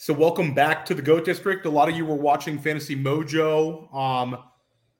So 0.00 0.14
welcome 0.14 0.54
back 0.54 0.86
to 0.86 0.94
the 0.94 1.02
Goat 1.02 1.24
District. 1.24 1.66
A 1.66 1.68
lot 1.68 1.88
of 1.88 1.96
you 1.96 2.06
were 2.06 2.14
watching 2.14 2.56
Fantasy 2.56 2.94
Mojo, 2.94 3.92
um, 3.92 4.38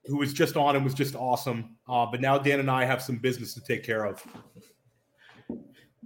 who 0.07 0.17
was 0.17 0.33
just 0.33 0.57
on 0.57 0.75
and 0.75 0.85
was 0.85 0.93
just 0.93 1.15
awesome. 1.15 1.77
Uh, 1.88 2.04
but 2.04 2.21
now 2.21 2.37
Dan 2.37 2.59
and 2.59 2.69
I 2.69 2.85
have 2.85 3.01
some 3.01 3.17
business 3.17 3.54
to 3.54 3.61
take 3.61 3.85
care 3.85 4.06
of. 4.06 4.21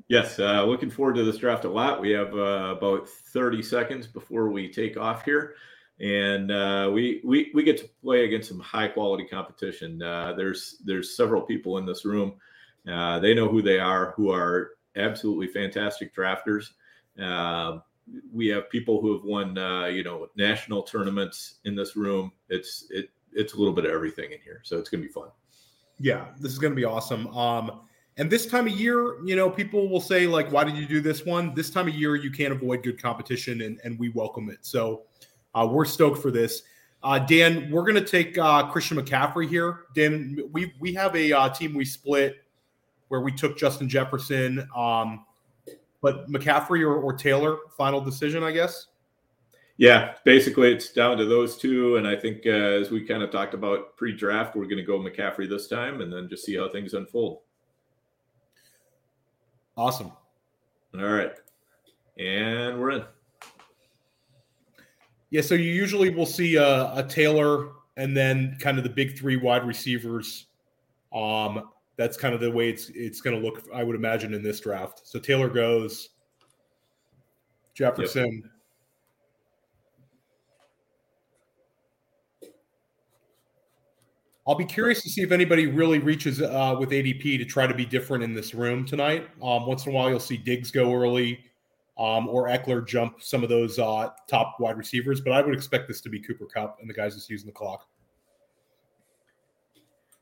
Yes, 0.08 0.38
uh, 0.38 0.62
looking 0.66 0.90
forward 0.90 1.14
to 1.14 1.24
this 1.24 1.38
draft 1.38 1.64
a 1.64 1.70
lot. 1.70 2.02
We 2.02 2.10
have 2.10 2.34
uh, 2.34 2.74
about 2.76 3.08
30 3.08 3.62
seconds 3.62 4.06
before 4.06 4.50
we 4.50 4.70
take 4.70 4.98
off 4.98 5.24
here, 5.24 5.54
and 5.98 6.52
uh, 6.52 6.90
we, 6.92 7.22
we 7.24 7.50
we 7.54 7.62
get 7.62 7.78
to 7.78 7.88
play 8.02 8.26
against 8.26 8.50
some 8.50 8.60
high 8.60 8.88
quality 8.88 9.24
competition. 9.24 10.02
Uh, 10.02 10.34
there's 10.34 10.82
there's 10.84 11.16
several 11.16 11.40
people 11.40 11.78
in 11.78 11.86
this 11.86 12.04
room. 12.04 12.34
Uh, 12.86 13.18
they 13.20 13.32
know 13.32 13.48
who 13.48 13.62
they 13.62 13.78
are, 13.78 14.12
who 14.18 14.30
are 14.30 14.72
absolutely 14.96 15.46
fantastic 15.46 16.14
drafters. 16.14 16.72
We 18.32 18.48
have 18.48 18.68
people 18.70 19.00
who 19.00 19.12
have 19.14 19.24
won, 19.24 19.56
uh, 19.56 19.86
you 19.86 20.02
know, 20.02 20.28
national 20.36 20.82
tournaments 20.82 21.56
in 21.64 21.74
this 21.74 21.96
room. 21.96 22.32
It's 22.48 22.86
it 22.90 23.10
it's 23.32 23.54
a 23.54 23.56
little 23.56 23.72
bit 23.72 23.84
of 23.84 23.92
everything 23.92 24.32
in 24.32 24.38
here, 24.44 24.60
so 24.64 24.78
it's 24.78 24.88
gonna 24.88 25.02
be 25.02 25.08
fun. 25.08 25.28
Yeah, 25.98 26.26
this 26.40 26.52
is 26.52 26.58
gonna 26.58 26.74
be 26.74 26.84
awesome. 26.84 27.28
Um, 27.28 27.82
and 28.18 28.30
this 28.30 28.46
time 28.46 28.66
of 28.66 28.72
year, 28.72 29.24
you 29.24 29.36
know, 29.36 29.48
people 29.48 29.88
will 29.88 30.00
say 30.00 30.26
like, 30.26 30.50
"Why 30.50 30.64
did 30.64 30.76
you 30.76 30.86
do 30.86 31.00
this 31.00 31.24
one?" 31.24 31.54
This 31.54 31.70
time 31.70 31.88
of 31.88 31.94
year, 31.94 32.16
you 32.16 32.30
can't 32.30 32.52
avoid 32.52 32.82
good 32.82 33.00
competition, 33.00 33.62
and 33.62 33.80
and 33.84 33.98
we 33.98 34.10
welcome 34.10 34.50
it. 34.50 34.58
So 34.62 35.02
uh, 35.54 35.68
we're 35.70 35.84
stoked 35.84 36.20
for 36.20 36.30
this. 36.30 36.62
Uh, 37.02 37.18
Dan, 37.18 37.70
we're 37.70 37.84
gonna 37.84 38.04
take 38.04 38.36
uh, 38.38 38.70
Christian 38.70 38.96
McCaffrey 38.98 39.48
here. 39.48 39.86
Dan, 39.94 40.38
we 40.52 40.74
we 40.78 40.92
have 40.94 41.14
a 41.16 41.32
uh, 41.32 41.48
team 41.48 41.74
we 41.74 41.84
split 41.84 42.36
where 43.08 43.20
we 43.20 43.32
took 43.32 43.58
Justin 43.58 43.88
Jefferson. 43.88 44.66
Um, 44.76 45.24
but 46.02 46.28
McCaffrey 46.30 46.82
or, 46.82 46.96
or 46.96 47.14
Taylor, 47.14 47.56
final 47.78 48.00
decision, 48.00 48.42
I 48.42 48.52
guess. 48.52 48.88
Yeah, 49.78 50.14
basically 50.24 50.70
it's 50.72 50.92
down 50.92 51.16
to 51.16 51.24
those 51.24 51.56
two, 51.56 51.96
and 51.96 52.06
I 52.06 52.14
think 52.14 52.42
uh, 52.44 52.50
as 52.50 52.90
we 52.90 53.06
kind 53.06 53.22
of 53.22 53.30
talked 53.30 53.54
about 53.54 53.96
pre-draft, 53.96 54.54
we're 54.54 54.66
going 54.66 54.76
to 54.76 54.82
go 54.82 54.98
McCaffrey 54.98 55.48
this 55.48 55.66
time, 55.66 56.02
and 56.02 56.12
then 56.12 56.28
just 56.28 56.44
see 56.44 56.56
how 56.56 56.68
things 56.68 56.92
unfold. 56.92 57.38
Awesome. 59.76 60.12
All 60.94 61.06
right, 61.06 61.32
and 62.18 62.78
we're 62.78 62.90
in. 62.90 63.04
Yeah, 65.30 65.40
so 65.40 65.54
you 65.54 65.72
usually 65.72 66.10
will 66.10 66.26
see 66.26 66.56
a, 66.56 66.92
a 66.94 67.06
Taylor 67.08 67.70
and 67.96 68.14
then 68.14 68.56
kind 68.60 68.76
of 68.76 68.84
the 68.84 68.90
big 68.90 69.18
three 69.18 69.36
wide 69.36 69.66
receivers. 69.66 70.46
Um, 71.14 71.70
that's 71.96 72.16
kind 72.16 72.34
of 72.34 72.40
the 72.40 72.50
way 72.50 72.68
it's 72.68 72.90
it's 72.94 73.20
going 73.20 73.36
to 73.36 73.42
look. 73.42 73.64
I 73.74 73.84
would 73.84 73.96
imagine 73.96 74.34
in 74.34 74.42
this 74.42 74.60
draft. 74.60 75.02
So 75.04 75.18
Taylor 75.18 75.48
goes, 75.48 76.10
Jefferson. 77.74 78.42
Yep. 78.42 78.52
I'll 84.46 84.56
be 84.56 84.64
curious 84.64 85.02
to 85.02 85.08
see 85.08 85.22
if 85.22 85.30
anybody 85.30 85.66
really 85.66 86.00
reaches 86.00 86.42
uh, 86.42 86.74
with 86.78 86.90
ADP 86.90 87.38
to 87.38 87.44
try 87.44 87.66
to 87.66 87.74
be 87.74 87.86
different 87.86 88.24
in 88.24 88.34
this 88.34 88.54
room 88.54 88.84
tonight. 88.84 89.28
Um, 89.40 89.66
once 89.66 89.86
in 89.86 89.92
a 89.92 89.94
while, 89.94 90.10
you'll 90.10 90.18
see 90.18 90.36
Diggs 90.36 90.72
go 90.72 90.92
early, 90.92 91.44
um, 91.96 92.28
or 92.28 92.48
Ekeler 92.48 92.84
jump 92.84 93.22
some 93.22 93.44
of 93.44 93.48
those 93.48 93.78
uh, 93.78 94.08
top 94.28 94.56
wide 94.58 94.76
receivers. 94.76 95.20
But 95.20 95.32
I 95.32 95.42
would 95.42 95.54
expect 95.54 95.86
this 95.86 96.00
to 96.00 96.08
be 96.08 96.18
Cooper 96.18 96.46
Kupp 96.46 96.78
and 96.80 96.90
the 96.90 96.94
guys 96.94 97.14
just 97.14 97.30
using 97.30 97.46
the 97.46 97.52
clock. 97.52 97.86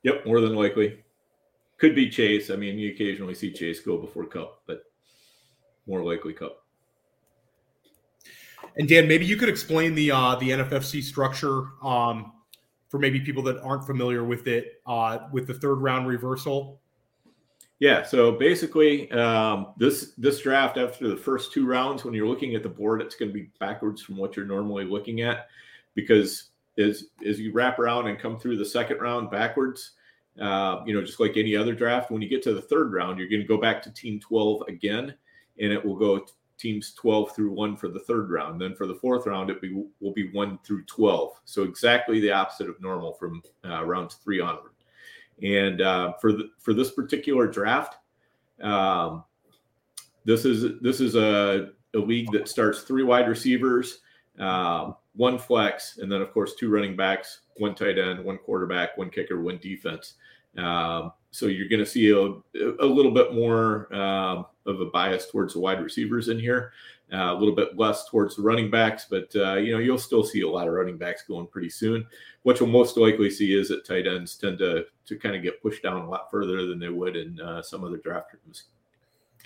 Yep, 0.02 0.26
more 0.26 0.42
than 0.42 0.54
likely. 0.54 1.02
Could 1.80 1.94
be 1.94 2.10
Chase. 2.10 2.50
I 2.50 2.56
mean, 2.56 2.78
you 2.78 2.90
occasionally 2.92 3.34
see 3.34 3.50
Chase 3.50 3.80
go 3.80 3.96
before 3.96 4.26
Kupp, 4.26 4.62
but 4.66 4.84
more 5.86 6.04
likely 6.04 6.34
Kupp. 6.34 6.62
And 8.76 8.86
Dan, 8.86 9.08
maybe 9.08 9.24
you 9.24 9.36
could 9.36 9.48
explain 9.48 9.94
the 9.94 10.10
uh, 10.10 10.36
the 10.36 10.50
NFFC 10.50 11.02
structure 11.02 11.68
um, 11.82 12.32
for 12.88 12.98
maybe 12.98 13.18
people 13.20 13.42
that 13.44 13.58
aren't 13.62 13.86
familiar 13.86 14.24
with 14.24 14.46
it 14.46 14.82
uh, 14.86 15.20
with 15.32 15.46
the 15.46 15.54
third 15.54 15.76
round 15.76 16.06
reversal. 16.06 16.80
Yeah, 17.78 18.02
so 18.02 18.32
basically, 18.32 19.10
um, 19.12 19.68
this 19.78 20.12
this 20.18 20.42
draft 20.42 20.76
after 20.76 21.08
the 21.08 21.16
first 21.16 21.50
two 21.50 21.66
rounds, 21.66 22.04
when 22.04 22.12
you're 22.12 22.28
looking 22.28 22.54
at 22.54 22.62
the 22.62 22.68
board, 22.68 23.00
it's 23.00 23.14
going 23.14 23.30
to 23.30 23.34
be 23.34 23.48
backwards 23.58 24.02
from 24.02 24.18
what 24.18 24.36
you're 24.36 24.44
normally 24.44 24.84
looking 24.84 25.22
at, 25.22 25.48
because 25.94 26.50
as 26.78 27.06
as 27.26 27.40
you 27.40 27.52
wrap 27.52 27.78
around 27.78 28.06
and 28.06 28.18
come 28.18 28.38
through 28.38 28.58
the 28.58 28.66
second 28.66 28.98
round 28.98 29.30
backwards, 29.30 29.92
uh, 30.38 30.82
you 30.86 30.94
know, 30.94 31.02
just 31.02 31.20
like 31.20 31.36
any 31.36 31.56
other 31.56 31.74
draft, 31.74 32.10
when 32.10 32.22
you 32.22 32.28
get 32.28 32.42
to 32.42 32.54
the 32.54 32.62
third 32.62 32.92
round, 32.92 33.18
you're 33.18 33.28
going 33.28 33.42
to 33.42 33.48
go 33.48 33.60
back 33.60 33.82
to 33.82 33.92
team 33.92 34.20
12 34.20 34.62
again, 34.68 35.14
and 35.58 35.72
it 35.72 35.84
will 35.84 35.96
go 35.96 36.24
teams 36.58 36.92
12 36.94 37.34
through 37.34 37.52
1 37.52 37.76
for 37.76 37.88
the 37.88 38.00
third 38.00 38.30
round. 38.30 38.60
Then 38.60 38.74
for 38.74 38.86
the 38.86 38.94
fourth 38.94 39.26
round, 39.26 39.50
it 39.50 39.60
be, 39.60 39.84
will 40.00 40.12
be 40.12 40.30
1 40.30 40.58
through 40.64 40.84
12. 40.84 41.40
So 41.44 41.62
exactly 41.62 42.20
the 42.20 42.32
opposite 42.32 42.68
of 42.68 42.80
normal 42.80 43.14
from 43.14 43.42
uh, 43.64 43.84
rounds 43.84 44.16
3 44.16 44.40
onward. 44.40 44.72
And 45.42 45.80
uh, 45.80 46.12
for 46.20 46.32
the, 46.32 46.50
for 46.58 46.74
this 46.74 46.90
particular 46.90 47.46
draft, 47.46 47.96
um, 48.62 49.24
this 50.24 50.44
is 50.44 50.80
this 50.82 51.00
is 51.00 51.14
a, 51.14 51.70
a 51.94 51.98
league 51.98 52.30
that 52.32 52.48
starts 52.48 52.82
three 52.82 53.02
wide 53.02 53.26
receivers, 53.28 54.00
uh, 54.38 54.92
one 55.14 55.38
flex, 55.38 55.98
and 55.98 56.10
then 56.10 56.22
of 56.22 56.32
course 56.32 56.54
two 56.54 56.70
running 56.70 56.96
backs, 56.96 57.40
one 57.56 57.74
tight 57.74 57.98
end, 57.98 58.24
one 58.24 58.38
quarterback, 58.38 58.96
one 58.96 59.10
kicker, 59.10 59.40
one 59.40 59.58
defense. 59.58 60.14
Um, 60.56 61.12
so 61.30 61.46
you're 61.46 61.68
going 61.68 61.80
to 61.80 61.86
see 61.86 62.10
a, 62.10 62.24
a, 62.80 62.86
little 62.86 63.12
bit 63.12 63.32
more 63.32 63.92
um, 63.94 64.46
of 64.66 64.80
a 64.80 64.86
bias 64.86 65.30
towards 65.30 65.54
the 65.54 65.60
wide 65.60 65.80
receivers 65.80 66.28
in 66.28 66.40
here, 66.40 66.72
uh, 67.12 67.32
a 67.32 67.34
little 67.34 67.54
bit 67.54 67.78
less 67.78 68.08
towards 68.08 68.34
the 68.34 68.42
running 68.42 68.70
backs, 68.70 69.06
but 69.08 69.30
uh, 69.36 69.54
you 69.54 69.72
know 69.72 69.78
you'll 69.78 69.98
still 69.98 70.24
see 70.24 70.42
a 70.42 70.48
lot 70.48 70.66
of 70.66 70.74
running 70.74 70.96
backs 70.96 71.22
going 71.22 71.46
pretty 71.46 71.70
soon. 71.70 72.06
What 72.42 72.58
you'll 72.58 72.68
most 72.68 72.96
likely 72.96 73.30
see 73.30 73.54
is 73.54 73.68
that 73.68 73.84
tight 73.84 74.06
ends 74.06 74.36
tend 74.36 74.58
to 74.58 74.86
to 75.06 75.16
kind 75.18 75.36
of 75.36 75.42
get 75.42 75.62
pushed 75.62 75.82
down 75.82 76.02
a 76.02 76.08
lot 76.08 76.30
further 76.30 76.66
than 76.66 76.78
they 76.78 76.88
would 76.88 77.16
in 77.16 77.40
uh, 77.40 77.62
some 77.62 77.84
other 77.84 77.98
draft 77.98 78.32
rooms. 78.32 78.64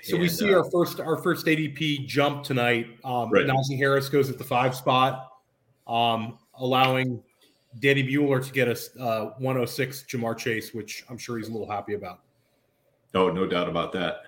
So 0.02 0.14
and, 0.14 0.22
we 0.22 0.28
see 0.28 0.52
uh, 0.52 0.58
our 0.58 0.70
first 0.70 1.00
our 1.00 1.22
first 1.22 1.46
ADP 1.46 2.06
jump 2.06 2.44
tonight. 2.44 2.86
Um, 3.04 3.30
right. 3.30 3.46
Najee 3.46 3.76
Harris 3.76 4.08
goes 4.08 4.30
at 4.30 4.38
the 4.38 4.44
five 4.44 4.74
spot, 4.74 5.30
um, 5.86 6.38
allowing 6.58 7.22
Danny 7.80 8.02
Bueller 8.02 8.44
to 8.44 8.52
get 8.52 8.68
us 8.68 8.90
uh, 8.98 9.30
106 9.38 10.04
Ja'Marr 10.04 10.36
Chase, 10.36 10.72
which 10.72 11.04
I'm 11.08 11.18
sure 11.18 11.38
he's 11.38 11.48
a 11.48 11.52
little 11.52 11.70
happy 11.70 11.94
about. 11.94 12.20
Oh, 13.14 13.30
no 13.30 13.46
doubt 13.46 13.68
about 13.68 13.92
that. 13.92 14.22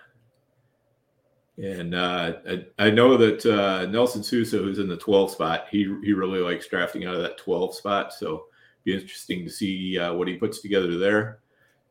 And 1.59 1.95
uh, 1.95 2.35
I, 2.49 2.67
I, 2.79 2.91
know 2.91 3.17
that 3.17 3.47
uh, 3.47 3.87
Nelson 3.87 4.23
Sousa, 4.23 4.59
who's 4.59 4.79
in 4.79 4.89
the 4.89 4.97
12 4.97 5.31
spot, 5.31 5.67
he 5.71 5.85
he 6.05 6.13
really 6.13 6.41
likes 6.41 6.67
drafting 6.67 7.07
out 7.07 7.15
of 7.15 7.23
that 7.23 7.39
12 7.39 7.75
spot. 7.75 8.13
So 8.13 8.45
be 8.85 8.95
interesting 8.95 9.43
to 9.45 9.51
see 9.51 9.99
uh, 9.99 10.13
what 10.13 10.29
he 10.29 10.35
puts 10.35 10.61
together 10.61 10.99
there. 10.99 11.39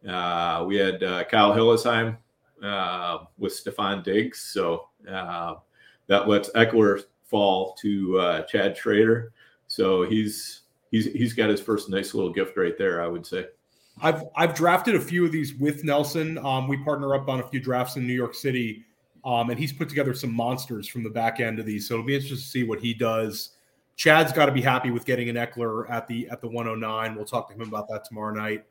Uh, 0.08 0.64
we 0.68 0.76
had 0.76 1.02
uh, 1.02 1.24
Kyle 1.24 1.52
Hillesheim 1.52 2.16
uh, 2.64 3.26
with 3.40 3.53
Stefon 3.53 4.03
Diggs, 4.03 4.40
so 4.40 4.90
that 5.03 6.28
lets 6.28 6.50
Ekeler 6.52 7.02
fall 7.24 7.74
to 7.82 8.44
Chad 8.47 8.78
Schrader. 8.78 9.34
So 9.75 10.03
he's 10.03 10.62
he's 10.90 11.12
he's 11.12 11.34
got 11.34 11.50
his 11.50 11.59
first 11.59 11.90
nice 11.90 12.13
little 12.13 12.31
gift 12.31 12.56
right 12.56 12.78
there. 12.78 13.03
I 13.03 13.08
would 13.08 13.25
say. 13.25 13.47
I've 14.02 14.24
I've 14.36 14.56
drafted 14.56 14.96
a 14.96 15.02
few 15.02 15.25
of 15.25 15.34
these 15.34 15.53
with 15.56 15.84
Nelson. 15.84 16.38
Um, 16.38 16.69
we 16.69 16.78
partner 16.78 17.13
up 17.13 17.28
on 17.28 17.41
a 17.41 17.47
few 17.47 17.59
drafts 17.59 17.97
in 17.97 18.08
New 18.08 18.14
York 18.14 18.35
City, 18.35 18.85
um, 19.25 19.50
and 19.50 19.59
he's 19.59 19.74
put 19.74 19.90
together 19.90 20.14
some 20.14 20.34
monsters 20.34 20.88
from 20.88 21.03
the 21.03 21.09
back 21.09 21.41
end 21.41 21.59
of 21.59 21.66
these. 21.66 21.90
So 21.90 21.96
it'll 21.96 22.06
be 22.06 22.16
interesting 22.16 22.38
to 22.38 22.44
see 22.44 22.64
what 22.64 22.80
he 22.80 22.94
does. 22.94 23.52
Chad's 23.97 24.31
got 24.31 24.46
to 24.46 24.53
be 24.53 24.62
happy 24.62 24.91
with 24.91 25.06
getting 25.06 25.28
an 25.28 25.35
Ekeler 25.35 25.90
at 25.90 26.08
the 26.08 26.30
at 26.30 26.40
the 26.40 26.47
109. 26.47 27.16
We'll 27.16 27.25
talk 27.25 27.50
to 27.50 27.53
him 27.53 27.62
about 27.62 27.90
that 27.90 28.06
tomorrow 28.06 28.34
night. 28.34 28.64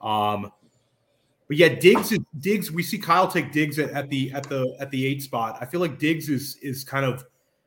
Um, 0.00 0.52
but 1.48 1.56
yeah, 1.56 1.68
Diggs 1.68 2.12
is 2.12 2.20
Diggs. 2.38 2.70
We 2.70 2.84
see 2.84 2.98
Kyle 2.98 3.26
take 3.26 3.50
Diggs 3.50 3.80
at, 3.80 3.90
at 3.90 4.08
the 4.08 4.30
at 4.30 4.48
the 4.48 4.76
at 4.78 4.92
the 4.92 5.04
eight 5.04 5.20
spot. 5.20 5.58
I 5.60 5.64
feel 5.64 5.80
like 5.80 5.98
Diggs 5.98 6.28
is 6.28 6.58
is 6.62 6.84
kind 6.84 7.04
of 7.04 7.24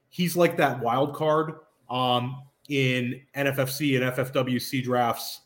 he's 0.10 0.38
like 0.38 0.56
that 0.56 0.80
wild 0.80 1.16
card. 1.16 1.56
Um, 1.90 2.44
in 2.72 3.22
NFFC 3.36 4.02
and 4.02 4.16
FFWC 4.16 4.84
drafts 4.84 5.42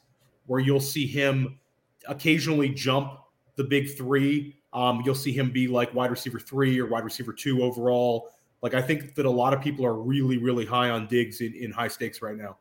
where 0.45 0.59
you'll 0.59 0.79
see 0.79 1.07
him 1.07 1.59
occasionally 2.07 2.69
jump 2.69 3.19
the 3.55 3.63
big 3.63 3.95
three. 3.97 4.55
Um, 4.73 5.01
you'll 5.03 5.15
see 5.15 5.31
him 5.31 5.51
be 5.51 5.67
like 5.67 5.93
wide 5.93 6.11
receiver 6.11 6.39
three 6.39 6.79
or 6.79 6.85
wide 6.85 7.03
receiver 7.03 7.33
two 7.33 7.63
overall. 7.63 8.29
Like 8.61 8.75
I 8.75 8.81
think 8.81 9.15
that 9.15 9.25
a 9.25 9.31
lot 9.31 9.53
of 9.53 9.61
people 9.61 9.85
are 9.85 9.95
really, 9.95 10.37
really 10.37 10.65
high 10.65 10.89
on 10.91 11.07
Diggs 11.07 11.41
in, 11.41 11.53
in 11.55 11.71
high 11.71 11.87
stakes 11.87 12.21
right 12.21 12.35
now. 12.35 12.57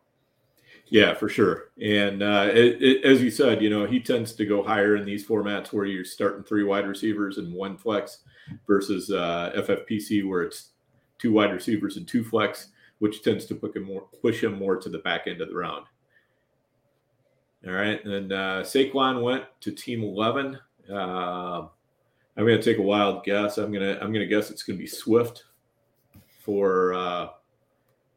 Yeah, 0.87 1.15
for 1.15 1.29
sure. 1.29 1.71
And 1.83 2.23
uh, 2.23 2.49
it, 2.53 2.83
it, 2.83 3.05
as 3.05 3.23
you 3.23 3.31
said, 3.31 3.63
you 3.63 3.71
know, 3.71 3.87
he 3.87 4.01
tends 4.01 4.33
to 4.35 4.47
go 4.47 4.63
higher 4.63 4.97
in 4.97 5.05
these 5.05 5.27
formats 5.27 5.73
where 5.73 5.87
you're 5.87 6.05
starting 6.05 6.45
three 6.45 6.63
wide 6.63 6.87
receivers 6.87 7.39
and 7.39 7.53
one 7.53 7.77
flex 7.77 8.21
versus 8.67 9.11
uh, 9.11 9.53
FFPC 9.57 10.27
where 10.29 10.43
it's 10.43 10.71
two 11.19 11.33
wide 11.33 11.53
receivers 11.53 11.97
and 11.97 12.07
two 12.07 12.23
flex 12.23 12.69
which 12.99 13.23
tends 13.23 13.47
to 13.47 13.55
push 13.55 13.75
him 13.75 13.85
more, 13.85 14.07
push 14.23 14.43
him 14.43 14.59
more 14.59 14.77
to 14.77 14.89
the 14.89 14.99
back 14.99 15.27
end 15.27 15.41
of 15.41 15.49
the 15.49 15.55
round. 15.55 15.87
All 17.67 17.73
right, 17.73 18.05
and 18.05 18.33
uh, 18.33 18.63
Saquon 18.63 19.23
went 19.23 19.45
to 19.61 19.73
Team 19.73 20.03
Eleven. 20.03 20.59
Uh, 20.91 21.67
I'm 22.37 22.45
going 22.45 22.61
to 22.61 22.63
take 22.63 22.79
a 22.79 22.83
wild 22.83 23.25
guess. 23.25 23.59
I'm 23.59 23.73
going 23.73 23.83
to 23.83 23.95
I'm 24.03 24.13
going 24.13 24.27
to 24.27 24.27
guess 24.27 24.51
it's 24.51 24.63
going 24.63 24.77
to 24.77 24.83
be 24.83 24.89
Swift 24.89 25.45
for 26.41 26.93
uh, 26.93 27.29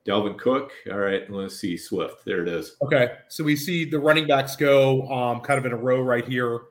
Dalvin 0.06 0.38
Cook. 0.38 0.72
All 0.92 0.98
right, 0.98 1.30
let's 1.30 1.58
see 1.58 1.78
Swift. 1.78 2.26
There 2.26 2.42
it 2.42 2.50
is. 2.50 2.76
Okay, 2.82 3.14
so 3.30 3.44
we 3.44 3.56
see 3.56 3.86
the 3.86 4.00
running 4.00 4.28
backs 4.28 4.56
go 4.56 5.08
um, 5.10 5.40
kind 5.42 5.58
of 5.58 5.66
in 5.66 5.72
a 5.72 5.78
row 5.78 6.02
right 6.02 6.28
here. 6.28 6.62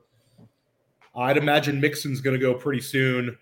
I'd 1.15 1.37
imagine 1.37 1.81
Mixon's 1.81 2.21
going 2.21 2.35
to 2.35 2.39
go 2.39 2.53
pretty 2.53 2.81
soon, 2.81 3.35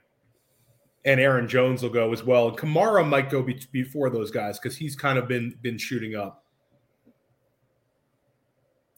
and 1.06 1.20
Aaron 1.20 1.48
Jones 1.48 1.84
will 1.84 1.90
go 1.90 2.12
as 2.12 2.24
well. 2.24 2.50
And 2.50 2.58
Kamara 2.58 3.08
might 3.08 3.30
go 3.30 3.44
be- 3.44 3.62
before 3.72 4.10
those 4.10 4.32
guys 4.32 4.60
because 4.60 4.76
he's 4.76 4.96
kind 4.96 5.18
of 5.18 5.28
been 5.28 5.56
been 5.62 5.78
shooting 5.78 6.16
up. 6.16 6.44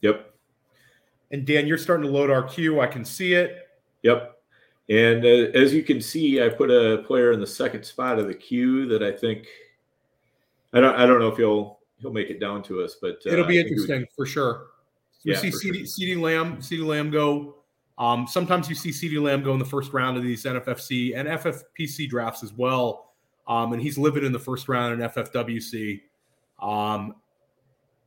Yep. 0.00 0.34
And 1.30 1.46
Dan, 1.46 1.66
you're 1.66 1.78
starting 1.78 2.06
to 2.06 2.12
load 2.12 2.30
our 2.30 2.42
queue. 2.42 2.80
I 2.80 2.86
can 2.86 3.04
see 3.04 3.34
it. 3.34 3.68
Yep. 4.02 4.36
And 4.88 5.24
uh, 5.24 5.50
as 5.58 5.74
you 5.74 5.82
can 5.82 6.00
see, 6.00 6.42
I 6.42 6.48
put 6.48 6.70
a 6.70 7.02
player 7.06 7.32
in 7.32 7.40
the 7.40 7.46
second 7.46 7.84
spot 7.84 8.18
of 8.18 8.26
the 8.26 8.34
queue 8.34 8.86
that 8.86 9.02
I 9.02 9.12
think 9.12 9.46
I 10.72 10.80
don't 10.80 10.94
I 10.94 11.04
don't 11.04 11.20
know 11.20 11.28
if 11.28 11.36
he'll 11.36 11.80
he'll 12.00 12.12
make 12.12 12.30
it 12.30 12.40
down 12.40 12.62
to 12.64 12.82
us, 12.82 12.96
but 13.00 13.18
uh, 13.26 13.30
it'll 13.30 13.46
be 13.46 13.60
interesting 13.60 14.00
would, 14.00 14.12
for 14.16 14.24
sure. 14.24 14.66
We 15.24 15.32
yeah, 15.32 15.40
see 15.40 15.50
CD, 15.50 16.14
sure. 16.14 16.22
Lamb, 16.22 16.56
CeeDee 16.58 16.86
Lamb 16.86 17.10
go. 17.10 17.56
Um, 17.98 18.26
sometimes 18.28 18.68
you 18.68 18.76
see 18.76 18.90
CeeDee 18.90 19.20
Lamb 19.20 19.42
go 19.42 19.52
in 19.52 19.58
the 19.58 19.64
first 19.64 19.92
round 19.92 20.16
of 20.16 20.22
these 20.22 20.44
NFFC 20.44 21.16
and 21.16 21.28
FFPC 21.28 22.08
drafts 22.08 22.44
as 22.44 22.52
well. 22.52 23.10
Um, 23.48 23.72
and 23.72 23.82
he's 23.82 23.98
living 23.98 24.24
in 24.24 24.32
the 24.32 24.38
first 24.38 24.68
round 24.68 25.00
in 25.00 25.08
FFWC. 25.08 26.02
Um, 26.60 27.16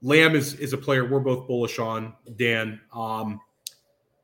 Lamb 0.01 0.35
is 0.35 0.55
is 0.55 0.73
a 0.73 0.77
player 0.77 1.05
we're 1.05 1.19
both 1.19 1.47
bullish 1.47 1.77
on. 1.77 2.13
Dan, 2.35 2.79
um, 2.93 3.39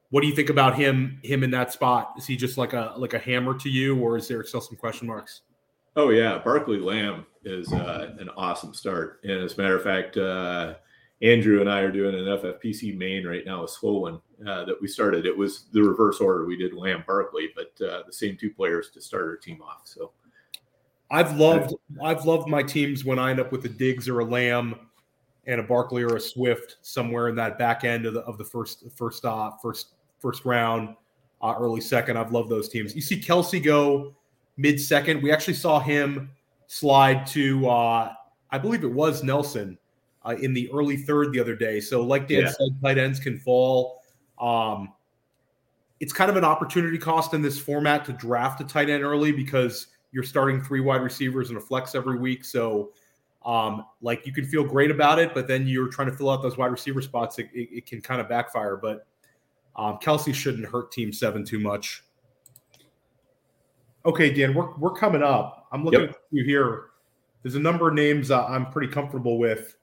what 0.09 0.21
do 0.21 0.27
you 0.27 0.35
think 0.35 0.49
about 0.49 0.75
him? 0.75 1.19
Him 1.23 1.43
in 1.43 1.51
that 1.51 1.71
spot? 1.71 2.13
Is 2.17 2.25
he 2.25 2.35
just 2.35 2.57
like 2.57 2.73
a 2.73 2.93
like 2.97 3.13
a 3.13 3.19
hammer 3.19 3.57
to 3.59 3.69
you, 3.69 3.99
or 3.99 4.17
is 4.17 4.27
there 4.27 4.43
still 4.43 4.61
some 4.61 4.77
question 4.77 5.07
marks? 5.07 5.41
Oh 5.95 6.09
yeah, 6.09 6.39
Barkley 6.39 6.79
Lamb 6.79 7.25
is 7.43 7.71
uh, 7.73 8.15
an 8.19 8.29
awesome 8.37 8.73
start, 8.73 9.19
and 9.23 9.43
as 9.43 9.57
a 9.57 9.61
matter 9.61 9.75
of 9.75 9.83
fact, 9.83 10.17
uh, 10.17 10.75
Andrew 11.21 11.61
and 11.61 11.69
I 11.69 11.79
are 11.79 11.91
doing 11.91 12.13
an 12.13 12.25
FFPC 12.25 12.95
main 12.95 13.25
right 13.25 13.45
now, 13.45 13.63
a 13.63 13.67
slow 13.67 13.99
one 13.99 14.21
uh, 14.47 14.65
that 14.65 14.79
we 14.79 14.87
started. 14.87 15.25
It 15.25 15.35
was 15.35 15.65
the 15.71 15.81
reverse 15.81 16.19
order. 16.19 16.45
We 16.45 16.57
did 16.57 16.73
Lamb 16.73 17.03
Barkley, 17.07 17.49
but 17.55 17.85
uh, 17.85 18.03
the 18.05 18.13
same 18.13 18.37
two 18.37 18.51
players 18.51 18.91
to 18.91 19.01
start 19.01 19.23
our 19.23 19.35
team 19.35 19.61
off. 19.61 19.81
So 19.85 20.11
I've 21.09 21.35
loved 21.37 21.73
I've 22.03 22.25
loved 22.25 22.47
my 22.47 22.61
teams 22.61 23.03
when 23.03 23.17
I 23.17 23.31
end 23.31 23.39
up 23.39 23.51
with 23.51 23.65
a 23.65 23.69
Diggs 23.69 24.07
or 24.07 24.19
a 24.19 24.25
Lamb 24.25 24.75
and 25.47 25.59
a 25.59 25.63
Barkley 25.63 26.03
or 26.03 26.17
a 26.17 26.19
Swift 26.19 26.77
somewhere 26.81 27.29
in 27.29 27.35
that 27.35 27.57
back 27.57 27.83
end 27.83 28.05
of 28.05 28.13
the 28.13 28.21
of 28.21 28.37
the 28.37 28.45
first 28.45 28.83
first 28.95 29.25
uh, 29.25 29.51
first 29.61 29.95
first 30.19 30.45
round, 30.45 30.95
uh, 31.41 31.55
early 31.57 31.81
second. 31.81 32.17
I've 32.17 32.31
loved 32.31 32.49
those 32.49 32.69
teams. 32.69 32.93
You 32.93 33.01
see 33.01 33.19
Kelce 33.19 33.63
go 33.63 34.13
mid 34.57 34.79
second. 34.79 35.23
We 35.23 35.31
actually 35.31 35.55
saw 35.55 35.79
him 35.79 36.29
slide 36.67 37.25
to 37.27 37.67
uh, 37.67 38.13
I 38.51 38.57
believe 38.59 38.83
it 38.83 38.91
was 38.91 39.23
Nelson 39.23 39.79
uh, 40.27 40.35
in 40.35 40.53
the 40.53 40.69
early 40.73 40.97
third 40.97 41.31
the 41.31 41.39
other 41.39 41.55
day. 41.55 41.79
So 41.79 42.01
like 42.01 42.27
Dan 42.27 42.41
yeah. 42.41 42.49
said, 42.49 42.69
tight 42.83 42.97
ends 42.97 43.19
can 43.19 43.39
fall. 43.39 44.01
Um, 44.39 44.93
it's 45.99 46.13
kind 46.13 46.29
of 46.29 46.37
an 46.37 46.43
opportunity 46.43 46.97
cost 46.97 47.33
in 47.33 47.41
this 47.41 47.57
format 47.57 48.05
to 48.05 48.13
draft 48.13 48.61
a 48.61 48.63
tight 48.63 48.89
end 48.89 49.03
early 49.03 49.31
because 49.31 49.87
you're 50.11 50.23
starting 50.23 50.61
three 50.61 50.81
wide 50.81 51.01
receivers 51.01 51.49
and 51.49 51.57
a 51.57 51.61
flex 51.61 51.95
every 51.95 52.19
week. 52.19 52.43
So 52.43 52.91
um, 53.45 53.85
like 54.01 54.25
you 54.25 54.33
can 54.33 54.45
feel 54.45 54.63
great 54.63 54.91
about 54.91 55.17
it, 55.17 55.33
but 55.33 55.47
then 55.47 55.65
you're 55.65 55.87
trying 55.87 56.09
to 56.11 56.15
fill 56.15 56.29
out 56.29 56.41
those 56.41 56.57
wide 56.57 56.71
receiver 56.71 57.01
spots. 57.01 57.39
It, 57.39 57.49
it, 57.53 57.69
it 57.71 57.85
can 57.85 58.01
kind 58.01 58.19
of 58.19 58.27
backfire. 58.27 58.75
But 58.75 59.07
um, 59.75 59.97
Kelce 59.99 60.33
shouldn't 60.33 60.67
hurt 60.67 60.91
Team 60.91 61.13
Seven 61.13 61.45
too 61.45 61.59
much. 61.59 62.03
Okay, 64.05 64.33
Dan, 64.33 64.53
we're 64.53 64.75
we're 64.77 64.93
coming 64.93 65.23
up. 65.23 65.67
I'm 65.71 65.83
looking 65.83 66.01
yep. 66.01 66.09
at 66.11 66.17
you 66.31 66.43
here. 66.43 66.87
There's 67.43 67.55
a 67.55 67.59
number 67.59 67.87
of 67.87 67.93
names 67.93 68.29
uh, 68.29 68.45
I'm 68.45 68.69
pretty 68.69 68.91
comfortable 68.91 69.37
with. 69.39 69.76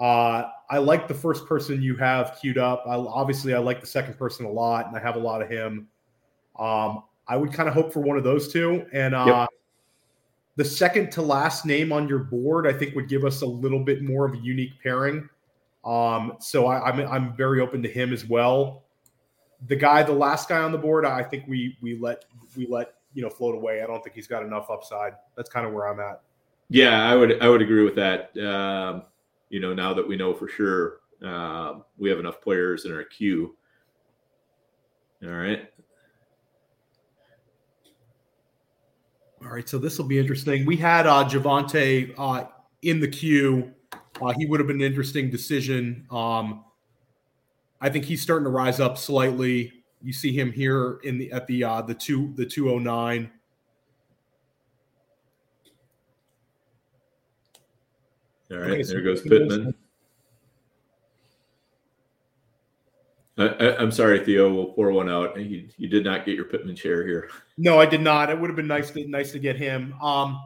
Uh, 0.00 0.50
I 0.70 0.78
like 0.78 1.08
the 1.08 1.14
first 1.14 1.46
person 1.46 1.82
you 1.82 1.94
have 1.96 2.38
queued 2.40 2.58
up. 2.58 2.84
I, 2.86 2.94
obviously, 2.94 3.54
I 3.54 3.58
like 3.58 3.80
the 3.80 3.86
second 3.86 4.14
person 4.18 4.46
a 4.46 4.50
lot, 4.50 4.86
and 4.86 4.96
I 4.96 5.00
have 5.00 5.16
a 5.16 5.18
lot 5.20 5.42
of 5.42 5.50
him. 5.50 5.88
Um, 6.58 7.04
I 7.28 7.36
would 7.36 7.52
kind 7.52 7.68
of 7.68 7.74
hope 7.74 7.92
for 7.92 8.00
one 8.00 8.16
of 8.16 8.24
those 8.24 8.52
two, 8.52 8.86
and 8.92 9.14
uh, 9.14 9.24
yep 9.26 9.48
the 10.60 10.64
second 10.66 11.10
to 11.10 11.22
last 11.22 11.64
name 11.64 11.90
on 11.90 12.06
your 12.06 12.18
board, 12.18 12.66
I 12.66 12.72
think, 12.74 12.94
would 12.94 13.08
give 13.08 13.24
us 13.24 13.40
a 13.40 13.46
little 13.46 13.82
bit 13.82 14.02
more 14.02 14.26
of 14.26 14.34
a 14.34 14.36
unique 14.36 14.72
pairing. 14.82 15.26
Um, 15.86 16.34
so 16.38 16.66
I, 16.66 16.86
am 16.90 17.00
I'm, 17.00 17.08
I'm 17.08 17.34
very 17.34 17.62
open 17.62 17.82
to 17.82 17.88
him 17.88 18.12
as 18.12 18.26
well. 18.26 18.82
The 19.68 19.76
guy, 19.76 20.02
the 20.02 20.12
last 20.12 20.50
guy 20.50 20.58
on 20.58 20.70
the 20.70 20.76
board, 20.76 21.06
I 21.06 21.22
think 21.22 21.44
we 21.48 21.78
we 21.80 21.98
let 21.98 22.26
we 22.56 22.66
let 22.66 22.96
you 23.14 23.22
know 23.22 23.30
float 23.30 23.54
away. 23.54 23.82
I 23.82 23.86
don't 23.86 24.04
think 24.04 24.14
he's 24.14 24.26
got 24.26 24.42
enough 24.42 24.68
upside. 24.68 25.14
That's 25.34 25.48
kind 25.48 25.66
of 25.66 25.72
where 25.72 25.86
I'm 25.86 25.98
at. 25.98 26.20
Yeah, 26.68 27.10
I 27.10 27.14
would 27.14 27.40
I 27.42 27.48
would 27.48 27.62
agree 27.62 27.82
with 27.82 27.94
that. 27.94 28.36
Um, 28.36 29.04
you 29.50 29.60
know, 29.60 29.74
now 29.74 29.92
that 29.92 30.06
we 30.06 30.16
know 30.16 30.32
for 30.32 30.48
sure 30.48 31.00
um, 31.22 31.84
we 31.98 32.08
have 32.08 32.18
enough 32.18 32.40
players 32.40 32.86
in 32.86 32.92
our 32.92 33.04
queue. 33.04 33.56
All 35.22 35.30
right. 35.30 35.68
All 39.42 39.48
right, 39.48 39.68
so 39.68 39.78
this 39.78 39.98
will 39.98 40.06
be 40.06 40.18
interesting. 40.18 40.66
We 40.66 40.76
had 40.76 41.06
uh, 41.06 41.24
Javonte 41.24 42.14
uh, 42.18 42.44
in 42.82 43.00
the 43.00 43.08
queue. 43.08 43.72
Uh, 44.20 44.32
he 44.36 44.46
would 44.46 44.60
have 44.60 44.66
been 44.66 44.76
an 44.76 44.86
interesting 44.86 45.30
decision. 45.30 46.06
Um, 46.10 46.64
I 47.80 47.88
think 47.88 48.04
he's 48.04 48.20
starting 48.20 48.44
to 48.44 48.50
rise 48.50 48.80
up 48.80 48.98
slightly. 48.98 49.72
You 50.02 50.12
see 50.12 50.32
him 50.32 50.52
here 50.52 51.00
in 51.04 51.18
the 51.18 51.32
at 51.32 51.46
the 51.46 51.64
uh, 51.64 51.82
the 51.82 51.94
two 51.94 52.32
the 52.36 52.44
two 52.44 52.70
oh 52.70 52.78
nine. 52.78 53.30
All 58.50 58.58
right, 58.58 58.70
okay, 58.70 58.82
there 58.82 58.98
so 58.98 59.04
goes 59.04 59.22
Pittman. 59.22 59.74
I, 63.38 63.82
am 63.82 63.90
sorry, 63.90 64.24
Theo. 64.24 64.52
We'll 64.52 64.66
pour 64.66 64.90
one 64.90 65.08
out. 65.08 65.40
You, 65.40 65.68
you 65.76 65.88
did 65.88 66.04
not 66.04 66.26
get 66.26 66.34
your 66.34 66.44
Pittman 66.44 66.76
chair 66.76 67.06
here. 67.06 67.30
No, 67.56 67.80
I 67.80 67.86
did 67.86 68.02
not. 68.02 68.28
It 68.28 68.38
would 68.38 68.50
have 68.50 68.56
been 68.56 68.66
nice 68.66 68.90
to 68.90 69.06
nice 69.08 69.32
to 69.32 69.38
get 69.38 69.56
him. 69.56 69.94
Um, 70.02 70.40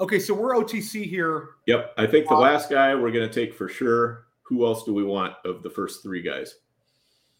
okay, 0.00 0.18
so 0.18 0.34
we're 0.34 0.54
OTC 0.54 1.06
here. 1.06 1.50
Yep, 1.66 1.94
I 1.96 2.06
think 2.06 2.28
the 2.28 2.34
uh, 2.34 2.40
last 2.40 2.70
guy 2.70 2.94
we're 2.94 3.10
going 3.10 3.28
to 3.28 3.34
take 3.34 3.54
for 3.54 3.68
sure. 3.68 4.26
Who 4.42 4.66
else 4.66 4.84
do 4.84 4.92
we 4.92 5.02
want 5.02 5.34
of 5.44 5.62
the 5.62 5.70
first 5.70 6.02
three 6.02 6.22
guys? 6.22 6.56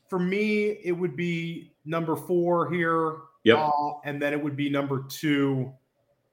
For 0.09 0.19
me, 0.19 0.79
it 0.83 0.93
would 0.93 1.15
be 1.15 1.73
number 1.85 2.17
four 2.17 2.71
here. 2.71 3.19
Yep, 3.45 3.59
uh, 3.59 3.93
and 4.05 4.21
then 4.21 4.33
it 4.33 4.43
would 4.43 4.57
be 4.57 4.71
number 4.71 5.05
two 5.09 5.73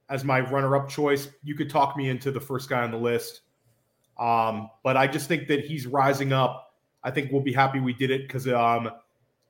as 0.09 0.23
my 0.23 0.39
runner-up 0.39 0.89
choice. 0.89 1.29
You 1.43 1.55
could 1.55 1.69
talk 1.69 1.95
me 1.95 2.09
into 2.09 2.31
the 2.31 2.39
first 2.39 2.69
guy 2.69 2.83
on 2.83 2.91
the 2.91 2.97
list, 2.97 3.41
um, 4.19 4.69
but 4.83 4.97
I 4.97 5.07
just 5.07 5.27
think 5.27 5.47
that 5.47 5.65
he's 5.65 5.87
rising 5.87 6.33
up 6.33 6.71
I 7.03 7.11
think 7.11 7.31
we'll 7.31 7.41
be 7.41 7.53
happy 7.53 7.79
we 7.79 7.93
did 7.93 8.11
it 8.11 8.27
because 8.27 8.47
um, 8.47 8.89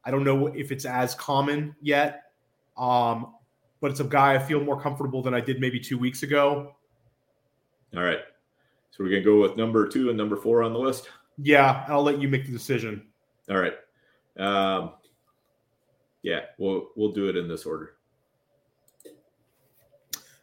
I 0.06 0.12
don't 0.12 0.24
know 0.24 0.48
if 0.48 0.72
it's 0.72 0.86
as 0.86 1.16
common 1.16 1.76
yet, 1.82 2.24
um, 2.78 3.36
but 3.82 3.92
it's 3.92 4.00
a 4.00 4.06
guy 4.06 4.36
I 4.36 4.40
feel 4.40 4.62
more 4.62 4.80
comfortable 4.80 5.22
than 5.22 5.34
I 5.34 5.42
did 5.42 5.60
maybe 5.60 5.80
two 5.80 5.98
weeks 5.98 6.24
ago. 6.24 6.76
All 7.96 8.04
right. 8.04 8.20
So 8.92 9.04
we're 9.04 9.10
going 9.10 9.24
to 9.24 9.30
go 9.30 9.42
with 9.42 9.58
number 9.58 9.88
two 9.88 10.10
and 10.10 10.18
number 10.18 10.38
four 10.38 10.64
on 10.64 10.74
the 10.74 10.80
list? 10.80 11.10
Yeah. 11.38 11.86
I'll 11.88 12.04
let 12.04 12.22
you 12.22 12.28
make 12.28 12.46
the 12.46 12.52
decision. 12.52 13.08
All 13.50 13.58
right. 13.58 13.74
Um, 14.38 14.94
yeah, 16.22 16.42
we'll 16.58 16.90
we'll 16.96 17.12
do 17.12 17.28
it 17.28 17.36
in 17.36 17.48
this 17.48 17.66
order. 17.66 17.96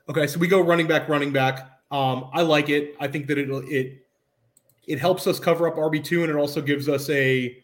Okay, 0.08 0.26
so 0.26 0.38
we 0.38 0.48
go 0.48 0.60
running 0.60 0.86
back, 0.86 1.08
running 1.08 1.32
back. 1.32 1.80
Um, 1.90 2.28
I 2.32 2.42
like 2.42 2.68
it. 2.68 2.96
I 3.00 3.06
think 3.06 3.28
that 3.28 3.38
it 3.38 3.48
it 3.48 4.07
it 4.88 4.98
helps 4.98 5.26
us 5.26 5.38
cover 5.38 5.68
up 5.68 5.76
RB2 5.76 6.22
and 6.22 6.30
it 6.30 6.36
also 6.36 6.62
gives 6.62 6.88
us 6.88 7.08
a, 7.10 7.62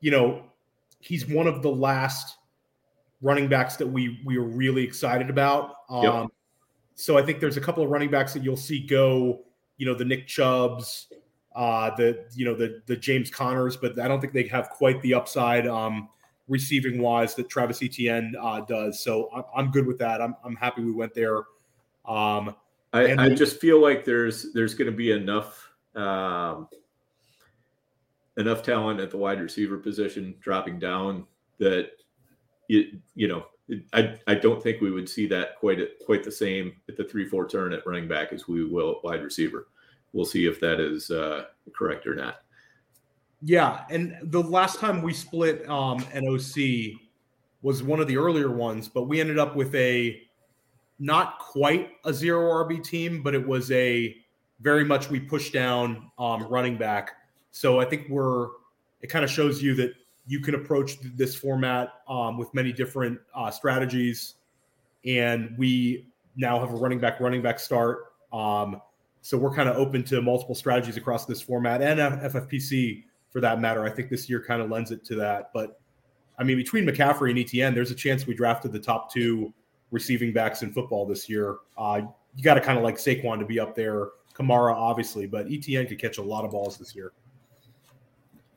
you 0.00 0.10
know, 0.10 0.42
he's 0.98 1.26
one 1.26 1.46
of 1.46 1.62
the 1.62 1.70
last 1.70 2.36
running 3.22 3.48
backs 3.48 3.76
that 3.76 3.86
we 3.86 4.20
we 4.24 4.36
are 4.36 4.44
really 4.44 4.82
excited 4.82 5.30
about. 5.30 5.76
Um, 5.88 6.02
yep. 6.02 6.26
So 6.96 7.16
I 7.16 7.22
think 7.22 7.40
there's 7.40 7.56
a 7.56 7.60
couple 7.60 7.84
of 7.84 7.90
running 7.90 8.10
backs 8.10 8.34
that 8.34 8.42
you'll 8.42 8.56
see 8.56 8.84
go, 8.84 9.44
you 9.78 9.86
know, 9.86 9.94
the 9.94 10.04
Nick 10.04 10.26
Chubbs, 10.26 11.06
uh, 11.54 11.94
the 11.96 12.26
you 12.34 12.44
know 12.44 12.54
the 12.54 12.82
the 12.86 12.96
James 12.96 13.30
Connors, 13.30 13.76
but 13.76 13.98
I 14.00 14.08
don't 14.08 14.20
think 14.20 14.32
they 14.32 14.48
have 14.48 14.70
quite 14.70 15.00
the 15.02 15.14
upside 15.14 15.68
um, 15.68 16.08
receiving 16.48 17.00
wise 17.00 17.36
that 17.36 17.48
Travis 17.48 17.80
Etienne 17.80 18.34
uh, 18.40 18.62
does. 18.62 19.00
So 19.00 19.30
I'm, 19.32 19.44
I'm 19.56 19.70
good 19.70 19.86
with 19.86 19.98
that. 19.98 20.20
I'm 20.20 20.34
I'm 20.44 20.56
happy 20.56 20.82
we 20.82 20.92
went 20.92 21.14
there. 21.14 21.38
Um, 22.06 22.56
I, 22.92 23.14
I 23.16 23.28
just 23.28 23.60
feel 23.60 23.80
like 23.80 24.04
there's 24.04 24.52
there's 24.52 24.74
going 24.74 24.90
to 24.90 24.96
be 24.96 25.12
enough 25.12 25.69
um, 25.96 26.68
enough 28.36 28.62
talent 28.62 29.00
at 29.00 29.10
the 29.10 29.16
wide 29.16 29.40
receiver 29.40 29.76
position 29.76 30.34
dropping 30.40 30.78
down 30.78 31.26
that 31.58 31.90
it, 32.68 32.94
you 33.14 33.28
know, 33.28 33.46
I, 33.92 34.18
I 34.26 34.34
don't 34.34 34.62
think 34.62 34.80
we 34.80 34.90
would 34.90 35.08
see 35.08 35.26
that 35.28 35.56
quite 35.56 35.78
quite 36.04 36.24
the 36.24 36.32
same 36.32 36.72
at 36.88 36.96
the 36.96 37.04
three 37.04 37.26
four 37.26 37.48
turn 37.48 37.72
at 37.72 37.86
running 37.86 38.08
back 38.08 38.32
as 38.32 38.48
we 38.48 38.64
will 38.64 38.96
at 38.96 39.04
wide 39.04 39.22
receiver. 39.22 39.68
We'll 40.12 40.24
see 40.24 40.46
if 40.46 40.58
that 40.60 40.80
is 40.80 41.10
uh, 41.10 41.44
correct 41.72 42.06
or 42.06 42.14
not. 42.14 42.38
Yeah, 43.42 43.84
and 43.90 44.16
the 44.24 44.42
last 44.42 44.80
time 44.80 45.02
we 45.02 45.14
split 45.14 45.68
um, 45.68 46.04
an 46.12 46.26
OC 46.28 46.98
was 47.62 47.82
one 47.82 48.00
of 48.00 48.08
the 48.08 48.16
earlier 48.16 48.50
ones, 48.50 48.88
but 48.88 49.04
we 49.04 49.20
ended 49.20 49.38
up 49.38 49.56
with 49.56 49.74
a 49.74 50.20
not 50.98 51.38
quite 51.38 51.92
a 52.04 52.12
zero 52.12 52.64
RB 52.64 52.82
team, 52.84 53.22
but 53.22 53.34
it 53.34 53.46
was 53.46 53.70
a 53.70 54.16
very 54.60 54.84
much 54.84 55.10
we 55.10 55.20
push 55.20 55.50
down 55.50 56.10
um, 56.18 56.44
running 56.44 56.76
back. 56.76 57.12
So 57.50 57.80
I 57.80 57.84
think 57.84 58.08
we're 58.08 58.48
it 59.00 59.08
kind 59.08 59.24
of 59.24 59.30
shows 59.30 59.62
you 59.62 59.74
that 59.76 59.92
you 60.26 60.40
can 60.40 60.54
approach 60.54 61.00
this 61.16 61.34
format 61.34 61.94
um, 62.08 62.38
with 62.38 62.52
many 62.54 62.72
different 62.72 63.18
uh, 63.34 63.50
strategies, 63.50 64.34
and 65.04 65.54
we 65.58 66.06
now 66.36 66.58
have 66.60 66.72
a 66.72 66.76
running 66.76 67.00
back 67.00 67.20
running 67.20 67.42
back 67.42 67.58
start. 67.58 68.12
Um, 68.32 68.80
so 69.22 69.36
we're 69.36 69.54
kind 69.54 69.68
of 69.68 69.76
open 69.76 70.02
to 70.04 70.22
multiple 70.22 70.54
strategies 70.54 70.96
across 70.96 71.26
this 71.26 71.40
format 71.40 71.82
and 71.82 71.98
FFPC 71.98 73.04
for 73.28 73.40
that 73.40 73.60
matter. 73.60 73.84
I 73.84 73.90
think 73.90 74.08
this 74.08 74.28
year 74.30 74.42
kind 74.42 74.62
of 74.62 74.70
lends 74.70 74.90
it 74.90 75.04
to 75.06 75.14
that. 75.16 75.50
But 75.52 75.80
I 76.38 76.44
mean, 76.44 76.56
between 76.56 76.84
McCaffrey 76.84 77.30
and 77.30 77.38
ETN, 77.38 77.74
there's 77.74 77.90
a 77.90 77.94
chance 77.94 78.26
we 78.26 78.34
drafted 78.34 78.72
the 78.72 78.78
top 78.78 79.12
two 79.12 79.52
receiving 79.90 80.32
backs 80.32 80.62
in 80.62 80.72
football 80.72 81.06
this 81.06 81.28
year. 81.28 81.58
Uh, 81.76 82.02
you 82.34 82.42
got 82.42 82.54
to 82.54 82.60
kind 82.60 82.78
of 82.78 82.84
like 82.84 82.96
Saquon 82.96 83.38
to 83.40 83.44
be 83.44 83.60
up 83.60 83.74
there, 83.74 84.08
Kamara 84.40 84.74
obviously, 84.74 85.26
but 85.26 85.48
ETN 85.48 85.88
could 85.88 85.98
catch 85.98 86.18
a 86.18 86.22
lot 86.22 86.44
of 86.44 86.52
balls 86.52 86.78
this 86.78 86.94
year. 86.94 87.12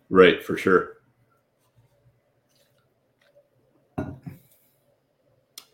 Right, 0.09 0.43
for 0.43 0.57
sure. 0.57 0.97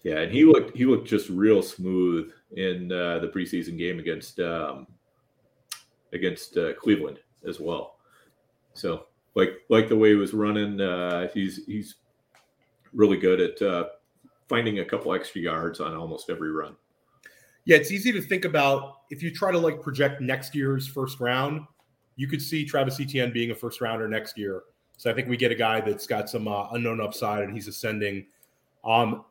Yeah, 0.03 0.19
and 0.19 0.31
he 0.31 0.45
looked 0.45 0.75
he 0.77 0.85
looked 0.85 1.07
just 1.07 1.29
real 1.29 1.61
smooth 1.61 2.31
in 2.55 2.91
uh, 2.91 3.19
the 3.19 3.27
preseason 3.27 3.77
game 3.77 3.99
against 3.99 4.39
um, 4.39 4.87
against 6.13 6.57
uh, 6.57 6.73
Cleveland 6.73 7.19
as 7.45 7.59
well. 7.59 7.97
So 8.73 9.07
like 9.35 9.59
like 9.69 9.89
the 9.89 9.97
way 9.97 10.09
he 10.09 10.15
was 10.15 10.33
running, 10.33 10.79
uh, 10.79 11.27
he's 11.33 11.65
he's 11.65 11.95
really 12.93 13.17
good 13.17 13.41
at 13.41 13.61
uh, 13.61 13.89
finding 14.47 14.79
a 14.79 14.85
couple 14.85 15.13
extra 15.13 15.41
yards 15.41 15.79
on 15.79 15.93
almost 15.95 16.29
every 16.29 16.51
run. 16.51 16.75
Yeah, 17.69 17.77
it's 17.77 17.91
easy 17.91 18.11
to 18.13 18.19
think 18.19 18.45
about 18.45 19.01
if 19.11 19.21
you 19.21 19.31
try 19.31 19.51
to 19.51 19.57
like 19.59 19.79
project 19.79 20.21
next 20.21 20.55
year's 20.55 20.87
first 20.87 21.19
round. 21.19 21.67
You 22.15 22.27
could 22.27 22.41
see 22.41 22.65
Travis 22.65 22.99
Etienne 22.99 23.31
being 23.31 23.51
a 23.51 23.55
first 23.55 23.79
rounder 23.79 24.07
next 24.07 24.39
year. 24.39 24.63
So 24.97 25.11
I 25.11 25.13
think 25.13 25.27
we 25.29 25.37
get 25.37 25.51
a 25.51 25.55
guy 25.55 25.79
that's 25.79 26.07
got 26.07 26.31
some 26.31 26.47
uh, 26.47 26.67
unknown 26.71 26.99
upside 26.99 27.43
and 27.43 27.53
he's 27.53 27.67
ascending. 27.67 28.25
Um, 28.83 29.23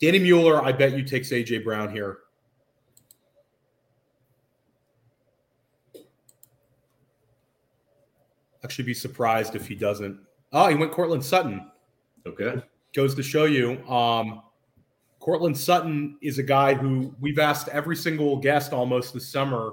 Danny 0.00 0.18
Mueller, 0.18 0.64
I 0.64 0.72
bet 0.72 0.98
you 0.98 1.04
takes 1.04 1.30
AJ 1.30 1.62
Brown 1.62 1.92
here. 1.92 2.18
Actually, 8.64 8.86
be 8.86 8.94
surprised 8.94 9.54
if 9.54 9.68
he 9.68 9.76
doesn't. 9.76 10.18
Oh, 10.52 10.66
he 10.66 10.74
went 10.74 10.90
Courtland 10.90 11.24
Sutton. 11.24 11.70
Okay. 12.26 12.60
Goes 12.96 13.14
to 13.14 13.22
show 13.22 13.44
you. 13.44 13.78
Um, 13.88 14.42
Courtland 15.26 15.58
Sutton 15.58 16.16
is 16.22 16.38
a 16.38 16.42
guy 16.44 16.72
who 16.72 17.12
we've 17.20 17.40
asked 17.40 17.66
every 17.70 17.96
single 17.96 18.36
guest 18.36 18.72
almost 18.72 19.12
this 19.12 19.26
summer 19.26 19.72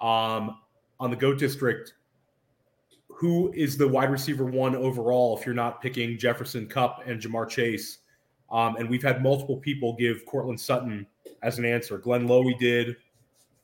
um, 0.00 0.58
on 1.00 1.10
the 1.10 1.16
GOAT 1.16 1.40
District 1.40 1.94
who 3.08 3.52
is 3.52 3.76
the 3.76 3.88
wide 3.88 4.12
receiver 4.12 4.44
one 4.44 4.76
overall 4.76 5.36
if 5.36 5.44
you're 5.44 5.56
not 5.56 5.82
picking 5.82 6.16
Jefferson 6.16 6.68
Kupp 6.68 7.02
and 7.04 7.20
Ja'Marr 7.20 7.48
Chase. 7.48 7.98
Um, 8.48 8.76
and 8.76 8.88
we've 8.88 9.02
had 9.02 9.24
multiple 9.24 9.56
people 9.56 9.96
give 9.96 10.24
Courtland 10.24 10.60
Sutton 10.60 11.04
as 11.42 11.58
an 11.58 11.64
answer. 11.64 11.98
Glenn 11.98 12.28
Lowy 12.28 12.56
did. 12.56 12.94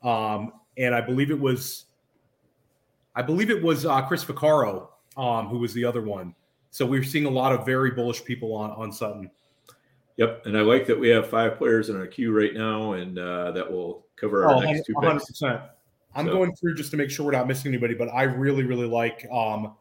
Um, 0.02 0.54
and 0.76 0.92
I 0.92 1.00
believe 1.00 1.30
it 1.30 1.38
was 1.38 1.84
I 3.14 3.22
believe 3.22 3.48
it 3.48 3.62
was 3.62 3.86
uh, 3.86 4.02
Chris 4.02 4.24
Vaccaro 4.24 4.88
um, 5.16 5.46
who 5.46 5.58
was 5.58 5.72
the 5.72 5.84
other 5.84 6.02
one. 6.02 6.34
So 6.72 6.84
we're 6.84 7.04
seeing 7.04 7.26
a 7.26 7.30
lot 7.30 7.52
of 7.52 7.64
very 7.64 7.92
bullish 7.92 8.24
people 8.24 8.52
on 8.56 8.72
on 8.72 8.90
Sutton. 8.90 9.30
Yep, 10.16 10.46
and 10.46 10.56
I 10.56 10.60
like 10.60 10.86
that 10.86 10.98
we 10.98 11.08
have 11.08 11.28
five 11.28 11.56
players 11.56 11.88
in 11.88 11.96
our 11.96 12.06
queue 12.06 12.36
right 12.36 12.52
now, 12.52 12.92
and 12.92 13.18
uh, 13.18 13.52
that 13.52 13.70
will 13.70 14.06
cover 14.16 14.44
our 14.44 14.56
oh, 14.56 14.60
next 14.60 14.86
two 14.86 14.94
100%. 14.94 15.18
picks. 15.18 15.42
I'm 16.14 16.26
so. 16.26 16.32
going 16.32 16.54
through 16.54 16.74
just 16.74 16.90
to 16.90 16.96
make 16.96 17.10
sure 17.10 17.24
we're 17.24 17.32
not 17.32 17.48
missing 17.48 17.70
anybody, 17.72 17.94
but 17.94 18.08
I 18.08 18.24
really, 18.24 18.64
really 18.64 18.86
like 18.86 19.26
um, 19.32 19.74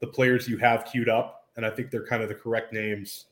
the 0.00 0.06
players 0.06 0.46
you 0.46 0.58
have 0.58 0.84
queued 0.84 1.08
up, 1.08 1.46
and 1.56 1.64
I 1.64 1.70
think 1.70 1.90
they're 1.90 2.06
kind 2.06 2.22
of 2.22 2.28
the 2.28 2.34
correct 2.34 2.72
names. 2.72 3.26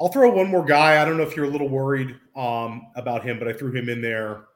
I'll 0.00 0.08
throw 0.08 0.30
one 0.30 0.48
more 0.48 0.64
guy. 0.64 1.00
I 1.00 1.04
don't 1.04 1.16
know 1.16 1.22
if 1.22 1.36
you're 1.36 1.44
a 1.44 1.50
little 1.50 1.68
worried 1.68 2.16
um, 2.34 2.88
about 2.96 3.24
him, 3.24 3.38
but 3.38 3.48
I 3.48 3.52
threw 3.52 3.72
him 3.72 3.88
in 3.88 4.00
there. 4.00 4.46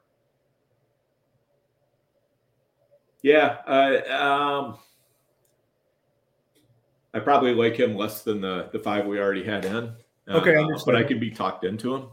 Yeah, 3.21 3.57
uh, 3.67 4.63
um, 4.63 4.77
I 7.13 7.19
probably 7.19 7.53
like 7.53 7.77
him 7.77 7.95
less 7.95 8.23
than 8.23 8.41
the 8.41 8.69
the 8.71 8.79
five 8.79 9.05
we 9.05 9.19
already 9.19 9.43
had 9.43 9.65
in. 9.65 9.93
Uh, 10.27 10.37
okay, 10.37 10.55
but 10.85 10.95
I 10.95 11.03
could 11.03 11.19
be 11.19 11.31
talked 11.31 11.63
into 11.63 11.95
him. 11.95 12.09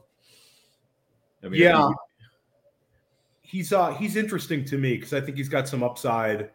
I 1.42 1.48
mean, 1.48 1.60
yeah, 1.60 1.88
he's 3.42 3.72
uh 3.72 3.92
he's 3.94 4.16
interesting 4.16 4.64
to 4.66 4.78
me 4.78 4.94
because 4.94 5.12
I 5.12 5.20
think 5.20 5.36
he's 5.36 5.48
got 5.48 5.68
some 5.68 5.82
upside. 5.82 6.50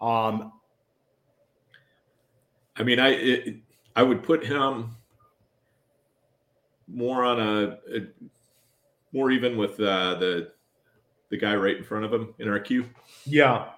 Um, 0.00 0.52
I 2.76 2.82
mean, 2.82 2.98
I 2.98 3.08
it, 3.08 3.56
I 3.94 4.02
would 4.02 4.22
put 4.22 4.44
him 4.44 4.96
more 6.88 7.24
on 7.24 7.40
a, 7.40 7.78
a 7.94 8.06
more 9.12 9.30
even 9.30 9.56
with 9.56 9.80
uh, 9.80 10.16
the 10.16 10.52
the 11.30 11.36
guy 11.36 11.54
right 11.56 11.76
in 11.76 11.84
front 11.84 12.04
of 12.04 12.12
him 12.12 12.34
in 12.38 12.48
our 12.48 12.60
queue. 12.60 12.86
Yeah. 13.24 13.70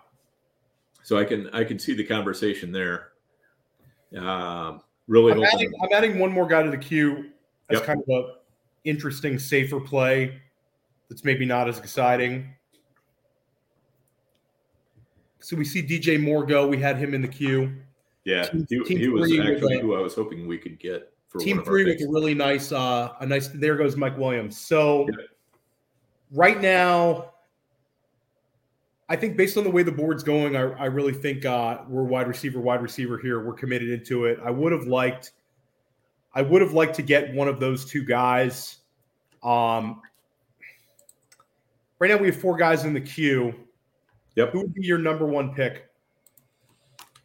So 1.02 1.17
I 1.17 1.25
can 1.25 1.49
I 1.50 1.64
can 1.64 1.78
see 1.78 1.95
the 1.95 2.05
conversation 2.05 2.73
there. 2.73 3.09
Um, 4.17 4.81
really, 5.07 5.33
I'm 5.33 5.43
adding, 5.43 5.73
I'm 5.83 5.88
adding, 5.93 6.19
one 6.19 6.33
more 6.33 6.47
guy 6.47 6.62
to 6.62 6.71
the 6.71 6.79
queue. 6.79 7.31
That's 7.69 7.81
yep. 7.81 7.87
kind 7.87 8.03
of 8.03 8.09
a 8.09 8.35
interesting, 8.85 9.38
safer 9.38 9.81
play. 9.81 10.41
That's 11.09 11.25
maybe 11.25 11.45
not 11.45 11.69
as 11.69 11.79
exciting. 11.79 12.55
So 15.41 15.57
we 15.57 15.65
see 15.65 15.83
DJ 15.83 16.21
Moore 16.21 16.45
go. 16.45 16.67
We 16.67 16.79
had 16.79 16.97
him 16.97 17.15
in 17.15 17.23
the 17.23 17.29
queue. 17.29 17.73
Yeah, 18.25 18.45
team, 18.45 18.67
he, 18.69 18.83
team 18.85 18.99
he 18.99 19.09
was 19.09 19.33
actually 19.33 19.81
who 19.81 19.95
I 19.95 20.00
was 20.00 20.15
hoping 20.15 20.47
we 20.47 20.59
could 20.59 20.79
get 20.79 21.12
for 21.29 21.38
team 21.38 21.62
three 21.62 21.85
with 21.85 22.03
a 22.03 22.09
really 22.09 22.35
nice, 22.35 22.73
uh, 22.73 23.15
a 23.21 23.27
nice. 23.27 23.49
There 23.49 23.77
goes 23.77 23.97
Mike 23.97 24.19
Williams. 24.19 24.61
So 24.61 25.07
yeah. 25.09 25.25
right 26.33 26.61
now, 26.61 27.33
I 29.09 29.17
think 29.17 29.37
based 29.37 29.57
on 29.57 29.65
the 29.65 29.71
way 29.71 29.83
the 29.83 29.93
board's 29.93 30.23
going, 30.23 30.55
I, 30.55 30.71
I 30.73 30.85
really 30.87 31.15
think 31.15 31.47
uh, 31.47 31.79
we're 31.88 32.03
wide 32.03 32.29
receiver, 32.29 32.61
wide 32.61 32.83
receiver 32.83 33.19
here. 33.19 33.43
We're 33.43 33.55
committed 33.55 33.88
into 33.88 34.27
it. 34.27 34.38
I 34.45 34.50
would 34.50 34.73
have 34.73 34.87
liked, 34.87 35.33
I 36.35 36.43
would 36.43 36.61
have 36.61 36.73
liked 36.73 36.95
to 36.97 37.03
get 37.03 37.33
one 37.33 37.49
of 37.49 37.59
those 37.59 37.87
two 37.87 38.05
guys. 38.05 38.79
Um, 39.43 40.03
right 41.99 42.11
now 42.11 42.19
we 42.19 42.27
have 42.27 42.37
four 42.37 42.57
guys 42.57 42.85
in 42.85 42.93
the 42.93 43.00
queue. 43.00 43.55
Yep. 44.37 44.53
Who 44.53 44.59
would 44.61 44.75
be 44.75 44.87
your 44.87 44.99
number 44.99 45.27
one 45.27 45.55
pick? 45.55 45.87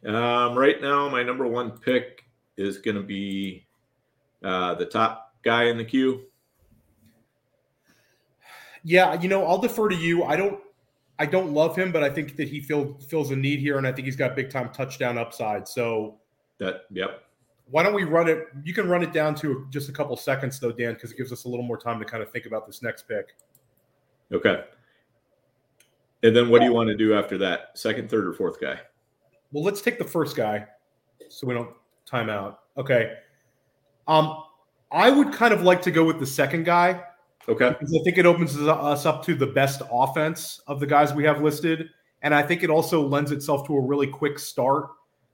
Um, 0.06 0.56
right 0.56 0.80
now, 0.80 1.08
my 1.08 1.22
number 1.22 1.46
one 1.46 1.70
pick 1.78 2.24
is 2.56 2.78
going 2.78 2.96
to 2.96 3.02
be 3.02 3.66
uh, 4.42 4.74
the 4.74 4.86
top 4.86 5.34
guy 5.42 5.64
in 5.64 5.76
the 5.76 5.84
queue. 5.84 6.22
Yeah, 8.82 9.20
you 9.20 9.28
know, 9.28 9.46
I'll 9.46 9.58
defer 9.58 9.88
to 9.88 9.96
you. 9.96 10.24
I 10.24 10.36
don't 10.36 10.60
I 11.18 11.26
don't 11.26 11.52
love 11.52 11.76
him, 11.76 11.92
but 11.92 12.02
I 12.02 12.10
think 12.10 12.36
that 12.36 12.48
he 12.48 12.60
feel, 12.60 12.98
fills 13.08 13.30
a 13.30 13.36
need 13.36 13.60
here, 13.60 13.78
and 13.78 13.86
I 13.86 13.92
think 13.92 14.06
he's 14.06 14.16
got 14.16 14.34
big 14.34 14.50
time 14.50 14.70
touchdown 14.70 15.16
upside. 15.16 15.68
So 15.68 16.16
that, 16.58 16.82
yep. 16.90 17.22
Why 17.70 17.82
don't 17.82 17.94
we 17.94 18.04
run 18.04 18.28
it? 18.28 18.48
You 18.62 18.74
can 18.74 18.88
run 18.88 19.02
it 19.02 19.12
down 19.12 19.34
to 19.36 19.66
just 19.70 19.88
a 19.88 19.92
couple 19.92 20.16
seconds, 20.16 20.58
though, 20.58 20.72
Dan, 20.72 20.94
because 20.94 21.12
it 21.12 21.16
gives 21.16 21.32
us 21.32 21.44
a 21.44 21.48
little 21.48 21.64
more 21.64 21.78
time 21.78 21.98
to 21.98 22.04
kind 22.04 22.22
of 22.22 22.30
think 22.30 22.46
about 22.46 22.66
this 22.66 22.82
next 22.82 23.08
pick. 23.08 23.36
Okay. 24.32 24.64
And 26.22 26.34
then 26.34 26.48
what 26.48 26.60
do 26.60 26.66
you 26.66 26.72
want 26.72 26.88
to 26.88 26.96
do 26.96 27.14
after 27.14 27.38
that? 27.38 27.70
Second, 27.74 28.10
third, 28.10 28.26
or 28.26 28.32
fourth 28.32 28.60
guy? 28.60 28.80
Well, 29.52 29.62
let's 29.62 29.80
take 29.80 29.98
the 29.98 30.04
first 30.04 30.36
guy 30.36 30.66
so 31.28 31.46
we 31.46 31.54
don't 31.54 31.70
time 32.06 32.28
out. 32.28 32.60
Okay. 32.76 33.14
Um, 34.08 34.42
I 34.90 35.10
would 35.10 35.32
kind 35.32 35.54
of 35.54 35.62
like 35.62 35.80
to 35.82 35.90
go 35.90 36.04
with 36.04 36.18
the 36.18 36.26
second 36.26 36.64
guy 36.64 37.02
Okay. 37.48 37.68
Because 37.68 37.94
I 37.94 38.02
think 38.02 38.18
it 38.18 38.26
opens 38.26 38.56
us 38.56 39.06
up 39.06 39.24
to 39.26 39.34
the 39.34 39.46
best 39.46 39.82
offense 39.90 40.60
of 40.66 40.80
the 40.80 40.86
guys 40.86 41.12
we 41.12 41.24
have 41.24 41.42
listed. 41.42 41.90
And 42.22 42.34
I 42.34 42.42
think 42.42 42.62
it 42.62 42.70
also 42.70 43.06
lends 43.06 43.32
itself 43.32 43.66
to 43.66 43.76
a 43.76 43.80
really 43.80 44.06
quick 44.06 44.38
start. 44.38 44.88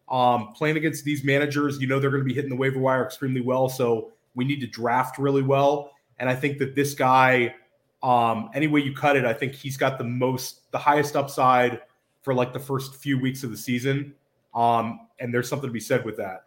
Um, 0.08 0.52
playing 0.54 0.76
against 0.76 1.04
these 1.04 1.22
managers, 1.22 1.80
you 1.80 1.86
know, 1.86 2.00
they're 2.00 2.10
going 2.10 2.22
to 2.22 2.26
be 2.26 2.34
hitting 2.34 2.50
the 2.50 2.56
waiver 2.56 2.80
wire 2.80 3.04
extremely 3.04 3.40
well. 3.40 3.68
So 3.68 4.10
we 4.34 4.44
need 4.44 4.60
to 4.60 4.66
draft 4.66 5.18
really 5.18 5.42
well. 5.42 5.92
And 6.18 6.28
I 6.28 6.34
think 6.34 6.58
that 6.58 6.74
this 6.74 6.94
guy, 6.94 7.54
um, 8.02 8.50
any 8.54 8.66
way 8.66 8.80
you 8.80 8.92
cut 8.92 9.14
it, 9.16 9.24
I 9.24 9.32
think 9.32 9.54
he's 9.54 9.76
got 9.76 9.98
the 9.98 10.04
most, 10.04 10.70
the 10.72 10.78
highest 10.78 11.14
upside 11.14 11.82
for 12.22 12.34
like 12.34 12.52
the 12.52 12.58
first 12.58 12.96
few 12.96 13.20
weeks 13.20 13.44
of 13.44 13.50
the 13.50 13.56
season. 13.56 14.14
Um, 14.52 15.06
and 15.20 15.32
there's 15.32 15.48
something 15.48 15.68
to 15.68 15.72
be 15.72 15.78
said 15.78 16.04
with 16.04 16.16
that. 16.16 16.46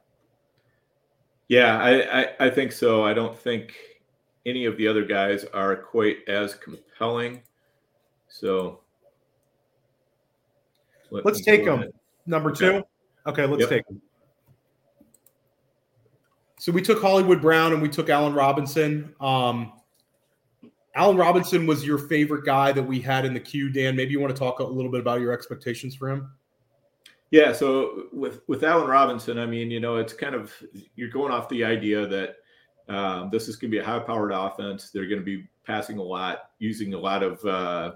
Yeah, 1.47 1.77
I, 1.77 2.21
I, 2.21 2.27
I 2.41 2.49
think 2.49 2.73
so. 2.73 3.05
I 3.05 3.13
don't 3.13 3.37
think 3.37 3.75
any 4.45 4.65
of 4.65 4.77
the 4.77 4.87
other 4.87 5.05
guys 5.05 5.45
are 5.53 5.75
quite 5.75 6.17
as 6.27 6.55
compelling. 6.55 7.41
So 8.27 8.81
let 11.11 11.25
us 11.25 11.41
take 11.41 11.65
them. 11.65 11.85
Number 12.25 12.51
two. 12.51 12.65
Okay, 12.65 12.83
okay 13.27 13.45
let's 13.45 13.61
yep. 13.61 13.69
take 13.69 13.87
them. 13.87 14.01
So 16.59 16.71
we 16.71 16.81
took 16.81 17.01
Hollywood 17.01 17.41
Brown 17.41 17.73
and 17.73 17.81
we 17.81 17.89
took 17.89 18.09
Allen 18.09 18.33
Robinson. 18.33 19.13
Um, 19.19 19.73
Allen 20.95 21.17
Robinson 21.17 21.67
was 21.67 21.85
your 21.85 21.97
favorite 21.97 22.45
guy 22.45 22.71
that 22.71 22.83
we 22.83 23.01
had 23.01 23.25
in 23.25 23.33
the 23.33 23.39
queue, 23.39 23.69
Dan. 23.69 23.95
Maybe 23.95 24.11
you 24.11 24.19
want 24.19 24.33
to 24.33 24.39
talk 24.39 24.59
a 24.59 24.63
little 24.63 24.91
bit 24.91 25.01
about 25.01 25.19
your 25.19 25.33
expectations 25.33 25.95
for 25.95 26.09
him. 26.09 26.31
Yeah, 27.31 27.51
so 27.51 28.03
with 28.13 28.41
with 28.47 28.63
Allen 28.63 28.87
Robinson, 28.87 29.39
I 29.39 29.45
mean, 29.45 29.71
you 29.71 29.79
know, 29.79 29.97
it's 29.97 30.13
kind 30.13 30.35
of 30.35 30.53
you're 30.95 31.09
going 31.09 31.33
off 31.33 31.49
the 31.49 31.63
idea 31.63 32.05
that 32.07 32.37
um, 32.93 33.29
this 33.31 33.47
is 33.47 33.55
going 33.55 33.71
to 33.71 33.75
be 33.75 33.81
a 33.81 33.85
high-powered 33.85 34.31
offense. 34.31 34.91
They're 34.91 35.07
going 35.07 35.19
to 35.19 35.25
be 35.25 35.47
passing 35.65 35.97
a 35.97 36.03
lot, 36.03 36.51
using 36.59 36.93
a 36.93 36.99
lot 36.99 37.23
of 37.23 37.43
uh, 37.45 37.93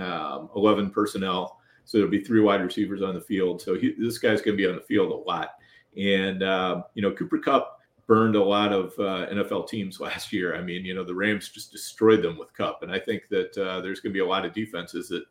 um, 0.00 0.50
11 0.54 0.90
personnel. 0.90 1.58
So 1.84 1.98
there'll 1.98 2.10
be 2.10 2.22
three 2.22 2.40
wide 2.40 2.62
receivers 2.62 3.02
on 3.02 3.14
the 3.14 3.20
field. 3.20 3.62
So 3.62 3.74
he, 3.74 3.94
this 3.98 4.18
guy's 4.18 4.42
going 4.42 4.56
to 4.56 4.62
be 4.62 4.68
on 4.68 4.74
the 4.74 4.82
field 4.82 5.10
a 5.12 5.14
lot. 5.14 5.54
And 5.96 6.42
uh, 6.42 6.82
you 6.94 7.02
know, 7.02 7.12
Cooper 7.12 7.38
Kupp 7.38 7.80
burned 8.06 8.36
a 8.36 8.42
lot 8.42 8.72
of 8.72 8.92
uh, 8.98 9.26
NFL 9.32 9.68
teams 9.68 10.00
last 10.00 10.32
year. 10.32 10.56
I 10.56 10.62
mean, 10.62 10.84
you 10.84 10.94
know, 10.94 11.04
the 11.04 11.14
Rams 11.14 11.48
just 11.48 11.72
destroyed 11.72 12.22
them 12.22 12.38
with 12.38 12.52
Kupp. 12.54 12.82
and 12.82 12.92
I 12.92 12.98
think 12.98 13.28
that 13.30 13.56
uh, 13.56 13.80
there's 13.80 14.00
going 14.00 14.12
to 14.12 14.16
be 14.16 14.24
a 14.24 14.26
lot 14.26 14.44
of 14.44 14.52
defenses 14.52 15.08
that 15.08 15.24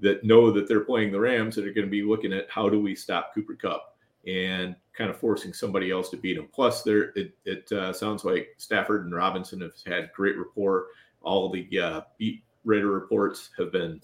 that 0.00 0.22
know 0.22 0.52
that 0.52 0.68
they're 0.68 0.84
playing 0.84 1.10
the 1.10 1.18
Rams 1.18 1.56
that 1.56 1.66
are 1.66 1.72
going 1.72 1.86
to 1.86 1.90
be 1.90 2.02
looking 2.02 2.32
at 2.32 2.48
how 2.48 2.68
do 2.68 2.80
we 2.80 2.94
stop 2.94 3.34
Cooper 3.34 3.54
Kupp 3.54 3.97
and 4.26 4.74
kind 4.96 5.10
of 5.10 5.18
forcing 5.18 5.52
somebody 5.52 5.90
else 5.90 6.10
to 6.10 6.16
beat 6.16 6.36
him. 6.36 6.48
Plus, 6.52 6.82
there 6.82 7.12
it, 7.16 7.32
it 7.44 7.70
uh, 7.72 7.92
sounds 7.92 8.24
like 8.24 8.48
Stafford 8.58 9.04
and 9.04 9.14
Robinson 9.14 9.60
have 9.60 9.72
had 9.86 10.10
great 10.12 10.36
rapport. 10.36 10.86
All 11.22 11.50
the 11.50 11.80
uh, 11.80 12.00
beat 12.18 12.42
writer 12.64 12.90
reports 12.90 13.50
have 13.58 13.72
been 13.72 14.00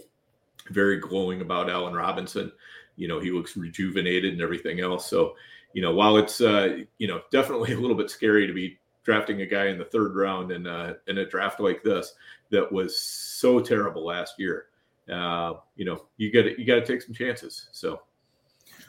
very 0.70 0.98
glowing 0.98 1.40
about 1.40 1.68
Allen 1.68 1.94
Robinson. 1.94 2.52
You 2.96 3.08
know, 3.08 3.20
he 3.20 3.30
looks 3.30 3.56
rejuvenated 3.56 4.32
and 4.32 4.42
everything 4.42 4.80
else. 4.80 5.08
So 5.10 5.34
you 5.74 5.82
know, 5.82 5.92
while 5.92 6.16
it's 6.16 6.40
uh, 6.40 6.78
you 6.98 7.06
know 7.06 7.20
definitely 7.30 7.72
a 7.74 7.78
little 7.78 7.96
bit 7.96 8.10
scary 8.10 8.46
to 8.46 8.52
be 8.54 8.78
drafting 9.02 9.42
a 9.42 9.46
guy 9.46 9.66
in 9.66 9.76
the 9.76 9.84
third 9.84 10.16
round 10.16 10.50
in 10.50 10.66
a, 10.66 10.96
in 11.08 11.18
a 11.18 11.28
draft 11.28 11.60
like 11.60 11.82
this 11.82 12.14
that 12.50 12.72
was 12.72 12.98
so 12.98 13.60
terrible 13.60 14.06
last 14.06 14.38
year, 14.38 14.66
uh, 15.12 15.54
you 15.76 15.84
know, 15.84 16.06
you 16.16 16.32
got 16.32 16.58
you 16.58 16.64
got 16.64 16.76
to 16.76 16.86
take 16.86 17.02
some 17.02 17.14
chances. 17.14 17.68
So, 17.72 18.00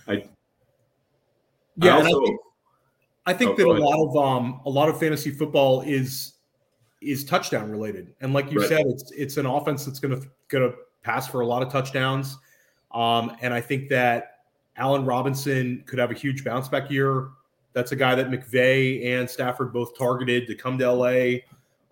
I 0.07 0.29
yeah, 1.77 1.97
I, 1.97 2.01
also, 2.01 2.21
I 2.21 2.25
think, 2.25 2.39
I 3.27 3.33
think 3.33 3.51
oh, 3.51 3.55
that 3.55 3.67
a 3.67 3.83
lot 3.83 4.07
of 4.07 4.17
um 4.17 4.61
a 4.65 4.69
lot 4.69 4.89
of 4.89 4.99
fantasy 4.99 5.31
football 5.31 5.81
is 5.81 6.33
is 7.01 7.23
touchdown 7.23 7.69
related, 7.69 8.13
and 8.21 8.33
like 8.33 8.51
you 8.51 8.59
right. 8.59 8.69
said, 8.69 8.85
it's 8.87 9.11
it's 9.11 9.37
an 9.37 9.45
offense 9.45 9.85
that's 9.85 9.99
gonna 9.99 10.21
gonna 10.47 10.71
pass 11.03 11.27
for 11.27 11.41
a 11.41 11.45
lot 11.45 11.61
of 11.61 11.71
touchdowns. 11.71 12.37
Um, 12.91 13.35
and 13.41 13.53
I 13.53 13.61
think 13.61 13.89
that 13.89 14.39
Allen 14.77 15.05
Robinson 15.05 15.83
could 15.85 15.99
have 15.99 16.11
a 16.11 16.15
huge 16.15 16.43
bounce 16.43 16.67
back 16.67 16.89
year. 16.89 17.29
That's 17.73 17.91
a 17.91 17.95
guy 17.95 18.15
that 18.15 18.29
McVay 18.29 19.05
and 19.05 19.29
Stafford 19.29 19.73
both 19.73 19.97
targeted 19.97 20.47
to 20.47 20.55
come 20.55 20.77
to 20.77 20.91
LA. 20.91 21.39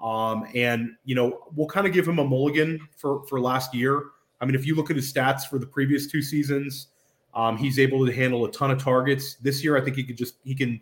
Um, 0.01 0.47
and 0.53 0.95
you 1.05 1.15
know, 1.15 1.47
we'll 1.55 1.67
kind 1.67 1.85
of 1.85 1.93
give 1.93 2.07
him 2.07 2.19
a 2.19 2.23
mulligan 2.23 2.79
for 2.95 3.25
for 3.27 3.39
last 3.39 3.73
year. 3.73 4.05
I 4.41 4.45
mean, 4.45 4.55
if 4.55 4.65
you 4.65 4.75
look 4.75 4.89
at 4.89 4.95
his 4.95 5.11
stats 5.11 5.47
for 5.47 5.59
the 5.59 5.65
previous 5.65 6.07
two 6.07 6.21
seasons, 6.21 6.87
um, 7.35 7.57
he's 7.57 7.79
able 7.79 8.05
to 8.05 8.11
handle 8.11 8.45
a 8.45 8.51
ton 8.51 8.71
of 8.71 8.81
targets. 8.81 9.35
This 9.35 9.63
year, 9.63 9.77
I 9.77 9.81
think 9.81 9.95
he 9.95 10.03
could 10.03 10.17
just 10.17 10.35
he 10.43 10.55
can 10.55 10.81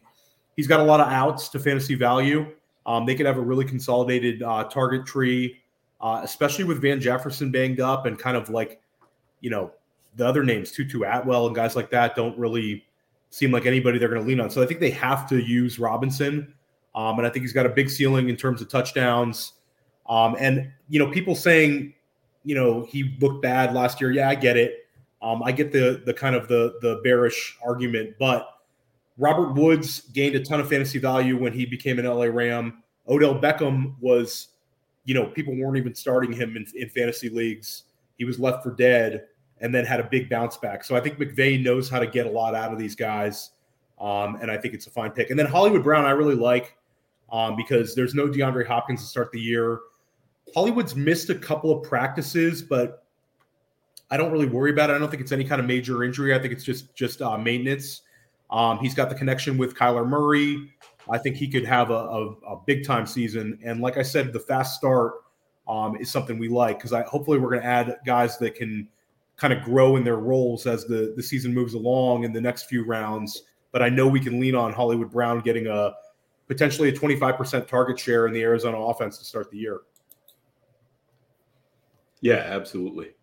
he's 0.55 0.67
got 0.67 0.79
a 0.79 0.84
lot 0.84 1.00
of 1.00 1.08
outs 1.08 1.50
to 1.50 1.60
fantasy 1.60 1.96
value. 1.96 2.48
Um, 2.86 3.05
they 3.05 3.15
could 3.15 3.25
have 3.25 3.38
a 3.38 3.41
really 3.41 3.65
consolidated 3.65 4.41
uh, 4.41 4.63
target 4.65 5.05
tree, 5.05 5.58
uh, 6.01 6.22
especially 6.24 6.63
with 6.63 6.81
Van 6.81 7.00
Jefferson 7.00 7.51
banged 7.51 7.79
up 7.79 8.05
and 8.05 8.17
kind 8.17 8.36
of 8.36 8.50
like, 8.50 8.81
you 9.39 9.50
know, 9.50 9.72
the 10.15 10.27
other 10.27 10.43
names, 10.43 10.72
Tutu 10.72 11.03
Atwell 11.03 11.48
and 11.48 11.55
guys 11.55 11.75
like 11.75 11.91
that, 11.91 12.15
don't 12.15 12.38
really 12.38 12.84
seem 13.29 13.51
like 13.51 13.65
anybody 13.65 13.98
they're 13.98 14.10
going 14.10 14.22
to 14.22 14.27
lean 14.27 14.39
on. 14.39 14.50
So 14.50 14.62
I 14.62 14.65
think 14.65 14.79
they 14.79 14.89
have 14.91 15.29
to 15.29 15.38
use 15.38 15.79
Robinson. 15.79 16.53
Um, 16.96 17.17
and 17.20 17.25
I 17.25 17.29
think 17.29 17.43
he's 17.43 17.53
got 17.53 17.65
a 17.65 17.70
big 17.70 17.89
ceiling 17.89 18.27
in 18.27 18.36
terms 18.36 18.62
of 18.62 18.67
touchdowns. 18.67 19.53
Um, 20.10 20.36
and, 20.39 20.72
you 20.89 21.00
know, 21.00 21.10
people 21.10 21.36
saying, 21.36 21.93
you 22.43 22.55
know, 22.55 22.84
he 22.84 23.15
looked 23.22 23.41
bad 23.41 23.74
last 23.74 24.01
year. 24.01 24.12
Yeah, 24.12 24.27
I 24.27 24.36
get 24.36 24.58
it. 24.58 24.81
Um, 25.21 25.43
I 25.43 25.51
get 25.51 25.71
the 25.71 26.01
the 26.05 26.13
kind 26.13 26.36
of 26.36 26.47
the 26.47 26.77
the 26.81 26.99
bearish 27.03 27.57
argument, 27.63 28.15
but 28.19 28.47
Robert 29.17 29.53
Woods 29.53 30.01
gained 30.13 30.36
a 30.36 30.43
ton 30.43 30.60
of 30.60 30.69
fantasy 30.69 30.97
value 30.97 31.38
when 31.38 31.53
he 31.53 31.65
became 31.65 31.99
an 31.99 32.05
LA 32.05 32.25
Ram. 32.25 32.81
Odell 33.07 33.39
Beckham 33.39 33.93
was, 33.99 34.49
you 35.05 35.13
know, 35.13 35.25
people 35.27 35.55
weren't 35.55 35.77
even 35.77 35.93
starting 35.93 36.31
him 36.31 36.55
in, 36.55 36.65
in 36.75 36.89
fantasy 36.89 37.29
leagues. 37.29 37.84
He 38.17 38.25
was 38.25 38.39
left 38.39 38.63
for 38.63 38.71
dead 38.71 39.25
and 39.60 39.73
then 39.73 39.86
had 39.86 39.99
a 39.99 40.03
big 40.03 40.29
bounce 40.29 40.57
back. 40.57 40.84
So 40.84 40.95
I 40.95 41.01
think 41.01 41.19
McVay 41.19 41.63
knows 41.63 41.88
how 41.89 41.99
to 41.99 42.07
get 42.07 42.25
a 42.25 42.29
lot 42.29 42.55
out 42.55 42.73
of 42.73 42.79
these 42.79 42.95
guys. 42.95 43.51
Um, 43.99 44.38
and 44.41 44.49
I 44.49 44.57
think 44.57 44.73
it's 44.73 44.88
a 44.88 44.89
fine 44.89 45.12
pick. 45.12 45.29
And 45.29 45.38
then 45.38 45.45
Hollywood 45.45 45.84
Brown, 45.84 46.05
I 46.05 46.12
really 46.12 46.36
like 46.36 46.75
um, 47.31 47.55
because 47.55 47.93
there's 47.93 48.15
no 48.15 48.27
DeAndre 48.27 48.65
Hopkins 48.65 49.01
to 49.01 49.07
start 49.07 49.31
the 49.31 49.39
year. 49.39 49.79
Hollywood's 50.55 50.95
missed 50.95 51.29
a 51.29 51.36
couple 51.36 51.71
of 51.71 51.88
practices, 51.88 52.63
but 52.63 53.00
I 54.12 54.17
don't 54.17 54.32
really 54.32 54.45
worry 54.45 54.71
about 54.71 54.89
it. 54.89 54.93
I 54.93 55.00
don't 55.00 55.10
think 55.10 55.21
it's 55.21 55.32
any 55.32 55.45
kind 55.45 55.60
of 55.60 55.65
major 55.65 56.04
injury. 56.04 56.36
I 56.36 56.39
think 56.39 56.54
it's 56.54 56.63
just 56.63 56.93
just 56.95 57.21
uh, 57.21 57.38
maintenance. 57.38 58.02
Um, 58.50 58.78
he's 58.80 58.93
got 58.93 59.10
the 59.10 59.15
connection 59.15 59.58
with 59.58 59.76
Kyler 59.76 60.08
Murray. 60.08 60.69
I 61.10 61.17
think 61.17 61.38
he 61.38 61.47
could 61.47 61.65
have 61.65 61.89
a, 61.89 61.93
a, 61.93 62.30
a 62.41 62.62
big 62.65 62.86
time 62.86 63.08
season. 63.08 63.58
And 63.63 63.82
like 63.82 63.97
I 63.97 64.04
said, 64.04 64.34
the 64.34 64.39
fast 64.39 64.76
start 64.76 65.13
um, 65.67 65.95
is 65.95 66.12
something 66.12 66.38
we 66.38 66.50
like 66.50 66.78
because 66.78 66.93
I 66.93 67.04
hopefully 67.04 67.39
we're 67.39 67.50
going 67.50 67.62
to 67.62 67.67
add 67.67 67.97
guys 68.06 68.38
that 68.38 68.56
can– 68.56 68.88
kind 69.41 69.54
of 69.54 69.63
grow 69.63 69.95
in 69.95 70.04
their 70.04 70.17
roles 70.17 70.67
as 70.67 70.86
the, 70.86 71.13
the 71.15 71.24
season 71.24 71.52
moves 71.52 71.74
along 71.74 72.26
in 72.26 72.32
the 72.32 72.39
next 72.39 72.63
few 72.63 72.86
rounds. 72.86 73.41
But 73.71 73.82
I 73.82 73.89
know 73.89 74.08
we 74.08 74.19
can 74.19 74.39
lean 74.39 74.54
on 74.54 74.71
Hollywood 74.71 75.10
Brown 75.10 75.39
getting 75.39 75.65
a 75.65 75.93
potentially 76.47 76.89
a 76.89 76.93
25% 76.93 77.67
target 77.67 77.97
share 77.97 78.28
in 78.28 78.34
the 78.34 78.43
Arizona 78.43 78.78
offense 78.78 79.17
to 79.17 79.26
start 79.26 79.50
the 79.50 79.58
year. 79.58 79.80
Yeah, 82.19 82.36
absolutely. 82.36 83.15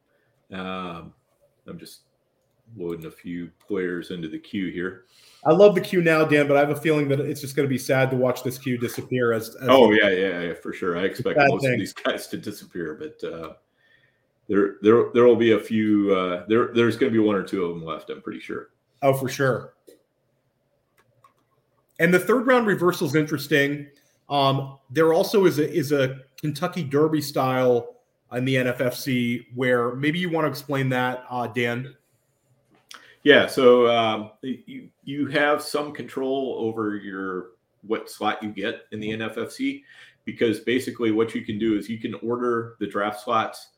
Um, 0.52 1.12
I'm 1.66 1.78
just 1.78 2.02
loading 2.76 3.06
a 3.06 3.10
few 3.10 3.50
players 3.66 4.10
into 4.10 4.28
the 4.28 4.38
queue 4.38 4.70
here. 4.70 5.04
I 5.44 5.52
love 5.52 5.74
the 5.74 5.80
queue 5.80 6.02
now, 6.02 6.24
Dan, 6.24 6.48
but 6.48 6.56
I 6.56 6.60
have 6.60 6.70
a 6.70 6.80
feeling 6.80 7.08
that 7.08 7.20
it's 7.20 7.40
just 7.40 7.56
going 7.56 7.66
to 7.66 7.70
be 7.70 7.78
sad 7.78 8.10
to 8.10 8.16
watch 8.16 8.42
this 8.42 8.58
queue 8.58 8.78
disappear. 8.78 9.32
As, 9.32 9.54
as 9.56 9.68
oh 9.68 9.92
yeah, 9.92 10.10
yeah, 10.10 10.40
yeah, 10.40 10.54
for 10.54 10.72
sure. 10.72 10.98
I 10.98 11.02
expect 11.02 11.38
most 11.38 11.62
thing. 11.62 11.74
of 11.74 11.78
these 11.78 11.92
guys 11.92 12.26
to 12.28 12.36
disappear, 12.36 12.94
but 12.94 13.28
uh, 13.28 13.52
there 14.48 14.76
there 14.82 15.04
there 15.14 15.24
will 15.24 15.36
be 15.36 15.52
a 15.52 15.60
few. 15.60 16.14
Uh, 16.14 16.44
there 16.48 16.72
there's 16.74 16.96
going 16.96 17.12
to 17.12 17.18
be 17.18 17.24
one 17.24 17.36
or 17.36 17.42
two 17.42 17.64
of 17.64 17.70
them 17.70 17.84
left. 17.84 18.10
I'm 18.10 18.22
pretty 18.22 18.40
sure. 18.40 18.70
Oh, 19.02 19.14
for 19.14 19.28
sure. 19.28 19.74
And 22.00 22.12
the 22.12 22.18
third 22.18 22.46
round 22.46 22.66
reversal 22.66 23.06
is 23.06 23.14
interesting. 23.14 23.88
Um, 24.28 24.78
there 24.90 25.12
also 25.12 25.46
is 25.46 25.58
a 25.58 25.70
is 25.72 25.92
a 25.92 26.20
Kentucky 26.40 26.84
Derby 26.84 27.20
style 27.20 27.97
in 28.32 28.44
the 28.44 28.56
NFFC 28.56 29.46
where 29.54 29.94
maybe 29.94 30.18
you 30.18 30.30
want 30.30 30.44
to 30.44 30.48
explain 30.48 30.88
that, 30.90 31.24
uh, 31.30 31.46
Dan. 31.46 31.94
Yeah, 33.22 33.46
so 33.46 33.88
um, 33.88 34.30
you 34.42 34.88
you 35.04 35.26
have 35.28 35.62
some 35.62 35.92
control 35.92 36.56
over 36.58 36.96
your 36.96 37.50
what 37.86 38.10
slot 38.10 38.42
you 38.42 38.50
get 38.50 38.82
in 38.92 39.00
the 39.00 39.10
NFFC 39.10 39.82
because 40.24 40.60
basically 40.60 41.10
what 41.10 41.34
you 41.34 41.42
can 41.42 41.58
do 41.58 41.76
is 41.76 41.88
you 41.88 41.98
can 41.98 42.14
order 42.14 42.76
the 42.80 42.86
draft 42.86 43.20
slots 43.20 43.68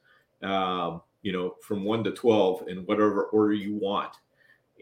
um, 0.42 1.02
you 1.22 1.32
know, 1.32 1.56
from 1.60 1.84
one 1.84 2.02
to 2.04 2.12
12 2.12 2.68
in 2.68 2.78
whatever 2.78 3.24
order 3.24 3.52
you 3.52 3.74
want. 3.76 4.12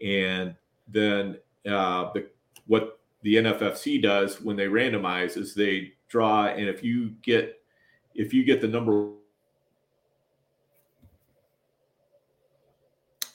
And 0.03 0.55
then 0.87 1.37
uh, 1.67 2.11
the, 2.13 2.27
what 2.67 2.99
the 3.23 3.35
NFFC 3.35 4.01
does 4.01 4.41
when 4.41 4.55
they 4.55 4.67
randomize 4.67 5.35
is 5.37 5.53
they 5.53 5.93
draw, 6.07 6.47
and 6.47 6.67
if 6.67 6.83
you 6.83 7.09
get 7.21 7.55
if 8.15 8.33
you 8.33 8.43
get 8.43 8.59
the 8.59 8.67
number, 8.67 9.11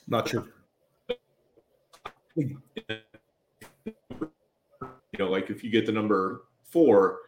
not 0.07 0.29
sure. 0.29 0.47
You 2.35 2.57
know, 5.17 5.29
like 5.29 5.49
if 5.49 5.63
you 5.63 5.69
get 5.69 5.85
the 5.85 5.91
number 5.91 6.43
four, 6.63 7.19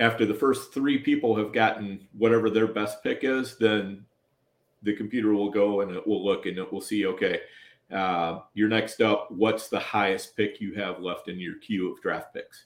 after 0.00 0.24
the 0.26 0.34
first 0.34 0.72
three 0.72 0.98
people 0.98 1.36
have 1.36 1.52
gotten 1.52 2.06
whatever 2.16 2.50
their 2.50 2.66
best 2.66 3.02
pick 3.02 3.20
is, 3.22 3.56
then 3.58 4.04
the 4.82 4.94
computer 4.94 5.32
will 5.32 5.50
go 5.50 5.82
and 5.82 5.90
it 5.90 6.06
will 6.06 6.24
look 6.24 6.46
and 6.46 6.58
it 6.58 6.72
will 6.72 6.80
see, 6.80 7.06
okay, 7.06 7.40
uh, 7.92 8.40
you're 8.54 8.68
next 8.68 9.00
up. 9.00 9.30
What's 9.30 9.68
the 9.68 9.78
highest 9.78 10.36
pick 10.36 10.60
you 10.60 10.74
have 10.74 11.00
left 11.00 11.28
in 11.28 11.38
your 11.38 11.56
queue 11.58 11.92
of 11.92 12.00
draft 12.00 12.32
picks? 12.34 12.64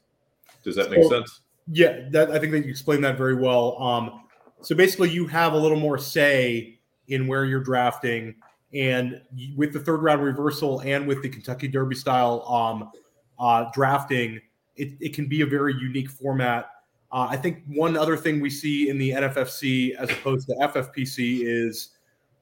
Does 0.62 0.77
that 0.77 0.90
make 0.90 1.03
so, 1.05 1.09
sense? 1.09 1.40
Yeah, 1.68 2.09
that, 2.11 2.31
I 2.31 2.38
think 2.38 2.53
that 2.53 2.64
you 2.64 2.70
explained 2.70 3.05
that 3.05 3.16
very 3.16 3.35
well. 3.35 3.81
Um, 3.83 4.20
so 4.61 4.75
basically, 4.75 5.11
you 5.11 5.27
have 5.27 5.55
a 5.55 5.59
little 5.59 5.79
more 5.79 5.99
say 5.99 6.79
in 7.09 7.27
where 7.27 7.44
you're 7.44 7.62
drafting, 7.62 8.35
and 8.75 9.21
with 9.57 9.73
the 9.73 9.81
third 9.81 10.03
round 10.03 10.23
reversal 10.23 10.81
and 10.81 11.07
with 11.07 11.23
the 11.23 11.29
Kentucky 11.29 11.69
Derby 11.69 11.95
style 11.95 12.45
um, 12.49 12.91
uh, 13.39 13.71
drafting, 13.73 14.41
it, 14.77 14.93
it 15.01 15.15
can 15.15 15.27
be 15.27 15.43
a 15.43 15.47
very 15.47 15.75
unique 15.75 16.11
format 16.11 16.71
uh, 17.15 17.29
I 17.31 17.37
think 17.37 17.63
one 17.69 17.97
other 17.97 18.17
thing 18.17 18.41
we 18.41 18.51
see 18.51 18.89
in 18.89 18.99
the 18.99 19.11
NFFC 19.11 19.95
as 19.95 20.11
opposed 20.11 20.49
to 20.49 20.55
FFPC 20.57 21.43
is 21.45 21.91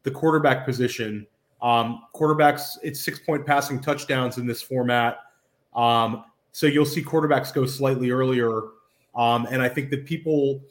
the 0.02 0.10
quarterback 0.10 0.64
position. 0.64 1.26
Um, 1.60 2.04
quarterbacks, 2.14 2.78
it's 2.82 2.98
six 3.04 3.18
point 3.18 3.44
passing 3.44 3.80
touchdowns 3.80 4.38
in 4.38 4.46
this 4.46 4.62
format. 4.62 5.18
Um, 5.76 6.24
so 6.52 6.66
you'll 6.66 6.86
see 6.86 7.02
quarterbacks 7.02 7.52
go 7.52 7.66
slightly 7.66 8.10
earlier. 8.10 8.62
Um, 9.14 9.46
and 9.50 9.60
I 9.60 9.68
think 9.68 9.90
that 9.90 10.06
people, 10.06 10.62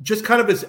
just 0.00 0.24
kind 0.24 0.40
of 0.40 0.48
as 0.48 0.64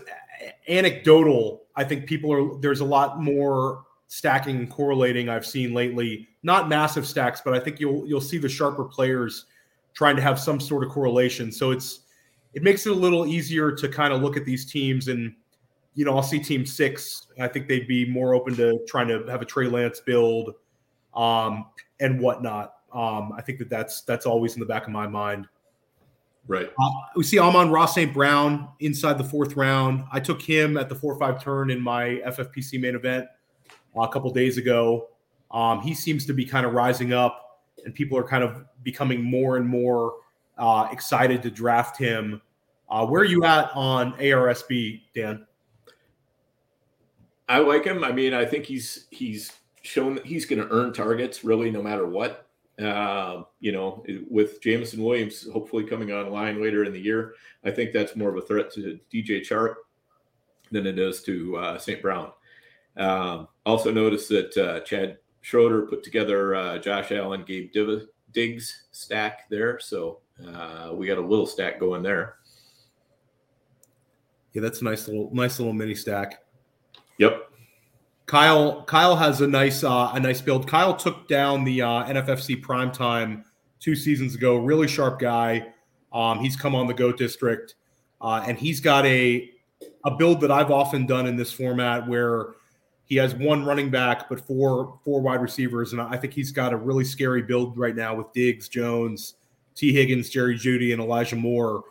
anecdotal, 0.68 1.64
I 1.80 1.86
think 1.86 2.08
people 2.08 2.34
are 2.34 2.60
there's 2.60 2.82
a 2.82 2.86
lot 2.86 3.22
more 3.22 3.86
stacking 4.10 4.58
and 4.58 4.70
correlating 4.70 5.30
I've 5.30 5.46
seen 5.46 5.74
lately. 5.74 6.28
Not 6.44 6.68
massive 6.68 7.08
stacks, 7.08 7.42
but 7.44 7.54
I 7.54 7.60
think 7.62 7.80
you'll 7.80 8.06
you'll 8.06 8.20
see 8.20 8.38
the 8.38 8.50
sharper 8.50 8.84
players 8.84 9.46
trying 9.94 10.18
to 10.18 10.22
have 10.22 10.38
some 10.38 10.60
sort 10.60 10.84
of 10.84 10.90
correlation. 10.90 11.54
So 11.54 11.72
it's 11.72 12.02
it 12.54 12.64
makes 12.64 12.86
it 12.86 12.92
a 12.92 12.96
little 12.96 13.26
easier 13.26 13.72
to 13.72 13.88
kind 13.88 14.12
of 14.12 14.22
look 14.22 14.36
at 14.36 14.44
these 14.44 14.70
teams 14.70 15.08
and 15.08 15.34
you 15.94 16.04
know 16.04 16.18
I'll 16.18 16.22
see 16.22 16.40
team 16.40 16.66
six. 16.66 17.28
I 17.40 17.48
think 17.48 17.70
they'd 17.70 17.88
be 17.88 18.06
more 18.06 18.34
open 18.34 18.58
to 18.58 18.84
trying 18.86 19.08
to 19.08 19.26
have 19.28 19.42
a 19.42 19.46
Trey 19.46 19.68
Lance 19.68 20.02
build 20.02 20.56
um, 21.14 21.68
and 22.02 22.20
whatnot. 22.20 22.74
Um, 22.94 23.32
I 23.38 23.42
think 23.42 23.58
that 23.60 23.70
that's 23.70 24.02
that's 24.02 24.26
always 24.26 24.56
in 24.56 24.60
the 24.60 24.66
back 24.66 24.86
of 24.86 24.92
my 24.92 25.08
mind. 25.08 25.48
Right. 26.50 26.68
Uh, 26.82 26.90
we 27.16 27.24
see 27.24 27.38
Amon-Ra 27.38 27.86
St. 27.86 28.12
Brown 28.12 28.70
inside 28.80 29.20
the 29.20 29.24
fourth 29.24 29.56
round. 29.56 30.04
I 30.12 30.20
took 30.20 30.42
him 30.42 30.78
at 30.78 30.90
the 30.90 30.96
four-five 30.96 31.44
turn 31.44 31.70
in 31.70 31.80
my 31.80 32.22
FFPC 32.26 32.82
main 32.82 32.96
event 32.96 33.28
uh, 33.96 34.02
a 34.02 34.10
couple 34.12 34.32
days 34.32 34.58
ago. 34.58 35.10
Um, 35.52 35.80
he 35.80 35.94
seems 35.94 36.26
to 36.26 36.34
be 36.34 36.44
kind 36.44 36.66
of 36.66 36.74
rising 36.74 37.14
up, 37.14 37.62
and 37.86 37.94
people 37.94 38.18
are 38.18 38.24
kind 38.24 38.44
of 38.44 38.66
becoming 38.82 39.24
more 39.24 39.58
and 39.58 39.68
more 39.68 40.16
uh, 40.58 40.88
excited 40.92 41.44
to 41.44 41.52
draft 41.52 41.98
him. 41.98 42.42
Uh, 42.90 43.06
where 43.06 43.22
are 43.22 43.26
you 43.26 43.44
at 43.44 43.70
on 43.76 44.14
ARSB, 44.14 45.02
Dan? 45.14 45.46
I 47.48 47.60
like 47.60 47.86
him. 47.86 48.04
I 48.04 48.12
mean, 48.12 48.34
I 48.34 48.44
think 48.44 48.66
he's 48.66 49.06
he's 49.12 49.54
shown 49.84 50.16
that 50.16 50.26
he's 50.26 50.46
going 50.46 50.62
to 50.62 50.74
earn 50.74 50.94
targets 50.94 51.44
really 51.44 51.70
no 51.70 51.84
matter 51.84 52.08
what. 52.08 52.49
Uh, 52.80 53.44
you 53.60 53.72
know, 53.72 54.04
with 54.30 54.62
Jameson 54.62 55.04
Williams 55.04 55.48
hopefully 55.52 55.84
coming 55.84 56.12
online 56.12 56.62
later 56.62 56.86
in 56.86 56.94
the 56.94 57.00
year, 57.00 57.34
I 57.66 57.72
think 57.72 57.92
that's 57.92 58.16
more 58.16 58.30
of 58.30 58.38
a 58.38 58.42
threat 58.42 58.72
to 58.74 59.00
DJ 59.14 59.42
Chark 59.42 59.76
than 60.72 60.88
it 60.88 60.98
is 60.98 61.22
to 61.24 61.58
uh, 61.58 61.78
St. 61.78 62.02
Brown. 62.02 62.32
Um, 62.96 63.48
also, 63.66 63.92
notice 63.92 64.28
that 64.30 64.58
uh, 64.58 64.80
Chad 64.82 65.18
Schroeder 65.42 65.84
put 65.84 66.04
together 66.04 66.56
uh, 66.56 66.78
Josh 66.78 67.12
Allen, 67.12 67.44
Gabe 67.46 67.72
Div- 67.72 68.08
Diggs 68.32 68.84
stack 68.92 69.50
there, 69.50 69.80
so 69.80 70.20
uh, 70.48 70.92
we 70.94 71.08
got 71.08 71.18
a 71.18 71.26
little 71.26 71.46
stack 71.46 71.80
going 71.80 72.04
there. 72.04 72.36
Yeah, 74.54 74.62
that's 74.62 74.82
a 74.82 74.84
nice 74.84 75.08
little 75.08 75.30
nice 75.34 75.60
little 75.60 75.74
mini 75.74 75.96
stack. 75.96 76.44
Yep. 77.18 77.49
Kyle 78.30 78.84
Kyle 78.84 79.16
has 79.16 79.42
a 79.42 79.48
nice 79.48 79.84
uh, 79.84 80.12
a 80.14 80.20
nice 80.20 80.40
build. 80.40 80.68
Kyle 80.68 80.96
took 80.96 81.28
down 81.28 81.64
the 81.64 81.82
uh, 81.82 82.04
NFFC 82.04 82.62
prime 82.62 82.92
time 82.92 83.44
two 83.80 83.96
seasons 83.96 84.36
ago. 84.36 84.58
Really 84.58 84.88
sharp 84.88 85.18
guy. 85.18 85.74
Um, 86.14 86.38
he's 86.38 86.56
come 86.56 86.76
on 86.76 86.86
the 86.86 86.94
Goat 86.94 87.18
District, 87.18 87.74
uh, 88.22 88.44
and 88.46 88.56
he's 88.56 88.82
got 88.82 89.04
a 89.08 89.50
a 90.06 90.12
build 90.12 90.42
that 90.42 90.52
I've 90.52 90.70
often 90.70 91.08
done 91.08 91.26
in 91.26 91.38
this 91.38 91.52
format 91.52 92.08
where 92.08 92.50
he 93.06 93.16
has 93.16 93.34
one 93.34 93.66
running 93.66 93.90
back 93.90 94.30
but 94.30 94.40
four 94.46 95.00
four 95.04 95.22
wide 95.22 95.42
receivers, 95.42 95.94
and 95.94 96.00
I 96.00 96.16
think 96.16 96.32
he's 96.32 96.52
got 96.52 96.72
a 96.72 96.78
really 96.78 97.06
scary 97.06 97.42
build 97.42 97.80
right 97.80 97.96
now 97.96 98.14
with 98.14 98.32
Diggs, 98.32 98.70
Jones, 98.70 99.38
Tee 99.74 99.92
Higgins, 99.92 100.30
Jerry 100.30 100.56
Jeudy, 100.56 100.94
and 100.94 101.02
Elijah 101.02 101.36
Moore. 101.36 101.82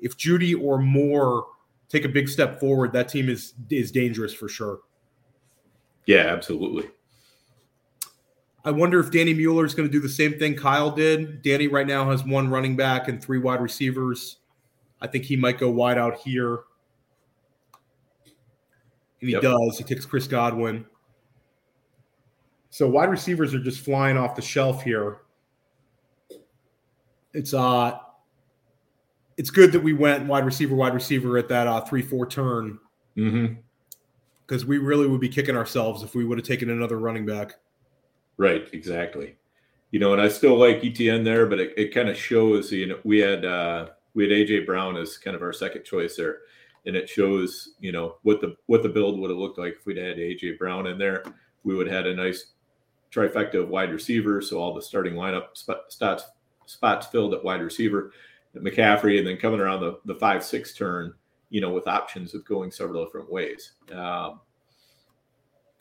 If 0.00 0.16
Jeudy 0.16 0.60
or 0.60 0.76
Moore 0.76 1.46
take 1.88 2.04
a 2.04 2.08
big 2.08 2.28
step 2.28 2.58
forward, 2.58 2.92
that 2.94 3.08
team 3.08 3.28
is 3.28 3.54
is 3.70 3.92
dangerous 3.92 4.34
for 4.34 4.48
sure. 4.48 4.80
Yeah, 6.06 6.26
absolutely. 6.26 6.88
I 8.64 8.70
wonder 8.70 8.98
if 8.98 9.10
Danny 9.10 9.34
Mueller 9.34 9.64
is 9.64 9.74
going 9.74 9.88
to 9.88 9.92
do 9.92 10.00
the 10.00 10.08
same 10.08 10.38
thing 10.38 10.54
Kyle 10.54 10.90
did. 10.90 11.42
Danny 11.42 11.68
right 11.68 11.86
now 11.86 12.10
has 12.10 12.24
one 12.24 12.48
running 12.48 12.76
back 12.76 13.08
and 13.08 13.22
three 13.22 13.38
wide 13.38 13.60
receivers. 13.60 14.38
I 15.02 15.06
think 15.06 15.24
he 15.24 15.36
might 15.36 15.58
go 15.58 15.70
wide 15.70 15.98
out 15.98 16.18
here. 16.18 16.60
And 19.20 19.28
he 19.28 19.32
yep. 19.32 19.42
does. 19.42 19.76
He 19.76 19.84
takes 19.84 20.06
Chris 20.06 20.26
Godwin. 20.26 20.86
So 22.70 22.88
wide 22.88 23.10
receivers 23.10 23.54
are 23.54 23.62
just 23.62 23.80
flying 23.80 24.16
off 24.16 24.34
the 24.34 24.42
shelf 24.42 24.82
here. 24.82 25.18
It's 27.34 27.52
uh 27.52 27.98
it's 29.36 29.50
good 29.50 29.72
that 29.72 29.80
we 29.80 29.92
went 29.92 30.26
wide 30.26 30.44
receiver, 30.44 30.74
wide 30.74 30.94
receiver 30.94 31.36
at 31.36 31.48
that 31.48 31.66
uh 31.66 31.82
three 31.82 32.02
four 32.02 32.26
turn. 32.26 32.78
Mm-hmm 33.16 33.60
because 34.46 34.64
we 34.64 34.78
really 34.78 35.06
would 35.06 35.20
be 35.20 35.28
kicking 35.28 35.56
ourselves 35.56 36.02
if 36.02 36.14
we 36.14 36.24
would 36.24 36.38
have 36.38 36.46
taken 36.46 36.70
another 36.70 36.98
running 36.98 37.26
back. 37.26 37.54
Right, 38.36 38.68
exactly. 38.72 39.36
You 39.90 40.00
know, 40.00 40.12
and 40.12 40.20
I 40.20 40.28
still 40.28 40.56
like 40.56 40.82
ETN 40.82 41.24
there, 41.24 41.46
but 41.46 41.60
it, 41.60 41.74
it 41.76 41.94
kind 41.94 42.08
of 42.08 42.16
shows. 42.16 42.72
You 42.72 42.86
know, 42.86 42.98
we 43.04 43.18
had 43.18 43.44
uh, 43.44 43.88
we 44.14 44.24
had 44.24 44.32
AJ 44.32 44.66
Brown 44.66 44.96
as 44.96 45.16
kind 45.18 45.36
of 45.36 45.42
our 45.42 45.52
second 45.52 45.84
choice 45.84 46.16
there, 46.16 46.38
and 46.84 46.96
it 46.96 47.08
shows 47.08 47.74
you 47.78 47.92
know 47.92 48.16
what 48.22 48.40
the 48.40 48.56
what 48.66 48.82
the 48.82 48.88
build 48.88 49.20
would 49.20 49.30
have 49.30 49.38
looked 49.38 49.58
like 49.58 49.76
if 49.78 49.86
we'd 49.86 49.96
had 49.96 50.16
AJ 50.16 50.58
Brown 50.58 50.88
in 50.88 50.98
there. 50.98 51.24
We 51.62 51.74
would 51.74 51.86
have 51.86 52.06
had 52.06 52.06
a 52.06 52.14
nice 52.14 52.46
trifecta 53.12 53.62
of 53.62 53.68
wide 53.68 53.92
receivers, 53.92 54.50
so 54.50 54.58
all 54.58 54.74
the 54.74 54.82
starting 54.82 55.14
lineup 55.14 55.48
spots 55.54 56.26
spots 56.66 57.06
filled 57.06 57.34
at 57.34 57.44
wide 57.44 57.62
receiver, 57.62 58.10
McCaffrey, 58.56 59.18
and 59.18 59.26
then 59.26 59.36
coming 59.36 59.60
around 59.60 59.80
the 59.80 60.00
the 60.06 60.16
five 60.16 60.44
six 60.44 60.74
turn 60.74 61.14
you 61.54 61.60
know, 61.60 61.70
with 61.70 61.86
options 61.86 62.34
of 62.34 62.44
going 62.44 62.72
several 62.72 63.04
different 63.04 63.30
ways. 63.30 63.74
Um, 63.92 64.40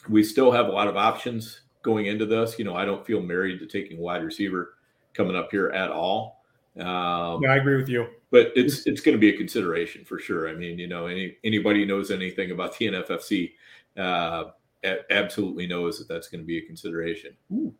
we 0.08 0.24
still 0.24 0.52
have 0.52 0.68
a 0.68 0.72
lot 0.72 0.88
of 0.88 0.96
options 0.96 1.62
going 1.82 2.06
into 2.06 2.28
this. 2.28 2.60
You 2.60 2.66
know, 2.66 2.76
I 2.76 2.86
don't 2.86 3.04
feel 3.04 3.24
married 3.24 3.58
to 3.58 3.66
taking 3.66 3.98
wide 3.98 4.24
receiver 4.24 4.76
coming 5.16 5.36
up 5.36 5.50
here 5.50 5.70
at 5.70 5.90
all. 5.90 6.44
Um, 6.78 7.42
yeah, 7.42 7.54
I 7.54 7.56
agree 7.56 7.76
with 7.76 7.90
you. 7.90 8.06
But 8.30 8.52
it's 8.56 8.86
it's 8.86 9.02
going 9.02 9.18
to 9.18 9.20
be 9.20 9.30
a 9.30 9.36
consideration 9.36 10.06
for 10.06 10.20
sure. 10.20 10.48
I 10.48 10.54
mean, 10.54 10.78
you 10.78 10.86
know, 10.86 11.08
any 11.08 11.38
anybody 11.44 11.86
knows 11.86 12.12
anything 12.12 12.52
about 12.52 12.78
the 12.78 12.90
NFFC, 12.90 13.54
uh, 13.98 14.52
a- 14.84 15.12
absolutely 15.12 15.66
knows 15.66 15.98
that 15.98 16.08
that's 16.08 16.28
going 16.28 16.42
to 16.42 16.46
be 16.46 16.60
a 16.60 16.62
consideration. 16.62 17.36
Ooh. 17.52 17.74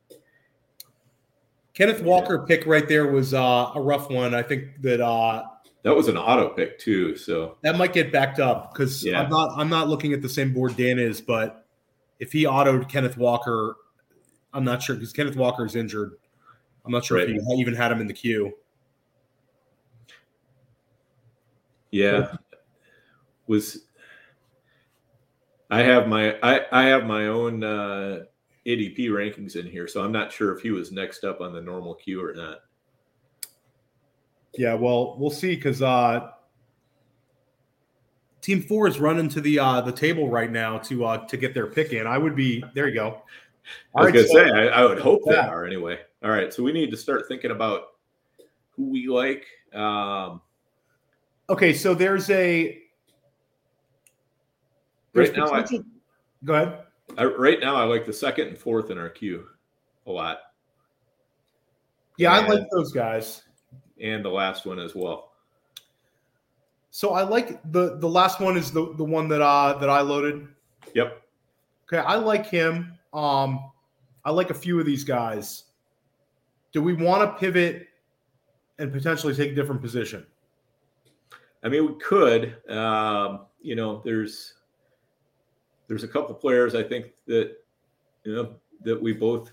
Kenneth 1.76 2.02
Walker 2.02 2.40
pick 2.40 2.66
right 2.66 2.88
there 2.88 3.06
was 3.06 3.36
uh, 3.36 3.72
a 3.76 3.80
rough 3.80 4.10
one. 4.10 4.34
I 4.34 4.42
think 4.42 4.82
that 4.82 5.00
uh, 5.00 5.44
that 5.84 5.96
was 5.96 6.08
an 6.08 6.18
auto 6.18 6.50
pick 6.50 6.80
too, 6.80 7.16
so 7.16 7.58
that 7.62 7.78
might 7.78 7.94
get 7.94 8.12
backed 8.12 8.40
up 8.40 8.74
because 8.74 9.04
yeah. 9.04 9.22
I'm 9.22 9.30
not 9.30 9.52
I'm 9.58 9.70
not 9.70 9.90
looking 9.90 10.14
at 10.14 10.22
the 10.22 10.30
same 10.30 10.54
board 10.54 10.76
Dan 10.76 10.98
is, 10.98 11.22
but 11.22 11.66
if 12.20 12.32
he 12.32 12.46
autoed 12.46 12.90
Kenneth 12.90 13.18
Walker, 13.18 13.76
I'm 14.54 14.64
not 14.64 14.82
sure 14.82 14.96
because 14.96 15.12
Kenneth 15.12 15.36
Walker 15.36 15.66
is 15.66 15.76
injured. 15.76 16.14
I'm 16.86 16.92
not 16.92 17.04
sure 17.04 17.18
right. 17.18 17.30
if 17.30 17.36
he 17.36 17.54
even 17.56 17.74
had 17.74 17.92
him 17.92 18.02
in 18.02 18.08
the 18.08 18.14
queue. 18.14 18.54
Yeah, 21.92 22.36
was 23.48 23.86
I 25.70 25.82
have 25.82 26.08
my 26.08 26.38
I 26.42 26.62
I 26.72 26.84
have 26.86 27.06
my 27.06 27.28
own 27.28 27.64
uh, 27.64 28.24
ADP 28.66 29.10
rankings 29.10 29.56
in 29.58 29.68
here, 29.68 29.88
so 29.88 30.04
I'm 30.04 30.12
not 30.12 30.32
sure 30.32 30.56
if 30.56 30.62
he 30.62 30.72
was 30.72 30.92
next 30.92 31.24
up 31.24 31.42
on 31.42 31.54
the 31.54 31.62
normal 31.62 31.96
queue 31.96 32.24
or 32.24 32.34
not. 32.34 32.60
Yeah, 34.56 34.76
well, 34.76 35.18
we'll 35.18 35.32
see 35.32 35.56
because 35.56 35.82
uh, 35.82 36.30
Team 38.42 38.62
Four 38.62 38.88
is 38.88 39.00
running 39.00 39.30
to 39.30 39.42
the 39.42 39.58
uh, 39.58 39.82
the 39.82 39.92
table 39.92 40.30
right 40.30 40.52
now 40.52 40.78
to 40.80 41.06
uh, 41.06 41.26
to 41.28 41.38
get 41.38 41.54
their 41.54 41.68
pick 41.68 41.94
in. 41.94 42.06
I 42.06 42.18
would 42.18 42.36
be 42.36 42.64
there. 42.76 42.88
You 42.88 42.96
go. 42.96 43.22
I 43.96 44.02
was 44.02 44.06
right, 44.06 44.14
gonna 44.14 44.28
so, 44.28 44.34
say 44.34 44.50
I, 44.52 44.82
I, 44.82 44.86
would 44.86 45.00
hope 45.00 45.22
they 45.26 45.36
are 45.36 45.66
anyway. 45.66 46.00
All 46.24 46.30
right, 46.30 46.54
so 46.54 46.62
we 46.62 46.74
need 46.74 46.92
to 46.92 46.98
start 46.98 47.28
thinking 47.28 47.52
about 47.52 47.94
who 48.72 48.90
we 48.90 49.08
like. 49.08 49.46
Um, 49.74 50.42
okay, 51.50 51.74
so 51.74 51.96
there's 51.96 52.30
a 52.30 52.80
there's 55.14 55.30
right 55.30 55.38
now. 55.38 55.52
I, 55.52 55.66
go 56.44 56.54
ahead. 56.54 56.80
I, 57.18 57.26
right 57.26 57.60
now, 57.60 57.76
I 57.76 57.86
like 57.86 58.06
the 58.06 58.14
second 58.14 58.50
and 58.50 58.58
fourth 58.58 58.92
in 58.92 58.98
our 58.98 59.10
queue 59.10 59.46
a 60.06 60.12
lot. 60.12 60.40
Yeah, 62.18 62.38
and, 62.38 62.46
I 62.46 62.56
like 62.56 62.68
those 62.72 62.92
guys 62.92 63.44
and 64.02 64.24
the 64.24 64.30
last 64.30 64.66
one 64.66 64.80
as 64.80 64.96
well. 64.96 65.32
So 66.92 67.14
I 67.14 67.24
like 67.24 67.60
the 67.72 67.98
the 67.98 68.10
last 68.10 68.40
one 68.40 68.56
is 68.56 68.72
the 68.72 68.94
the 68.96 69.04
one 69.04 69.28
that 69.30 69.42
uh 69.42 69.78
that 69.80 69.90
I 69.90 70.02
loaded. 70.02 70.48
Yep. 70.94 71.22
Okay, 71.86 71.98
I 71.98 72.16
like 72.16 72.46
him. 72.46 72.98
Um 73.14 73.72
I 74.26 74.32
like 74.32 74.50
a 74.50 74.56
few 74.56 74.80
of 74.80 74.86
these 74.86 75.04
guys. 75.04 75.64
Do 76.72 76.82
we 76.82 76.94
want 76.94 77.22
to 77.22 77.40
pivot 77.40 77.88
and 78.80 78.92
potentially 78.92 79.36
take 79.36 79.52
a 79.52 79.56
different 79.56 79.82
position? 79.82 80.26
I 81.64 81.70
mean, 81.70 81.88
we 81.88 81.94
could. 82.00 82.58
Um, 82.70 83.46
you 83.62 83.76
know, 83.76 84.02
there's 84.04 84.56
there's 85.88 86.04
a 86.04 86.08
couple 86.08 86.36
players 86.36 86.76
I 86.76 86.84
think 86.84 87.08
that 87.28 87.56
you 88.24 88.36
know 88.36 88.56
that 88.84 89.02
we 89.02 89.14
both 89.14 89.52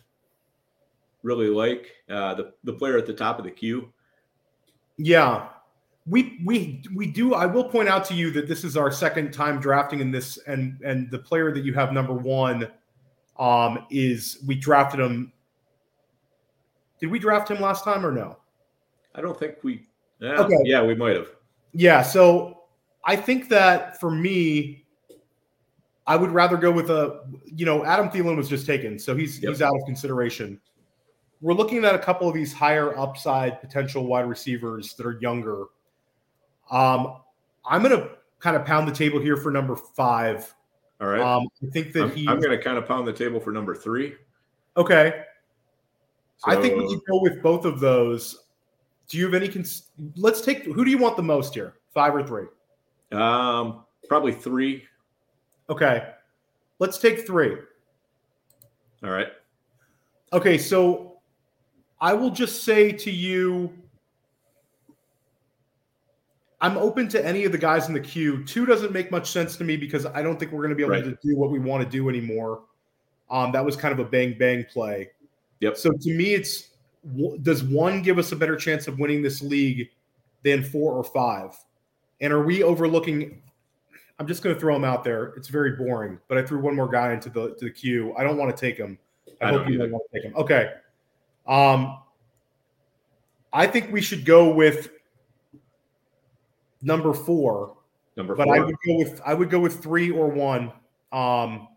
really 1.23 1.49
like. 1.49 1.93
Uh, 2.09 2.35
the 2.35 2.53
the 2.65 2.73
player 2.73 2.97
at 2.97 3.07
the 3.07 3.13
top 3.13 3.39
of 3.39 3.45
the 3.45 3.51
queue, 3.51 3.93
yeah. 5.01 5.49
We 6.07 6.41
we 6.45 6.83
we 6.95 7.07
do 7.07 7.35
I 7.35 7.47
will 7.47 7.65
point 7.65 7.89
out 7.89 8.05
to 8.07 8.15
you 8.15 8.31
that 8.33 8.49
this 8.49 8.65
is 8.65 8.77
our 8.77 8.91
second 8.91 9.33
time 9.33 9.61
drafting 9.61 10.01
in 10.01 10.11
this 10.11 10.39
and 10.47 10.81
and 10.85 11.11
the 11.11 11.19
player 11.19 11.53
that 11.53 11.65
you 11.65 11.75
have 11.75 11.93
number 11.93 12.15
1 12.15 12.69
um 13.39 13.87
is 13.91 14.39
we 14.47 14.55
drafted 14.55 14.99
him 14.99 15.33
Did 17.01 17.11
we 17.11 17.19
draft 17.19 17.51
him 17.51 17.61
last 17.61 17.85
time 17.85 18.05
or 18.05 18.13
no? 18.13 18.39
I 19.15 19.21
don't 19.21 19.39
think 19.39 19.57
we 19.63 19.87
yeah, 20.21 20.41
okay. 20.41 20.57
yeah, 20.65 20.83
we 20.83 20.95
might 20.95 21.17
have. 21.17 21.29
Yeah, 21.73 22.03
so 22.03 22.65
I 23.05 23.17
think 23.17 23.49
that 23.49 23.99
for 23.99 24.11
me, 24.11 24.85
I 26.07 26.17
would 26.17 26.31
rather 26.31 26.57
go 26.57 26.71
with 26.71 26.91
a, 26.91 27.23
you 27.47 27.65
know, 27.65 27.85
Adam 27.85 28.11
Thielen 28.11 28.37
was 28.37 28.49
just 28.49 28.67
taken, 28.67 28.99
so 28.99 29.17
he's 29.17 29.41
yep. 29.43 29.51
he's 29.51 29.63
out 29.63 29.75
of 29.75 29.81
consideration. 29.87 30.61
We're 31.41 31.55
looking 31.55 31.85
at 31.85 31.95
a 31.95 31.99
couple 31.99 32.29
of 32.29 32.35
these 32.35 32.53
higher 32.53 32.97
upside 32.99 33.61
potential 33.61 34.07
wide 34.07 34.29
receivers 34.29 34.95
that 34.95 35.07
are 35.07 35.19
younger. 35.21 35.65
Um, 36.71 37.17
I'm 37.65 37.83
going 37.83 37.99
to 37.99 38.11
kind 38.39 38.57
of 38.57 38.65
pound 38.65 38.87
the 38.87 38.93
table 38.93 39.21
here 39.21 39.37
for 39.37 39.51
number 39.51 39.77
five. 39.77 40.55
All 41.01 41.09
right. 41.09 41.21
Um, 41.21 41.49
I 41.67 41.71
think 41.71 41.93
that 41.95 42.05
I'm, 42.05 42.11
he. 42.11 42.29
I'm 42.29 42.41
going 42.41 42.57
to 42.57 42.63
kind 42.63 42.77
of 42.77 42.87
pound 42.87 43.09
the 43.09 43.13
table 43.13 43.41
for 43.41 43.53
number 43.53 43.75
three. 43.75 44.15
Okay. 44.77 45.25
So, 46.37 46.51
I 46.51 46.61
think 46.61 46.79
we 46.79 46.87
can 46.89 47.01
go 47.09 47.21
with 47.21 47.43
both 47.43 47.65
of 47.65 47.81
those. 47.81 48.45
Do 49.09 49.19
you 49.19 49.25
have 49.25 49.35
any? 49.35 49.49
Cons- 49.49 49.85
Let's 50.17 50.41
take. 50.43 50.65
Who 50.65 50.85
do 50.85 50.91
you 50.91 50.99
want 50.99 51.17
the 51.17 51.23
most 51.23 51.55
here? 51.55 51.75
Five 51.93 52.15
or 52.15 52.23
three? 52.23 52.47
Um, 53.13 53.85
probably 54.09 54.33
three. 54.33 54.85
Okay. 55.69 56.13
Let's 56.79 56.99
take 56.99 57.27
three. 57.27 57.57
All 59.03 59.11
right. 59.11 59.29
Okay, 60.33 60.59
so 60.59 61.10
I 62.01 62.15
will 62.15 62.31
just 62.31 62.65
say 62.65 62.93
to 62.93 63.11
you, 63.11 63.73
I'm 66.63 66.77
open 66.77 67.09
to 67.09 67.25
any 67.25 67.45
of 67.45 67.53
the 67.53 67.59
guys 67.59 67.89
in 67.89 67.95
the 67.95 68.01
queue. 68.01 68.45
Two 68.45 68.67
doesn't 68.67 68.93
make 68.93 69.11
much 69.11 69.31
sense 69.31 69.57
to 69.57 69.65
me 69.65 69.77
because 69.77 70.07
I 70.07 70.23
don't 70.23 70.39
think 70.39 70.53
we're 70.53 70.59
going 70.59 70.71
to 70.71 70.77
be 70.77 70.83
able 70.83 70.95
right. 70.95 71.05
to 71.05 71.19
do 71.23 71.37
what 71.37 71.51
we 71.51 71.59
want 71.59 71.83
to 71.83 71.89
do 71.89 72.09
anymore. 72.09 72.63
Um, 73.31 73.53
that 73.53 73.65
was 73.65 73.77
kind 73.77 73.93
of 73.93 73.99
a 73.99 74.05
bang 74.05 74.37
bang 74.39 74.65
play. 74.65 75.11
Yep. 75.61 75.77
So 75.77 75.91
to 75.91 76.15
me, 76.15 76.35
it's 76.35 76.71
does 77.43 77.63
one 77.63 78.03
give 78.03 78.19
us 78.19 78.33
a 78.33 78.37
better 78.37 78.57
chance 78.57 78.89
of 78.89 78.99
winning 78.99 79.23
this 79.23 79.41
league 79.41 79.89
than 80.43 80.63
four 80.63 80.93
or 80.93 81.05
five? 81.05 81.57
And 82.21 82.33
are 82.33 82.43
we 82.43 82.63
overlooking? 82.63 83.41
I'm 84.19 84.27
just 84.27 84.43
going 84.43 84.55
to 84.55 84.61
throw 84.61 84.77
him 84.77 84.85
out 84.85 85.03
there. 85.03 85.33
It's 85.37 85.49
very 85.49 85.77
boring, 85.77 86.19
but 86.29 86.37
I 86.37 86.43
threw 86.43 86.61
one 86.61 86.77
more 86.77 86.89
guy 86.89 87.13
into 87.13 87.31
the 87.31 87.55
to 87.55 87.65
the 87.67 87.71
queue. 87.71 88.15
I 88.19 88.25
don't 88.25 88.37
want 88.37 88.55
to 88.55 88.61
take 88.61 88.77
him. 88.77 88.99
I, 89.41 89.47
I 89.47 89.51
hope 89.53 89.69
you 89.69 89.79
don't 89.79 89.91
want 89.91 90.05
to 90.13 90.19
take 90.19 90.31
him. 90.31 90.37
Okay. 90.37 90.73
Um, 91.47 91.99
I 93.53 93.67
think 93.67 93.93
we 93.93 94.01
should 94.01 94.25
go 94.25 94.53
with 94.53 94.91
number 96.83 97.13
four. 97.13 97.77
Number 98.17 98.35
but 98.35 98.45
four. 98.45 98.57
I 98.57 98.61
would 98.61 98.77
go 98.87 98.97
with 98.99 99.21
I 99.25 99.35
would 99.35 99.51
go 99.51 99.61
with 99.61 99.83
three 99.83 100.11
or 100.11 100.29
one. 100.29 100.73
Um, 101.13 101.69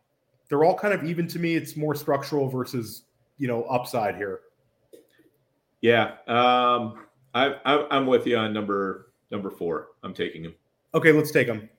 they're 0.49 0.63
all 0.63 0.77
kind 0.77 0.93
of 0.93 1.03
even 1.03 1.27
to 1.29 1.39
me. 1.39 1.55
It's 1.55 1.75
more 1.75 1.95
structural 1.95 2.47
versus 2.47 3.03
you 3.37 3.47
know 3.47 3.63
upside 3.63 4.15
here. 4.15 4.41
Yeah, 5.81 6.13
um, 6.27 7.05
I, 7.33 7.55
I 7.65 7.87
I'm 7.91 8.05
with 8.05 8.27
you 8.27 8.37
on 8.37 8.53
number 8.53 9.11
number 9.31 9.49
four. 9.49 9.89
I'm 10.03 10.13
taking 10.13 10.43
him. 10.43 10.55
Okay, 10.93 11.11
let's 11.11 11.31
take 11.31 11.47
him. 11.47 11.69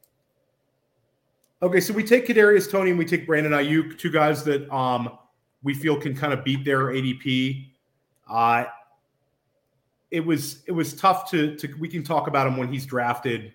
Okay, 1.62 1.80
so 1.80 1.94
we 1.94 2.04
take 2.04 2.26
Kadarius 2.26 2.70
Toney 2.70 2.90
and 2.90 2.98
we 2.98 3.06
take 3.06 3.26
Brandon 3.26 3.52
Aiyuk, 3.52 3.98
two 3.98 4.10
guys 4.10 4.44
that 4.44 4.70
um 4.74 5.18
we 5.62 5.72
feel 5.72 5.98
can 5.98 6.14
kind 6.14 6.32
of 6.32 6.44
beat 6.44 6.64
their 6.64 6.88
ADP. 6.88 7.68
Uh, 8.28 8.64
it 10.10 10.24
was 10.24 10.62
it 10.66 10.72
was 10.72 10.94
tough 10.94 11.28
to 11.30 11.56
to 11.56 11.74
we 11.78 11.88
can 11.88 12.02
talk 12.02 12.28
about 12.28 12.46
him 12.46 12.56
when 12.56 12.72
he's 12.72 12.86
drafted, 12.86 13.52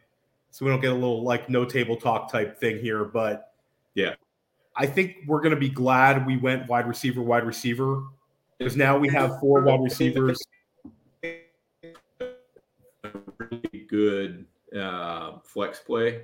so 0.51 0.65
we 0.65 0.71
don't 0.71 0.81
get 0.81 0.91
a 0.91 0.95
little 0.95 1.23
like 1.23 1.49
no 1.49 1.65
table 1.65 1.95
talk 1.95 2.31
type 2.31 2.59
thing 2.59 2.79
here. 2.79 3.05
But 3.05 3.53
yeah, 3.95 4.15
I 4.75 4.85
think 4.85 5.17
we're 5.25 5.41
going 5.41 5.53
to 5.53 5.59
be 5.59 5.69
glad 5.69 6.25
we 6.25 6.37
went 6.37 6.67
wide 6.67 6.87
receiver, 6.87 7.21
wide 7.21 7.45
receiver, 7.45 8.03
because 8.57 8.75
now 8.75 8.97
we 8.97 9.09
have 9.09 9.39
four 9.39 9.61
wide 9.61 9.81
receivers. 9.81 10.37
A 11.23 11.39
really 13.37 13.85
good 13.87 14.45
uh, 14.77 15.39
flex 15.43 15.79
play, 15.79 16.23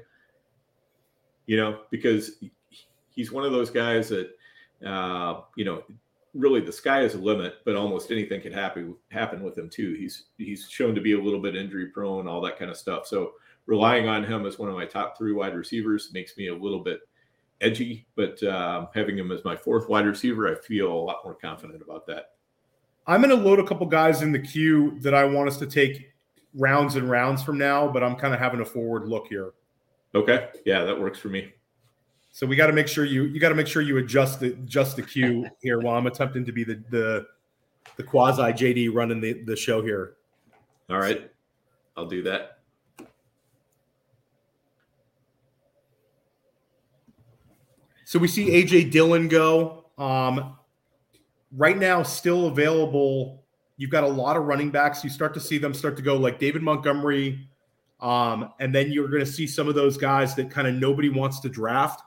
you 1.45 1.57
know, 1.57 1.79
because 1.91 2.43
he's 3.09 3.31
one 3.31 3.45
of 3.45 3.51
those 3.51 3.69
guys 3.69 4.09
that 4.09 4.31
uh, 4.85 5.41
you 5.55 5.65
know 5.65 5.83
really 6.35 6.59
the 6.59 6.71
sky 6.71 7.01
is 7.01 7.15
a 7.15 7.17
limit, 7.17 7.55
but 7.65 7.75
almost 7.75 8.11
anything 8.11 8.41
can 8.41 8.53
happen 8.53 8.95
happen 9.09 9.41
with 9.41 9.57
him 9.57 9.69
too. 9.69 9.95
He's 9.97 10.25
he's 10.37 10.69
shown 10.69 10.93
to 10.93 11.01
be 11.01 11.13
a 11.13 11.21
little 11.21 11.41
bit 11.41 11.55
injury 11.55 11.87
prone, 11.87 12.27
all 12.27 12.41
that 12.41 12.59
kind 12.59 12.69
of 12.69 12.77
stuff. 12.77 13.07
So 13.07 13.33
relying 13.65 14.07
on 14.07 14.23
him 14.23 14.45
as 14.45 14.59
one 14.59 14.69
of 14.69 14.75
my 14.75 14.85
top 14.85 15.17
three 15.17 15.33
wide 15.33 15.55
receivers 15.55 16.11
makes 16.13 16.37
me 16.37 16.49
a 16.49 16.55
little 16.55 16.81
bit 16.81 16.99
edgy, 17.61 18.05
but 18.15 18.41
uh, 18.43 18.87
having 18.93 19.17
him 19.17 19.31
as 19.31 19.43
my 19.43 19.55
fourth 19.55 19.89
wide 19.89 20.05
receiver, 20.05 20.51
I 20.51 20.59
feel 20.61 20.91
a 20.91 20.93
lot 20.93 21.21
more 21.23 21.35
confident 21.35 21.81
about 21.81 22.05
that. 22.07 22.31
I'm 23.07 23.21
going 23.21 23.35
to 23.35 23.43
load 23.43 23.59
a 23.59 23.65
couple 23.65 23.85
guys 23.85 24.21
in 24.21 24.31
the 24.31 24.39
queue 24.39 24.99
that 25.01 25.13
I 25.13 25.23
want 25.25 25.47
us 25.47 25.57
to 25.57 25.67
take 25.67 26.11
rounds 26.53 26.95
and 26.95 27.09
rounds 27.09 27.43
from 27.43 27.57
now, 27.57 27.87
but 27.87 28.03
I'm 28.03 28.15
kind 28.15 28.33
of 28.33 28.39
having 28.39 28.61
a 28.61 28.65
forward 28.65 29.07
look 29.07 29.27
here. 29.27 29.53
Okay, 30.13 30.49
yeah, 30.65 30.83
that 30.83 30.99
works 30.99 31.19
for 31.19 31.29
me. 31.29 31.53
So 32.35 32.45
we 32.45 32.57
got 32.57 32.67
to 32.67 32.73
make 32.73 32.89
sure 32.89 33.05
you 33.05 33.23
you 33.27 33.39
got 33.39 33.47
to 33.47 33.55
make 33.55 33.65
sure 33.65 33.81
you 33.81 33.97
adjust 33.97 34.41
the 34.41 34.47
adjust 34.47 34.97
the 34.97 35.01
queue 35.03 35.47
here 35.61 35.79
while 35.79 35.97
I'm 35.97 36.05
attempting 36.05 36.43
to 36.43 36.51
be 36.51 36.65
the 36.65 36.83
the 36.89 37.25
the 37.95 38.03
quasi 38.03 38.41
JD 38.41 38.93
running 38.93 39.21
the 39.21 39.41
the 39.43 39.55
show 39.55 39.81
here. 39.81 40.15
All 40.89 40.97
right, 40.97 41.31
I'll 41.95 42.07
do 42.07 42.21
that. 42.23 42.59
So 48.03 48.19
we 48.19 48.27
see 48.27 48.49
AJ 48.49 48.91
Dillon 48.91 49.29
go. 49.29 49.85
Um, 49.97 50.57
right 51.55 51.77
now, 51.77 52.03
still 52.03 52.47
available. 52.47 53.45
You've 53.77 53.91
got 53.91 54.03
a 54.03 54.09
lot 54.09 54.35
of 54.35 54.43
running 54.43 54.71
backs. 54.71 55.05
You 55.05 55.09
start 55.09 55.33
to 55.35 55.39
see 55.39 55.57
them 55.57 55.73
start 55.73 55.95
to 55.95 56.03
go 56.03 56.17
like 56.17 56.37
David 56.37 56.63
Montgomery, 56.63 57.47
um, 58.01 58.49
and 58.59 58.75
then 58.75 58.91
you're 58.91 59.07
going 59.07 59.23
to 59.23 59.31
see 59.31 59.47
some 59.47 59.69
of 59.69 59.75
those 59.75 59.95
guys 59.95 60.35
that 60.35 60.51
kind 60.51 60.67
of 60.67 60.75
nobody 60.75 61.07
wants 61.07 61.39
to 61.39 61.47
draft 61.47 62.01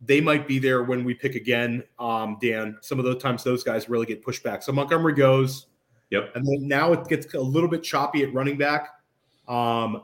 they 0.00 0.20
might 0.20 0.48
be 0.48 0.58
there 0.58 0.82
when 0.82 1.04
we 1.04 1.14
pick 1.14 1.34
again, 1.34 1.82
um, 1.98 2.38
Dan. 2.40 2.78
Some 2.80 2.98
of 2.98 3.04
those 3.04 3.22
times 3.22 3.44
those 3.44 3.62
guys 3.62 3.88
really 3.88 4.06
get 4.06 4.22
pushed 4.22 4.42
back. 4.42 4.62
So 4.62 4.72
Montgomery 4.72 5.14
goes. 5.14 5.66
Yep. 6.10 6.32
And 6.34 6.46
then 6.46 6.66
now 6.66 6.92
it 6.92 7.06
gets 7.06 7.32
a 7.34 7.40
little 7.40 7.68
bit 7.68 7.82
choppy 7.82 8.22
at 8.22 8.32
running 8.34 8.56
back, 8.56 8.88
um, 9.46 10.02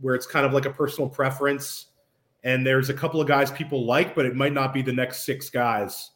where 0.00 0.14
it's 0.14 0.26
kind 0.26 0.46
of 0.46 0.52
like 0.52 0.66
a 0.66 0.70
personal 0.70 1.08
preference. 1.08 1.86
And 2.44 2.66
there's 2.66 2.90
a 2.90 2.94
couple 2.94 3.20
of 3.20 3.26
guys 3.26 3.50
people 3.50 3.86
like, 3.86 4.14
but 4.14 4.26
it 4.26 4.36
might 4.36 4.52
not 4.52 4.74
be 4.74 4.82
the 4.82 4.92
next 4.92 5.24
six 5.24 5.48
guys. 5.48 6.10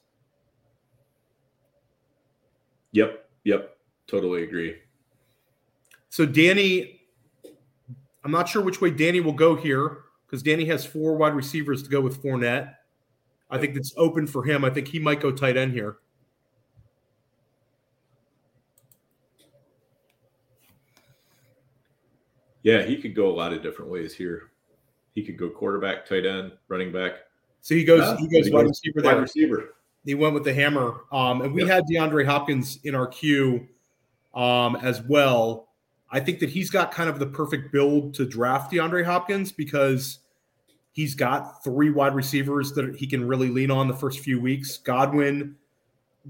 Yep. 2.92 3.28
Yep. 3.44 3.76
Totally 4.06 4.42
agree. 4.42 4.76
So 6.08 6.26
Danny, 6.26 7.00
I'm 8.24 8.30
not 8.30 8.48
sure 8.48 8.62
which 8.62 8.80
way 8.80 8.90
Danny 8.90 9.20
will 9.20 9.32
go 9.32 9.56
here 9.56 9.98
because 10.26 10.42
Danny 10.42 10.64
has 10.66 10.84
four 10.84 11.16
wide 11.16 11.34
receivers 11.34 11.82
to 11.82 11.88
go 11.88 12.00
with 12.00 12.22
Fournette. 12.22 12.74
I 13.50 13.58
think 13.58 13.76
it's 13.76 13.92
open 13.96 14.26
for 14.26 14.44
him. 14.44 14.64
I 14.64 14.70
think 14.70 14.88
he 14.88 14.98
might 14.98 15.20
go 15.20 15.30
tight 15.30 15.56
end 15.56 15.72
here. 15.72 15.98
Yeah, 22.62 22.82
he 22.82 22.96
could 22.96 23.14
go 23.14 23.30
a 23.30 23.32
lot 23.32 23.52
of 23.52 23.62
different 23.62 23.92
ways 23.92 24.12
here. 24.12 24.50
He 25.14 25.22
could 25.22 25.38
go 25.38 25.48
quarterback, 25.48 26.04
tight 26.04 26.26
end, 26.26 26.52
running 26.66 26.90
back. 26.90 27.12
So 27.60 27.76
he 27.76 27.84
goes. 27.84 28.00
Uh, 28.00 28.16
he 28.16 28.26
goes 28.28 28.50
wide 28.50 28.66
receiver. 28.66 29.00
Wide 29.02 29.20
receiver. 29.20 29.74
He 30.04 30.14
went 30.14 30.34
with 30.34 30.44
the 30.44 30.52
hammer. 30.52 31.02
Um, 31.12 31.42
and 31.42 31.54
we 31.54 31.62
yep. 31.62 31.70
had 31.70 31.84
DeAndre 31.84 32.26
Hopkins 32.26 32.80
in 32.84 32.94
our 32.94 33.06
queue 33.06 33.68
um, 34.34 34.76
as 34.76 35.00
well. 35.02 35.68
I 36.10 36.20
think 36.20 36.38
that 36.40 36.50
he's 36.50 36.70
got 36.70 36.92
kind 36.92 37.08
of 37.08 37.18
the 37.18 37.26
perfect 37.26 37.72
build 37.72 38.14
to 38.14 38.26
draft 38.26 38.72
DeAndre 38.72 39.04
Hopkins 39.04 39.52
because 39.52 40.20
He's 40.96 41.14
got 41.14 41.62
three 41.62 41.90
wide 41.90 42.14
receivers 42.14 42.72
that 42.72 42.96
he 42.96 43.06
can 43.06 43.28
really 43.28 43.50
lean 43.50 43.70
on 43.70 43.86
the 43.86 43.92
first 43.92 44.20
few 44.20 44.40
weeks. 44.40 44.78
Godwin, 44.78 45.54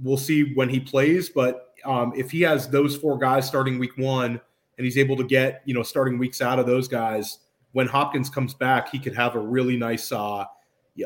we'll 0.02 0.16
see 0.16 0.54
when 0.54 0.68
he 0.68 0.80
plays, 0.80 1.28
but 1.28 1.72
um, 1.84 2.12
if 2.16 2.32
he 2.32 2.40
has 2.40 2.68
those 2.68 2.96
four 2.96 3.16
guys 3.16 3.46
starting 3.46 3.78
week 3.78 3.96
one 3.96 4.40
and 4.76 4.84
he's 4.84 4.98
able 4.98 5.14
to 5.18 5.22
get 5.22 5.62
you 5.66 5.72
know 5.72 5.84
starting 5.84 6.18
weeks 6.18 6.42
out 6.42 6.58
of 6.58 6.66
those 6.66 6.88
guys, 6.88 7.38
when 7.74 7.86
Hopkins 7.86 8.28
comes 8.28 8.54
back, 8.54 8.90
he 8.90 8.98
could 8.98 9.14
have 9.14 9.36
a 9.36 9.38
really 9.38 9.76
nice 9.76 10.10
uh, 10.10 10.44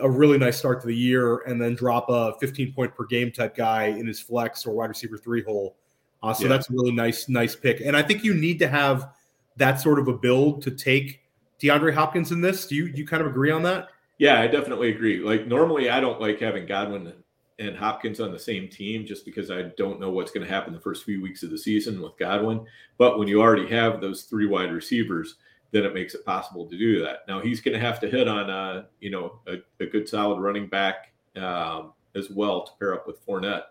a 0.00 0.08
really 0.08 0.38
nice 0.38 0.56
start 0.56 0.80
to 0.80 0.86
the 0.86 0.96
year 0.96 1.40
and 1.40 1.60
then 1.60 1.74
drop 1.74 2.06
a 2.08 2.32
15 2.40 2.72
point 2.72 2.94
per 2.94 3.04
game 3.04 3.30
type 3.30 3.54
guy 3.54 3.88
in 3.88 4.06
his 4.06 4.20
flex 4.20 4.64
or 4.64 4.72
wide 4.72 4.88
receiver 4.88 5.18
three 5.18 5.42
hole. 5.42 5.76
Uh, 6.22 6.32
so 6.32 6.44
yeah. 6.44 6.48
that's 6.48 6.70
a 6.70 6.72
really 6.72 6.92
nice 6.92 7.28
nice 7.28 7.54
pick, 7.54 7.82
and 7.82 7.94
I 7.94 8.00
think 8.00 8.24
you 8.24 8.32
need 8.32 8.58
to 8.60 8.68
have 8.68 9.10
that 9.58 9.82
sort 9.82 9.98
of 9.98 10.08
a 10.08 10.14
build 10.14 10.62
to 10.62 10.70
take 10.70 11.20
DeAndre 11.60 11.94
Hopkins 11.94 12.32
in 12.32 12.40
this. 12.40 12.66
Do 12.66 12.74
you 12.74 12.86
you 12.86 13.06
kind 13.06 13.20
of 13.20 13.28
agree 13.28 13.50
on 13.50 13.62
that? 13.64 13.88
Yeah, 14.18 14.40
I 14.40 14.46
definitely 14.46 14.90
agree. 14.90 15.18
Like 15.18 15.46
normally, 15.46 15.90
I 15.90 16.00
don't 16.00 16.20
like 16.20 16.40
having 16.40 16.66
Godwin 16.66 17.12
and 17.58 17.76
Hopkins 17.76 18.20
on 18.20 18.32
the 18.32 18.38
same 18.38 18.68
team 18.68 19.04
just 19.04 19.24
because 19.24 19.50
I 19.50 19.62
don't 19.76 20.00
know 20.00 20.10
what's 20.10 20.32
going 20.32 20.46
to 20.46 20.52
happen 20.52 20.72
the 20.72 20.80
first 20.80 21.04
few 21.04 21.22
weeks 21.22 21.42
of 21.42 21.50
the 21.50 21.58
season 21.58 22.00
with 22.00 22.16
Godwin. 22.18 22.64
But 22.96 23.18
when 23.18 23.28
you 23.28 23.40
already 23.40 23.68
have 23.68 24.00
those 24.00 24.22
three 24.22 24.46
wide 24.46 24.72
receivers, 24.72 25.36
then 25.70 25.84
it 25.84 25.94
makes 25.94 26.14
it 26.14 26.24
possible 26.24 26.66
to 26.66 26.76
do 26.76 27.02
that. 27.04 27.20
Now 27.28 27.40
he's 27.40 27.60
going 27.60 27.78
to 27.78 27.86
have 27.86 28.00
to 28.00 28.10
hit 28.10 28.28
on 28.28 28.50
a 28.50 28.86
you 29.00 29.10
know 29.10 29.40
a, 29.46 29.56
a 29.82 29.86
good 29.86 30.08
solid 30.08 30.40
running 30.40 30.66
back 30.66 31.12
um, 31.36 31.92
as 32.14 32.30
well 32.30 32.64
to 32.64 32.72
pair 32.78 32.94
up 32.94 33.06
with 33.06 33.24
Fournette, 33.26 33.64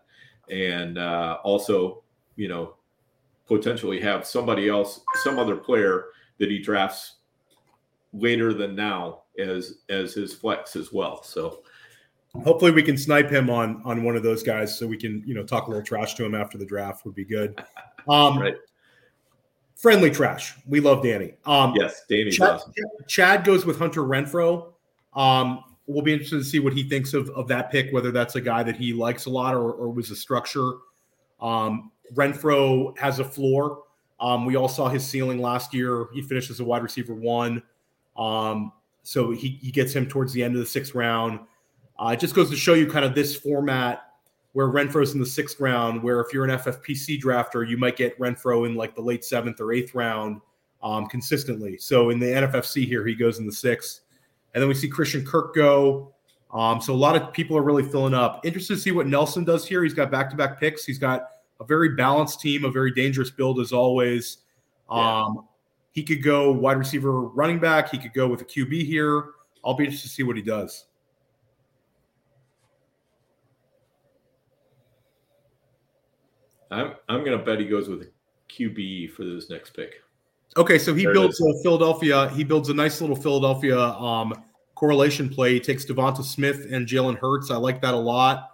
and 0.49 0.97
uh, 0.97 1.39
also 1.43 2.03
you 2.35 2.47
know 2.47 2.75
potentially 3.47 3.99
have 3.99 4.25
somebody 4.25 4.69
else, 4.69 5.01
some 5.23 5.39
other 5.39 5.55
player 5.55 6.05
that 6.37 6.49
he 6.49 6.59
drafts 6.59 7.15
later 8.13 8.53
than 8.53 8.75
now 8.75 9.21
as 9.37 9.79
as 9.89 10.13
his 10.13 10.33
flex 10.33 10.75
as 10.75 10.91
well. 10.91 11.23
So 11.23 11.63
hopefully 12.43 12.71
we 12.71 12.83
can 12.83 12.97
snipe 12.97 13.29
him 13.29 13.49
on 13.49 13.81
on 13.85 14.03
one 14.03 14.15
of 14.15 14.23
those 14.23 14.43
guys 14.43 14.77
so 14.77 14.87
we 14.87 14.97
can 14.97 15.23
you 15.25 15.33
know 15.33 15.43
talk 15.43 15.67
a 15.67 15.69
little 15.69 15.85
trash 15.85 16.15
to 16.15 16.25
him 16.25 16.35
after 16.35 16.57
the 16.57 16.65
draft 16.65 17.05
would 17.05 17.15
be 17.15 17.25
good. 17.25 17.61
Um, 18.07 18.39
right. 18.39 18.55
Friendly 19.75 20.09
trash. 20.09 20.55
We 20.65 20.79
love 20.79 21.03
Danny. 21.03 21.33
Um, 21.45 21.75
yes, 21.75 22.05
Danny. 22.09 22.31
Chad, 22.31 22.49
awesome. 22.49 22.73
Chad 23.07 23.43
goes 23.43 23.65
with 23.65 23.77
Hunter 23.77 24.01
Renfrow. 24.01 24.73
Um, 25.13 25.63
we'll 25.85 26.01
be 26.01 26.13
interested 26.13 26.37
to 26.37 26.43
see 26.43 26.59
what 26.59 26.73
he 26.73 26.87
thinks 26.89 27.13
of, 27.13 27.29
of 27.31 27.47
that 27.49 27.71
pick, 27.71 27.91
whether 27.91 28.09
that's 28.09 28.35
a 28.35 28.41
guy 28.41 28.63
that 28.63 28.77
he 28.77 28.93
likes 28.93 29.25
a 29.25 29.29
lot 29.29 29.53
or, 29.53 29.73
or 29.73 29.89
was 29.89 30.09
a 30.09 30.15
structure. 30.15 30.73
Um, 31.39 31.91
Renfrow 32.13 32.97
has 32.97 33.19
a 33.19 33.23
floor. 33.23 33.83
Um, 34.19 34.45
we 34.45 34.55
all 34.55 34.67
saw 34.67 34.89
his 34.89 35.05
ceiling 35.05 35.39
last 35.39 35.73
year. 35.73 36.07
He 36.13 36.21
finished 36.21 36.49
as 36.49 36.59
a 36.59 36.65
wide 36.65 36.83
receiver 36.83 37.13
one. 37.13 37.61
Um, 38.19 38.73
so 39.03 39.31
he, 39.31 39.57
he 39.61 39.71
gets 39.71 39.93
him 39.93 40.05
towards 40.05 40.33
the 40.33 40.43
end 40.43 40.53
of 40.53 40.59
the 40.59 40.67
sixth 40.67 40.93
round. 40.93 41.39
Uh, 41.97 42.09
it 42.09 42.19
just 42.19 42.35
goes 42.35 42.49
to 42.51 42.55
show 42.55 42.75
you 42.75 42.85
kind 42.85 43.05
of 43.05 43.15
this 43.15 43.35
format 43.35 44.03
where 44.53 44.67
Renfrow's 44.67 45.13
in 45.13 45.19
the 45.19 45.25
sixth 45.25 45.59
round, 45.59 46.03
where 46.03 46.19
if 46.19 46.33
you're 46.33 46.43
an 46.43 46.51
FFPC 46.51 47.19
drafter, 47.21 47.67
you 47.67 47.77
might 47.77 47.95
get 47.95 48.17
Renfrow 48.19 48.65
in 48.65 48.75
like 48.75 48.95
the 48.95 49.01
late 49.01 49.23
seventh 49.23 49.59
or 49.61 49.71
eighth 49.71 49.95
round 49.95 50.41
um, 50.83 51.07
consistently. 51.07 51.77
So 51.77 52.09
in 52.09 52.19
the 52.19 52.25
NFFC 52.25 52.85
here, 52.85 53.05
he 53.05 53.15
goes 53.15 53.39
in 53.39 53.45
the 53.45 53.51
sixth. 53.51 54.01
And 54.53 54.61
then 54.61 54.67
we 54.67 54.73
see 54.73 54.87
Christian 54.87 55.25
Kirk 55.25 55.53
go. 55.53 56.13
Um, 56.51 56.81
so 56.81 56.93
a 56.93 56.95
lot 56.95 57.15
of 57.15 57.31
people 57.31 57.55
are 57.55 57.61
really 57.61 57.83
filling 57.83 58.15
up. 58.15 58.43
Interested 58.43 58.75
to 58.75 58.79
see 58.79 58.91
what 58.91 59.05
Nelson 59.05 59.43
does 59.43 59.67
here. 59.67 59.83
He's 59.83 59.93
got 59.93 60.09
back 60.09 60.29
to 60.31 60.35
back 60.35 60.59
picks. 60.59 60.83
He's 60.85 60.97
got 60.97 61.29
a 61.59 61.63
very 61.63 61.89
balanced 61.89 62.41
team, 62.41 62.65
a 62.65 62.71
very 62.71 62.91
dangerous 62.91 63.29
build 63.29 63.59
as 63.59 63.71
always. 63.71 64.39
Um, 64.89 65.47
he 65.99 66.05
could 66.05 66.23
go 66.23 66.49
wide 66.49 66.77
receiver, 66.77 67.11
running 67.11 67.59
back. 67.59 67.89
He 67.89 67.97
could 67.97 68.13
go 68.13 68.25
with 68.25 68.39
a 68.39 68.45
QB 68.45 68.85
here. 68.85 69.31
I'll 69.65 69.73
be 69.73 69.83
interested 69.83 70.07
to 70.07 70.13
see 70.13 70.23
what 70.23 70.37
he 70.37 70.41
does. 70.41 70.85
I'm 76.71 76.93
I'm 77.09 77.25
gonna 77.25 77.39
bet 77.39 77.59
he 77.59 77.65
goes 77.65 77.89
with 77.89 78.03
a 78.03 78.07
QB 78.49 79.11
for 79.11 79.25
this 79.25 79.49
next 79.49 79.71
pick. 79.71 79.95
Okay, 80.55 80.77
so 80.77 80.93
he 80.93 81.03
there 81.03 81.13
builds 81.13 81.41
a 81.41 81.63
Philadelphia. 81.63 82.29
He 82.29 82.45
builds 82.45 82.69
a 82.69 82.73
nice 82.73 83.01
little 83.01 83.15
Philadelphia 83.15 83.77
um, 83.77 84.33
correlation 84.75 85.27
play. 85.27 85.55
He 85.55 85.59
takes 85.59 85.83
DeVonta 85.83 86.23
Smith 86.23 86.67
and 86.71 86.87
Jalen 86.87 87.17
Hurts. 87.17 87.51
I 87.51 87.57
like 87.57 87.81
that 87.81 87.93
a 87.93 87.97
lot. 87.97 88.51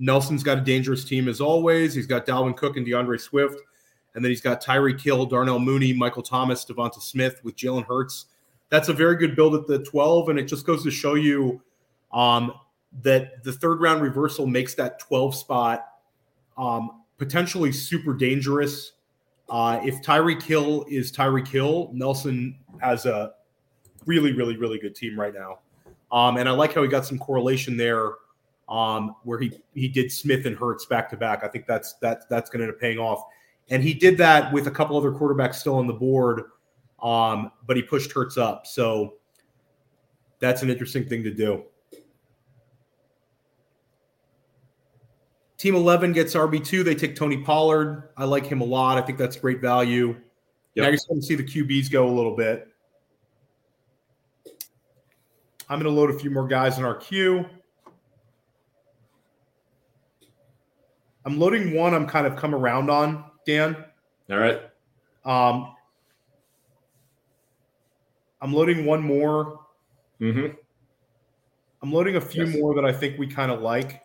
Nelson's 0.00 0.42
got 0.42 0.58
a 0.58 0.62
dangerous 0.62 1.04
team 1.04 1.28
as 1.28 1.40
always. 1.40 1.94
He's 1.94 2.08
got 2.08 2.26
Dalvin 2.26 2.56
Cook 2.56 2.76
and 2.76 2.84
D'Andre 2.84 3.18
Swift. 3.18 3.60
And 4.18 4.24
then 4.24 4.30
he's 4.30 4.40
got 4.40 4.60
Tyreek 4.60 5.00
Hill, 5.00 5.26
Darnell 5.26 5.60
Mooney, 5.60 5.92
Michael 5.92 6.24
Thomas, 6.24 6.64
Devonta 6.64 7.00
Smith 7.00 7.40
with 7.44 7.54
Jalen 7.54 7.86
Hurts. 7.86 8.26
That's 8.68 8.88
a 8.88 8.92
very 8.92 9.14
good 9.14 9.36
build 9.36 9.54
at 9.54 9.68
the 9.68 9.78
12. 9.84 10.30
And 10.30 10.40
it 10.40 10.46
just 10.46 10.66
goes 10.66 10.82
to 10.82 10.90
show 10.90 11.14
you 11.14 11.62
um, 12.12 12.52
that 13.02 13.44
the 13.44 13.52
third 13.52 13.80
round 13.80 14.02
reversal 14.02 14.44
makes 14.44 14.74
that 14.74 14.98
12 14.98 15.36
spot 15.36 15.86
um, 16.56 17.04
potentially 17.16 17.70
super 17.70 18.12
dangerous. 18.12 18.94
Uh, 19.48 19.78
if 19.84 20.02
Tyreek 20.02 20.42
Hill 20.42 20.84
is 20.90 21.12
Tyreek 21.12 21.46
Hill, 21.46 21.90
Nelson 21.92 22.58
has 22.78 23.06
a 23.06 23.34
really, 24.04 24.32
really, 24.32 24.56
really 24.56 24.80
good 24.80 24.96
team 24.96 25.18
right 25.18 25.32
now. 25.32 25.60
Um, 26.10 26.38
and 26.38 26.48
I 26.48 26.52
like 26.52 26.74
how 26.74 26.82
he 26.82 26.88
got 26.88 27.06
some 27.06 27.20
correlation 27.20 27.76
there 27.76 28.14
um, 28.68 29.14
where 29.22 29.38
he 29.38 29.52
he 29.74 29.86
did 29.86 30.10
Smith 30.10 30.44
and 30.46 30.56
Hurts 30.56 30.86
back 30.86 31.08
to 31.10 31.16
back. 31.16 31.44
I 31.44 31.48
think 31.48 31.66
that's 31.68 31.94
that's 31.94 32.26
that's 32.26 32.50
going 32.50 32.60
to 32.60 32.66
end 32.66 32.74
up 32.74 32.80
paying 32.80 32.98
off. 32.98 33.22
And 33.70 33.82
he 33.82 33.94
did 33.94 34.18
that 34.18 34.52
with 34.52 34.66
a 34.66 34.70
couple 34.70 34.96
other 34.96 35.12
quarterbacks 35.12 35.56
still 35.56 35.76
on 35.76 35.86
the 35.86 35.92
board, 35.92 36.44
um, 37.02 37.52
but 37.66 37.76
he 37.76 37.82
pushed 37.82 38.12
Hurts 38.12 38.38
up. 38.38 38.66
So 38.66 39.14
that's 40.38 40.62
an 40.62 40.70
interesting 40.70 41.06
thing 41.06 41.22
to 41.24 41.32
do. 41.32 41.64
Team 45.58 45.74
11 45.74 46.12
gets 46.12 46.34
RB2. 46.34 46.84
They 46.84 46.94
take 46.94 47.16
Tony 47.16 47.38
Pollard. 47.38 48.10
I 48.16 48.24
like 48.24 48.46
him 48.46 48.60
a 48.60 48.64
lot. 48.64 48.96
I 48.96 49.00
think 49.02 49.18
that's 49.18 49.36
great 49.36 49.60
value. 49.60 50.16
Yep. 50.74 50.84
Now 50.84 50.88
you're 50.88 50.98
starting 50.98 51.20
to 51.20 51.26
see 51.26 51.34
the 51.34 51.42
QBs 51.42 51.90
go 51.90 52.08
a 52.08 52.14
little 52.14 52.36
bit. 52.36 52.68
I'm 55.68 55.80
going 55.80 55.92
to 55.92 56.00
load 56.00 56.10
a 56.10 56.18
few 56.18 56.30
more 56.30 56.46
guys 56.46 56.78
in 56.78 56.84
our 56.84 56.94
queue. 56.94 57.44
I'm 61.24 61.38
loading 61.38 61.74
one 61.74 61.92
I'm 61.92 62.06
kind 62.06 62.26
of 62.26 62.36
come 62.36 62.54
around 62.54 62.88
on, 62.88 63.24
Dan. 63.48 63.82
All 64.30 64.36
right. 64.36 64.60
Um, 65.24 65.74
I'm 68.42 68.52
loading 68.52 68.84
one 68.84 69.02
more. 69.02 69.60
Mm-hmm. 70.20 70.54
I'm 71.82 71.90
loading 71.90 72.16
a 72.16 72.20
few 72.20 72.44
yes. 72.44 72.54
more 72.58 72.74
that 72.74 72.84
I 72.84 72.92
think 72.92 73.18
we 73.18 73.26
kind 73.26 73.50
of 73.50 73.62
like. 73.62 74.02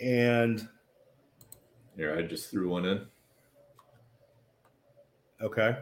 And 0.00 0.68
here, 1.96 2.18
I 2.18 2.22
just 2.22 2.50
threw 2.50 2.68
one 2.68 2.84
in. 2.84 3.06
Okay. 5.40 5.76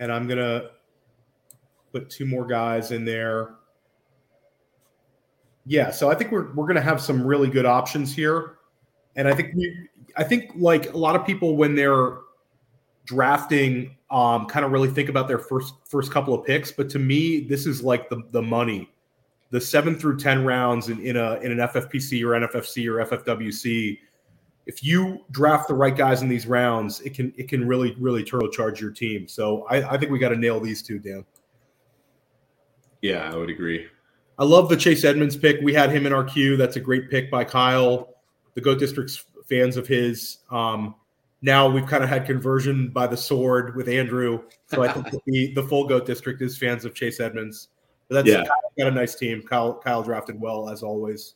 And 0.00 0.12
I'm 0.12 0.26
going 0.26 0.38
to 0.38 0.72
put 1.92 2.10
two 2.10 2.26
more 2.26 2.46
guys 2.46 2.92
in 2.92 3.06
there. 3.06 3.54
Yeah, 5.64 5.90
so 5.90 6.10
I 6.10 6.14
think 6.14 6.30
we're 6.30 6.52
we're 6.52 6.66
going 6.66 6.76
to 6.76 6.82
have 6.82 7.00
some 7.00 7.26
really 7.26 7.48
good 7.48 7.66
options 7.66 8.14
here. 8.14 8.56
And 9.16 9.28
I 9.28 9.34
think 9.34 9.54
we 9.54 9.88
I 10.16 10.24
think 10.24 10.52
like 10.56 10.92
a 10.92 10.96
lot 10.96 11.16
of 11.16 11.26
people 11.26 11.56
when 11.56 11.74
they're 11.74 12.18
drafting 13.04 13.96
um, 14.10 14.46
kind 14.46 14.64
of 14.64 14.72
really 14.72 14.88
think 14.88 15.08
about 15.08 15.28
their 15.28 15.38
first 15.38 15.74
first 15.86 16.12
couple 16.12 16.34
of 16.34 16.44
picks, 16.44 16.70
but 16.72 16.88
to 16.90 16.98
me 16.98 17.40
this 17.40 17.66
is 17.66 17.82
like 17.82 18.08
the 18.08 18.22
the 18.30 18.42
money 18.42 18.90
the 19.50 19.60
seven 19.60 19.96
through 19.96 20.16
ten 20.16 20.44
rounds 20.44 20.88
in, 20.88 21.00
in 21.00 21.16
a 21.16 21.34
in 21.36 21.52
an 21.52 21.58
FFPC 21.58 22.22
or 22.22 22.46
NFFC 22.46 22.86
or 22.86 23.04
FFWC, 23.04 23.98
if 24.66 24.84
you 24.84 25.24
draft 25.32 25.68
the 25.68 25.74
right 25.74 25.96
guys 25.96 26.22
in 26.22 26.28
these 26.28 26.46
rounds, 26.46 27.00
it 27.00 27.14
can 27.14 27.32
it 27.36 27.48
can 27.48 27.66
really 27.66 27.96
really 27.98 28.24
turbocharge 28.24 28.80
your 28.80 28.90
team. 28.90 29.26
So 29.26 29.66
I, 29.68 29.94
I 29.94 29.98
think 29.98 30.12
we 30.12 30.18
got 30.18 30.30
to 30.30 30.36
nail 30.36 30.60
these 30.60 30.82
two, 30.82 30.98
Dan. 30.98 31.24
Yeah, 33.02 33.30
I 33.32 33.36
would 33.36 33.50
agree. 33.50 33.86
I 34.38 34.44
love 34.44 34.68
the 34.68 34.76
Chase 34.76 35.04
Edmonds 35.04 35.36
pick. 35.36 35.60
We 35.62 35.74
had 35.74 35.90
him 35.90 36.06
in 36.06 36.12
our 36.12 36.24
queue. 36.24 36.56
That's 36.56 36.76
a 36.76 36.80
great 36.80 37.10
pick 37.10 37.30
by 37.30 37.44
Kyle. 37.44 38.14
The 38.54 38.60
Goat 38.60 38.78
District's 38.78 39.24
fans 39.48 39.76
of 39.76 39.86
his. 39.86 40.38
Um, 40.50 40.94
now 41.42 41.68
we've 41.68 41.86
kind 41.86 42.04
of 42.04 42.10
had 42.10 42.26
conversion 42.26 42.88
by 42.88 43.06
the 43.06 43.16
sword 43.16 43.74
with 43.76 43.88
Andrew. 43.88 44.42
So 44.66 44.82
I 44.82 44.92
think 44.92 45.10
the, 45.26 45.52
the 45.54 45.62
full 45.62 45.86
Goat 45.86 46.06
District 46.06 46.40
is 46.42 46.58
fans 46.58 46.84
of 46.84 46.94
Chase 46.94 47.20
Edmonds. 47.20 47.68
But 48.08 48.16
that's 48.16 48.28
yeah. 48.28 48.44
got 48.76 48.88
a 48.88 48.90
nice 48.90 49.14
team. 49.14 49.42
Kyle 49.42 49.74
Kyle 49.74 50.02
drafted 50.02 50.40
well 50.40 50.68
as 50.68 50.82
always. 50.82 51.34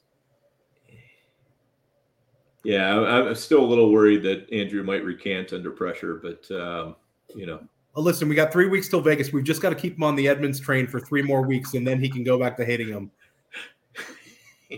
Yeah, 2.65 2.99
I'm 2.99 3.35
still 3.35 3.63
a 3.63 3.67
little 3.67 3.93
worried 3.93 4.23
that 4.23 4.51
Andrew 4.51 4.83
might 4.83 5.05
recant 5.05 5.53
under 5.53 5.71
pressure, 5.71 6.21
but 6.23 6.51
um, 6.51 6.97
you 7.35 7.47
know. 7.47 7.61
Well, 7.95 8.05
listen, 8.05 8.29
we 8.29 8.35
got 8.35 8.53
three 8.53 8.67
weeks 8.67 8.89
till 8.89 9.01
Vegas. 9.01 9.33
We've 9.33 9.45
just 9.45 9.63
got 9.63 9.69
to 9.69 9.77
keep 9.77 9.97
him 9.97 10.03
on 10.03 10.17
the 10.17 10.27
Edmonds 10.27 10.59
train 10.59 10.89
for 10.89 10.99
three 10.99 11.23
more 11.23 11.43
weeks, 11.43 11.75
and 11.75 11.87
then 11.87 12.01
he 12.01 12.09
can 12.09 12.25
go 12.25 12.39
back 12.39 12.57
to 12.57 12.65
hating 12.65 12.89
him. 12.89 13.11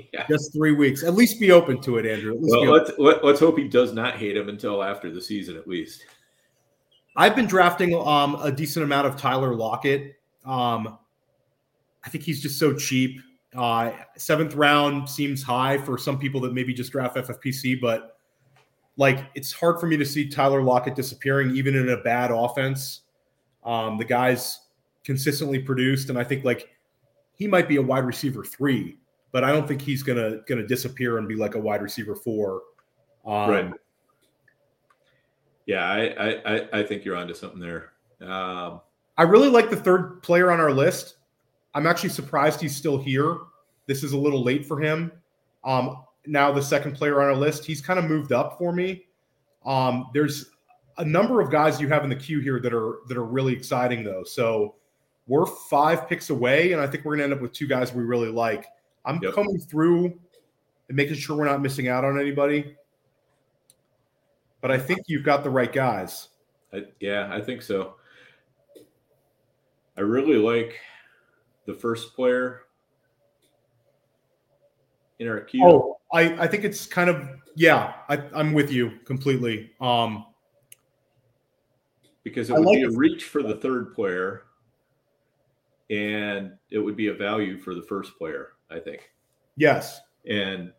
yeah. 0.12 0.26
Just 0.28 0.52
three 0.52 0.72
weeks. 0.72 1.02
At 1.02 1.14
least 1.14 1.40
be 1.40 1.50
open 1.50 1.80
to 1.82 1.98
it, 1.98 2.06
Andrew. 2.06 2.37
well, 2.38 2.70
let's 2.70 2.90
let, 2.98 3.16
us 3.16 3.24
let 3.24 3.35
us 3.35 3.40
hope 3.40 3.59
he 3.59 3.68
does 3.68 3.92
not 3.92 4.16
hate 4.16 4.37
him 4.37 4.48
until 4.48 4.82
after 4.82 5.11
the 5.11 5.20
season, 5.20 5.56
at 5.56 5.66
least. 5.66 6.04
I've 7.16 7.35
been 7.35 7.46
drafting 7.46 7.94
um, 7.94 8.37
a 8.42 8.52
decent 8.52 8.85
amount 8.85 9.06
of 9.06 9.16
Tyler 9.16 9.54
Lockett. 9.54 10.16
Um, 10.44 10.98
I 12.04 12.09
think 12.09 12.24
he's 12.24 12.42
just 12.42 12.59
so 12.59 12.74
cheap. 12.74 13.20
Uh, 13.56 13.92
seventh 14.16 14.54
round 14.54 15.09
seems 15.09 15.42
high 15.42 15.78
for 15.78 15.96
some 15.96 16.18
people 16.18 16.40
that 16.42 16.52
maybe 16.52 16.74
just 16.74 16.92
draft 16.92 17.16
FFPC, 17.16 17.80
but 17.80 18.18
like 18.99 19.26
it's 19.34 19.53
hard 19.53 19.80
for 19.80 19.86
me 19.86 19.97
to 19.97 20.05
see 20.05 20.28
Tyler 20.28 20.62
Lockett 20.62 20.94
disappearing 20.94 21.57
even 21.57 21.74
in 21.74 21.88
a 21.88 21.97
bad 21.97 22.30
offense. 22.30 23.03
Um, 23.64 23.97
the 23.97 24.05
guy's 24.05 24.61
consistently 25.05 25.59
produced, 25.59 26.11
and 26.11 26.18
I 26.18 26.24
think 26.24 26.44
like 26.44 26.68
he 27.34 27.47
might 27.47 27.68
be 27.68 27.76
a 27.76 27.82
wide 27.82 28.05
receiver 28.05 28.44
three, 28.44 28.99
but 29.33 29.45
I 29.45 29.53
don't 29.53 29.66
think 29.66 29.83
he's 29.83 30.03
gonna 30.03 30.39
gonna 30.49 30.66
disappear 30.66 31.18
and 31.18 31.29
be 31.29 31.37
like 31.37 31.55
a 31.55 31.59
wide 31.59 31.83
receiver 31.83 32.14
four. 32.14 32.62
Um, 33.24 33.51
right. 33.51 33.72
Yeah, 35.66 35.85
I, 35.85 36.55
I 36.55 36.68
I 36.81 36.83
think 36.83 37.05
you're 37.05 37.16
onto 37.16 37.35
something 37.35 37.61
there. 37.61 37.93
Um, 38.20 38.81
I 39.18 39.22
really 39.22 39.49
like 39.49 39.70
the 39.70 39.77
third 39.77 40.22
player 40.22 40.53
on 40.53 40.61
our 40.61 40.72
list. 40.72 41.16
I'm 41.74 41.87
actually 41.87 42.11
surprised 42.11 42.61
he's 42.61 42.77
still 42.77 42.99
here. 42.99 43.39
This 43.87 44.03
is 44.03 44.12
a 44.12 44.18
little 44.18 44.43
late 44.43 44.64
for 44.64 44.81
him. 44.81 45.12
Um, 45.64 46.05
now 46.27 46.53
the 46.53 46.62
second 46.62 46.95
player 46.95 47.20
on 47.20 47.29
our 47.29 47.37
list, 47.37 47.64
he's 47.64 47.81
kind 47.81 47.99
of 47.99 48.05
moved 48.05 48.33
up 48.33 48.59
for 48.59 48.72
me. 48.72 49.07
Um, 49.64 50.11
there's 50.14 50.51
a 50.99 51.05
number 51.05 51.41
of 51.41 51.51
guys 51.51 51.81
you 51.81 51.89
have 51.89 52.05
in 52.05 52.11
the 52.11 52.16
queue 52.16 52.41
here 52.41 52.61
that 52.61 52.72
are 52.72 53.01
that 53.09 53.16
are 53.16 53.24
really 53.24 53.53
exciting 53.53 54.05
though. 54.05 54.24
So 54.24 54.77
we're 55.27 55.47
five 55.47 56.09
picks 56.09 56.31
away, 56.31 56.72
and 56.72 56.81
I 56.81 56.87
think 56.87 57.05
we're 57.05 57.16
gonna 57.16 57.24
end 57.24 57.33
up 57.33 57.41
with 57.41 57.53
two 57.53 57.66
guys 57.66 57.93
we 57.93 58.05
really 58.05 58.31
like. 58.31 58.66
I'm 59.07 59.20
yep. 59.22 59.34
coming 59.34 59.59
through 59.59 60.18
and 60.88 60.96
making 60.96 61.14
sure 61.14 61.36
we're 61.36 61.46
not 61.46 61.62
missing 61.62 61.88
out 61.88 62.04
on 62.04 62.20
anybody. 62.20 62.76
But 64.61 64.70
I 64.70 64.78
think 64.78 65.02
you've 65.07 65.24
got 65.24 65.44
the 65.44 65.50
right 65.50 65.72
guys. 65.72 66.28
I, 66.72 66.84
yeah, 67.00 67.28
I 67.32 67.40
think 67.40 67.62
so. 67.62 67.94
I 69.96 70.00
really 70.00 70.36
like 70.36 70.78
the 71.66 71.74
first 71.74 72.14
player 72.14 72.62
in 75.18 75.28
our 75.28 75.40
queue. 75.40 75.64
Oh, 75.64 75.98
I, 76.12 76.44
I 76.44 76.46
think 76.46 76.64
it's 76.64 76.86
kind 76.86 77.09
of 77.09 77.28
yeah, 77.54 77.94
I, 78.09 78.22
I'm 78.34 78.52
with 78.52 78.70
you 78.70 78.98
completely. 79.04 79.72
Um, 79.80 80.26
because 82.22 82.50
it 82.50 82.54
would 82.54 82.66
like 82.66 82.76
be 82.76 82.82
a 82.82 82.90
reach 82.90 83.24
for 83.24 83.42
the 83.42 83.54
third 83.54 83.94
player, 83.94 84.42
and 85.90 86.52
it 86.70 86.78
would 86.78 86.96
be 86.96 87.07
a 87.07 87.14
value 87.14 87.57
for 87.57 87.74
the 87.74 87.82
first 87.82 88.18
player. 88.18 88.55
I 88.71 88.79
think. 88.79 89.11
Yes. 89.57 90.01
And 90.29 90.73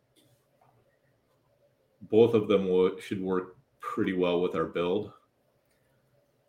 both 2.09 2.33
of 2.33 2.47
them 2.47 2.69
will, 2.69 2.99
should 2.99 3.21
work 3.21 3.57
pretty 3.79 4.13
well 4.13 4.41
with 4.41 4.55
our 4.55 4.65
build. 4.65 5.11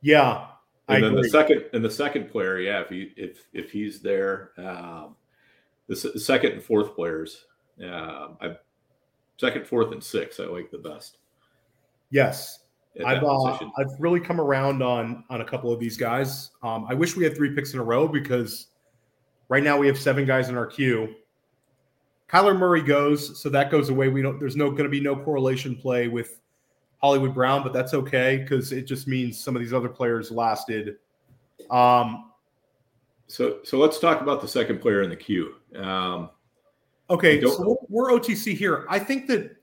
Yeah. 0.01 0.47
And 0.89 0.99
I 0.99 1.01
then 1.01 1.13
agree. 1.13 1.23
the 1.23 1.29
second 1.29 1.65
and 1.73 1.85
the 1.85 1.91
second 1.91 2.31
player, 2.31 2.59
yeah, 2.59 2.81
if 2.81 2.89
he 2.89 3.13
if 3.17 3.47
if 3.53 3.71
he's 3.71 4.01
there, 4.01 4.53
um, 4.57 5.17
the, 5.87 5.95
the 6.15 6.21
second 6.21 6.53
and 6.53 6.63
fourth 6.63 6.95
players, 6.95 7.45
uh, 7.83 8.29
I 8.41 8.57
second, 9.39 9.67
fourth, 9.67 9.93
and 9.93 10.03
sixth, 10.03 10.41
I 10.41 10.45
like 10.45 10.71
the 10.71 10.79
best. 10.79 11.19
Yes, 12.11 12.61
I've 13.05 13.23
uh, 13.23 13.59
I've 13.77 13.99
really 13.99 14.21
come 14.21 14.41
around 14.41 14.83
on 14.83 15.25
on 15.31 15.41
a 15.41 15.45
couple 15.45 15.73
of 15.73 15.79
these 15.79 15.97
guys. 15.97 16.51
Um, 16.63 16.87
I 16.89 16.95
wish 16.95 17.17
we 17.17 17.25
had 17.25 17.37
three 17.37 17.55
picks 17.55 17.75
in 17.75 17.81
a 17.81 17.85
row 17.85 18.09
because 18.09 18.69
right 19.49 19.63
now 19.63 19.77
we 19.77 19.87
have 19.87 19.99
seven 19.99 20.25
guys 20.25 20.49
in 20.49 20.57
our 20.57 20.67
queue. 20.67 21.15
Kyler 22.29 22.59
Murray 22.59 22.83
goes, 22.83 23.41
so 23.41 23.49
that 23.49 23.71
goes 23.71 23.89
away. 23.89 24.09
We 24.09 24.23
don't. 24.23 24.39
There's 24.39 24.57
no 24.57 24.71
going 24.71 24.85
to 24.85 24.91
be 24.91 25.01
no 25.01 25.17
correlation 25.17 25.75
play 25.75 26.09
with 26.09 26.41
Hollywood 26.99 27.35
Brown, 27.35 27.63
but 27.63 27.73
that's 27.73 27.95
okay 27.95 28.39
because 28.39 28.73
it 28.73 28.83
just 28.83 29.09
means 29.09 29.43
some 29.43 29.57
of 29.57 29.61
these 29.61 29.73
other 29.73 29.89
players 29.89 30.31
lasted. 30.31 30.97
Um, 31.71 32.33
so 33.29 33.59
so 33.65 33.79
let's 33.79 33.99
talk 33.99 34.21
about 34.21 34.41
the 34.41 34.49
second 34.49 34.81
player 34.81 35.03
in 35.03 35.11
the 35.11 35.17
queue. 35.17 35.55
Um, 35.77 36.31
okay, 37.09 37.41
so 37.41 37.79
we're 37.89 38.11
OTC 38.11 38.55
here. 38.55 38.85
I 38.91 38.99
think 38.99 39.27
that 39.29 39.57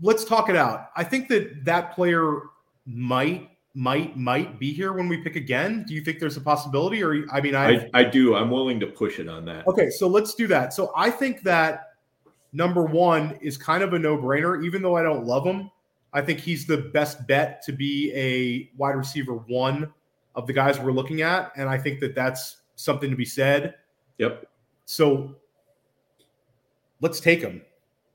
let's 0.00 0.24
talk 0.24 0.48
it 0.48 0.56
out. 0.56 0.90
I 0.94 1.02
think 1.02 1.28
that 1.28 1.64
that 1.64 1.94
player 1.94 2.42
might 2.84 3.50
might 3.76 4.16
might 4.16 4.58
be 4.58 4.72
here 4.72 4.94
when 4.94 5.06
we 5.06 5.18
pick 5.18 5.36
again. 5.36 5.84
Do 5.86 5.92
you 5.92 6.00
think 6.00 6.18
there's 6.18 6.38
a 6.38 6.40
possibility, 6.40 7.02
or 7.02 7.26
I 7.30 7.42
mean, 7.42 7.54
I 7.54 7.86
I 7.92 8.04
do. 8.04 8.34
I'm 8.34 8.50
willing 8.50 8.80
to 8.80 8.86
push 8.86 9.18
it 9.18 9.28
on 9.28 9.44
that. 9.44 9.66
Okay, 9.68 9.90
so 9.90 10.08
let's 10.08 10.34
do 10.34 10.46
that. 10.46 10.72
So 10.72 10.92
I 10.96 11.10
think 11.10 11.42
that 11.42 11.90
number 12.54 12.84
one 12.84 13.38
is 13.42 13.58
kind 13.58 13.82
of 13.82 13.92
a 13.92 13.98
no 13.98 14.16
brainer, 14.16 14.64
even 14.64 14.80
though 14.80 14.96
I 14.96 15.02
don't 15.02 15.26
love 15.26 15.44
him. 15.44 15.70
I 16.14 16.22
think 16.22 16.40
he's 16.40 16.66
the 16.66 16.78
best 16.78 17.26
bet 17.26 17.60
to 17.64 17.72
be 17.72 18.10
a 18.14 18.70
wide 18.78 18.96
receiver 18.96 19.34
one 19.34 19.92
of 20.34 20.46
the 20.46 20.54
guys 20.54 20.80
we're 20.80 20.92
looking 20.92 21.20
at, 21.20 21.52
and 21.56 21.68
I 21.68 21.76
think 21.76 22.00
that 22.00 22.14
that's 22.14 22.62
something 22.76 23.10
to 23.10 23.16
be 23.16 23.26
said. 23.26 23.74
Yep. 24.16 24.46
So 24.86 25.34
let's 27.02 27.20
take 27.20 27.42
him. 27.42 27.60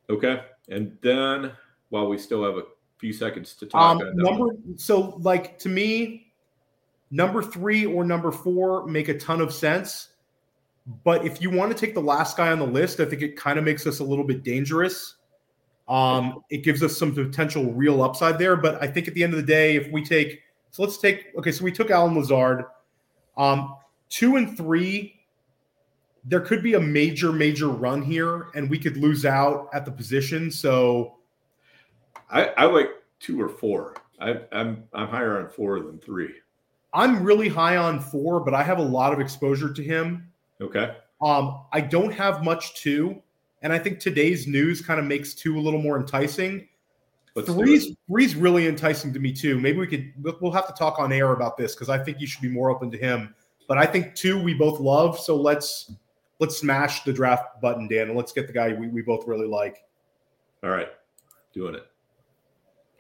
Okay, 0.10 0.42
and 0.70 0.98
then 1.04 1.52
while 1.90 2.08
we 2.08 2.18
still 2.18 2.44
have 2.44 2.58
a 2.58 2.64
few 3.02 3.12
seconds 3.12 3.56
to 3.56 3.66
talk. 3.66 4.00
Um, 4.00 4.16
number 4.16 4.56
so 4.78 5.18
like 5.22 5.58
to 5.60 5.70
me, 5.70 6.32
number 7.10 7.42
three 7.42 7.86
or 7.86 8.06
number 8.06 8.32
four 8.32 8.86
make 8.88 9.10
a 9.10 9.18
ton 9.18 9.42
of 9.42 9.52
sense. 9.52 10.10
But 11.04 11.26
if 11.26 11.42
you 11.42 11.50
want 11.50 11.76
to 11.76 11.86
take 11.86 11.94
the 11.94 12.02
last 12.02 12.38
guy 12.38 12.52
on 12.52 12.60
the 12.60 12.66
list, 12.66 13.00
I 13.00 13.06
think 13.06 13.22
it 13.22 13.36
kind 13.36 13.60
of 13.60 13.66
makes 13.66 13.86
us 13.86 14.00
a 14.00 14.04
little 14.04 14.24
bit 14.24 14.44
dangerous. 14.44 15.16
Um, 15.90 16.44
it 16.50 16.64
gives 16.64 16.82
us 16.84 16.98
some 16.98 17.14
potential 17.14 17.74
real 17.74 18.02
upside 18.02 18.40
there. 18.40 18.56
But 18.56 18.82
I 18.82 18.88
think 18.88 19.08
at 19.08 19.14
the 19.14 19.24
end 19.24 19.34
of 19.34 19.38
the 19.38 19.46
day, 19.46 19.76
if 19.76 19.92
we 19.92 20.04
take 20.04 20.42
so 20.70 20.84
let's 20.84 20.98
take 21.00 21.28
okay, 21.38 21.52
so 21.52 21.64
we 21.64 21.72
took 21.72 21.90
Allen 21.90 22.16
Lazard. 22.16 22.66
Um, 23.36 23.76
two 24.10 24.36
and 24.36 24.56
three, 24.56 25.22
there 26.24 26.40
could 26.40 26.62
be 26.62 26.76
a 26.76 26.80
major, 26.80 27.32
major 27.32 27.70
run 27.70 28.04
here, 28.04 28.48
and 28.54 28.70
we 28.70 28.78
could 28.78 28.96
lose 28.96 29.26
out 29.26 29.70
at 29.74 29.86
the 29.86 29.92
position. 29.92 30.52
So 30.52 31.18
I, 32.32 32.46
I 32.58 32.66
like 32.66 32.90
two 33.20 33.42
or 33.42 33.50
four. 33.50 33.96
I, 34.20 34.42
I'm 34.52 34.84
I'm 34.94 35.08
higher 35.08 35.40
on 35.40 35.50
four 35.50 35.80
than 35.80 36.00
three. 36.00 36.34
I'm 36.94 37.24
really 37.24 37.50
high 37.50 37.78
on 37.78 38.00
four, 38.00 38.40
but 38.42 38.54
I 38.54 38.64
have 38.64 38.78
a 38.78 38.84
lot 38.84 39.14
of 39.14 39.20
exposure 39.20 39.74
to 39.74 39.84
him. 39.84 40.30
Okay. 40.60 40.96
Um, 41.22 41.62
I 41.72 41.82
don't 41.82 42.12
have 42.12 42.44
much 42.44 42.76
two, 42.76 43.22
and 43.62 43.72
I 43.72 43.80
think 43.80 44.00
today's 44.00 44.48
news 44.48 44.82
kind 44.82 45.00
of 45.00 45.06
makes 45.06 45.34
two 45.34 45.58
a 45.58 45.62
little 45.62 45.82
more 45.82 46.00
enticing. 46.00 46.68
Let's 47.36 47.50
three's 47.50 47.96
three's 48.08 48.36
really 48.36 48.68
enticing 48.68 49.14
to 49.14 49.20
me 49.20 49.32
too. 49.32 49.60
Maybe 49.60 49.78
we 49.78 49.88
could 49.88 50.12
we'll 50.42 50.52
have 50.52 50.68
to 50.68 50.74
talk 50.74 51.00
on 51.00 51.12
air 51.12 51.32
about 51.32 51.58
this 51.58 51.74
because 51.74 51.90
I 51.90 51.98
think 51.98 52.20
you 52.20 52.28
should 52.28 52.42
be 52.42 52.50
more 52.50 52.70
open 52.70 52.92
to 52.92 52.98
him. 52.98 53.34
But 53.68 53.78
I 53.78 53.86
think 53.86 54.16
two 54.16 54.42
we 54.42 54.54
both 54.54 54.80
love, 54.80 55.18
so 55.18 55.36
let's 55.36 55.94
let's 56.40 56.58
smash 56.58 57.04
the 57.04 57.14
draft 57.14 57.62
button, 57.62 57.88
Dan, 57.88 58.10
and 58.10 58.18
let's 58.18 58.34
get 58.34 58.48
the 58.48 58.54
guy 58.54 58.74
we, 58.74 58.88
we 58.90 59.02
both 59.02 59.28
really 59.28 59.48
like. 59.48 59.78
All 60.64 60.72
right, 60.72 60.90
doing 61.54 61.76
it. 61.76 61.91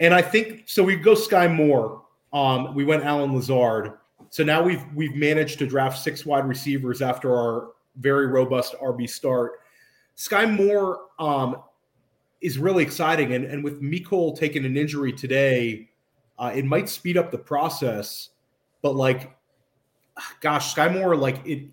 And 0.01 0.15
I 0.15 0.21
think 0.23 0.63
so. 0.65 0.83
We 0.83 0.95
go 0.95 1.13
Skyy 1.13 1.53
Moore. 1.53 2.01
Um, 2.33 2.73
we 2.73 2.83
went 2.83 3.03
Allen 3.03 3.35
Lazard. 3.35 3.93
So 4.31 4.43
now 4.43 4.63
we've 4.63 4.83
we've 4.95 5.15
managed 5.15 5.59
to 5.59 5.67
draft 5.67 5.99
six 5.99 6.25
wide 6.25 6.47
receivers 6.47 7.03
after 7.03 7.33
our 7.35 7.69
very 7.97 8.25
robust 8.25 8.75
RB 8.81 9.07
start. 9.07 9.59
Skyy 10.17 10.51
Moore 10.51 11.01
um, 11.19 11.57
is 12.41 12.57
really 12.57 12.83
exciting, 12.83 13.33
and 13.33 13.45
and 13.45 13.63
with 13.63 13.79
Mecole 13.79 14.35
taking 14.35 14.65
an 14.65 14.75
injury 14.75 15.13
today, 15.13 15.89
uh, 16.39 16.51
it 16.53 16.65
might 16.65 16.89
speed 16.89 17.15
up 17.15 17.29
the 17.29 17.37
process. 17.37 18.29
But 18.81 18.95
like, 18.95 19.37
gosh, 20.39 20.73
Skyy 20.73 20.99
Moore, 20.99 21.15
like 21.15 21.45
it, 21.45 21.67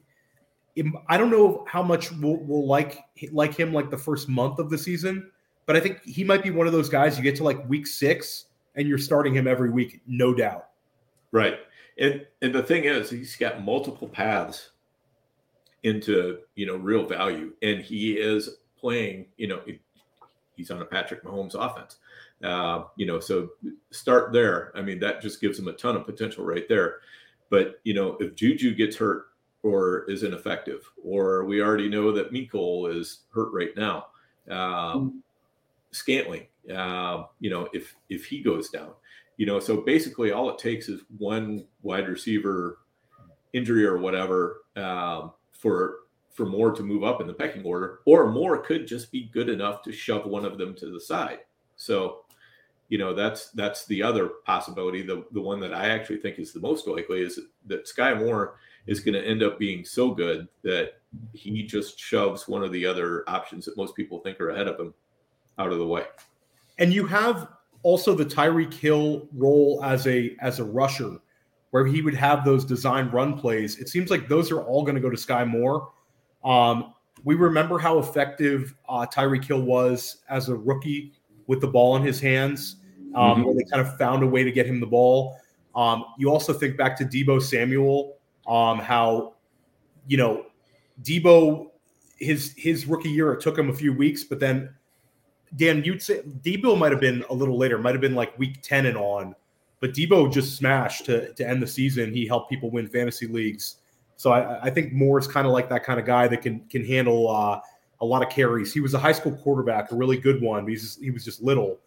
it 0.76 0.84
I 1.08 1.16
don't 1.16 1.30
know 1.30 1.64
how 1.66 1.82
much 1.82 2.12
we'll, 2.12 2.36
we'll 2.36 2.66
like 2.66 3.00
like 3.32 3.54
him 3.54 3.72
like 3.72 3.90
the 3.90 3.96
first 3.96 4.28
month 4.28 4.58
of 4.58 4.68
the 4.68 4.76
season 4.76 5.30
but 5.68 5.76
I 5.76 5.80
think 5.80 6.02
he 6.02 6.24
might 6.24 6.42
be 6.42 6.50
one 6.50 6.66
of 6.66 6.72
those 6.72 6.88
guys 6.88 7.18
you 7.18 7.22
get 7.22 7.36
to 7.36 7.44
like 7.44 7.68
week 7.68 7.86
six 7.86 8.46
and 8.74 8.88
you're 8.88 8.96
starting 8.96 9.34
him 9.34 9.46
every 9.46 9.68
week, 9.68 10.00
no 10.06 10.32
doubt. 10.32 10.70
Right. 11.30 11.58
And 11.98 12.26
and 12.40 12.54
the 12.54 12.62
thing 12.62 12.84
is, 12.84 13.10
he's 13.10 13.36
got 13.36 13.62
multiple 13.62 14.08
paths 14.08 14.70
into 15.82 16.38
you 16.54 16.64
know 16.64 16.76
real 16.76 17.04
value, 17.04 17.52
and 17.60 17.82
he 17.82 18.12
is 18.12 18.56
playing. 18.80 19.26
You 19.36 19.48
know, 19.48 19.60
he's 20.56 20.70
on 20.70 20.80
a 20.80 20.86
Patrick 20.86 21.22
Mahomes 21.22 21.54
offense. 21.54 21.96
Uh, 22.42 22.84
you 22.96 23.04
know, 23.04 23.20
so 23.20 23.50
start 23.90 24.32
there. 24.32 24.72
I 24.74 24.80
mean, 24.80 24.98
that 25.00 25.20
just 25.20 25.38
gives 25.38 25.58
him 25.58 25.68
a 25.68 25.74
ton 25.74 25.96
of 25.96 26.06
potential 26.06 26.46
right 26.46 26.66
there. 26.66 27.00
But 27.50 27.78
you 27.84 27.92
know, 27.92 28.16
if 28.20 28.34
Juju 28.34 28.74
gets 28.74 28.96
hurt 28.96 29.26
or 29.62 30.04
is 30.08 30.22
ineffective, 30.22 30.90
or 31.04 31.44
we 31.44 31.60
already 31.60 31.90
know 31.90 32.10
that 32.12 32.32
Mecole 32.32 32.96
is 32.96 33.24
hurt 33.34 33.52
right 33.52 33.76
now, 33.76 34.06
um, 34.50 35.22
Scantling, 35.90 36.46
uh, 36.74 37.24
you 37.40 37.50
know, 37.50 37.68
if 37.72 37.94
if 38.08 38.26
he 38.26 38.42
goes 38.42 38.68
down, 38.68 38.90
you 39.38 39.46
know, 39.46 39.58
so 39.58 39.80
basically 39.80 40.32
all 40.32 40.50
it 40.50 40.58
takes 40.58 40.88
is 40.88 41.02
one 41.16 41.64
wide 41.82 42.08
receiver 42.08 42.78
injury 43.52 43.86
or 43.86 43.98
whatever 43.98 44.62
um, 44.76 45.32
for 45.52 46.00
for 46.32 46.46
Moore 46.46 46.72
to 46.72 46.82
move 46.82 47.02
up 47.02 47.20
in 47.20 47.26
the 47.26 47.34
pecking 47.34 47.64
order, 47.64 48.00
or 48.04 48.30
more 48.30 48.58
could 48.58 48.86
just 48.86 49.10
be 49.10 49.30
good 49.32 49.48
enough 49.48 49.82
to 49.82 49.92
shove 49.92 50.26
one 50.26 50.44
of 50.44 50.56
them 50.56 50.74
to 50.76 50.90
the 50.92 51.00
side. 51.00 51.40
So, 51.74 52.24
you 52.88 52.98
know, 52.98 53.12
that's 53.12 53.50
that's 53.50 53.86
the 53.86 54.02
other 54.02 54.28
possibility. 54.44 55.02
The 55.02 55.24
the 55.32 55.40
one 55.40 55.60
that 55.60 55.74
I 55.74 55.88
actually 55.88 56.18
think 56.18 56.38
is 56.38 56.52
the 56.52 56.60
most 56.60 56.86
likely 56.86 57.22
is 57.22 57.40
that 57.66 57.86
Skyy 57.86 58.18
Moore 58.18 58.56
is 58.86 59.00
going 59.00 59.14
to 59.14 59.26
end 59.26 59.42
up 59.42 59.58
being 59.58 59.84
so 59.84 60.12
good 60.12 60.48
that 60.62 61.00
he 61.32 61.62
just 61.64 61.98
shoves 61.98 62.48
one 62.48 62.62
of 62.62 62.72
the 62.72 62.86
other 62.86 63.24
options 63.28 63.64
that 63.64 63.76
most 63.76 63.94
people 63.94 64.20
think 64.20 64.40
are 64.40 64.50
ahead 64.50 64.68
of 64.68 64.78
him 64.78 64.94
out 65.58 65.72
of 65.72 65.78
the 65.78 65.86
way. 65.86 66.04
And 66.78 66.92
you 66.92 67.06
have 67.06 67.48
also 67.82 68.14
the 68.14 68.24
Tyreek 68.24 68.72
Hill 68.72 69.28
role 69.32 69.80
as 69.84 70.06
a 70.06 70.36
as 70.40 70.58
a 70.58 70.64
rusher, 70.64 71.18
where 71.70 71.86
he 71.86 72.02
would 72.02 72.14
have 72.14 72.44
those 72.44 72.64
design 72.64 73.10
run 73.10 73.38
plays. 73.38 73.78
It 73.78 73.88
seems 73.88 74.10
like 74.10 74.28
those 74.28 74.50
are 74.50 74.60
all 74.62 74.82
going 74.82 74.94
to 74.94 75.00
go 75.00 75.10
to 75.10 75.16
Skyy 75.16 75.46
Moore. 75.46 75.90
Um, 76.44 76.94
we 77.24 77.34
remember 77.34 77.78
how 77.78 77.98
effective 77.98 78.74
uh, 78.88 79.06
Tyreek 79.06 79.44
Hill 79.44 79.62
was 79.62 80.18
as 80.28 80.48
a 80.48 80.54
rookie 80.54 81.12
with 81.46 81.60
the 81.60 81.66
ball 81.66 81.96
in 81.96 82.02
his 82.02 82.20
hands, 82.20 82.76
um, 83.14 83.38
mm-hmm. 83.38 83.42
where 83.44 83.54
they 83.54 83.64
kind 83.64 83.86
of 83.86 83.96
found 83.98 84.22
a 84.22 84.26
way 84.26 84.44
to 84.44 84.52
get 84.52 84.66
him 84.66 84.80
the 84.80 84.86
ball. 84.86 85.36
Um, 85.74 86.04
you 86.18 86.30
also 86.30 86.52
think 86.52 86.76
back 86.76 86.96
to 86.98 87.04
Deebo 87.04 87.42
Samuel, 87.42 88.16
um, 88.46 88.78
how 88.78 89.34
you 90.06 90.16
know 90.16 90.46
Deebo 91.02 91.70
his 92.18 92.54
his 92.56 92.86
rookie 92.86 93.10
year 93.10 93.32
it 93.32 93.40
took 93.40 93.58
him 93.58 93.70
a 93.70 93.74
few 93.74 93.92
weeks, 93.92 94.24
but 94.24 94.40
then 94.40 94.70
Dan, 95.56 95.82
you'd 95.84 96.02
say 96.02 96.22
Deebo 96.42 96.78
might 96.78 96.92
have 96.92 97.00
been 97.00 97.24
a 97.30 97.34
little 97.34 97.56
later, 97.56 97.78
might 97.78 97.94
have 97.94 98.00
been 98.00 98.14
like 98.14 98.38
week 98.38 98.58
10 98.62 98.86
and 98.86 98.96
on, 98.96 99.34
but 99.80 99.92
Deebo 99.92 100.32
just 100.32 100.56
smashed 100.56 101.06
to, 101.06 101.32
to 101.34 101.48
end 101.48 101.62
the 101.62 101.66
season. 101.66 102.12
He 102.12 102.26
helped 102.26 102.50
people 102.50 102.70
win 102.70 102.88
fantasy 102.88 103.26
leagues. 103.26 103.76
So 104.16 104.32
I, 104.32 104.64
I 104.64 104.70
think 104.70 104.92
Moore 104.92 105.18
is 105.18 105.26
kind 105.26 105.46
of 105.46 105.52
like 105.52 105.68
that 105.68 105.84
kind 105.84 106.00
of 106.00 106.06
guy 106.06 106.26
that 106.28 106.42
can 106.42 106.60
can 106.68 106.84
handle 106.84 107.30
uh, 107.30 107.60
a 108.00 108.04
lot 108.04 108.22
of 108.22 108.30
carries. 108.30 108.72
He 108.72 108.80
was 108.80 108.94
a 108.94 108.98
high 108.98 109.12
school 109.12 109.32
quarterback, 109.32 109.92
a 109.92 109.96
really 109.96 110.16
good 110.16 110.42
one. 110.42 110.66
He's 110.66 110.82
just, 110.82 111.00
he 111.00 111.10
was 111.10 111.24
just 111.24 111.42
little. 111.42 111.78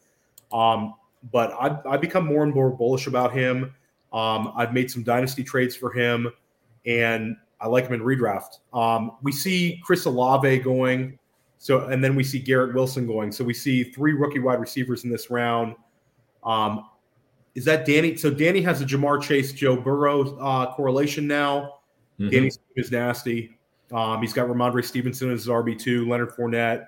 Um, 0.51 0.95
but 1.31 1.55
I've, 1.59 1.85
I've 1.85 2.01
become 2.01 2.25
more 2.25 2.43
and 2.43 2.53
more 2.53 2.69
bullish 2.69 3.07
about 3.07 3.33
him. 3.33 3.73
Um, 4.11 4.53
I've 4.55 4.73
made 4.73 4.89
some 4.89 5.03
dynasty 5.03 5.43
trades 5.43 5.75
for 5.75 5.91
him. 5.91 6.31
and 6.85 7.37
I 7.59 7.67
like 7.67 7.85
him 7.85 7.93
in 7.93 8.01
redraft. 8.01 8.59
Um, 8.73 9.11
we 9.21 9.31
see 9.31 9.79
Chris 9.83 10.05
Olave 10.05 10.59
going, 10.59 11.17
so 11.61 11.89
and 11.89 12.03
then 12.03 12.15
we 12.15 12.23
see 12.23 12.39
Garrett 12.39 12.73
Wilson 12.73 13.05
going. 13.05 13.31
So 13.31 13.43
we 13.43 13.53
see 13.53 13.83
three 13.83 14.13
rookie 14.13 14.39
wide 14.39 14.59
receivers 14.59 15.03
in 15.03 15.11
this 15.11 15.29
round. 15.29 15.75
Um, 16.43 16.89
is 17.53 17.65
that 17.65 17.85
Danny? 17.85 18.17
So 18.17 18.31
Danny 18.31 18.61
has 18.61 18.81
a 18.81 18.85
Ja'Marr 18.85 19.21
Chase, 19.21 19.53
Joe 19.53 19.75
Burrow 19.75 20.35
uh, 20.39 20.73
correlation 20.73 21.27
now. 21.27 21.75
Mm-hmm. 22.19 22.29
Danny 22.29 22.51
is 22.75 22.91
nasty. 22.91 23.59
Um, 23.91 24.21
he's 24.21 24.33
got 24.33 24.47
Rhamondre 24.47 24.83
Stevenson 24.83 25.31
as 25.31 25.41
his 25.41 25.49
RB 25.49 25.77
two, 25.77 26.09
Leonard 26.09 26.31
Fournette, 26.31 26.87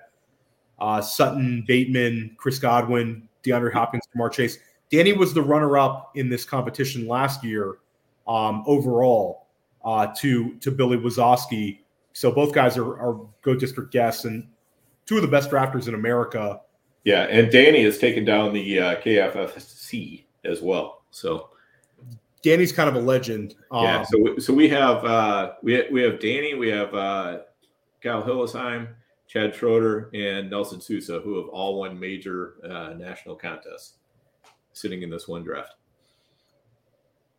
uh, 0.80 1.00
Sutton, 1.00 1.64
Bateman, 1.68 2.34
Chris 2.36 2.58
Godwin, 2.58 3.28
DeAndre 3.44 3.72
Hopkins, 3.72 4.02
Ja'Marr 4.16 4.32
Chase. 4.32 4.58
Danny 4.90 5.12
was 5.12 5.32
the 5.32 5.42
runner 5.42 5.78
up 5.78 6.10
in 6.16 6.28
this 6.28 6.44
competition 6.44 7.06
last 7.06 7.44
year 7.44 7.76
um, 8.26 8.64
overall 8.66 9.46
uh, 9.84 10.08
to 10.16 10.56
to 10.56 10.72
Billy 10.72 10.96
Wazowski. 10.96 11.78
So 12.12 12.32
both 12.32 12.52
guys 12.52 12.76
are, 12.76 12.98
are 12.98 13.20
Goat 13.42 13.60
District 13.60 13.92
guests 13.92 14.24
and 14.24 14.48
two 15.06 15.16
of 15.16 15.22
the 15.22 15.28
best 15.28 15.50
drafters 15.50 15.88
in 15.88 15.94
America. 15.94 16.60
Yeah, 17.04 17.22
and 17.24 17.50
Danny 17.50 17.84
has 17.84 17.98
taken 17.98 18.24
down 18.24 18.54
the 18.54 18.80
uh, 18.80 19.00
KFFC 19.00 20.24
as 20.44 20.62
well. 20.62 21.02
So 21.10 21.50
Danny's 22.42 22.72
kind 22.72 22.88
of 22.88 22.94
a 22.94 23.00
legend. 23.00 23.54
Um, 23.70 23.84
yeah. 23.84 24.02
So 24.04 24.38
so 24.38 24.52
we 24.52 24.68
have 24.68 25.04
uh, 25.04 25.52
we 25.62 25.86
we 25.90 26.02
have 26.02 26.20
Danny, 26.20 26.54
we 26.54 26.68
have 26.68 26.94
uh, 26.94 27.38
Kyle 28.02 28.22
Hillesheim, 28.22 28.88
Chad 29.26 29.54
Schroeder, 29.54 30.10
and 30.14 30.50
Nelson 30.50 30.80
Sousa, 30.80 31.20
who 31.20 31.38
have 31.38 31.48
all 31.48 31.78
won 31.78 31.98
major 31.98 32.54
uh, 32.62 32.94
national 32.94 33.34
contests, 33.34 33.94
sitting 34.74 35.02
in 35.02 35.10
this 35.10 35.26
one 35.26 35.42
draft. 35.42 35.74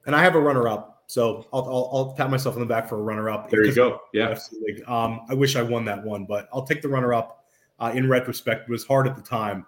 And 0.07 0.16
I 0.16 0.24
have 0.24 0.36
a 0.36 0.39
runner-up, 0.39 1.03
so 1.07 1.47
I'll, 1.51 1.63
I'll, 1.63 1.89
I'll 1.91 2.13
pat 2.13 2.30
myself 2.30 2.55
on 2.55 2.61
the 2.61 2.68
back 2.68 2.88
for 2.88 2.97
a 2.97 3.01
runner-up. 3.01 3.49
There 3.49 3.66
you 3.66 3.74
go. 3.74 4.01
Yeah. 4.13 4.38
Um, 4.86 5.22
I 5.30 5.34
wish 5.34 5.55
I 5.55 5.63
won 5.63 5.84
that 5.86 6.03
one, 6.03 6.26
but 6.26 6.47
I'll 6.53 6.66
take 6.66 6.84
the 6.84 6.89
runner-up. 6.89 7.45
Uh, 7.80 7.92
in 7.94 8.08
retrospect, 8.08 8.70
was 8.70 8.86
hard 8.86 9.06
at 9.06 9.18
the 9.18 9.22
time. 9.22 9.66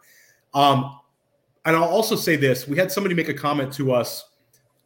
Um, 0.53 0.99
and 1.65 1.75
I'll 1.75 1.83
also 1.83 2.15
say 2.15 2.35
this: 2.37 2.67
we 2.67 2.77
had 2.77 2.91
somebody 2.91 3.13
make 3.13 3.27
a 3.27 3.33
comment 3.33 3.73
to 3.73 3.91
us, 3.91 4.29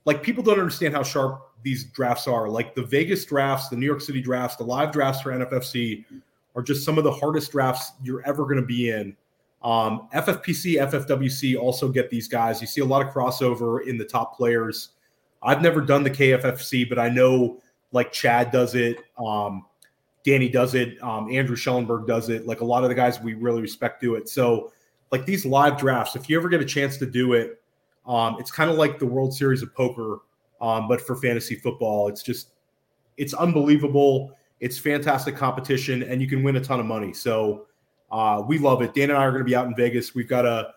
like 0.06 0.24
people 0.24 0.44
don't 0.44 0.60
understand 0.60 0.94
how 0.94 1.04
sharp 1.04 1.52
these 1.64 1.86
drafts 1.86 2.28
are. 2.28 2.50
Like 2.50 2.76
the 2.76 2.84
Vegas 2.84 3.26
drafts, 3.26 3.70
the 3.70 3.76
New 3.76 3.86
York 3.86 4.02
City 4.02 4.22
drafts, 4.22 4.58
the 4.58 4.64
live 4.64 4.92
drafts 4.92 5.22
for 5.22 5.32
NFFC 5.32 6.06
are 6.56 6.62
just 6.62 6.84
some 6.84 6.98
of 6.98 7.04
the 7.04 7.12
hardest 7.12 7.52
drafts 7.52 7.94
you're 8.04 8.26
ever 8.26 8.44
going 8.44 8.58
to 8.58 8.66
be 8.66 8.90
in. 8.90 9.16
Um, 9.64 10.08
FFPC, 10.14 10.78
FFWC 10.78 11.58
also 11.58 11.90
get 11.90 12.10
these 12.10 12.28
guys. 12.28 12.62
You 12.62 12.68
see 12.68 12.82
a 12.82 12.86
lot 12.86 13.06
of 13.06 13.14
crossover 13.14 13.86
in 13.88 13.98
the 13.98 14.06
top 14.06 14.36
players. 14.36 14.90
I've 15.44 15.62
never 15.62 15.82
done 15.82 16.04
the 16.04 16.10
KFFC, 16.10 16.90
but 16.90 16.98
I 16.98 17.10
know 17.10 17.62
like 17.92 18.12
Chad 18.12 18.52
does 18.52 18.76
it, 18.76 18.98
um, 19.18 19.66
Danny 20.24 20.50
does 20.50 20.76
it, 20.76 21.02
um, 21.02 21.32
Andrew 21.32 21.56
Schellenberg 21.56 22.08
does 22.08 22.30
it. 22.30 22.46
Like 22.46 22.62
a 22.62 22.66
lot 22.66 22.84
of 22.84 22.90
the 22.90 22.96
guys 22.96 23.20
we 23.20 23.34
really 23.34 23.62
respect 23.62 24.02
do 24.02 24.16
it. 24.16 24.30
So 24.30 24.72
like 25.12 25.26
these 25.26 25.46
live 25.46 25.78
drafts, 25.78 26.16
if 26.16 26.30
you 26.30 26.38
ever 26.38 26.50
get 26.50 26.62
a 26.62 26.66
chance 26.66 26.98
to 26.98 27.06
do 27.06 27.34
it, 27.34 27.62
um, 28.06 28.38
it's 28.40 28.52
kind 28.52 28.70
of 28.70 28.78
like 28.78 29.00
the 29.00 29.06
World 29.06 29.34
Series 29.34 29.62
of 29.62 29.74
Poker, 29.76 30.20
um, 30.60 30.88
but 30.88 31.02
for 31.02 31.16
fantasy 31.16 31.56
football. 31.56 32.08
It's 32.08 32.24
just, 32.24 32.50
it's 33.18 33.34
unbelievable. 33.34 34.38
It's 34.60 34.78
fantastic 34.78 35.36
competition, 35.36 36.04
and 36.04 36.22
you 36.22 36.28
can 36.28 36.44
win 36.44 36.56
a 36.56 36.62
ton 36.62 36.80
of 36.80 36.86
money. 36.86 37.14
So 37.14 37.68
uh, 38.12 38.44
we 38.48 38.58
love 38.58 38.82
it. 38.82 38.94
Dan 38.94 39.10
and 39.10 39.18
I 39.18 39.24
are 39.24 39.32
going 39.32 39.44
to 39.44 39.50
be 39.50 39.56
out 39.56 39.68
in 39.68 39.76
Vegas. 39.76 40.14
We've 40.14 40.28
got 40.28 40.46
a 40.46 40.74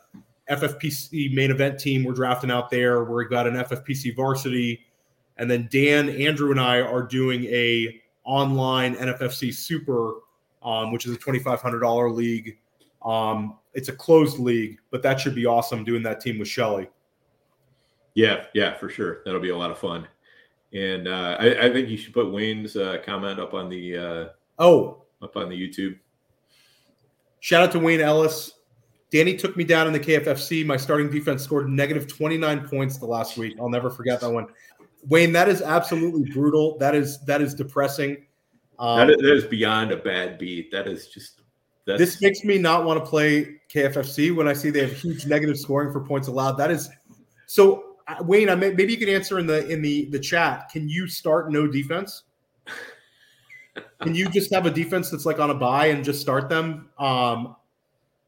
FFPC 0.51 1.35
main 1.35 1.51
event 1.51 1.79
team 1.79 2.05
we're 2.05 2.13
drafting 2.13 2.51
out 2.51 2.71
there. 2.71 3.05
We've 3.05 3.31
got 3.31 3.47
an 3.47 3.55
FFPC 3.55 4.15
varsity, 4.15 4.85
and 5.37 5.51
then 5.51 5.69
Dan, 5.71 6.09
Andrew, 6.09 6.51
and 6.51 6.61
I 6.61 6.81
are 6.81 7.03
doing 7.03 7.45
a 7.45 8.01
online 8.25 8.97
NFFC 8.97 9.53
Super, 9.53 10.17
um, 10.63 10.93
which 10.93 11.07
is 11.07 11.13
a 11.13 11.19
twenty 11.19 11.39
five 11.39 11.61
hundred 11.61 11.81
dollar 11.81 12.11
league. 12.11 12.59
Um, 13.05 13.59
it's 13.75 13.89
a 13.89 13.93
closed 13.93 14.39
league, 14.39 14.79
but 14.91 15.03
that 15.03 15.21
should 15.21 15.35
be 15.35 15.47
awesome 15.47 15.85
doing 15.85 16.03
that 16.05 16.21
team 16.21 16.39
with 16.39 16.49
Shelly. 16.49 16.89
Yeah, 18.15 18.45
yeah, 18.55 18.75
for 18.75 18.89
sure. 18.89 19.23
That'll 19.25 19.41
be 19.41 19.51
a 19.51 19.57
lot 19.57 19.71
of 19.71 19.79
fun. 19.79 20.07
And 20.73 21.07
uh, 21.07 21.37
I, 21.39 21.67
I, 21.67 21.73
think 21.73 21.89
you 21.89 21.97
should 21.97 22.15
put 22.15 22.33
Wayne's 22.33 22.77
uh, 22.77 22.99
comment 23.05 23.39
up 23.39 23.55
on 23.55 23.69
the 23.69 23.97
uh, 23.97 24.29
oh 24.59 25.05
up 25.23 25.37
on 25.37 25.49
the 25.49 25.57
YouTube. 25.57 25.99
Shout 27.41 27.63
out 27.63 27.73
to 27.73 27.79
Wayne 27.79 28.01
Ellis. 28.01 28.53
Danny 29.11 29.37
took 29.37 29.57
me 29.57 29.63
down 29.63 29.87
in 29.87 29.93
the 29.93 30.01
KFFC. 30.01 30.67
My 30.67 30.77
starting 30.77 31.09
defense 31.09 31.45
scored 31.45 31.69
negative 31.69 32.09
29 32.09 32.69
points 32.69 32.99
the 32.99 33.07
last 33.07 33.37
week. 33.37 33.55
I'll 33.61 33.69
never 33.69 33.91
forget 33.91 34.21
that 34.21 34.31
one. 34.31 34.49
Wayne, 35.09 35.33
that 35.33 35.49
is 35.49 35.63
absolutely 35.63 36.31
brutal. 36.33 36.79
That 36.79 36.95
is 36.95 37.21
that 37.25 37.43
is 37.43 37.55
depressing. 37.55 38.27
Um, 38.79 38.99
that, 38.99 39.11
is, 39.11 39.17
that 39.17 39.33
is 39.35 39.45
beyond 39.45 39.93
a 39.93 39.97
bad 39.97 40.39
beat. 40.39 40.71
That 40.73 40.89
is 40.89 41.09
just 41.09 41.43
that's... 41.87 41.99
This 41.99 42.21
makes 42.21 42.45
me 42.45 42.59
not 42.59 42.85
want 42.85 43.03
to 43.03 43.09
play 43.09 43.61
KFFC 43.73 44.35
when 44.35 44.49
I 44.49 44.53
see 44.53 44.71
they 44.71 44.81
have 44.81 44.93
huge 44.93 45.27
negative 45.27 45.59
scoring 45.59 45.93
for 45.93 46.01
points 46.01 46.29
allowed. 46.29 46.53
That 46.53 46.71
is 46.71 46.89
so. 47.47 47.91
Uh, 48.07 48.23
Wayne, 48.23 48.51
I 48.51 48.55
may, 48.55 48.71
maybe 48.71 48.93
you 48.93 48.99
can 48.99 49.09
answer 49.09 49.39
in 49.39 49.47
the 49.47 49.67
in 49.69 49.83
the 49.83 50.07
the 50.07 50.19
chat. 50.19 50.69
Can 50.71 50.89
you 50.89 51.07
start 51.07 51.51
no 51.51 51.67
defense? 51.67 52.25
Can 54.01 54.15
you 54.15 54.29
just 54.29 54.53
have 54.55 54.67
a 54.67 54.71
defense 54.71 55.11
that's 55.11 55.27
like 55.27 55.39
on 55.39 55.51
a 55.51 55.55
bye 55.55 55.87
and 55.87 56.05
just 56.05 56.21
start 56.21 56.49
them? 56.49 56.91
Um, 56.99 57.57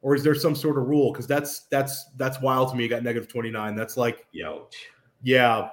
or 0.03 0.15
is 0.15 0.23
there 0.23 0.35
some 0.35 0.55
sort 0.55 0.79
of 0.79 0.87
rule? 0.87 1.13
Because 1.13 1.27
that's 1.27 1.61
that's 1.71 2.07
that's 2.17 2.41
wild 2.41 2.71
to 2.71 2.77
me. 2.77 2.85
You 2.85 2.91
got 2.91 3.03
negative 3.03 3.29
twenty 3.29 3.51
nine. 3.51 3.75
That's 3.75 3.97
like, 3.97 4.27
ouch. 4.45 4.77
Yeah. 5.23 5.69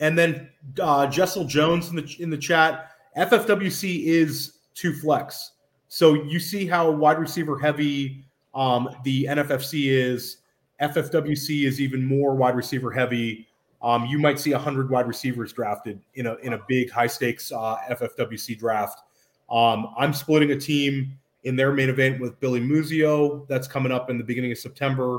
And 0.00 0.16
then 0.16 0.50
uh, 0.80 1.06
Jessel 1.06 1.44
Jones 1.44 1.88
in 1.90 1.96
the 1.96 2.16
in 2.18 2.30
the 2.30 2.38
chat. 2.38 2.90
FFWC 3.16 4.04
is 4.04 4.58
two 4.74 4.92
flex. 4.92 5.52
So 5.88 6.14
you 6.24 6.38
see 6.38 6.66
how 6.66 6.90
wide 6.90 7.18
receiver 7.18 7.58
heavy 7.58 8.24
um, 8.54 8.88
the 9.04 9.24
NFFC 9.24 9.90
is. 9.90 10.38
FFWC 10.80 11.66
is 11.66 11.80
even 11.80 12.04
more 12.04 12.34
wide 12.34 12.54
receiver 12.54 12.90
heavy. 12.90 13.46
Um, 13.82 14.06
you 14.06 14.18
might 14.18 14.38
see 14.38 14.52
100 14.52 14.90
wide 14.90 15.06
receivers 15.06 15.52
drafted 15.52 16.00
in 16.14 16.26
a 16.26 16.34
in 16.36 16.54
a 16.54 16.60
big 16.66 16.90
high 16.90 17.06
stakes 17.06 17.52
uh, 17.52 17.76
FFWC 17.90 18.58
draft. 18.58 19.00
Um, 19.48 19.94
I'm 19.96 20.12
splitting 20.12 20.50
a 20.50 20.58
team 20.58 21.18
in 21.44 21.56
their 21.56 21.72
main 21.72 21.88
event 21.88 22.20
with 22.20 22.38
Billy 22.40 22.60
Muzio. 22.60 23.46
That's 23.48 23.68
coming 23.68 23.92
up 23.92 24.10
in 24.10 24.18
the 24.18 24.24
beginning 24.24 24.52
of 24.52 24.58
September, 24.58 25.18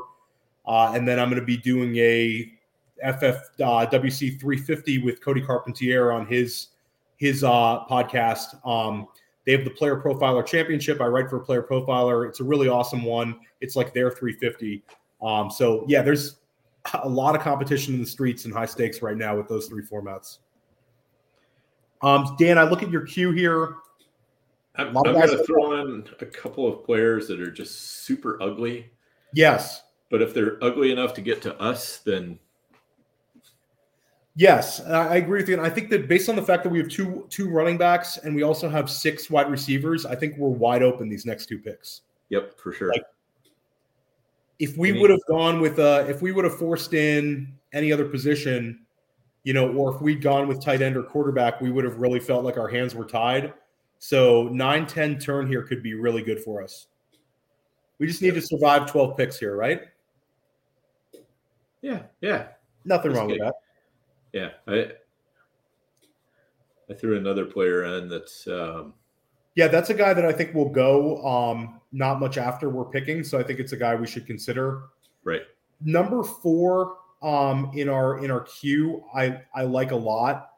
uh, 0.65 0.91
and 0.93 1.07
then 1.07 1.19
I'm 1.19 1.29
going 1.29 1.39
to 1.39 1.45
be 1.45 1.57
doing 1.57 1.95
a 1.97 2.51
FFWC 3.05 4.35
uh, 4.35 4.39
350 4.39 4.99
with 4.99 5.21
Cody 5.21 5.41
Carpentier 5.41 6.11
on 6.11 6.25
his 6.25 6.69
his 7.17 7.43
uh, 7.43 7.83
podcast. 7.89 8.65
Um, 8.65 9.07
they 9.45 9.53
have 9.53 9.63
the 9.63 9.71
Player 9.71 9.99
Profiler 9.99 10.45
Championship. 10.45 11.01
I 11.01 11.05
write 11.05 11.29
for 11.29 11.39
Player 11.39 11.63
Profiler. 11.63 12.27
It's 12.27 12.41
a 12.41 12.43
really 12.43 12.67
awesome 12.67 13.03
one. 13.03 13.39
It's 13.61 13.75
like 13.75 13.93
their 13.93 14.11
350. 14.11 14.83
Um, 15.21 15.49
so 15.49 15.85
yeah, 15.87 16.01
there's 16.01 16.39
a 16.93 17.07
lot 17.07 17.35
of 17.35 17.41
competition 17.41 17.93
in 17.93 18.01
the 18.01 18.07
streets 18.07 18.45
and 18.45 18.53
high 18.53 18.65
stakes 18.65 19.01
right 19.01 19.17
now 19.17 19.35
with 19.35 19.47
those 19.47 19.67
three 19.67 19.83
formats. 19.83 20.39
Um, 22.01 22.35
Dan, 22.37 22.57
I 22.57 22.63
look 22.63 22.83
at 22.83 22.91
your 22.91 23.05
queue 23.05 23.31
here. 23.31 23.75
I'm, 24.75 24.95
I'm 24.95 25.03
going 25.03 25.29
to 25.29 25.43
throw 25.43 25.81
in 25.81 26.05
a 26.19 26.25
couple 26.25 26.67
of 26.71 26.85
players 26.85 27.27
that 27.29 27.39
are 27.39 27.49
just 27.49 28.03
super 28.03 28.41
ugly. 28.41 28.91
Yes, 29.33 29.81
but 30.11 30.21
if 30.21 30.33
they're 30.33 30.63
ugly 30.63 30.91
enough 30.91 31.13
to 31.15 31.21
get 31.21 31.41
to 31.43 31.59
us, 31.59 31.99
then 31.99 32.37
Yes, 34.37 34.81
I 34.81 35.15
agree 35.15 35.39
with 35.39 35.49
you. 35.49 35.57
And 35.57 35.65
I 35.65 35.69
think 35.71 35.89
that 35.89 36.07
based 36.07 36.29
on 36.29 36.35
the 36.35 36.43
fact 36.43 36.61
that 36.61 36.69
we 36.69 36.77
have 36.77 36.89
two 36.89 37.25
two 37.27 37.49
running 37.49 37.75
backs 37.75 38.17
and 38.17 38.35
we 38.35 38.43
also 38.43 38.69
have 38.69 38.87
six 38.87 39.31
wide 39.31 39.49
receivers, 39.49 40.05
I 40.05 40.13
think 40.13 40.37
we're 40.37 40.49
wide 40.49 40.83
open 40.83 41.09
these 41.09 41.25
next 41.25 41.47
two 41.47 41.57
picks. 41.57 42.01
Yep, 42.29 42.59
for 42.59 42.71
sure. 42.71 42.91
Like, 42.91 43.01
if 44.59 44.77
we 44.77 44.91
would 44.91 45.09
have 45.09 45.25
gone 45.27 45.59
with 45.59 45.79
uh 45.79 46.05
if 46.07 46.21
we 46.21 46.31
would 46.31 46.45
have 46.45 46.55
forced 46.55 46.93
in 46.93 47.51
any 47.73 47.91
other 47.91 48.05
position, 48.05 48.85
you 49.43 49.53
know, 49.53 49.71
or 49.73 49.95
if 49.95 50.01
we'd 50.03 50.21
gone 50.21 50.47
with 50.47 50.61
tight 50.61 50.83
end 50.83 50.95
or 50.97 51.01
quarterback, 51.01 51.59
we 51.59 51.71
would 51.71 51.83
have 51.83 51.97
really 51.97 52.19
felt 52.19 52.45
like 52.45 52.57
our 52.57 52.67
hands 52.67 52.93
were 52.93 53.05
tied. 53.05 53.55
So 53.97 54.49
9-10 54.49 55.19
turn 55.19 55.47
here 55.47 55.63
could 55.63 55.81
be 55.81 55.95
really 55.95 56.21
good 56.21 56.39
for 56.41 56.61
us. 56.61 56.85
We 57.97 58.05
just 58.05 58.21
need 58.21 58.35
to 58.35 58.41
survive 58.41 58.85
12 58.85 59.17
picks 59.17 59.39
here, 59.39 59.55
right? 59.55 59.81
Yeah, 61.81 62.03
yeah. 62.21 62.49
Nothing 62.85 63.13
That's 63.13 63.19
wrong 63.19 63.29
good. 63.29 63.39
with 63.39 63.47
that 63.47 63.55
yeah, 64.33 64.49
I 64.67 64.91
I 66.89 66.93
threw 66.93 67.17
another 67.17 67.45
player 67.45 67.83
in 67.97 68.09
that's 68.09 68.47
um, 68.47 68.93
yeah, 69.55 69.67
that's 69.67 69.89
a 69.89 69.93
guy 69.93 70.13
that 70.13 70.25
I 70.25 70.31
think 70.31 70.53
will 70.53 70.69
go 70.69 71.25
um, 71.25 71.81
not 71.91 72.19
much 72.19 72.37
after 72.37 72.69
we're 72.69 72.85
picking, 72.85 73.23
so 73.23 73.39
I 73.39 73.43
think 73.43 73.59
it's 73.59 73.71
a 73.71 73.77
guy 73.77 73.95
we 73.95 74.07
should 74.07 74.25
consider. 74.27 74.83
Right. 75.23 75.41
Number 75.81 76.23
four 76.23 76.97
um, 77.21 77.71
in 77.73 77.89
our 77.89 78.23
in 78.23 78.31
our 78.31 78.41
queue, 78.41 79.03
I 79.13 79.41
I 79.53 79.63
like 79.63 79.91
a 79.91 79.95
lot. 79.95 80.51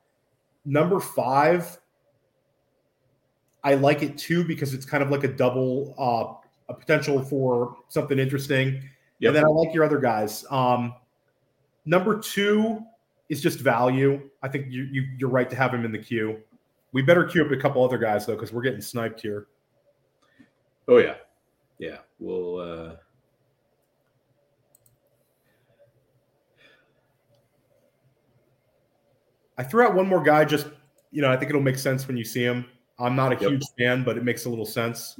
Number 0.65 0.99
five, 0.99 1.79
I 3.63 3.75
like 3.75 4.03
it 4.03 4.17
too 4.17 4.43
because 4.43 4.73
it's 4.73 4.85
kind 4.85 5.01
of 5.01 5.09
like 5.09 5.23
a 5.23 5.29
double 5.29 5.95
uh, 5.97 6.73
a 6.73 6.73
potential 6.73 7.23
for 7.23 7.77
something 7.87 8.19
interesting. 8.19 8.83
Yep. 9.19 9.29
And 9.29 9.35
then 9.35 9.45
I 9.45 9.47
like 9.47 9.73
your 9.73 9.83
other 9.83 9.99
guys. 9.99 10.45
Um, 10.49 10.93
number 11.85 12.19
two, 12.19 12.83
is 13.29 13.41
just 13.41 13.59
value. 13.59 14.29
I 14.41 14.47
think 14.47 14.67
you, 14.69 14.83
you 14.91 15.07
you're 15.17 15.29
right 15.29 15.49
to 15.49 15.55
have 15.55 15.73
him 15.73 15.85
in 15.85 15.91
the 15.91 15.99
queue. 15.99 16.39
We 16.91 17.03
better 17.03 17.23
queue 17.23 17.45
up 17.45 17.51
a 17.51 17.57
couple 17.57 17.83
other 17.83 17.97
guys 17.97 18.25
though, 18.25 18.35
because 18.35 18.51
we're 18.51 18.63
getting 18.63 18.81
sniped 18.81 19.21
here. 19.21 19.47
Oh 20.87 20.97
yeah, 20.97 21.15
yeah. 21.77 21.97
We'll. 22.19 22.59
Uh... 22.59 22.95
I 29.57 29.63
threw 29.63 29.83
out 29.83 29.93
one 29.93 30.07
more 30.07 30.23
guy. 30.23 30.45
Just 30.45 30.67
you 31.11 31.21
know, 31.21 31.31
I 31.31 31.37
think 31.37 31.49
it'll 31.49 31.61
make 31.61 31.77
sense 31.77 32.07
when 32.07 32.17
you 32.17 32.23
see 32.23 32.43
him. 32.43 32.65
I'm 32.97 33.15
not 33.15 33.31
a 33.31 33.35
yep. 33.35 33.51
huge 33.51 33.65
fan, 33.77 34.03
but 34.03 34.17
it 34.17 34.23
makes 34.23 34.45
a 34.45 34.49
little 34.49 34.65
sense. 34.65 35.19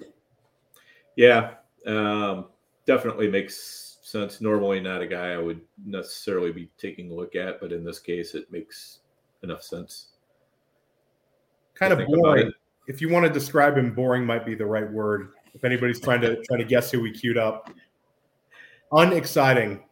Yeah, 1.15 1.55
um, 1.85 2.47
definitely 2.85 3.29
makes 3.29 3.88
sense. 4.09 4.41
Normally, 4.41 4.79
not 4.79 5.01
a 5.01 5.07
guy 5.07 5.33
I 5.33 5.37
would 5.37 5.61
necessarily 5.85 6.51
be 6.51 6.69
taking 6.77 7.11
a 7.11 7.13
look 7.13 7.35
at, 7.35 7.59
but 7.59 7.71
in 7.71 7.83
this 7.83 7.99
case, 7.99 8.35
it 8.35 8.51
makes 8.51 8.99
enough 9.43 9.63
sense. 9.63 10.09
Kind 11.75 11.93
of 11.93 12.05
boring. 12.07 12.51
If 12.87 13.01
you 13.01 13.09
want 13.09 13.25
to 13.25 13.31
describe 13.31 13.77
him, 13.77 13.93
boring 13.93 14.25
might 14.25 14.45
be 14.45 14.55
the 14.55 14.65
right 14.65 14.89
word. 14.89 15.33
If 15.53 15.63
anybody's 15.63 15.99
trying 15.99 16.21
to 16.21 16.41
trying 16.43 16.59
to 16.59 16.65
guess 16.65 16.91
who 16.91 17.01
we 17.01 17.11
queued 17.11 17.37
up, 17.37 17.71
unexciting. 18.91 19.83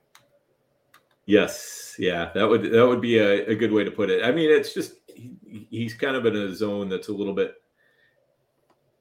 Yes, 1.26 1.96
yeah, 2.00 2.32
that 2.34 2.48
would 2.48 2.72
that 2.72 2.88
would 2.88 3.02
be 3.02 3.18
a, 3.20 3.48
a 3.48 3.56
good 3.56 3.72
way 3.72 3.84
to 3.84 3.92
put 3.92 4.10
it. 4.10 4.24
I 4.24 4.32
mean, 4.32 4.50
it's 4.50 4.74
just 4.74 4.94
he, 5.08 5.68
he's 5.70 5.94
kind 5.94 6.16
of 6.16 6.26
in 6.26 6.36
a 6.36 6.56
zone 6.56 6.90
that's 6.90 7.10
a 7.10 7.14
little 7.14 7.34
bit 7.34 7.56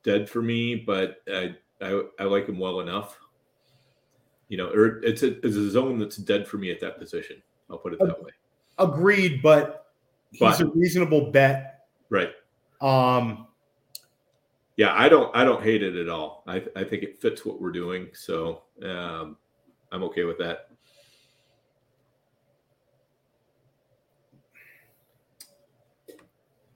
dead 0.02 0.28
for 0.28 0.42
me, 0.42 0.76
but 0.76 1.22
I 1.28 1.56
I, 1.80 2.02
I 2.18 2.24
like 2.24 2.48
him 2.48 2.58
well 2.58 2.80
enough. 2.80 3.18
You 4.48 4.56
know, 4.58 4.68
or 4.68 4.98
it's 5.02 5.22
a 5.22 5.38
it's 5.44 5.56
a 5.56 5.70
zone 5.70 5.98
that's 5.98 6.16
dead 6.16 6.46
for 6.46 6.58
me 6.58 6.70
at 6.70 6.80
that 6.80 6.98
position. 6.98 7.42
I'll 7.68 7.78
put 7.78 7.92
it 7.92 7.98
that 7.98 8.22
way. 8.22 8.30
Agreed, 8.78 9.42
but 9.42 9.86
he's 10.30 10.40
but, 10.40 10.60
a 10.60 10.66
reasonable 10.66 11.30
bet. 11.30 11.86
Right. 12.10 12.30
Um 12.80 13.48
yeah, 14.76 14.94
I 14.94 15.08
don't 15.08 15.34
I 15.34 15.44
don't 15.44 15.62
hate 15.62 15.82
it 15.82 15.96
at 15.96 16.08
all. 16.08 16.44
I 16.46 16.62
I 16.76 16.84
think 16.84 17.02
it 17.02 17.20
fits 17.20 17.44
what 17.44 17.60
we're 17.60 17.72
doing, 17.72 18.08
so 18.12 18.62
um 18.84 19.36
I'm 19.90 20.02
okay 20.04 20.24
with 20.24 20.38
that. 20.38 20.68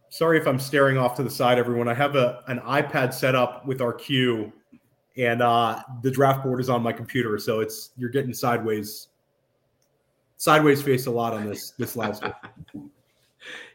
Sorry 0.08 0.38
if 0.38 0.46
I'm 0.46 0.58
staring 0.58 0.98
off 0.98 1.14
to 1.16 1.22
the 1.22 1.30
side, 1.30 1.56
everyone. 1.56 1.86
I 1.86 1.94
have 1.94 2.16
a 2.16 2.42
an 2.48 2.58
iPad 2.60 3.14
set 3.14 3.36
up 3.36 3.64
with 3.64 3.80
our 3.80 3.92
queue 3.92 4.52
and 5.20 5.42
uh, 5.42 5.82
the 6.02 6.10
draft 6.10 6.42
board 6.42 6.60
is 6.60 6.70
on 6.70 6.82
my 6.82 6.92
computer, 6.92 7.38
so 7.38 7.60
it's 7.60 7.90
you're 7.96 8.10
getting 8.10 8.32
sideways, 8.32 9.08
sideways 10.38 10.80
face 10.80 11.06
a 11.06 11.10
lot 11.10 11.34
on 11.34 11.46
this 11.46 11.72
this 11.72 11.94
live 11.94 12.16
stream. 12.16 12.32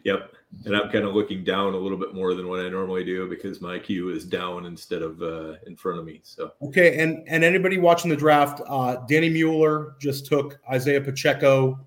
yep, 0.03 0.33
and 0.65 0.75
I'm 0.75 0.89
kind 0.89 1.05
of 1.05 1.13
looking 1.13 1.43
down 1.43 1.75
a 1.75 1.77
little 1.77 1.99
bit 1.99 2.15
more 2.15 2.33
than 2.33 2.47
what 2.47 2.61
I 2.61 2.69
normally 2.69 3.03
do 3.03 3.29
because 3.29 3.61
my 3.61 3.77
queue 3.77 4.09
is 4.09 4.25
down 4.25 4.65
instead 4.65 5.03
of 5.03 5.21
uh, 5.21 5.53
in 5.67 5.75
front 5.75 5.99
of 5.99 6.05
me. 6.05 6.21
So 6.23 6.53
okay, 6.63 6.97
and 6.97 7.23
and 7.27 7.43
anybody 7.43 7.77
watching 7.77 8.09
the 8.09 8.17
draft, 8.17 8.61
uh, 8.67 8.97
Danny 9.07 9.29
Mueller 9.29 9.95
just 9.99 10.25
took 10.25 10.59
Isaiah 10.71 11.01
Pacheco 11.01 11.79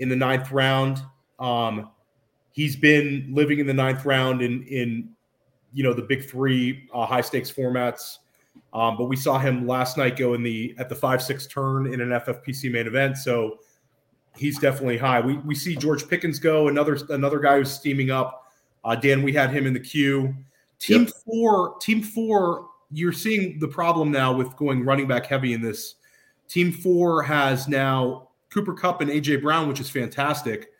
in 0.00 0.08
the 0.08 0.16
ninth 0.16 0.50
round. 0.50 1.00
Um, 1.38 1.90
he's 2.50 2.74
been 2.74 3.28
living 3.30 3.60
in 3.60 3.68
the 3.68 3.74
ninth 3.74 4.04
round 4.04 4.42
in 4.42 4.64
in 4.64 5.10
you 5.72 5.84
know 5.84 5.94
the 5.94 6.02
big 6.02 6.28
three 6.28 6.88
uh, 6.92 7.06
high 7.06 7.20
stakes 7.20 7.52
formats 7.52 8.18
um, 8.72 8.96
but 8.96 9.04
we 9.04 9.16
saw 9.16 9.38
him 9.38 9.66
last 9.66 9.96
night 9.96 10.16
go 10.16 10.34
in 10.34 10.42
the 10.42 10.74
at 10.78 10.88
the 10.88 10.94
five 10.94 11.22
six 11.22 11.46
turn 11.46 11.92
in 11.92 12.00
an 12.00 12.10
FFPC 12.10 12.70
main 12.70 12.86
event, 12.86 13.16
so 13.16 13.58
he's 14.36 14.58
definitely 14.58 14.96
high. 14.96 15.20
We 15.20 15.38
we 15.38 15.54
see 15.54 15.74
George 15.76 16.08
Pickens 16.08 16.38
go 16.38 16.68
another 16.68 16.98
another 17.10 17.40
guy 17.40 17.58
who's 17.58 17.70
steaming 17.70 18.10
up. 18.10 18.52
Uh, 18.84 18.94
Dan, 18.94 19.22
we 19.22 19.32
had 19.32 19.50
him 19.50 19.66
in 19.66 19.72
the 19.72 19.80
queue. 19.80 20.34
Team 20.78 21.02
yep. 21.02 21.12
four, 21.24 21.76
team 21.80 22.02
four. 22.02 22.68
You're 22.92 23.12
seeing 23.12 23.58
the 23.58 23.68
problem 23.68 24.10
now 24.10 24.32
with 24.32 24.56
going 24.56 24.84
running 24.84 25.06
back 25.06 25.26
heavy 25.26 25.52
in 25.52 25.60
this. 25.60 25.96
Team 26.48 26.72
four 26.72 27.22
has 27.22 27.68
now 27.68 28.28
Cooper 28.52 28.72
Kupp 28.72 29.00
and 29.00 29.10
AJ 29.10 29.42
Brown, 29.42 29.68
which 29.68 29.80
is 29.80 29.90
fantastic. 29.90 30.70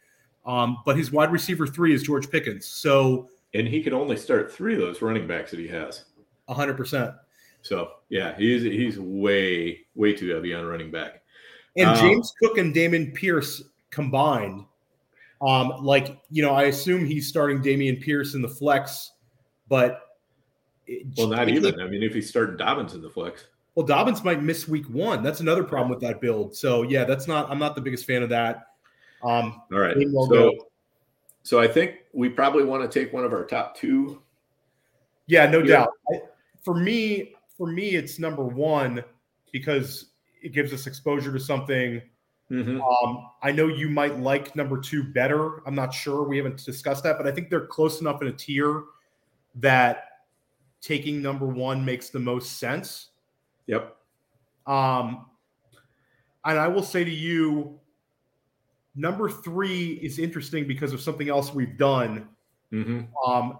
Um, 0.47 0.78
but 0.86 0.97
his 0.97 1.12
wide 1.12 1.30
receiver 1.30 1.66
three 1.66 1.93
is 1.93 2.03
George 2.03 2.30
Pickens. 2.30 2.66
So 2.66 3.28
and 3.53 3.66
he 3.66 3.82
can 3.82 3.93
only 3.93 4.16
start 4.16 4.53
three 4.53 4.74
of 4.74 4.80
those 4.80 5.03
running 5.03 5.26
backs 5.26 5.51
that 5.51 5.61
he 5.61 5.68
has. 5.68 6.05
hundred 6.49 6.76
percent. 6.76 7.14
So 7.62 7.92
yeah, 8.08 8.36
he's 8.36 8.62
he's 8.62 8.98
way 8.98 9.80
way 9.94 10.12
too 10.14 10.28
heavy 10.34 10.54
on 10.54 10.66
running 10.66 10.90
back. 10.90 11.22
And 11.76 11.90
um, 11.90 11.96
James 11.96 12.32
Cook 12.40 12.58
and 12.58 12.74
Dameon 12.74 13.14
Pierce 13.14 13.62
combined, 13.90 14.64
um, 15.40 15.72
like 15.82 16.18
you 16.30 16.42
know, 16.42 16.54
I 16.54 16.64
assume 16.64 17.04
he's 17.04 17.28
starting 17.28 17.62
Dameon 17.62 18.00
Pierce 18.00 18.34
in 18.34 18.42
the 18.42 18.48
flex, 18.48 19.12
but 19.68 20.02
well, 21.16 21.28
not 21.28 21.48
even. 21.48 21.80
I 21.80 21.86
mean, 21.86 22.02
if 22.02 22.14
he's 22.14 22.28
starting 22.28 22.56
Dobbins 22.56 22.94
in 22.94 23.02
the 23.02 23.11
flex. 23.11 23.46
Well, 23.74 23.86
Dobbins 23.86 24.24
might 24.24 24.42
miss 24.42 24.66
week 24.66 24.88
one. 24.90 25.22
That's 25.22 25.40
another 25.40 25.62
problem 25.62 25.90
with 25.90 26.00
that 26.00 26.20
build. 26.20 26.56
So 26.56 26.82
yeah, 26.82 27.04
that's 27.04 27.28
not. 27.28 27.50
I'm 27.50 27.58
not 27.58 27.74
the 27.74 27.80
biggest 27.80 28.04
fan 28.04 28.22
of 28.22 28.28
that. 28.30 28.66
Um, 29.22 29.62
All 29.72 29.78
right. 29.78 29.96
So, 30.28 30.52
so 31.42 31.61
I 31.61 31.68
think 31.68 31.96
we 32.12 32.28
probably 32.28 32.64
want 32.64 32.90
to 32.90 33.00
take 33.00 33.12
one 33.12 33.24
of 33.24 33.32
our 33.32 33.44
top 33.44 33.76
two. 33.76 34.20
Yeah, 35.26 35.46
no 35.46 35.62
doubt. 35.62 35.90
I, 36.12 36.20
for 36.62 36.74
me, 36.74 37.34
for 37.61 37.66
me, 37.66 37.90
it's 37.90 38.18
number 38.18 38.42
one 38.42 39.04
because 39.52 40.12
it 40.40 40.54
gives 40.54 40.72
us 40.72 40.86
exposure 40.86 41.30
to 41.30 41.38
something. 41.38 42.00
Mm-hmm. 42.50 42.80
Um, 42.80 43.28
I 43.42 43.52
know 43.52 43.66
you 43.66 43.90
might 43.90 44.18
like 44.18 44.56
number 44.56 44.80
two 44.80 45.04
better. 45.04 45.61
I'm 45.66 45.74
not 45.74 45.92
sure. 45.92 46.26
We 46.26 46.38
haven't 46.38 46.64
discussed 46.64 47.04
that, 47.04 47.18
but 47.18 47.26
I 47.26 47.32
think 47.32 47.50
they're 47.50 47.66
close 47.66 48.00
enough 48.00 48.22
in 48.22 48.28
a 48.28 48.32
tier 48.32 48.84
that 49.56 50.04
taking 50.80 51.20
number 51.20 51.44
one 51.44 51.84
makes 51.84 52.08
the 52.08 52.18
most 52.18 52.58
sense. 52.58 53.11
Yep. 53.66 53.94
Um, 54.66 55.26
and 56.46 56.58
I 56.58 56.66
will 56.66 56.82
say 56.82 57.04
to 57.04 57.11
you, 57.11 57.78
number 58.94 59.28
three 59.28 60.00
is 60.02 60.18
interesting 60.18 60.66
because 60.66 60.94
of 60.94 61.02
something 61.02 61.28
else 61.28 61.52
we've 61.52 61.76
done. 61.76 62.26
Mm-hmm. 62.72 63.30
Um, 63.30 63.58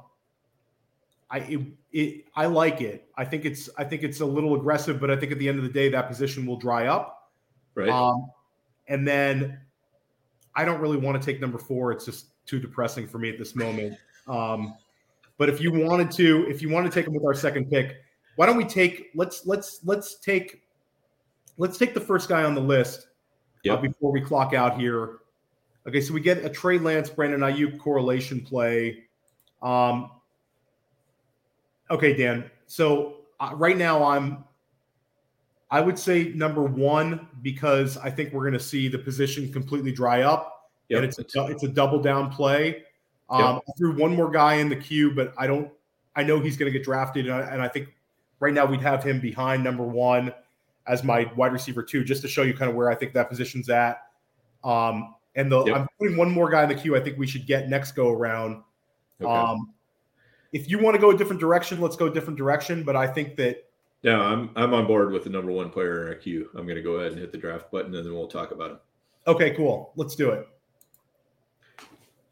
I 1.31 1.39
it, 1.39 1.61
it, 1.93 2.25
I 2.35 2.47
like 2.47 2.81
it. 2.81 3.09
I 3.17 3.25
think 3.25 3.45
it's 3.45 3.71
I 3.79 3.85
think 3.85 4.03
it's 4.03 4.21
a 4.21 4.27
little 4.27 4.55
aggressive, 4.55 5.01
but 5.01 5.11
I 5.11 5.17
think 5.17 5.33
at 5.33 5.39
the 5.39 5.49
end 5.49 5.59
of 5.59 5.65
the 5.65 5.71
day 5.71 5.89
that 5.91 6.09
position 6.09 6.47
will 6.47 6.57
dry 6.57 6.87
up. 6.87 7.31
Right. 7.75 7.89
Um, 7.89 8.31
and 8.89 9.07
then 9.07 9.61
I 10.57 10.65
don't 10.65 10.81
really 10.81 10.97
want 10.97 11.21
to 11.21 11.25
take 11.25 11.41
number 11.41 11.59
four. 11.59 11.93
It's 11.93 12.05
just 12.05 12.27
too 12.47 12.59
depressing 12.59 13.07
for 13.07 13.19
me 13.19 13.31
at 13.31 13.39
this 13.39 13.55
moment. 13.55 13.97
Um, 14.27 14.75
but 15.39 15.49
if 15.49 15.61
you 15.61 15.73
wanted 15.73 16.11
to, 16.13 16.47
if 16.49 16.61
you 16.61 16.69
want 16.69 16.87
to 16.87 16.93
take 16.93 17.05
them 17.05 17.15
with 17.15 17.25
our 17.25 17.35
second 17.35 17.71
pick, 17.71 17.97
why 18.37 18.47
don't 18.47 18.57
we 18.57 18.65
take 18.65 19.11
let's 19.15 19.47
let's 19.47 19.81
let's 19.85 20.17
take 20.17 20.63
let's 21.57 21.79
take 21.79 21.95
the 21.95 22.01
first 22.01 22.29
guy 22.29 22.43
on 22.43 22.55
the 22.55 22.61
list 22.61 23.07
yep. 23.63 23.79
uh, 23.79 23.83
before 23.83 24.11
we 24.11 24.21
clock 24.21 24.53
out 24.53 24.79
here. 24.79 25.19
Okay, 25.87 26.01
so 26.01 26.13
we 26.13 26.21
get 26.21 26.45
a 26.45 26.49
Trey 26.49 26.79
Lance, 26.79 27.09
Brandon 27.09 27.41
Aiyuk 27.41 27.79
correlation 27.79 28.41
play. 28.41 29.05
Um, 29.63 30.11
Okay, 31.91 32.15
Dan. 32.15 32.51
So 32.67 33.17
uh, 33.41 33.53
right 33.55 33.77
now 33.77 34.05
I'm 34.05 34.45
I 35.71 35.81
would 35.81 35.99
say 35.99 36.33
number 36.35 36.63
one 36.63 37.29
because 37.43 37.97
I 37.97 38.11
think 38.11 38.33
we're 38.33 38.43
going 38.43 38.55
to 38.55 38.61
see 38.61 38.89
the 38.89 38.99
position 38.99 39.53
completely 39.53 39.93
dry 39.93 40.23
up, 40.23 40.71
yep. 40.89 40.99
and 40.99 41.07
it's 41.07 41.19
a 41.19 41.47
it's 41.47 41.63
a 41.63 41.69
double 41.69 42.01
down 42.01 42.31
play. 42.31 42.85
Um, 43.29 43.55
yep. 43.55 43.63
I 43.69 43.73
threw 43.79 43.97
one 43.97 44.15
more 44.15 44.31
guy 44.31 44.55
in 44.55 44.69
the 44.69 44.77
queue, 44.77 45.13
but 45.13 45.33
I 45.39 45.47
don't. 45.47 45.71
I 46.17 46.25
know 46.25 46.41
he's 46.41 46.57
going 46.57 46.71
to 46.71 46.77
get 46.77 46.85
drafted, 46.85 47.27
and 47.27 47.35
I, 47.35 47.41
and 47.43 47.63
I, 47.63 47.69
think 47.69 47.95
right 48.41 48.53
now 48.53 48.67
we'd 48.67 48.81
have 48.81 49.05
him 49.05 49.21
behind 49.21 49.63
number 49.63 49.85
one 49.85 50.35
as 50.89 51.05
my 51.05 51.31
wide 51.37 51.53
receiver 51.53 51.85
two, 51.85 52.03
just 52.03 52.21
to 52.23 52.29
show 52.29 52.43
you 52.43 52.53
kind 52.53 52.69
of 52.69 52.77
where 52.77 52.91
I 52.91 52.97
think 52.97 53.13
that 53.13 53.29
position's 53.29 53.71
at. 53.71 54.03
Um, 54.65 55.15
and 55.37 55.53
the 55.53 55.65
yep. 55.65 55.77
I'm 55.77 55.89
putting 56.01 56.17
one 56.17 56.33
more 56.33 56.51
guy 56.51 56.65
in 56.65 56.69
the 56.69 56.75
queue. 56.75 56.97
I 56.97 57.01
think 57.01 57.17
we 57.17 57.29
should 57.29 57.47
get 57.47 57.69
next 57.69 57.93
go 57.93 58.11
around. 58.11 58.65
Okay. 59.21 59.31
Um, 59.31 59.73
if 60.53 60.69
you 60.69 60.79
want 60.79 60.95
to 60.95 61.01
go 61.01 61.11
a 61.11 61.17
different 61.17 61.41
direction, 61.41 61.81
let's 61.81 61.97
go 61.97 62.07
a 62.07 62.11
different 62.13 62.39
direction. 62.39 62.83
But 62.83 62.97
I 62.97 63.07
think 63.07 63.37
that 63.37 63.65
yeah, 64.03 64.19
I'm 64.19 64.51
I'm 64.57 64.73
on 64.73 64.87
board 64.87 65.13
with 65.13 65.25
the 65.25 65.31
number 65.31 65.53
one 65.53 65.71
player 65.71 66.03
in 66.03 66.09
our 66.09 66.15
queue. 66.15 66.49
I'm 66.55 66.65
going 66.65 66.77
to 66.77 66.83
go 66.83 66.93
ahead 66.93 67.13
and 67.13 67.21
hit 67.21 67.33
the 67.33 67.39
draft 67.39 67.71
button, 67.71 67.95
and 67.95 68.05
then 68.05 68.15
we'll 68.15 68.29
talk 68.29 68.51
about 68.51 68.73
him. 68.73 68.79
Okay, 69.27 69.55
cool. 69.55 69.93
Let's 69.97 70.15
do 70.15 70.31
it. 70.31 70.47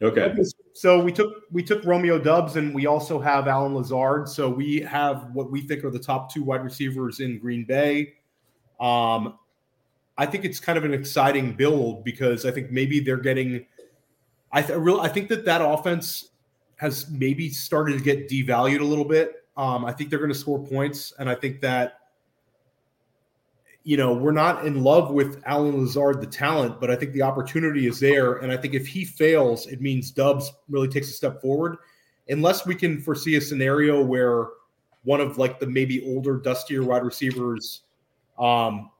Okay. 0.01 0.23
okay. 0.23 0.43
So 0.75 1.03
we 1.03 1.13
took 1.13 1.43
we 1.51 1.63
took 1.63 1.85
Romeo 1.85 2.19
Doubs, 2.19 2.57
and 2.57 2.75
we 2.75 2.87
also 2.87 3.21
have 3.21 3.49
Allen 3.49 3.75
Lazard. 3.75 4.29
So 4.29 4.49
we 4.49 4.81
have 4.81 5.31
what 5.33 5.51
we 5.51 5.61
think 5.61 5.85
are 5.85 5.91
the 5.91 5.99
top 5.99 6.33
two 6.33 6.43
wide 6.43 6.65
receivers 6.65 7.21
in 7.21 7.39
Green 7.39 7.65
Bay. 7.65 8.15
Um, 8.81 9.39
I 10.17 10.25
think 10.27 10.45
it's 10.45 10.61
kind 10.61 10.79
of 10.79 10.85
an 10.85 10.95
exciting 10.95 11.53
build 11.55 12.05
because 12.05 12.47
I 12.47 12.51
think 12.51 12.71
maybe 12.71 13.01
they're 13.01 13.17
getting. 13.17 13.67
I 14.53 14.63
th- 14.63 14.79
real 14.79 15.01
I 15.01 15.09
think 15.09 15.29
that 15.29 15.45
that 15.45 15.61
offense 15.61 16.31
has 16.79 17.11
maybe 17.11 17.51
started 17.51 17.99
to 17.99 18.05
get 18.05 18.29
devalued 18.29 18.81
a 18.81 18.85
little 18.85 19.05
bit. 19.05 19.45
Um, 19.57 19.85
I 19.85 19.93
think 19.93 20.11
they're 20.11 20.19
going 20.19 20.33
to 20.33 20.39
score 20.39 20.65
points, 20.65 21.13
and 21.19 21.29
I 21.29 21.35
think 21.35 21.61
that 21.61 21.99
you 23.89 23.97
know, 23.97 24.13
we're 24.13 24.33
not 24.33 24.67
in 24.67 24.85
love 24.85 25.13
with 25.13 25.43
Allen 25.47 25.81
Lazard, 25.81 26.21
the 26.21 26.27
talent, 26.27 26.79
but 26.79 26.91
I 26.91 26.95
think 26.95 27.15
the 27.15 27.23
opportunity 27.23 27.87
is 27.87 27.99
there. 27.99 28.35
And 28.35 28.53
I 28.53 28.57
think 28.59 28.75
if 28.75 28.87
he 28.87 29.03
fails, 29.03 29.67
it 29.67 29.81
means 29.81 30.11
Doubs 30.11 30.53
really 30.69 30.89
takes 30.89 31.09
a 31.09 31.13
step 31.13 31.41
forward. 31.41 31.79
Unless 32.29 32.67
we 32.67 32.75
can 32.75 33.01
foresee 33.01 33.37
a 33.37 33.41
scenario 33.41 34.05
where 34.05 34.49
one 35.05 35.23
of 35.23 35.39
like 35.39 35.59
the 35.59 35.67
maybe 35.67 36.05
older, 36.05 36.37
dustier 36.37 36.83
wide 36.85 37.03
receivers, 37.03 37.85
um, 38.39 38.91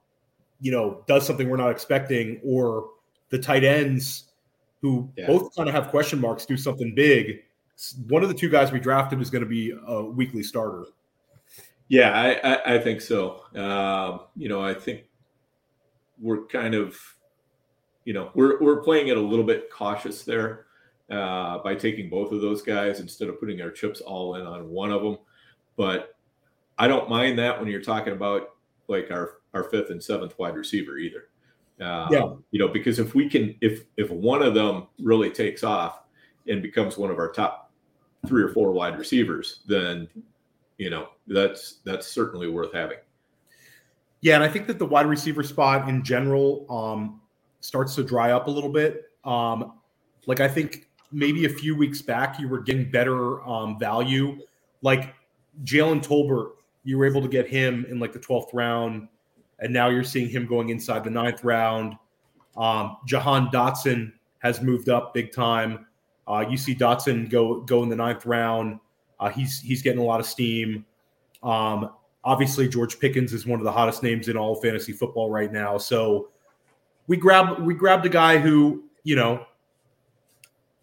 you 0.59 0.71
know, 0.71 1.03
does 1.07 1.23
something 1.23 1.47
we're 1.47 1.57
not 1.57 1.69
expecting, 1.69 2.41
or 2.43 2.89
the 3.29 3.37
tight 3.37 3.63
ends 3.63 4.31
who 4.81 5.07
yeah. 5.15 5.27
both 5.27 5.55
kind 5.55 5.69
of 5.69 5.75
have 5.75 5.89
question 5.89 6.19
marks 6.19 6.47
do 6.47 6.57
something 6.57 6.95
big. 6.95 7.43
One 8.07 8.23
of 8.23 8.29
the 8.29 8.35
two 8.35 8.49
guys 8.49 8.71
we 8.71 8.79
drafted 8.79 9.21
is 9.21 9.29
going 9.29 9.43
to 9.43 9.49
be 9.49 9.73
a 9.87 10.03
weekly 10.03 10.43
starter. 10.43 10.85
Yeah, 11.87 12.11
I, 12.11 12.51
I, 12.53 12.75
I 12.75 12.79
think 12.79 13.01
so. 13.01 13.43
Um, 13.55 14.21
you 14.35 14.49
know, 14.49 14.61
I 14.61 14.73
think 14.73 15.05
we're 16.19 16.45
kind 16.45 16.75
of, 16.75 16.99
you 18.05 18.13
know, 18.13 18.31
we're 18.35 18.61
we're 18.61 18.81
playing 18.81 19.07
it 19.07 19.17
a 19.17 19.21
little 19.21 19.45
bit 19.45 19.71
cautious 19.71 20.23
there 20.23 20.65
uh, 21.09 21.59
by 21.59 21.73
taking 21.73 22.09
both 22.09 22.31
of 22.31 22.41
those 22.41 22.61
guys 22.61 22.99
instead 22.99 23.29
of 23.29 23.39
putting 23.39 23.61
our 23.61 23.71
chips 23.71 24.01
all 24.01 24.35
in 24.35 24.45
on 24.45 24.69
one 24.69 24.91
of 24.91 25.01
them. 25.01 25.17
But 25.77 26.15
I 26.77 26.87
don't 26.87 27.09
mind 27.09 27.39
that 27.39 27.59
when 27.59 27.69
you're 27.69 27.81
talking 27.81 28.13
about 28.13 28.55
like 28.87 29.09
our 29.09 29.37
our 29.53 29.63
fifth 29.63 29.89
and 29.89 30.03
seventh 30.03 30.37
wide 30.37 30.55
receiver 30.55 30.97
either. 30.97 31.29
Um, 31.79 32.07
yeah. 32.11 32.33
You 32.51 32.59
know, 32.59 32.67
because 32.67 32.99
if 32.99 33.15
we 33.15 33.29
can, 33.29 33.55
if 33.61 33.85
if 33.97 34.09
one 34.09 34.43
of 34.43 34.53
them 34.53 34.87
really 34.99 35.31
takes 35.31 35.63
off 35.63 36.01
and 36.47 36.61
becomes 36.61 36.97
one 36.97 37.09
of 37.09 37.17
our 37.17 37.31
top 37.31 37.68
three 38.27 38.43
or 38.43 38.49
four 38.49 38.71
wide 38.71 38.97
receivers, 38.97 39.61
then 39.67 40.07
you 40.77 40.89
know 40.89 41.09
that's 41.27 41.79
that's 41.85 42.07
certainly 42.07 42.49
worth 42.49 42.73
having. 42.73 42.97
Yeah, 44.21 44.35
and 44.35 44.43
I 44.43 44.49
think 44.49 44.67
that 44.67 44.79
the 44.79 44.85
wide 44.85 45.05
receiver 45.05 45.43
spot 45.43 45.87
in 45.87 46.03
general 46.03 46.65
um, 46.69 47.21
starts 47.61 47.95
to 47.95 48.03
dry 48.03 48.31
up 48.31 48.47
a 48.47 48.51
little 48.51 48.71
bit. 48.71 49.05
Um, 49.23 49.73
like 50.25 50.39
I 50.39 50.47
think 50.47 50.87
maybe 51.11 51.45
a 51.45 51.49
few 51.49 51.75
weeks 51.75 52.01
back 52.01 52.39
you 52.39 52.47
were 52.47 52.59
getting 52.59 52.91
better 52.91 53.41
um, 53.47 53.79
value, 53.79 54.39
like 54.81 55.13
Jalen 55.63 56.03
Tolbert. 56.03 56.51
You 56.83 56.97
were 56.97 57.05
able 57.05 57.21
to 57.21 57.27
get 57.27 57.47
him 57.47 57.85
in 57.89 57.99
like 57.99 58.13
the 58.13 58.19
twelfth 58.19 58.53
round, 58.53 59.07
and 59.59 59.71
now 59.71 59.89
you're 59.89 60.03
seeing 60.03 60.29
him 60.29 60.45
going 60.45 60.69
inside 60.69 61.03
the 61.03 61.09
ninth 61.09 61.43
round. 61.43 61.95
Um, 62.57 62.97
Jahan 63.05 63.47
Dotson 63.47 64.11
has 64.39 64.61
moved 64.61 64.89
up 64.89 65.13
big 65.13 65.31
time. 65.31 65.85
Uh, 66.29 66.45
you 66.47 66.57
see 66.57 66.75
Dotson 66.75 67.29
go 67.29 67.61
go 67.61 67.81
in 67.81 67.89
the 67.89 67.95
ninth 67.95 68.25
round. 68.25 68.79
Uh, 69.19 69.29
he's 69.29 69.59
he's 69.59 69.81
getting 69.81 69.99
a 69.99 70.03
lot 70.03 70.19
of 70.19 70.25
steam. 70.25 70.85
Um, 71.41 71.91
obviously, 72.23 72.69
George 72.69 72.99
Pickens 72.99 73.33
is 73.33 73.47
one 73.47 73.59
of 73.59 73.65
the 73.65 73.71
hottest 73.71 74.03
names 74.03 74.27
in 74.27 74.37
all 74.37 74.55
fantasy 74.55 74.93
football 74.93 75.31
right 75.31 75.51
now. 75.51 75.77
So 75.77 76.29
we 77.07 77.17
grab 77.17 77.59
we 77.59 77.73
grabbed 77.73 78.05
a 78.05 78.09
guy 78.09 78.37
who 78.37 78.83
you 79.03 79.15
know, 79.15 79.45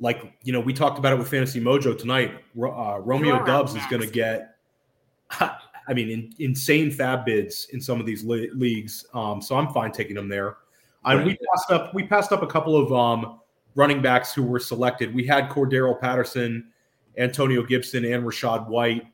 like 0.00 0.32
you 0.42 0.52
know, 0.52 0.60
we 0.60 0.72
talked 0.72 0.98
about 0.98 1.12
it 1.12 1.18
with 1.18 1.28
Fantasy 1.28 1.60
Mojo 1.60 1.96
tonight. 1.96 2.32
Uh, 2.60 2.98
Romeo 2.98 3.44
Doubs 3.44 3.74
is 3.76 3.86
going 3.88 4.02
to 4.02 4.08
get, 4.08 4.56
I 5.30 5.94
mean, 5.94 6.10
in, 6.10 6.34
insane 6.38 6.90
FAAB 6.90 7.24
bids 7.24 7.68
in 7.72 7.80
some 7.80 8.00
of 8.00 8.06
these 8.06 8.24
le- 8.24 8.52
leagues. 8.54 9.06
Um, 9.14 9.40
so 9.40 9.56
I'm 9.56 9.72
fine 9.72 9.92
taking 9.92 10.16
him 10.16 10.28
there. 10.28 10.56
And 11.04 11.24
we 11.24 11.36
passed 11.36 11.70
up 11.70 11.94
we 11.94 12.02
passed 12.02 12.32
up 12.32 12.42
a 12.42 12.48
couple 12.48 12.76
of 12.76 12.92
um, 12.92 13.38
running 13.76 14.02
backs 14.02 14.34
who 14.34 14.42
were 14.42 14.58
selected. 14.58 15.14
We 15.14 15.24
had 15.26 15.48
Cordarrelle 15.48 16.00
Patterson 16.00 16.72
Antonio 17.16 17.62
Gibson 17.62 18.04
and 18.04 18.24
Rachaad 18.24 18.66
White. 18.66 19.06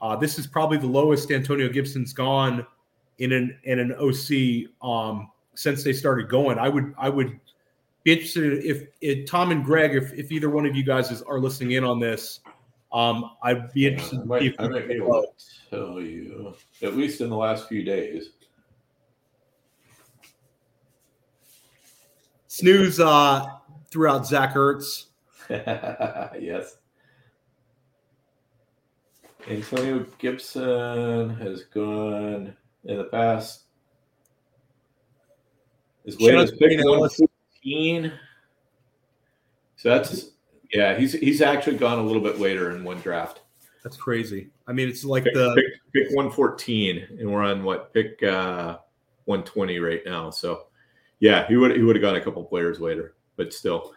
Uh, 0.00 0.16
this 0.16 0.38
is 0.38 0.46
probably 0.46 0.78
the 0.78 0.86
lowest 0.86 1.30
Antonio 1.30 1.68
Gibson's 1.68 2.12
gone 2.12 2.66
in 3.18 3.32
an 3.32 3.58
in 3.64 3.78
an 3.78 3.92
OC 3.92 4.70
um, 4.86 5.30
since 5.54 5.84
they 5.84 5.92
started 5.92 6.28
going. 6.28 6.58
I 6.58 6.68
would 6.68 6.94
I 6.98 7.08
would 7.08 7.38
be 8.02 8.12
interested 8.12 8.64
if, 8.64 8.86
if 9.00 9.26
Tom 9.26 9.50
and 9.50 9.64
Greg, 9.64 9.94
if, 9.94 10.12
if 10.12 10.30
either 10.30 10.50
one 10.50 10.66
of 10.66 10.76
you 10.76 10.84
guys 10.84 11.10
is, 11.10 11.22
are 11.22 11.40
listening 11.40 11.72
in 11.72 11.84
on 11.84 11.98
this, 11.98 12.40
um, 12.92 13.30
I'd 13.42 13.72
be 13.72 13.86
interested. 13.86 14.20
I 14.20 14.24
might, 14.24 14.54
I 14.58 14.68
might 14.68 14.88
be 14.88 14.94
able 14.94 15.22
to 15.22 15.70
tell 15.70 16.00
you 16.00 16.54
at 16.82 16.96
least 16.96 17.22
in 17.22 17.30
the 17.30 17.36
last 17.36 17.66
few 17.66 17.82
days. 17.82 18.30
Snooze 22.46 23.00
uh, 23.00 23.46
throughout 23.94 24.26
Zach 24.26 24.54
Ertz. 24.54 25.04
yes. 25.50 26.78
Antonio 29.48 30.04
Gibson 30.18 31.30
has 31.36 31.62
gone 31.64 32.56
in 32.84 32.96
the 32.96 33.04
past 33.04 33.62
as 36.08 36.20
late 36.20 36.34
as 36.34 36.50
pick 36.50 36.76
114. 36.84 38.12
So 39.76 39.90
that's 39.90 40.30
yeah, 40.72 40.98
he's 40.98 41.12
he's 41.12 41.40
actually 41.40 41.76
gone 41.76 42.00
a 42.00 42.02
little 42.02 42.22
bit 42.22 42.40
later 42.40 42.74
in 42.74 42.82
one 42.82 42.98
draft. 43.00 43.42
That's 43.84 43.96
crazy. 43.96 44.50
I 44.66 44.72
mean, 44.72 44.88
it's 44.88 45.04
like 45.04 45.22
pick, 45.22 45.34
the 45.34 45.54
pick, 45.54 46.06
pick 46.08 46.16
114, 46.16 47.18
and 47.20 47.30
we're 47.30 47.44
on 47.44 47.62
what 47.62 47.94
pick 47.94 48.20
uh 48.24 48.78
120 49.26 49.78
right 49.78 50.00
now. 50.04 50.30
So 50.30 50.66
yeah, 51.20 51.46
he 51.46 51.56
would 51.56 51.76
he 51.76 51.82
would 51.82 51.94
have 51.94 52.02
gone 52.02 52.16
a 52.16 52.20
couple 52.20 52.42
players 52.42 52.80
later, 52.80 53.14
but 53.36 53.52
still. 53.52 53.94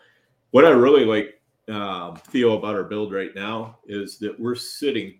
What 0.51 0.65
I 0.65 0.69
really 0.69 1.05
like 1.05 1.41
um, 1.73 2.15
Theo 2.15 2.57
about 2.57 2.75
our 2.75 2.83
build 2.83 3.13
right 3.13 3.35
now 3.35 3.79
is 3.87 4.17
that 4.19 4.39
we're 4.39 4.55
sitting 4.55 5.19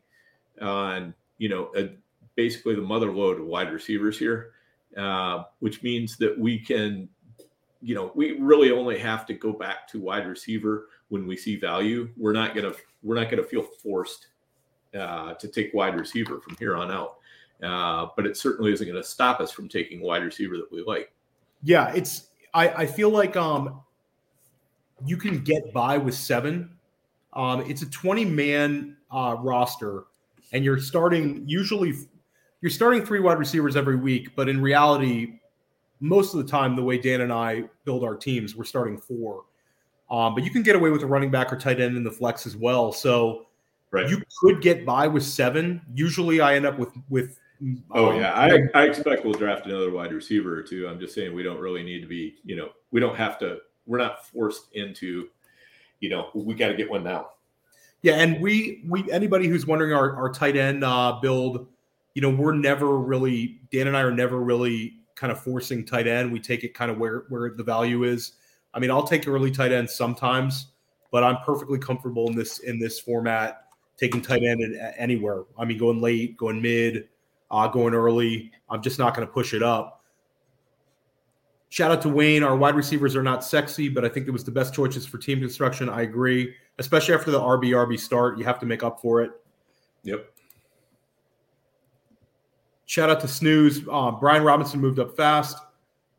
on 0.62 1.14
you 1.38 1.50
know 1.50 1.72
a, 1.76 1.90
basically 2.36 2.76
the 2.76 2.82
mother 2.82 3.12
lode 3.12 3.40
of 3.40 3.46
wide 3.46 3.72
receivers 3.72 4.18
here, 4.18 4.52
uh, 4.96 5.44
which 5.60 5.84
means 5.84 6.18
that 6.18 6.38
we 6.38 6.58
can, 6.58 7.10
you 7.82 7.96
know, 7.96 8.12
we 8.16 8.40
really 8.40 8.72
only 8.72 8.98
have 8.98 9.26
to 9.26 9.34
go 9.34 9.52
back 9.52 9.88
to 9.90 10.00
wide 10.00 10.28
receiver 10.28 10.88
when 11.10 11.28
we 11.28 11.36
see 11.36 11.58
value. 11.58 12.10
We're 12.18 12.34
not 12.34 12.56
gonna 12.56 12.74
we're 13.04 13.16
not 13.16 13.30
gonna 13.30 13.44
feel 13.44 13.64
forced 13.64 14.28
uh, 14.98 15.34
to 15.34 15.48
take 15.48 15.74
wide 15.74 15.96
receiver 15.96 16.40
from 16.40 16.56
here 16.58 16.76
on 16.76 16.92
out. 16.92 17.18
Uh, 17.62 18.08
but 18.16 18.26
it 18.26 18.38
certainly 18.38 18.72
isn't 18.72 18.88
going 18.88 19.02
to 19.02 19.08
stop 19.08 19.40
us 19.40 19.52
from 19.52 19.68
taking 19.68 20.00
wide 20.00 20.24
receiver 20.24 20.58
that 20.58 20.72
we 20.72 20.84
like. 20.84 21.12
Yeah, 21.64 21.92
it's 21.94 22.28
I, 22.54 22.70
I 22.70 22.86
feel 22.86 23.10
like 23.10 23.36
um 23.36 23.82
you 25.06 25.18
can 25.18 25.44
get 25.44 25.74
by 25.74 25.98
with 25.98 26.16
seven. 26.16 26.72
Um, 27.34 27.62
it's 27.70 27.82
a 27.82 27.90
20 27.90 28.26
man 28.26 28.98
uh, 29.12 29.36
roster 29.40 30.06
and 30.52 30.64
you're 30.64 30.80
starting 30.80 31.44
usually 31.46 31.94
you're 32.62 32.72
starting 32.72 33.06
three 33.06 33.20
wide 33.20 33.38
receivers 33.38 33.76
every 33.76 33.96
week, 33.96 34.36
but 34.36 34.50
in 34.50 34.60
reality, 34.60 35.40
most 36.00 36.34
of 36.34 36.44
the 36.44 36.50
time, 36.50 36.76
the 36.76 36.82
way 36.82 36.98
Dan 36.98 37.22
and 37.22 37.32
I 37.32 37.66
build 37.86 38.04
our 38.04 38.16
teams, 38.16 38.56
we're 38.56 38.64
starting 38.64 38.98
four. 38.98 39.44
Um, 40.10 40.34
but 40.34 40.44
you 40.44 40.50
can 40.50 40.64
get 40.64 40.76
away 40.76 40.90
with 40.90 41.04
a 41.04 41.06
running 41.06 41.30
back 41.30 41.54
or 41.54 41.58
tight 41.58 41.80
end 41.80 41.96
in 41.98 42.04
the 42.04 42.12
flex 42.12 42.48
as 42.48 42.56
well. 42.56 42.92
So 42.92 43.46
right. 43.92 44.10
you 44.10 44.22
could 44.42 44.62
get 44.62 44.86
by 44.86 45.08
with 45.08 45.24
seven. 45.24 45.82
Usually, 45.94 46.42
I 46.42 46.56
end 46.56 46.66
up 46.66 46.80
with 46.80 46.94
with. 47.10 47.40
Oh 47.92 48.12
um, 48.12 48.20
yeah, 48.20 48.34
I, 48.34 48.60
I 48.74 48.86
expect 48.86 49.26
we'll 49.26 49.34
draft 49.34 49.66
another 49.66 49.92
wide 49.92 50.14
receiver 50.14 50.58
or 50.58 50.62
two. 50.62 50.88
I'm 50.88 51.00
just 51.00 51.14
saying 51.14 51.34
we 51.34 51.44
don't 51.44 51.60
really 51.60 51.84
need 51.84 52.02
to 52.02 52.08
be. 52.08 52.36
You 52.44 52.56
know, 52.56 52.70
we 52.92 53.00
don't 53.00 53.16
have 53.16 53.38
to. 53.40 53.60
We're 53.88 53.98
not 53.98 54.28
forced 54.28 54.68
into. 54.74 55.30
You 56.00 56.10
know, 56.10 56.30
we 56.34 56.54
got 56.54 56.68
to 56.68 56.76
get 56.76 56.90
one 56.90 57.04
now. 57.04 57.30
Yeah, 58.04 58.14
and 58.14 58.40
we 58.40 58.84
we 58.88 59.12
anybody 59.12 59.48
who's 59.48 59.66
wondering 59.66 59.94
our, 59.94 60.16
our 60.16 60.32
tight 60.32 60.56
end 60.56 60.84
uh, 60.84 61.18
build, 61.22 61.68
you 62.14 62.22
know, 62.22 62.30
we're 62.30 62.54
never 62.54 62.98
really 62.98 63.60
Dan 63.72 63.88
and 63.88 63.98
I 63.98 64.02
are 64.02 64.12
never 64.12 64.40
really 64.40 64.98
kind 65.16 65.32
of 65.32 65.42
forcing 65.44 65.84
tight 65.84 66.08
end. 66.08 66.32
We 66.32 66.40
take 66.40 66.64
it 66.64 66.74
kind 66.76 66.92
of 66.92 67.00
where 67.00 67.24
where 67.30 67.50
the 67.50 67.64
value 67.64 68.04
is. 68.04 68.34
I 68.74 68.80
mean, 68.80 68.92
I'll 68.92 69.08
take 69.08 69.28
early 69.28 69.50
tight 69.50 69.72
end 69.72 69.90
sometimes, 69.90 70.68
but 71.12 71.24
I'm 71.24 71.38
perfectly 71.38 71.80
comfortable 71.80 72.28
in 72.28 72.36
this 72.36 72.60
in 72.60 72.80
this 72.80 73.00
format 73.00 73.64
taking 73.98 74.22
tight 74.22 74.44
end 74.44 74.62
anywhere. 74.98 75.44
I 75.58 75.66
mean, 75.66 75.80
going 75.80 76.00
late, 76.00 76.38
going 76.38 76.62
mid, 76.62 77.10
uh, 77.50 77.68
going 77.68 77.94
early. 77.94 78.52
I'm 78.70 78.82
just 78.82 79.00
not 79.00 79.16
going 79.16 79.28
to 79.28 79.34
push 79.34 79.54
it 79.54 79.64
up. 79.64 79.97
Shout 81.78 81.92
out 81.92 82.02
to 82.02 82.10
Wayne. 82.10 82.42
Our 82.42 82.58
wide 82.58 82.74
receivers 82.74 83.16
are 83.16 83.22
not 83.22 83.44
sexy, 83.44 83.88
but 83.88 84.04
I 84.04 84.10
think 84.10 84.28
it 84.28 84.32
was 84.32 84.44
the 84.44 84.50
best 84.50 84.74
choices 84.74 85.06
for 85.06 85.20
team 85.20 85.40
construction. 85.40 85.90
I 85.90 86.02
agree 86.02 86.56
especially 86.80 87.14
after 87.14 87.30
the 87.30 87.40
RB 87.40 87.70
RB 87.70 88.00
start. 88.00 88.40
You 88.40 88.46
have 88.46 88.58
to 88.62 88.66
make 88.66 88.82
up 88.82 89.00
for 89.00 89.22
it. 89.22 89.30
Yep. 90.02 90.26
Shout 92.88 93.12
out 93.12 93.20
to 93.20 93.28
Snooze. 93.28 93.82
Uh, 93.92 94.10
Brian 94.10 94.42
Robinson 94.42 94.82
moved 94.82 94.98
up 94.98 95.16
fast. 95.16 95.60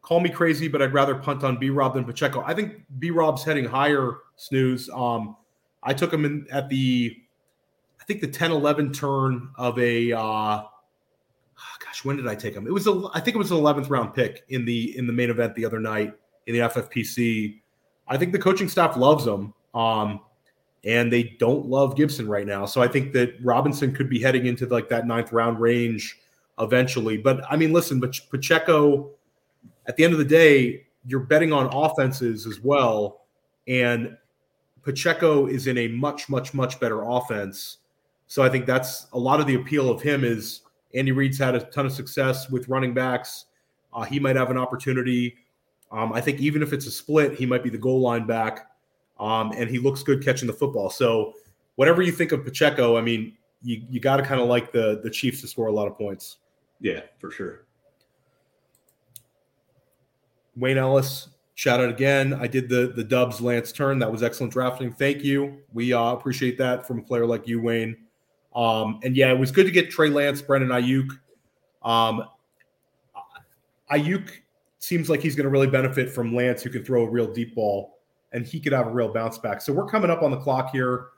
Call 0.03 0.21
me 0.21 0.31
crazy, 0.31 0.69
but 0.69 0.81
I'd 0.81 0.95
rather 0.95 1.17
punt 1.17 1.43
on 1.43 1.59
B 1.59 1.71
Rob 1.71 1.95
than 1.95 2.05
Pacheco. 2.05 2.45
I 2.47 2.55
think 2.55 2.85
B 3.01 3.11
Rob's 3.11 3.43
heading 3.43 3.65
higher, 3.65 4.19
Snooze. 4.37 4.89
Um, 4.91 5.37
I 5.83 5.93
took 5.93 6.13
him 6.13 6.25
in 6.25 6.47
at 6.53 6.69
the, 6.69 7.17
I 8.01 8.05
think 8.05 8.21
the 8.21 8.29
10 8.29 8.53
11 8.53 8.93
turn 8.93 9.51
of 9.57 9.77
a, 9.81 10.13
uh, 10.13 10.63
gosh, 11.99 12.05
when 12.05 12.17
did 12.17 12.27
I 12.27 12.35
take 12.35 12.55
him? 12.55 12.67
It 12.67 12.73
was, 12.73 12.87
a, 12.87 13.09
I 13.15 13.21
think 13.21 13.35
it 13.35 13.39
was 13.39 13.51
an 13.51 13.59
11th 13.59 13.91
round 13.91 14.15
pick 14.15 14.45
in 14.49 14.65
the, 14.65 14.97
in 14.97 15.07
the 15.07 15.13
main 15.13 15.31
event 15.31 15.55
the 15.55 15.65
other 15.65 15.81
night 15.81 16.15
in 16.47 16.55
the 16.55 16.61
FFPC. 16.61 17.61
I 18.07 18.17
think 18.17 18.33
the 18.33 18.39
coaching 18.39 18.69
staff 18.69 18.97
loves 18.97 19.27
him. 19.27 19.53
Um, 19.75 20.21
and 20.85 21.13
they 21.13 21.37
don't 21.39 21.67
love 21.67 21.97
Gibson 21.97 22.29
right 22.29 22.47
now. 22.47 22.65
So 22.65 22.81
I 22.81 22.89
think 22.89 23.13
that 23.13 23.35
Robinson 23.43 23.93
could 23.93 24.09
be 24.09 24.21
heading 24.21 24.47
into 24.47 24.65
like 24.67 24.89
that 24.91 25.07
ninth 25.07 25.33
round 25.33 25.61
range. 25.61 26.19
eventually. 26.61 27.17
But 27.17 27.41
I 27.51 27.57
mean, 27.57 27.73
listen, 27.73 28.01
but 28.01 28.19
Pacheco, 28.31 29.11
at 29.87 29.97
the 29.97 30.05
end 30.05 30.13
of 30.13 30.19
the 30.19 30.25
day, 30.25 30.87
you're 31.07 31.21
betting 31.21 31.53
on 31.53 31.69
offenses 31.73 32.47
as 32.47 32.61
well, 32.61 33.23
and 33.67 34.17
Pacheco 34.83 35.47
is 35.47 35.67
in 35.67 35.79
a 35.79 35.89
much, 35.89 36.29
much, 36.29 36.55
much 36.55 36.79
better 36.81 37.03
offense. 37.03 37.79
So 38.27 38.43
I 38.43 38.49
think 38.49 38.67
that's 38.67 39.07
a 39.13 39.19
lot 39.19 39.41
of 39.41 39.47
the 39.47 39.55
appeal 39.55 39.91
of 39.91 40.03
him 40.03 40.23
is 40.25 40.63
Andy 40.95 41.13
Reid's 41.13 41.39
had 41.39 41.55
a 41.55 41.61
ton 41.61 41.87
of 41.87 41.93
success 41.93 42.49
with 42.51 42.69
running 42.69 42.95
backs. 42.95 43.47
Uh, 43.93 44.05
he 44.05 44.19
might 44.19 44.37
have 44.37 44.51
an 44.51 44.59
opportunity. 44.59 45.37
Um, 45.91 46.13
I 46.13 46.21
think 46.21 46.41
even 46.41 46.63
if 46.63 46.73
it's 46.73 46.87
a 46.87 46.91
split, 46.91 47.35
he 47.35 47.47
might 47.47 47.63
be 47.63 47.71
the 47.71 47.79
goal 47.79 48.01
line 48.01 48.27
back, 48.27 48.71
um, 49.19 49.53
and 49.57 49.71
he 49.71 49.79
looks 49.79 50.03
good 50.03 50.23
catching 50.23 50.47
the 50.47 50.53
football. 50.53 50.91
So 50.91 51.35
whatever 51.77 52.03
you 52.03 52.13
think 52.13 52.33
of 52.33 52.45
Pacheco, 52.45 52.97
I 52.97 53.01
mean, 53.01 53.37
you 53.63 53.83
you 53.91 54.01
got 54.01 54.19
to 54.19 54.23
kind 54.23 54.41
of 54.41 54.49
like 54.49 54.73
the 54.73 55.01
the 55.03 55.11
Chiefs 55.11 55.41
to 55.41 55.49
score 55.49 55.67
a 55.69 55.73
lot 55.73 55.89
of 55.89 55.97
points. 55.97 56.39
Yeah, 56.81 57.01
for 57.19 57.31
sure. 57.31 57.67
Wayne 60.57 60.79
Ellis, 60.79 61.29
shout 61.55 61.81
out 61.81 61.89
again. 61.89 62.35
I 62.35 62.47
did 62.47 62.69
the 62.69 62.93
the 62.95 63.05
Doubs 63.05 63.41
Lance 63.41 63.73
turn. 63.73 63.99
That 63.99 64.11
was 64.13 64.23
excellent 64.23 64.53
drafting. 64.53 64.93
Thank 64.93 65.25
you. 65.25 65.59
We 65.73 65.93
uh, 65.93 66.13
appreciate 66.13 66.59
that 66.59 66.87
from 66.87 66.99
a 66.99 67.03
player 67.03 67.27
like 67.27 67.49
you, 67.49 67.61
Wayne. 67.61 67.97
Um, 68.59 68.99
and 69.05 69.17
yeah, 69.17 69.31
it 69.31 69.39
was 69.39 69.53
good 69.53 69.67
to 69.67 69.71
get 69.71 69.89
Trey 69.89 70.11
Lance, 70.11 70.43
Brandon 70.43 70.71
Aiyuk. 70.71 71.17
Um, 71.85 72.25
Aiyuk 73.89 74.31
seems 74.81 75.09
like 75.09 75.21
he's 75.21 75.37
going 75.37 75.45
to 75.45 75.51
really 75.51 75.69
benefit 75.69 76.11
from 76.11 76.35
Lance, 76.35 76.65
who 76.65 76.71
can 76.71 76.85
throw 76.85 77.05
a 77.05 77.09
real 77.09 77.33
deep 77.33 77.55
ball, 77.55 78.01
and 78.33 78.45
he 78.45 78.59
could 78.59 78.73
have 78.73 78.89
a 78.89 78.91
real 78.91 79.13
bounce 79.13 79.39
back. 79.39 79.61
So 79.61 79.73
we're 79.73 79.87
coming 79.87 80.11
up 80.11 80.23
on 80.23 80.33
the 80.33 80.39
clock 80.39 80.73
here, 80.73 81.11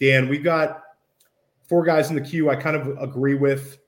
Dan. 0.00 0.28
We've 0.28 0.44
got 0.44 0.84
four 1.68 1.84
guys 1.84 2.10
in 2.10 2.14
the 2.14 2.22
queue. 2.22 2.50
I 2.50 2.54
kind 2.54 2.76
of 2.76 2.96
agree 3.02 3.34
with. 3.34 3.78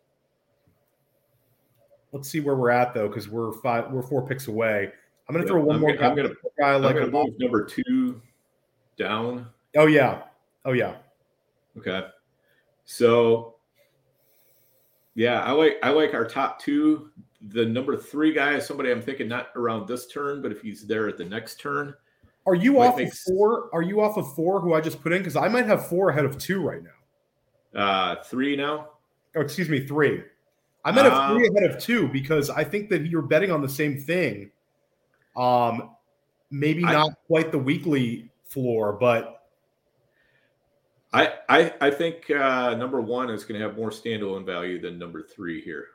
Let's 2.10 2.28
see 2.28 2.40
where 2.40 2.56
we're 2.56 2.70
at 2.70 2.94
though, 2.94 3.06
because 3.06 3.28
we're 3.28 3.52
five, 3.60 3.92
we're 3.92 4.02
four 4.02 4.26
picks 4.26 4.48
away. 4.48 4.90
I'm 5.28 5.34
going 5.34 5.46
to 5.46 5.48
throw 5.48 5.62
one 5.62 5.76
I'm 5.76 5.82
more 5.82 5.92
gonna, 5.94 6.30
I'm 6.30 6.34
guy 6.58 6.74
I'm 6.74 6.82
like 6.82 6.96
move 7.12 7.34
number 7.38 7.64
two 7.64 8.20
down. 8.96 9.46
Oh 9.76 9.86
yeah, 9.86 10.22
oh 10.64 10.72
yeah. 10.72 10.96
Okay. 11.76 12.02
So 12.90 13.56
yeah, 15.14 15.42
I 15.42 15.52
like 15.52 15.78
I 15.82 15.90
like 15.90 16.14
our 16.14 16.24
top 16.26 16.58
two. 16.58 17.10
The 17.50 17.66
number 17.66 17.98
three 17.98 18.32
guy 18.32 18.54
is 18.54 18.66
somebody 18.66 18.90
I'm 18.90 19.02
thinking 19.02 19.28
not 19.28 19.48
around 19.56 19.86
this 19.86 20.06
turn, 20.06 20.40
but 20.40 20.50
if 20.50 20.62
he's 20.62 20.86
there 20.86 21.06
at 21.06 21.18
the 21.18 21.24
next 21.26 21.60
turn. 21.60 21.94
Are 22.46 22.54
you 22.54 22.80
off 22.80 22.98
of 22.98 23.12
four? 23.12 23.68
Are 23.74 23.82
you 23.82 24.00
off 24.00 24.16
of 24.16 24.34
four? 24.34 24.58
Who 24.60 24.72
I 24.72 24.80
just 24.80 25.02
put 25.02 25.12
in? 25.12 25.18
Because 25.18 25.36
I 25.36 25.48
might 25.48 25.66
have 25.66 25.86
four 25.86 26.08
ahead 26.08 26.24
of 26.24 26.38
two 26.38 26.66
right 26.66 26.80
now. 26.82 27.78
Uh 27.78 28.22
three 28.24 28.56
now. 28.56 28.88
Oh, 29.36 29.42
excuse 29.42 29.68
me, 29.68 29.86
three. 29.86 30.22
I'm 30.82 30.96
at 30.96 31.04
a 31.04 31.14
Um, 31.14 31.36
three 31.36 31.46
ahead 31.54 31.70
of 31.70 31.78
two 31.78 32.08
because 32.08 32.48
I 32.48 32.64
think 32.64 32.88
that 32.88 33.04
you're 33.04 33.20
betting 33.20 33.50
on 33.50 33.60
the 33.60 33.68
same 33.68 33.98
thing. 33.98 34.50
Um, 35.36 35.90
maybe 36.50 36.84
I- 36.84 36.92
not 36.92 37.10
quite 37.26 37.52
the 37.52 37.58
weekly 37.58 38.30
floor, 38.46 38.94
but 38.94 39.37
I 41.12 41.34
I, 41.48 41.74
I 41.80 41.90
think 41.90 42.30
uh 42.30 42.74
number 42.74 43.00
one 43.00 43.30
is 43.30 43.44
gonna 43.44 43.60
have 43.60 43.76
more 43.76 43.90
standalone 43.90 44.44
value 44.44 44.80
than 44.80 44.98
number 44.98 45.22
three 45.22 45.60
here. 45.62 45.86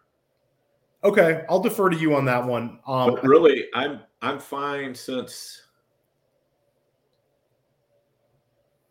okay, 1.03 1.43
I'll 1.49 1.59
defer 1.59 1.89
to 1.89 1.97
you 1.97 2.15
on 2.15 2.25
that 2.25 2.45
one. 2.45 2.79
Um, 2.87 3.11
But 3.15 3.23
really, 3.23 3.67
I'm 3.73 4.01
I'm 4.21 4.39
fine 4.39 4.95
since 4.95 5.61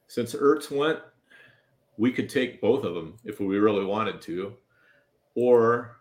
since 0.07 0.35
Ertz 0.35 0.70
went, 0.70 1.01
we 1.97 2.12
could 2.12 2.29
take 2.29 2.61
both 2.61 2.85
of 2.85 2.95
them 2.95 3.16
if 3.25 3.41
we 3.41 3.59
really 3.59 3.85
wanted 3.85 4.20
to, 4.23 4.55
or 5.35 6.01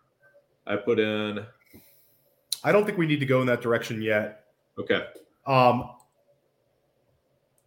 I 0.68 0.76
put 0.76 1.00
in 1.00 1.46
I 2.64 2.72
don't 2.72 2.86
think 2.86 2.98
we 2.98 3.08
need 3.08 3.20
to 3.22 3.26
go 3.26 3.42
in 3.42 3.48
that 3.48 3.62
direction 3.62 4.02
yet. 4.02 4.44
okay. 4.78 5.06
Um, 5.48 5.96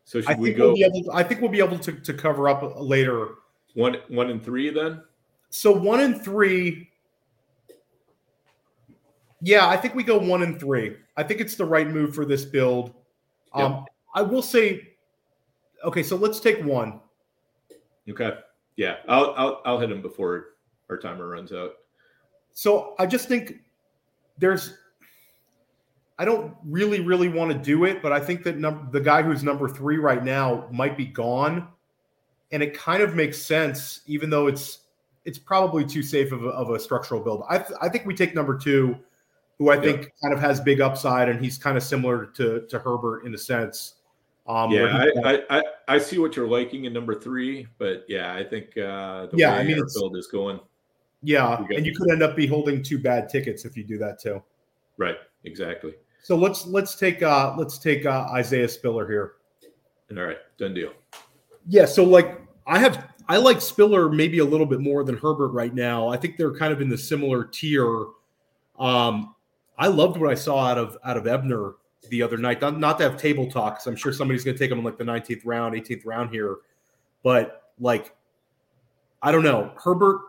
So 0.05 0.19
I 0.19 0.23
should 0.23 0.39
we 0.39 0.49
think 0.49 0.59
we'll 0.59 0.69
go 0.71 0.75
be 0.75 0.85
able. 0.85 1.13
I 1.13 1.23
think 1.23 1.41
we'll 1.41 1.51
be 1.51 1.61
able 1.61 1.79
to 1.79 1.93
to 1.93 2.15
cover 2.15 2.49
up 2.49 2.63
later. 2.79 3.37
one 3.75 3.97
one 4.09 4.31
and 4.31 4.43
three 4.43 4.71
then? 4.71 5.03
So 5.51 5.73
one 5.73 6.01
and 6.01 6.23
three. 6.23 6.91
Yeah, 9.41 9.69
I 9.69 9.77
think 9.77 9.95
we 9.95 10.03
go 10.03 10.19
one 10.19 10.43
and 10.43 10.59
three. 10.59 10.97
I 11.17 11.23
think 11.23 11.41
it's 11.41 11.55
the 11.55 11.65
right 11.65 11.89
move 11.89 12.15
for 12.15 12.25
this 12.25 12.45
build. 12.45 12.95
Um, 13.53 13.85
I 14.15 14.23
will 14.23 14.43
say, 14.43 14.95
okay, 15.85 16.03
so 16.03 16.17
let's 16.17 16.41
take 16.41 16.65
one. 16.65 17.01
Okay. 18.09 18.33
Yeah, 18.77 18.97
I'll 19.09 19.35
I'll 19.37 19.63
I'll 19.65 19.79
hit 19.79 19.91
him 19.91 20.03
before 20.03 20.47
our 20.91 20.97
timer 20.97 21.29
runs 21.29 21.53
out. 21.53 21.75
So 22.53 22.95
I 22.99 23.07
just 23.07 23.29
think 23.29 23.61
there's. 24.39 24.79
I 26.19 26.25
don't 26.25 26.55
really, 26.65 27.01
really 27.01 27.29
want 27.29 27.51
to 27.53 27.59
do 27.59 27.85
it, 27.85 28.01
but 28.03 28.13
I 28.13 28.21
think 28.21 28.45
that 28.45 28.57
num- 28.59 28.89
the 28.93 29.01
guy 29.01 29.23
who's 29.23 29.43
number 29.43 29.69
three 29.69 29.97
right 29.99 30.23
now 30.23 30.69
might 30.71 30.97
be 30.97 31.07
gone, 31.07 31.69
and 32.53 32.63
it 32.63 32.75
kind 32.75 33.03
of 33.03 33.15
makes 33.15 33.41
sense, 33.41 34.01
even 34.07 34.31
though 34.31 34.47
it's 34.47 34.81
it's 35.25 35.39
probably 35.39 35.85
too 35.85 36.03
safe 36.03 36.33
of 36.33 36.45
a, 36.45 36.49
of 36.51 36.71
a 36.71 36.79
structural 36.79 37.21
build. 37.21 37.45
I 37.49 37.59
th- 37.59 37.79
I 37.83 37.89
think 37.89 38.07
we 38.07 38.15
take 38.15 38.35
number 38.35 38.57
two, 38.57 38.97
who 39.59 39.71
I 39.71 39.81
think 39.81 40.11
kind 40.23 40.33
of 40.35 40.41
has 40.41 40.61
big 40.61 40.81
upside, 40.81 41.29
and 41.29 41.41
he's 41.43 41.59
kind 41.59 41.77
of 41.77 41.83
similar 41.83 42.27
to 42.27 42.67
to 42.69 42.79
Herbert 42.79 43.25
in 43.27 43.35
a 43.35 43.39
sense. 43.39 43.95
Um, 44.47 44.71
yeah, 44.73 44.85
I, 45.25 45.33
I, 45.35 45.59
I 45.59 45.63
I 45.89 45.99
see 45.99 46.19
what 46.19 46.37
you're 46.37 46.47
liking 46.47 46.85
in 46.85 46.93
number 46.93 47.15
three, 47.19 47.67
but 47.79 48.05
yeah, 48.09 48.35
I 48.35 48.45
think 48.45 48.77
uh, 48.77 49.27
the 49.27 49.37
Yeah, 49.37 49.53
way 49.55 49.61
I 49.61 49.65
mean, 49.65 49.79
our 49.81 49.87
build 49.95 50.17
is 50.17 50.27
going, 50.29 50.61
yeah, 51.23 51.57
and 51.71 51.85
you 51.85 51.95
could 51.97 52.11
end 52.11 52.23
up 52.23 52.37
be 52.37 52.47
holding 52.47 52.83
two 52.83 52.99
bad 52.99 53.29
tickets 53.29 53.65
if 53.65 53.77
you 53.77 53.83
do 53.83 53.99
that 53.99 54.21
too. 54.21 54.43
right? 54.99 55.17
Exactly. 55.45 55.95
So 56.25 56.37
let's 56.37 56.67
let's 56.67 56.95
take 56.95 57.23
uh 57.23 57.55
let's 57.59 57.77
take 57.77 58.07
uh, 58.07 58.27
Isaiah 58.33 58.67
Spiller 58.67 59.07
here. 59.07 59.35
All 60.17 60.25
right, 60.25 60.39
done 60.57 60.73
deal. 60.73 60.93
Yeah, 61.69 61.85
so 61.85 62.03
like 62.03 62.41
I 62.67 62.79
have 62.79 63.13
I 63.29 63.37
like 63.37 63.61
Spiller 63.61 64.09
maybe 64.09 64.39
a 64.39 64.45
little 64.45 64.65
bit 64.65 64.81
more 64.81 65.05
than 65.05 65.19
Herbert 65.19 65.49
right 65.49 65.75
now. 65.75 66.09
I 66.09 66.17
think 66.17 66.39
they're 66.39 66.57
kind 66.57 66.73
of 66.73 66.81
in 66.81 66.89
the 66.89 66.97
similar 66.97 67.45
tier. 67.45 68.07
Um 68.79 69.35
I 69.77 69.89
loved 69.89 70.17
what 70.19 70.31
I 70.31 70.35
saw 70.35 70.67
out 70.67 70.79
of 70.79 70.97
out 71.05 71.19
of 71.19 71.27
Ebner 71.27 71.75
the 72.09 72.23
other 72.23 72.39
night. 72.39 72.63
Not, 72.63 72.79
not 72.79 72.97
to 72.99 73.05
have 73.05 73.19
table 73.19 73.51
talk, 73.51 73.75
'cause 73.75 73.87
I'm 73.87 73.97
sure 73.97 74.13
somebody's 74.13 74.45
going 74.45 74.57
to 74.57 74.59
take 74.59 74.71
him 74.71 74.79
in 74.79 74.85
like 74.85 74.97
the 74.97 75.05
19th 75.05 75.43
round, 75.45 75.75
18th 75.75 76.07
round 76.07 76.31
here. 76.31 76.57
But 77.23 77.71
like, 77.79 78.15
I 79.23 79.31
don't 79.31 79.43
know. 79.43 79.73
Herbert, 79.77 80.21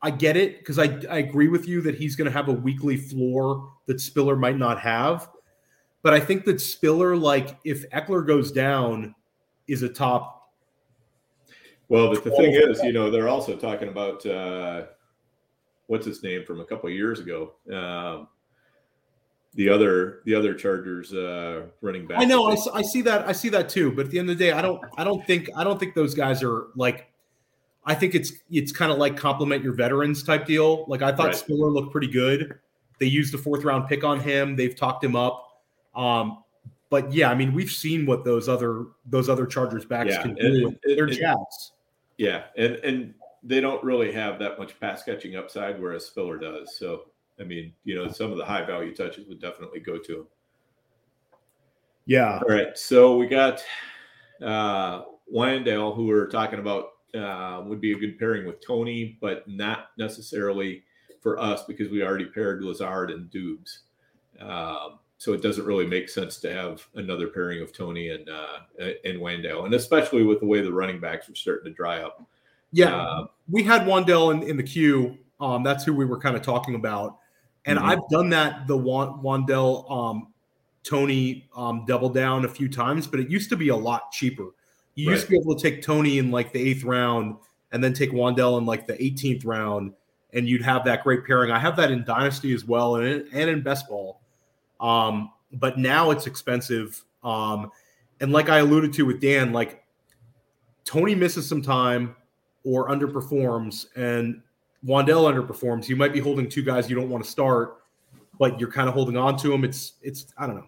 I 0.00 0.10
get 0.10 0.36
it 0.36 0.58
because 0.60 0.78
I, 0.78 0.84
I 1.10 1.18
agree 1.18 1.48
with 1.48 1.68
you 1.68 1.82
that 1.82 1.94
he's 1.94 2.16
going 2.16 2.26
to 2.26 2.32
have 2.32 2.48
a 2.48 2.52
weekly 2.52 2.96
floor 2.96 3.70
that 3.86 4.00
Spiller 4.00 4.36
might 4.36 4.56
not 4.56 4.80
have. 4.80 5.28
But 6.02 6.14
I 6.14 6.20
think 6.20 6.44
that 6.46 6.60
Spiller, 6.60 7.16
like, 7.16 7.58
if 7.64 7.88
Ekeler 7.90 8.26
goes 8.26 8.50
down, 8.50 9.14
is 9.68 9.82
a 9.82 9.88
top. 9.88 10.50
Well, 11.88 12.12
but 12.12 12.24
the 12.24 12.30
thing 12.30 12.52
is, 12.52 12.82
you 12.82 12.92
know, 12.92 13.10
they're 13.10 13.28
also 13.28 13.56
talking 13.56 13.88
about 13.88 14.24
uh, 14.26 14.86
what's 15.86 16.06
his 16.06 16.22
name 16.22 16.44
from 16.44 16.60
a 16.60 16.64
couple 16.64 16.88
of 16.88 16.94
years 16.94 17.20
ago. 17.20 17.52
Um, 17.72 18.28
the 19.54 19.68
other, 19.68 20.22
the 20.24 20.34
other 20.34 20.54
Chargers 20.54 21.12
uh, 21.12 21.66
running 21.82 22.06
back. 22.06 22.20
I 22.20 22.24
know, 22.24 22.56
I 22.72 22.82
see 22.82 23.02
that, 23.02 23.28
I 23.28 23.32
see 23.32 23.50
that 23.50 23.68
too. 23.68 23.92
But 23.92 24.06
at 24.06 24.10
the 24.10 24.18
end 24.18 24.30
of 24.30 24.38
the 24.38 24.44
day, 24.44 24.52
I 24.52 24.62
don't, 24.62 24.80
I 24.96 25.04
don't 25.04 25.24
think, 25.26 25.50
I 25.56 25.62
don't 25.62 25.78
think 25.78 25.94
those 25.94 26.14
guys 26.14 26.42
are 26.42 26.68
like. 26.74 27.08
I 27.84 27.94
think 27.96 28.14
it's 28.14 28.32
it's 28.48 28.70
kind 28.70 28.92
of 28.92 28.98
like 28.98 29.16
complement 29.16 29.64
your 29.64 29.72
veterans 29.72 30.22
type 30.22 30.46
deal. 30.46 30.84
Like 30.86 31.02
I 31.02 31.10
thought 31.10 31.26
Right. 31.26 31.34
Spiller 31.34 31.68
looked 31.68 31.90
pretty 31.90 32.06
good. 32.06 32.60
They 33.00 33.06
used 33.06 33.34
a 33.34 33.38
fourth 33.38 33.64
round 33.64 33.88
pick 33.88 34.04
on 34.04 34.20
him. 34.20 34.54
They've 34.54 34.76
talked 34.76 35.02
him 35.02 35.16
up. 35.16 35.51
Um, 35.94 36.42
but 36.90 37.12
yeah, 37.12 37.30
I 37.30 37.34
mean, 37.34 37.52
we've 37.54 37.70
seen 37.70 38.04
what 38.06 38.24
those 38.24 38.48
other 38.48 38.86
those 39.06 39.28
other 39.28 39.46
Chargers 39.46 39.84
backs 39.84 40.10
Yeah, 40.10 40.22
can 40.22 40.30
and- 40.32 40.38
do. 40.38 40.66
and- 40.68 40.78
They're. 40.98 41.36
Yeah, 42.18 42.44
and 42.56 42.76
and 42.76 43.14
they 43.42 43.60
don't 43.60 43.82
really 43.82 44.12
have 44.12 44.38
that 44.38 44.58
much 44.58 44.78
pass 44.78 45.02
catching 45.02 45.34
upside, 45.36 45.80
whereas 45.80 46.06
Spiller 46.06 46.38
does. 46.38 46.76
So, 46.78 47.06
I 47.40 47.44
mean, 47.44 47.72
you 47.84 47.94
know, 47.96 48.08
some 48.08 48.30
of 48.30 48.36
the 48.38 48.44
high 48.44 48.64
value 48.64 48.94
touches 48.94 49.26
would 49.26 49.40
definitely 49.40 49.80
go 49.80 49.98
to 49.98 50.20
him. 50.20 50.26
Yeah. 52.06 52.38
All 52.38 52.54
right, 52.54 52.76
so 52.76 53.16
we 53.16 53.26
got 53.26 53.64
uh, 54.42 55.02
Wan'Dale, 55.32 55.94
who 55.96 56.06
we're 56.06 56.28
talking 56.28 56.58
about, 56.58 56.90
uh, 57.14 57.62
would 57.66 57.80
be 57.80 57.92
a 57.92 57.98
good 57.98 58.18
pairing 58.18 58.46
with 58.46 58.64
Tony, 58.64 59.18
but 59.20 59.46
not 59.48 59.88
necessarily 59.98 60.84
for 61.20 61.38
us 61.38 61.64
because 61.64 61.88
we 61.90 62.02
already 62.02 62.26
paired 62.26 62.62
Lazard 62.62 63.10
and 63.10 63.30
Doubs. 63.30 63.80
Um, 64.40 64.98
so 65.22 65.32
it 65.32 65.40
doesn't 65.40 65.64
really 65.64 65.86
make 65.86 66.08
sense 66.08 66.38
to 66.38 66.52
have 66.52 66.84
another 66.96 67.28
pairing 67.28 67.62
of 67.62 67.72
Tony 67.72 68.08
and 68.10 68.28
uh, 68.28 68.58
and 69.04 69.20
Wan'Dale, 69.20 69.64
and 69.66 69.74
especially 69.74 70.24
with 70.24 70.40
the 70.40 70.46
way 70.46 70.60
the 70.62 70.72
running 70.72 70.98
backs 70.98 71.28
are 71.28 71.34
starting 71.36 71.70
to 71.70 71.76
dry 71.76 72.02
up. 72.02 72.20
Yeah. 72.72 72.96
Uh, 72.96 73.26
we 73.48 73.62
had 73.62 73.82
Wan'Dale 73.82 74.32
in, 74.34 74.42
in 74.42 74.56
the 74.56 74.62
queue. 74.64 75.16
Um, 75.40 75.62
that's 75.62 75.84
who 75.84 75.92
we 75.94 76.04
were 76.06 76.18
kind 76.18 76.34
of 76.34 76.42
talking 76.42 76.74
about. 76.74 77.18
And 77.66 77.78
Mhm. 77.78 77.82
I've 77.82 78.08
done 78.10 78.30
that, 78.30 78.66
the 78.66 78.76
Wan'Dale 78.76 79.88
um, 79.90 80.32
Tony 80.82 81.48
um, 81.54 81.84
double 81.86 82.08
down 82.08 82.44
a 82.44 82.48
few 82.48 82.68
times, 82.68 83.06
but 83.06 83.20
it 83.20 83.28
used 83.30 83.48
to 83.50 83.56
be 83.56 83.68
a 83.68 83.76
lot 83.76 84.10
cheaper. 84.10 84.48
You 84.96 85.10
used 85.10 85.24
to 85.26 85.30
be 85.30 85.36
able 85.38 85.54
to 85.54 85.62
take 85.62 85.82
Tony 85.82 86.18
in 86.18 86.30
like 86.32 86.52
the 86.52 86.60
eighth 86.60 86.82
round 86.82 87.36
and 87.70 87.82
then 87.82 87.92
take 87.94 88.10
Wandell 88.10 88.58
in 88.58 88.66
like 88.66 88.86
the 88.88 89.00
18th 89.02 89.44
round. 89.46 89.92
and 90.34 90.48
you'd 90.48 90.62
have 90.62 90.82
that 90.86 91.04
great 91.04 91.26
pairing. 91.26 91.50
I 91.50 91.58
have 91.58 91.76
that 91.76 91.90
in 91.90 92.04
Dynasty 92.04 92.54
as 92.54 92.64
well, 92.64 92.96
and 92.96 93.06
in, 93.06 93.28
and 93.34 93.50
in 93.50 93.60
Best 93.62 93.86
Ball. 93.86 94.18
Um, 94.82 95.30
but 95.52 95.78
now 95.78 96.10
it's 96.10 96.26
expensive. 96.26 97.02
Um, 97.24 97.70
and 98.20 98.32
like 98.32 98.48
I 98.48 98.58
alluded 98.58 98.92
to 98.94 99.06
with 99.06 99.20
Dan, 99.20 99.52
like 99.52 99.82
Tony 100.84 101.14
misses 101.14 101.48
some 101.48 101.62
time 101.62 102.16
or 102.64 102.88
underperforms, 102.88 103.86
and 103.96 104.42
Wan'Dale 104.84 105.32
underperforms. 105.32 105.88
You 105.88 105.96
might 105.96 106.12
be 106.12 106.20
holding 106.20 106.48
two 106.48 106.62
guys 106.62 106.90
you 106.90 106.96
don't 106.96 107.08
want 107.08 107.24
to 107.24 107.30
start, 107.30 107.82
but 108.38 108.58
you're 108.58 108.70
kind 108.70 108.88
of 108.88 108.94
holding 108.94 109.16
on 109.16 109.36
to 109.38 109.48
them. 109.48 109.64
It's 109.64 109.94
it's 110.02 110.26
I 110.36 110.46
don't 110.46 110.56
know. 110.56 110.66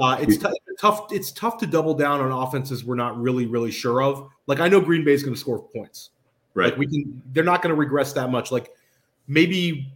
Uh, 0.00 0.16
it's 0.20 0.36
t- 0.36 0.48
tough. 0.78 1.12
It's 1.12 1.32
tough 1.32 1.58
to 1.58 1.66
double 1.66 1.94
down 1.94 2.20
on 2.20 2.30
offenses 2.30 2.84
we're 2.84 2.94
not 2.94 3.20
really 3.20 3.46
really 3.46 3.72
sure 3.72 4.02
of. 4.02 4.28
Like 4.46 4.60
I 4.60 4.68
know 4.68 4.80
Green 4.80 5.04
Bay 5.04 5.12
is 5.12 5.22
going 5.22 5.34
to 5.34 5.40
score 5.40 5.62
points. 5.62 6.10
Right. 6.54 6.70
Like 6.70 6.78
we 6.78 6.86
can. 6.86 7.22
They're 7.32 7.44
not 7.44 7.60
going 7.60 7.74
to 7.74 7.78
regress 7.78 8.12
that 8.14 8.30
much. 8.30 8.52
Like 8.52 8.70
maybe 9.26 9.92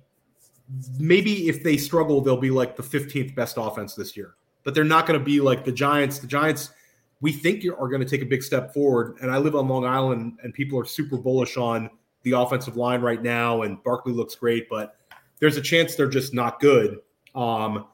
maybe 0.98 1.48
if 1.48 1.62
they 1.62 1.76
struggle, 1.76 2.20
they'll 2.20 2.36
be 2.36 2.50
like 2.50 2.76
the 2.76 2.82
15th 2.82 3.34
best 3.34 3.56
offense 3.58 3.94
this 3.94 4.16
year. 4.16 4.34
But 4.64 4.74
they're 4.74 4.84
not 4.84 5.06
going 5.06 5.18
to 5.18 5.24
be 5.24 5.40
like 5.40 5.64
the 5.64 5.72
Giants. 5.72 6.18
The 6.18 6.26
Giants, 6.26 6.70
we 7.20 7.32
think 7.32 7.64
are 7.66 7.88
going 7.88 8.00
to 8.00 8.08
take 8.08 8.22
a 8.22 8.26
big 8.26 8.42
step 8.42 8.72
forward. 8.72 9.16
And 9.20 9.30
I 9.30 9.38
live 9.38 9.54
on 9.54 9.68
Long 9.68 9.84
Island, 9.84 10.38
and 10.42 10.54
people 10.54 10.78
are 10.78 10.86
super 10.86 11.18
bullish 11.18 11.56
on 11.56 11.90
the 12.22 12.32
offensive 12.32 12.76
line 12.76 13.02
right 13.02 13.22
now. 13.22 13.62
And 13.62 13.82
Barkley 13.82 14.12
looks 14.12 14.34
great, 14.34 14.68
but 14.70 14.96
there's 15.38 15.56
a 15.56 15.62
chance 15.62 15.94
they're 15.94 16.08
just 16.08 16.32
not 16.32 16.60
good. 16.60 16.98
Um, 17.34 17.86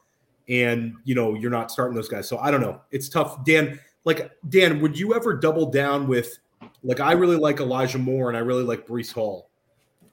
and 0.49 0.97
you 1.05 1.15
know 1.15 1.35
you're 1.35 1.51
not 1.51 1.71
starting 1.71 1.95
those 1.95 2.09
guys. 2.09 2.29
So 2.29 2.39
I 2.39 2.51
don't 2.51 2.61
know. 2.61 2.81
It's 2.91 3.09
tough. 3.09 3.45
Dan, 3.45 3.81
like 4.05 4.31
Dan, 4.49 4.81
would 4.81 4.99
you 4.99 5.15
ever 5.15 5.35
double 5.35 5.71
down 5.71 6.07
with? 6.07 6.39
Like 6.83 7.01
I 7.01 7.13
really 7.13 7.37
like 7.37 7.61
Elijah 7.61 7.99
Moore, 7.99 8.29
and 8.29 8.37
I 8.37 8.41
really 8.41 8.63
like 8.63 8.87
Breece 8.87 9.13
Hall 9.13 9.50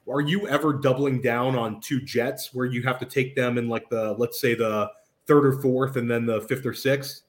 are 0.09 0.21
you 0.21 0.47
ever 0.47 0.73
doubling 0.73 1.21
down 1.21 1.55
on 1.55 1.81
two 1.81 1.99
Jets 2.01 2.53
where 2.53 2.65
you 2.65 2.81
have 2.83 2.99
to 2.99 3.05
take 3.05 3.35
them 3.35 3.57
in 3.57 3.67
like 3.67 3.89
the 3.89 4.13
let's 4.13 4.39
say 4.39 4.55
the 4.55 4.89
third 5.25 5.45
or 5.45 5.61
fourth 5.61 5.97
and 5.97 6.09
then 6.09 6.25
the 6.25 6.41
fifth 6.41 6.65
or 6.65 6.73
sixth? 6.73 7.23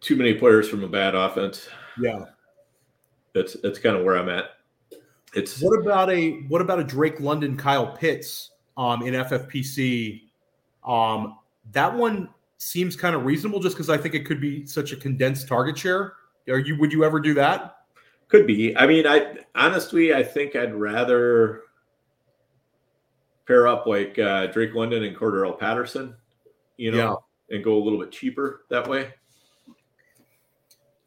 Too 0.00 0.16
many 0.16 0.34
players 0.34 0.68
from 0.68 0.82
a 0.82 0.88
bad 0.88 1.14
offense. 1.14 1.68
Yeah. 2.00 2.24
That's 3.34 3.54
that's 3.54 3.78
kind 3.78 3.96
of 3.96 4.04
where 4.04 4.18
I'm 4.18 4.28
at. 4.28 4.56
It's 5.34 5.60
what 5.60 5.78
about 5.78 6.10
a 6.10 6.42
what 6.48 6.60
about 6.60 6.80
a 6.80 6.84
Drake 6.84 7.20
London 7.20 7.56
Kyle 7.56 7.96
Pitts 7.96 8.50
um 8.76 9.02
in 9.02 9.14
FFPC? 9.14 10.22
Um 10.84 11.38
that 11.72 11.94
one 11.94 12.28
seems 12.58 12.96
kind 12.96 13.14
of 13.14 13.24
reasonable 13.24 13.60
just 13.60 13.76
because 13.76 13.88
I 13.88 13.96
think 13.96 14.14
it 14.14 14.26
could 14.26 14.40
be 14.40 14.66
such 14.66 14.92
a 14.92 14.96
condensed 14.96 15.46
target 15.46 15.78
share. 15.78 16.14
Are 16.48 16.58
you 16.58 16.76
would 16.78 16.92
you 16.92 17.04
ever 17.04 17.20
do 17.20 17.34
that? 17.34 17.76
Could 18.32 18.46
be. 18.46 18.74
I 18.78 18.86
mean, 18.86 19.06
I 19.06 19.36
honestly, 19.54 20.14
I 20.14 20.22
think 20.22 20.56
I'd 20.56 20.74
rather 20.74 21.64
pair 23.46 23.68
up 23.68 23.86
like 23.86 24.18
uh, 24.18 24.46
Drake 24.46 24.74
London 24.74 25.04
and 25.04 25.14
Cordarrelle 25.14 25.58
Patterson, 25.58 26.14
you 26.78 26.92
know, 26.92 27.22
yeah. 27.50 27.56
and 27.56 27.62
go 27.62 27.74
a 27.74 27.82
little 27.82 27.98
bit 27.98 28.10
cheaper 28.10 28.62
that 28.70 28.88
way. 28.88 29.12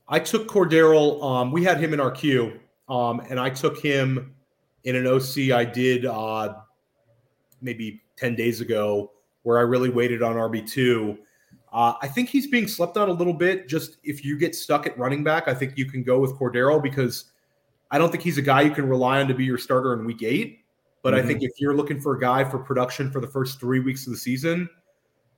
I 0.08 0.20
took 0.20 0.48
Cordarrelle. 0.48 1.24
Um, 1.24 1.52
we 1.52 1.64
had 1.64 1.80
him 1.80 1.96
in 1.96 2.00
our 2.00 2.12
queue, 2.12 2.60
um, 2.90 3.22
and 3.28 3.40
I 3.40 3.50
took 3.50 3.80
him 3.80 4.36
in 4.84 4.96
an 4.96 5.08
OC 5.08 5.50
I 5.50 5.66
did 5.66 6.06
uh, 6.06 6.58
maybe 7.60 8.04
10 8.18 8.36
days 8.36 8.62
ago 8.62 9.14
where 9.42 9.58
I 9.58 9.62
really 9.62 9.90
waited 9.90 10.22
on 10.22 10.36
RB2. 10.36 11.18
Uh, 11.76 11.94
I 12.02 12.08
think 12.08 12.30
he's 12.30 12.48
being 12.48 12.70
slept 12.70 12.96
on 12.96 13.10
a 13.10 13.12
little 13.12 13.34
bit. 13.34 13.68
Just 13.68 13.98
if 14.06 14.24
you 14.24 14.38
get 14.38 14.56
stuck 14.56 14.88
at 14.88 14.98
running 14.98 15.26
back, 15.26 15.50
I 15.50 15.54
think 15.54 15.78
you 15.78 15.86
can 15.86 16.04
go 16.04 16.20
with 16.20 16.34
Cordarrelle 16.40 16.82
because 16.82 17.26
I 17.92 17.98
don't 17.98 18.10
think 18.10 18.24
he's 18.24 18.38
a 18.38 18.42
guy 18.42 18.62
you 18.62 18.72
can 18.72 18.88
rely 18.88 19.20
on 19.20 19.28
to 19.28 19.34
be 19.34 19.44
your 19.44 19.58
starter 19.58 19.94
in 19.94 20.06
week 20.06 20.24
eight. 20.24 20.60
But 21.04 21.14
mm-hmm. 21.14 21.26
I 21.26 21.28
think 21.28 21.40
mm-hmm. 21.40 21.48
if 21.48 21.60
you're 21.60 21.76
looking 21.76 22.00
for 22.00 22.16
a 22.16 22.20
guy 22.20 22.46
for 22.46 22.60
production 22.60 23.12
for 23.12 23.20
the 23.20 23.28
first 23.28 23.60
three 23.60 23.82
weeks 23.82 24.08
of 24.08 24.14
the 24.14 24.18
season, 24.18 24.70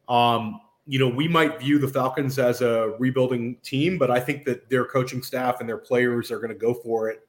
um, 0.10 0.62
you 0.86 1.00
know, 1.00 1.10
we 1.10 1.28
might 1.28 1.60
view 1.60 1.80
the 1.80 1.88
Falcons 1.88 2.38
as 2.38 2.62
a 2.62 2.94
rebuilding 3.00 3.56
team, 3.64 3.98
but 3.98 4.12
I 4.12 4.20
think 4.20 4.46
that 4.46 4.70
their 4.70 4.86
coaching 4.86 5.24
staff 5.24 5.60
and 5.60 5.68
their 5.68 5.80
players 5.80 6.30
are 6.30 6.38
going 6.38 6.50
to 6.50 6.56
go 6.56 6.76
for 6.76 7.10
it. 7.10 7.28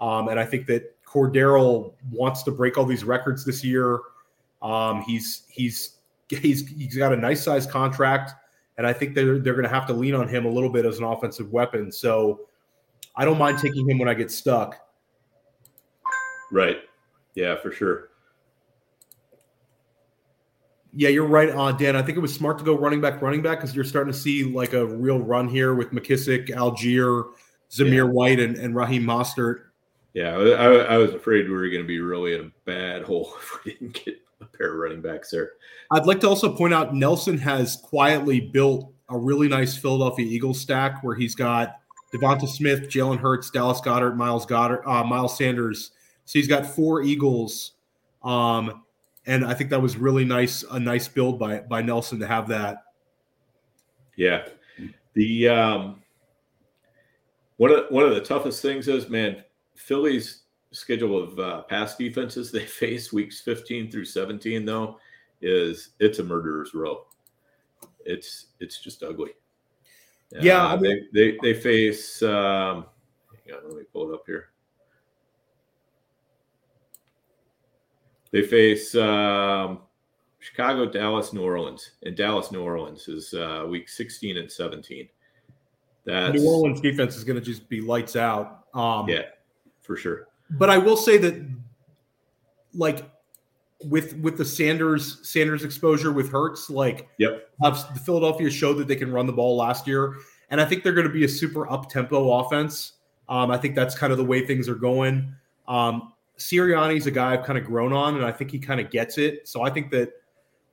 Um, 0.00 0.28
and 0.28 0.38
I 0.38 0.44
think 0.44 0.66
that 0.66 1.02
Cordarrelle 1.06 1.94
wants 2.12 2.42
to 2.42 2.50
break 2.50 2.76
all 2.76 2.84
these 2.84 3.04
records 3.04 3.42
this 3.42 3.64
year. 3.64 4.00
Um, 4.60 5.00
he's 5.00 5.44
he's 5.48 5.96
he's 6.28 6.68
he's 6.68 6.98
got 6.98 7.14
a 7.14 7.16
nice 7.16 7.42
size 7.42 7.66
contract 7.66 8.34
and 8.78 8.86
I 8.86 8.92
think 8.92 9.14
they're 9.14 9.38
they're 9.38 9.54
going 9.54 9.64
to 9.64 9.74
have 9.74 9.86
to 9.86 9.92
lean 9.92 10.14
on 10.14 10.28
him 10.28 10.46
a 10.46 10.50
little 10.50 10.70
bit 10.70 10.84
as 10.86 10.98
an 10.98 11.04
offensive 11.04 11.52
weapon. 11.52 11.92
So 11.92 12.48
I 13.16 13.24
don't 13.24 13.38
mind 13.38 13.58
taking 13.58 13.88
him 13.88 13.98
when 13.98 14.08
I 14.08 14.14
get 14.14 14.30
stuck. 14.30 14.76
Right. 16.50 16.78
Yeah, 17.34 17.56
for 17.56 17.70
sure. 17.70 18.08
Yeah, 20.92 21.10
you're 21.10 21.26
right 21.26 21.50
on, 21.50 21.76
Dan. 21.78 21.94
I 21.94 22.02
think 22.02 22.18
it 22.18 22.20
was 22.20 22.34
smart 22.34 22.58
to 22.58 22.64
go 22.64 22.76
running 22.76 23.00
back, 23.00 23.22
running 23.22 23.42
back, 23.42 23.58
because 23.58 23.76
you're 23.76 23.84
starting 23.84 24.12
to 24.12 24.18
see 24.18 24.42
like 24.42 24.72
a 24.72 24.84
real 24.84 25.20
run 25.20 25.48
here 25.48 25.74
with 25.74 25.92
McKissic, 25.92 26.48
Allgeier, 26.48 27.30
Zamir 27.70 27.94
yeah. 27.94 28.02
White, 28.02 28.40
and, 28.40 28.56
and 28.56 28.74
Raheem 28.74 29.04
Mostert. 29.04 29.66
Yeah, 30.14 30.36
I, 30.36 30.94
I 30.94 30.96
was 30.96 31.14
afraid 31.14 31.48
we 31.48 31.54
were 31.54 31.68
going 31.68 31.82
to 31.82 31.86
be 31.86 32.00
really 32.00 32.34
in 32.34 32.40
a 32.40 32.50
bad 32.64 33.02
hole 33.04 33.32
if 33.36 33.64
we 33.64 33.72
didn't 33.72 34.04
get 34.04 34.20
a 34.40 34.44
pair 34.46 34.72
of 34.72 34.78
running 34.78 35.00
backs 35.00 35.30
there. 35.30 35.52
I'd 35.90 36.06
like 36.06 36.20
to 36.20 36.28
also 36.28 36.54
point 36.54 36.72
out 36.72 36.94
Nelson 36.94 37.36
has 37.38 37.76
quietly 37.76 38.40
built 38.40 38.92
a 39.08 39.18
really 39.18 39.48
nice 39.48 39.76
Philadelphia 39.76 40.26
Eagles 40.26 40.60
stack 40.60 41.02
where 41.02 41.14
he's 41.14 41.34
got 41.34 41.80
DeVonta 42.12 42.48
Smith, 42.48 42.88
Jalen 42.88 43.18
Hurts, 43.18 43.50
Dallas 43.50 43.80
Goedert, 43.80 44.16
Miles 44.16 44.46
Goddard, 44.46 44.82
uh, 44.86 45.04
Miles 45.04 45.36
Sanders. 45.36 45.92
So 46.24 46.38
he's 46.38 46.48
got 46.48 46.64
four 46.64 47.02
Eagles, 47.02 47.72
um, 48.22 48.84
and 49.26 49.44
I 49.44 49.54
think 49.54 49.70
that 49.70 49.82
was 49.82 49.96
really 49.96 50.24
nice, 50.24 50.62
a 50.70 50.78
nice 50.78 51.08
build 51.08 51.38
by 51.38 51.60
by 51.60 51.82
Nelson 51.82 52.20
to 52.20 52.26
have 52.26 52.48
that. 52.48 52.84
Yeah, 54.16 54.46
the 55.14 55.48
um, 55.48 56.02
one 57.56 57.72
of 57.72 57.86
one 57.90 58.04
of 58.04 58.14
the 58.14 58.20
toughest 58.20 58.62
things 58.62 58.86
is 58.86 59.08
man, 59.08 59.42
Philly's 59.74 60.42
schedule 60.72 61.22
of 61.22 61.38
uh, 61.38 61.62
pass 61.62 61.96
defenses 61.96 62.50
they 62.50 62.64
face 62.66 63.12
weeks 63.12 63.40
15 63.40 63.90
through 63.90 64.04
17 64.04 64.64
though 64.64 64.98
is 65.42 65.90
it's 65.98 66.18
a 66.18 66.24
murderer's 66.24 66.74
row. 66.74 67.06
It's 68.04 68.46
it's 68.60 68.80
just 68.80 69.02
ugly. 69.02 69.32
Yeah 70.32 70.64
uh, 70.64 70.74
I 70.74 70.76
mean, 70.76 71.08
they, 71.12 71.32
they 71.32 71.38
they 71.42 71.60
face 71.60 72.22
um 72.22 72.86
hang 73.44 73.56
on, 73.56 73.68
let 73.68 73.76
me 73.76 73.84
pull 73.92 74.10
it 74.10 74.14
up 74.14 74.22
here. 74.26 74.50
They 78.30 78.42
face 78.42 78.94
um 78.94 79.80
chicago 80.38 80.86
dallas 80.86 81.34
new 81.34 81.42
orleans 81.42 81.92
and 82.02 82.16
dallas 82.16 82.50
new 82.50 82.62
orleans 82.62 83.08
is 83.08 83.34
uh 83.34 83.66
week 83.68 83.90
16 83.90 84.38
and 84.38 84.50
17 84.50 85.06
that 86.06 86.32
new 86.32 86.48
orleans 86.48 86.80
defense 86.80 87.14
is 87.14 87.24
going 87.24 87.38
to 87.38 87.44
just 87.44 87.68
be 87.68 87.80
lights 87.80 88.16
out. 88.16 88.64
Um 88.72 89.08
yeah 89.08 89.24
for 89.82 89.96
sure 89.96 90.29
but 90.52 90.70
I 90.70 90.78
will 90.78 90.96
say 90.96 91.18
that, 91.18 91.46
like, 92.74 93.08
with 93.84 94.16
with 94.18 94.36
the 94.36 94.44
Sanders 94.44 95.26
Sanders 95.28 95.64
exposure 95.64 96.12
with 96.12 96.30
Hurts, 96.30 96.68
like, 96.68 97.08
yep, 97.18 97.50
the 97.60 98.00
Philadelphia 98.04 98.50
showed 98.50 98.74
that 98.74 98.88
they 98.88 98.96
can 98.96 99.10
run 99.10 99.26
the 99.26 99.32
ball 99.32 99.56
last 99.56 99.86
year, 99.86 100.16
and 100.50 100.60
I 100.60 100.64
think 100.64 100.84
they're 100.84 100.92
going 100.92 101.06
to 101.06 101.12
be 101.12 101.24
a 101.24 101.28
super 101.28 101.70
up 101.70 101.88
tempo 101.88 102.40
offense. 102.40 102.94
Um, 103.28 103.50
I 103.50 103.56
think 103.56 103.74
that's 103.74 103.96
kind 103.96 104.12
of 104.12 104.18
the 104.18 104.24
way 104.24 104.44
things 104.44 104.68
are 104.68 104.74
going. 104.74 105.34
Um, 105.68 106.12
Sirianni's 106.36 107.06
a 107.06 107.10
guy 107.10 107.34
I've 107.34 107.44
kind 107.44 107.58
of 107.58 107.64
grown 107.64 107.92
on, 107.92 108.16
and 108.16 108.24
I 108.24 108.32
think 108.32 108.50
he 108.50 108.58
kind 108.58 108.80
of 108.80 108.90
gets 108.90 109.18
it. 109.18 109.46
So 109.46 109.62
I 109.62 109.70
think 109.70 109.90
that 109.92 110.12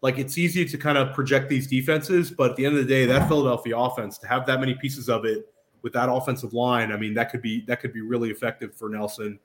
like 0.01 0.17
it's 0.17 0.37
easy 0.37 0.65
to 0.65 0.77
kind 0.77 0.97
of 0.97 1.13
project 1.13 1.49
these 1.49 1.67
defenses, 1.67 2.31
but 2.31 2.51
at 2.51 2.55
the 2.55 2.65
end 2.65 2.77
of 2.77 2.81
the 2.85 2.87
day, 2.87 3.05
that 3.05 3.27
Philadelphia 3.27 3.77
offense 3.77 4.17
to 4.19 4.27
have 4.27 4.45
that 4.47 4.59
many 4.59 4.75
pieces 4.75 5.09
of 5.09 5.25
it 5.25 5.51
with 5.81 5.93
that 5.93 6.09
offensive 6.09 6.53
line, 6.53 6.91
I 6.91 6.97
mean, 6.97 7.13
that 7.15 7.31
could 7.31 7.41
be 7.41 7.61
that 7.67 7.79
could 7.79 7.93
be 7.93 8.01
really 8.01 8.29
effective 8.29 8.75
for 8.75 8.89
Nelson. 8.89 9.39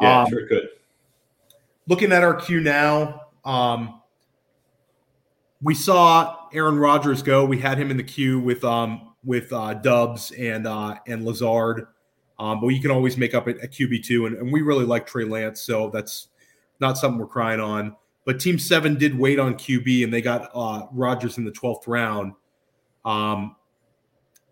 Yeah, 0.00 0.22
um, 0.22 0.30
sure 0.30 0.46
could. 0.46 0.68
Looking 1.86 2.12
at 2.12 2.22
our 2.22 2.34
queue 2.34 2.60
now, 2.60 3.22
um, 3.44 4.00
we 5.62 5.74
saw 5.74 6.48
Aaron 6.52 6.78
Rodgers 6.78 7.22
go. 7.22 7.44
We 7.44 7.58
had 7.58 7.78
him 7.78 7.90
in 7.90 7.96
the 7.96 8.04
queue 8.04 8.40
with 8.40 8.64
um, 8.64 9.14
with 9.24 9.52
uh, 9.52 9.74
Doubs 9.74 10.30
and 10.32 10.66
uh, 10.66 10.96
and 11.06 11.24
Lazard, 11.24 11.86
um, 12.38 12.60
but 12.60 12.68
you 12.68 12.80
can 12.80 12.90
always 12.90 13.16
make 13.16 13.34
up 13.34 13.46
a, 13.46 13.50
a 13.50 13.68
QB 13.68 14.04
two, 14.04 14.26
and, 14.26 14.36
and 14.36 14.52
we 14.52 14.62
really 14.62 14.84
like 14.84 15.06
Trey 15.06 15.24
Lance, 15.24 15.60
so 15.62 15.90
that's 15.90 16.28
not 16.80 16.96
something 16.96 17.18
we're 17.18 17.26
crying 17.26 17.60
on. 17.60 17.96
But 18.24 18.40
Team 18.40 18.58
Seven 18.58 18.96
did 18.96 19.18
wait 19.18 19.38
on 19.38 19.54
QB, 19.54 20.04
and 20.04 20.12
they 20.12 20.22
got 20.22 20.50
uh, 20.54 20.86
Rodgers 20.92 21.38
in 21.38 21.44
the 21.44 21.50
twelfth 21.50 21.86
round. 21.86 22.32
Um, 23.04 23.56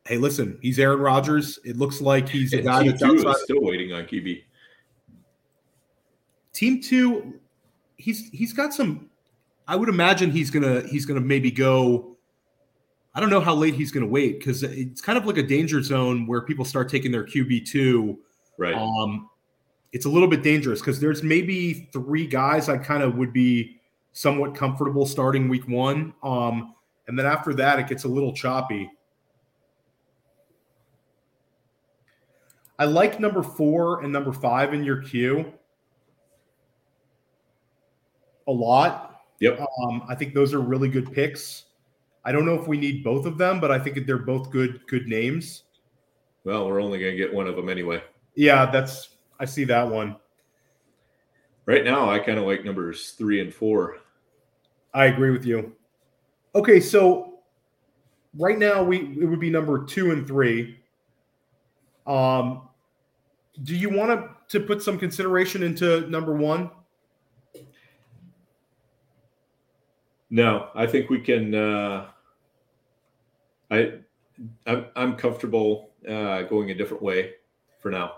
hey, 0.06 0.16
listen, 0.16 0.58
he's 0.62 0.78
Aaron 0.78 1.00
Rodgers. 1.00 1.58
It 1.64 1.76
looks 1.76 2.00
like 2.00 2.28
he's 2.28 2.52
a 2.52 2.62
guy 2.62 2.84
that's 2.84 3.02
outside. 3.02 3.36
still 3.36 3.62
waiting 3.62 3.92
on 3.92 4.04
QB. 4.04 4.42
Team 6.58 6.82
two, 6.82 7.34
he's 7.98 8.30
he's 8.30 8.52
got 8.52 8.74
some. 8.74 9.08
I 9.68 9.76
would 9.76 9.88
imagine 9.88 10.32
he's 10.32 10.50
gonna 10.50 10.82
he's 10.88 11.06
gonna 11.06 11.20
maybe 11.20 11.52
go. 11.52 12.16
I 13.14 13.20
don't 13.20 13.30
know 13.30 13.38
how 13.38 13.54
late 13.54 13.74
he's 13.74 13.92
gonna 13.92 14.08
wait 14.08 14.40
because 14.40 14.64
it's 14.64 15.00
kind 15.00 15.16
of 15.16 15.24
like 15.24 15.36
a 15.36 15.42
danger 15.44 15.80
zone 15.84 16.26
where 16.26 16.40
people 16.40 16.64
start 16.64 16.88
taking 16.88 17.12
their 17.12 17.24
QB 17.24 17.64
two. 17.64 18.18
Right. 18.56 18.74
Um, 18.74 19.30
it's 19.92 20.04
a 20.04 20.08
little 20.08 20.26
bit 20.26 20.42
dangerous 20.42 20.80
because 20.80 20.98
there's 20.98 21.22
maybe 21.22 21.88
three 21.92 22.26
guys 22.26 22.68
I 22.68 22.76
kind 22.76 23.04
of 23.04 23.14
would 23.14 23.32
be 23.32 23.76
somewhat 24.12 24.56
comfortable 24.56 25.06
starting 25.06 25.48
week 25.48 25.68
one. 25.68 26.12
Um, 26.24 26.74
and 27.06 27.16
then 27.16 27.24
after 27.24 27.54
that, 27.54 27.78
it 27.78 27.86
gets 27.86 28.02
a 28.02 28.08
little 28.08 28.32
choppy. 28.32 28.90
I 32.80 32.86
like 32.86 33.20
number 33.20 33.44
four 33.44 34.02
and 34.02 34.12
number 34.12 34.32
five 34.32 34.74
in 34.74 34.82
your 34.82 35.02
queue 35.02 35.52
a 38.48 38.52
lot. 38.52 39.20
Yep. 39.40 39.60
Um, 39.84 40.02
I 40.08 40.16
think 40.16 40.34
those 40.34 40.52
are 40.52 40.60
really 40.60 40.88
good 40.88 41.12
picks. 41.12 41.66
I 42.24 42.32
don't 42.32 42.44
know 42.44 42.54
if 42.54 42.66
we 42.66 42.76
need 42.76 43.04
both 43.04 43.24
of 43.24 43.38
them, 43.38 43.60
but 43.60 43.70
I 43.70 43.78
think 43.78 44.04
they're 44.06 44.18
both 44.18 44.50
good 44.50 44.80
good 44.88 45.06
names. 45.06 45.62
Well, 46.44 46.66
we're 46.66 46.80
only 46.80 46.98
going 46.98 47.12
to 47.12 47.16
get 47.16 47.32
one 47.32 47.46
of 47.46 47.56
them 47.56 47.68
anyway. 47.68 48.02
Yeah, 48.34 48.70
that's 48.70 49.10
I 49.38 49.44
see 49.44 49.64
that 49.64 49.88
one. 49.88 50.16
Right 51.66 51.84
now, 51.84 52.10
I 52.10 52.18
kind 52.18 52.38
of 52.38 52.46
like 52.46 52.64
numbers 52.64 53.12
three 53.12 53.40
and 53.40 53.54
four. 53.54 53.98
I 54.94 55.06
agree 55.06 55.30
with 55.30 55.44
you. 55.44 55.76
Okay, 56.54 56.80
so 56.80 57.40
right 58.36 58.58
now 58.58 58.82
we 58.82 59.18
it 59.20 59.26
would 59.26 59.40
be 59.40 59.50
number 59.50 59.84
two 59.84 60.10
and 60.10 60.26
three. 60.26 60.80
Um, 62.06 62.62
do 63.62 63.76
you 63.76 63.90
want 63.90 64.10
to 64.10 64.58
to 64.58 64.64
put 64.64 64.82
some 64.82 64.98
consideration 64.98 65.62
into 65.62 66.08
number 66.08 66.34
one? 66.34 66.70
No, 70.30 70.68
I 70.74 70.86
think 70.86 71.10
we 71.10 71.20
can. 71.20 71.54
Uh, 71.54 72.06
I, 73.70 73.92
I'm, 74.66 74.86
I'm 74.96 75.16
comfortable 75.16 75.90
uh, 76.08 76.42
going 76.42 76.70
a 76.70 76.74
different 76.74 77.02
way 77.02 77.34
for 77.80 77.90
now. 77.90 78.12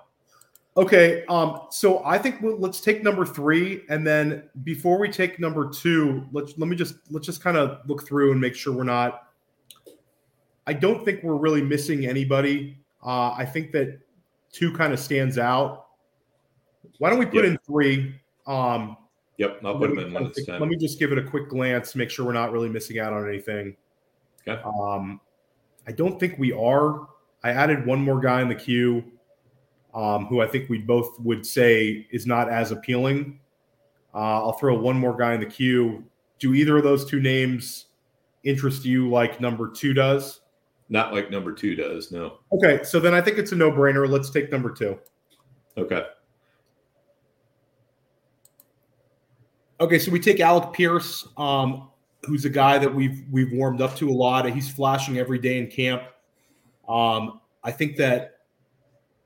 Okay, 0.77 1.25
um, 1.29 1.63
so 1.71 2.03
I 2.05 2.17
think 2.17 2.41
we'll, 2.41 2.57
let's 2.57 2.81
take 2.81 3.03
number 3.03 3.27
three, 3.27 3.83
and 3.89 4.07
then 4.07 4.45
before 4.63 4.99
we 4.99 5.11
take 5.11 5.41
number 5.41 5.69
two, 5.69 6.27
let's 6.33 6.57
let 6.59 6.69
me 6.69 6.77
just 6.77 6.97
let's 7.11 7.27
just 7.27 7.43
kind 7.43 7.57
of 7.57 7.81
look 7.87 8.07
through 8.07 8.33
and 8.33 8.41
make 8.41 8.55
sure 8.55 8.73
we're 8.73 8.85
not. 8.85 9.29
I 10.67 10.73
don't 10.73 11.05
think 11.05 11.23
we're 11.23 11.37
really 11.37 11.63
missing 11.63 12.07
anybody. 12.07 12.79
Uh, 13.05 13.33
I 13.33 13.45
think 13.45 13.73
that 13.73 13.99
two 14.53 14.73
kind 14.73 14.93
of 14.93 15.01
stands 15.01 15.39
out. 15.39 15.87
Why 16.99 17.11
don't 17.11 17.19
we 17.19 17.27
put 17.27 17.45
in 17.45 17.59
three? 17.67 18.15
Um, 18.47 18.97
Yep, 19.41 19.61
I'll 19.65 19.79
put 19.79 19.89
them 19.89 19.99
in 20.01 20.13
one 20.13 20.25
of 20.25 20.29
this 20.29 20.45
think- 20.45 20.49
time. 20.49 20.61
Let 20.61 20.69
me 20.69 20.77
just 20.77 20.99
give 20.99 21.13
it 21.13 21.19
a 21.19 21.23
quick 21.23 21.49
glance, 21.49 21.97
make 21.97 22.11
sure 22.11 22.27
we're 22.27 22.35
not 22.35 22.53
really 22.53 22.69
missing 22.69 22.99
out 22.99 23.15
on 23.15 23.27
anything. 23.27 23.75
Okay. 24.47 24.61
Um, 24.63 25.19
I 25.89 25.93
don't 25.93 26.21
think 26.21 26.39
we 26.39 26.53
are. 26.53 27.09
I 27.43 27.53
added 27.53 27.87
one 27.87 28.03
more 28.03 28.21
guy 28.21 28.43
in 28.43 28.49
the 28.49 28.55
queue, 28.55 29.03
um, 29.95 30.27
who 30.27 30.43
I 30.43 30.47
think 30.47 30.69
we 30.69 30.77
both 30.77 31.19
would 31.21 31.47
say 31.47 32.07
is 32.11 32.27
not 32.27 32.51
as 32.51 32.71
appealing. 32.71 33.41
Uh, 34.13 34.45
I'll 34.45 34.53
throw 34.53 34.79
one 34.79 34.99
more 34.99 35.17
guy 35.17 35.33
in 35.33 35.41
the 35.41 35.47
queue. 35.47 36.05
Do 36.39 36.53
either 36.53 36.77
of 36.77 36.85
those 36.85 37.07
two 37.07 37.21
names 37.21 37.87
interest 38.45 38.85
you 38.85 39.09
like 39.09 39.41
number 39.41 39.71
two 39.71 39.95
does? 39.95 40.41
Not 40.91 41.15
like 41.15 41.31
number 41.31 41.55
two 41.55 41.75
does. 41.75 42.13
No. 42.13 42.41
Okay, 42.53 42.85
so 42.85 43.01
then 43.01 43.15
I 43.15 43.23
think 43.23 43.39
it's 43.39 43.53
a 43.53 43.57
no-brainer. 43.57 44.07
Let's 44.07 44.29
take 44.29 44.53
number 44.53 44.71
two. 44.71 44.99
Okay. 45.79 46.05
Okay, 49.81 49.99
so 49.99 50.11
we 50.11 50.21
take 50.21 50.41
Alec 50.41 50.75
Pierce, 50.75 51.27
um, 51.39 51.89
who's 52.27 52.45
a 52.45 52.51
guy 52.51 52.77
that 52.77 52.95
we've 52.95 53.25
we've 53.31 53.51
warmed 53.51 53.81
up 53.81 53.97
to 53.97 54.11
a 54.11 54.13
lot. 54.13 54.49
He's 54.51 54.71
flashing 54.71 55.17
every 55.17 55.39
day 55.39 55.57
in 55.57 55.69
camp. 55.69 56.03
Um, 56.87 57.41
I 57.65 57.71
think 57.71 57.97
that 57.97 58.41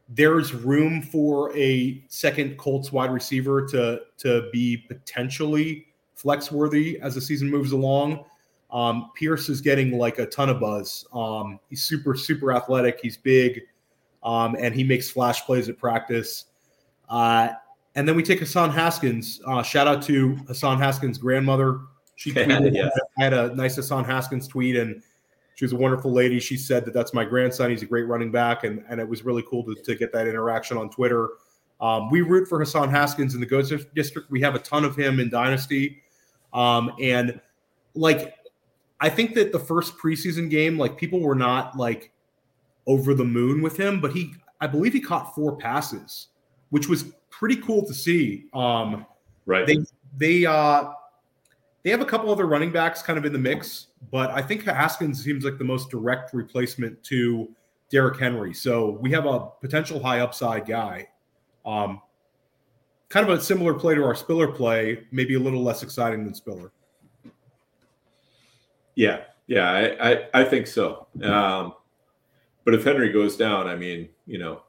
there's 0.08 0.54
room 0.54 1.02
for 1.02 1.56
a 1.56 2.04
second 2.06 2.56
Colts 2.56 2.92
wide 2.92 3.10
receiver 3.10 3.66
to 3.66 4.02
to 4.18 4.48
be 4.52 4.76
potentially 4.76 5.86
flex 6.14 6.52
worthy 6.52 7.00
as 7.00 7.16
the 7.16 7.20
season 7.20 7.50
moves 7.50 7.72
along. 7.72 8.24
Um, 8.70 9.10
Pierce 9.16 9.48
is 9.48 9.60
getting 9.60 9.98
like 9.98 10.20
a 10.20 10.26
ton 10.26 10.50
of 10.50 10.60
buzz. 10.60 11.04
Um, 11.12 11.58
he's 11.68 11.82
super 11.82 12.14
super 12.14 12.52
athletic. 12.52 13.00
He's 13.02 13.16
big, 13.16 13.62
um, 14.22 14.54
and 14.56 14.72
he 14.72 14.84
makes 14.84 15.10
flash 15.10 15.44
plays 15.46 15.68
at 15.68 15.78
practice. 15.78 16.44
Uh, 17.08 17.48
and 17.94 18.08
then 18.08 18.16
we 18.16 18.22
take 18.22 18.40
Hassan 18.40 18.70
Haskins. 18.70 19.40
Uh, 19.46 19.62
shout 19.62 19.86
out 19.86 20.02
to 20.02 20.36
Hassan 20.48 20.78
Haskins' 20.78 21.18
grandmother. 21.18 21.80
She 22.16 22.32
tweeted. 22.32 22.90
I 23.18 23.22
had 23.22 23.32
a 23.32 23.54
nice 23.54 23.76
Hassan 23.76 24.04
Haskins 24.04 24.48
tweet, 24.48 24.76
and 24.76 25.02
she 25.54 25.64
was 25.64 25.72
a 25.72 25.76
wonderful 25.76 26.12
lady. 26.12 26.40
She 26.40 26.56
said 26.56 26.84
that 26.84 26.94
that's 26.94 27.14
my 27.14 27.24
grandson. 27.24 27.70
He's 27.70 27.82
a 27.82 27.86
great 27.86 28.08
running 28.08 28.32
back, 28.32 28.64
and, 28.64 28.84
and 28.88 29.00
it 29.00 29.08
was 29.08 29.24
really 29.24 29.44
cool 29.48 29.64
to, 29.64 29.74
to 29.74 29.94
get 29.94 30.12
that 30.12 30.26
interaction 30.26 30.76
on 30.76 30.90
Twitter. 30.90 31.28
Um, 31.80 32.10
we 32.10 32.22
root 32.22 32.48
for 32.48 32.58
Hassan 32.58 32.90
Haskins 32.90 33.34
in 33.34 33.40
the 33.40 33.46
Goats 33.46 33.72
District. 33.94 34.30
We 34.30 34.40
have 34.40 34.54
a 34.54 34.60
ton 34.60 34.84
of 34.84 34.96
him 34.96 35.20
in 35.20 35.28
Dynasty, 35.28 36.02
um, 36.52 36.92
and 37.00 37.40
like 37.94 38.34
I 39.00 39.08
think 39.08 39.34
that 39.34 39.52
the 39.52 39.58
first 39.58 39.98
preseason 39.98 40.48
game, 40.48 40.78
like 40.78 40.96
people 40.96 41.20
were 41.20 41.34
not 41.34 41.76
like 41.76 42.12
over 42.86 43.14
the 43.14 43.24
moon 43.24 43.60
with 43.62 43.76
him, 43.76 44.00
but 44.00 44.12
he, 44.12 44.34
I 44.60 44.66
believe, 44.66 44.92
he 44.92 45.00
caught 45.00 45.34
four 45.34 45.56
passes, 45.56 46.28
which 46.70 46.88
was 46.88 47.12
pretty 47.38 47.56
cool 47.56 47.84
to 47.86 47.94
see. 47.94 48.46
Um, 48.52 49.06
Right. 49.46 49.66
they 49.66 49.78
they 50.16 50.46
uh 50.46 50.92
they 51.82 51.90
have 51.90 52.00
a 52.00 52.06
couple 52.06 52.30
other 52.32 52.46
running 52.46 52.72
backs 52.72 53.02
kind 53.02 53.18
of 53.18 53.26
in 53.26 53.32
the 53.32 53.38
mix, 53.38 53.88
but 54.10 54.30
I 54.30 54.40
think 54.40 54.64
Haskins 54.64 55.22
seems 55.22 55.44
like 55.44 55.58
the 55.58 55.64
most 55.64 55.90
direct 55.90 56.32
replacement 56.32 57.02
to 57.04 57.54
Derrick 57.90 58.18
Henry. 58.18 58.54
So 58.54 58.98
we 59.02 59.10
have 59.12 59.26
a 59.26 59.50
potential 59.60 60.02
high 60.02 60.20
upside 60.20 60.66
guy. 60.66 61.08
Um, 61.66 62.00
kind 63.10 63.28
of 63.28 63.38
a 63.38 63.42
similar 63.42 63.74
play 63.74 63.94
to 63.94 64.02
our 64.02 64.14
Spiller 64.14 64.48
play, 64.48 65.04
maybe 65.10 65.34
a 65.34 65.38
little 65.38 65.62
less 65.62 65.82
exciting 65.82 66.24
than 66.24 66.34
Spiller. 66.34 66.72
Yeah, 68.94 69.24
yeah, 69.46 69.70
I, 69.70 70.10
I, 70.12 70.28
I 70.32 70.44
think 70.44 70.66
so. 70.66 71.06
Um, 71.22 71.74
but 72.64 72.72
if 72.72 72.84
Henry 72.84 73.12
goes 73.12 73.36
down, 73.36 73.66
I 73.66 73.76
mean, 73.76 74.08
you 74.26 74.38
know, 74.38 74.62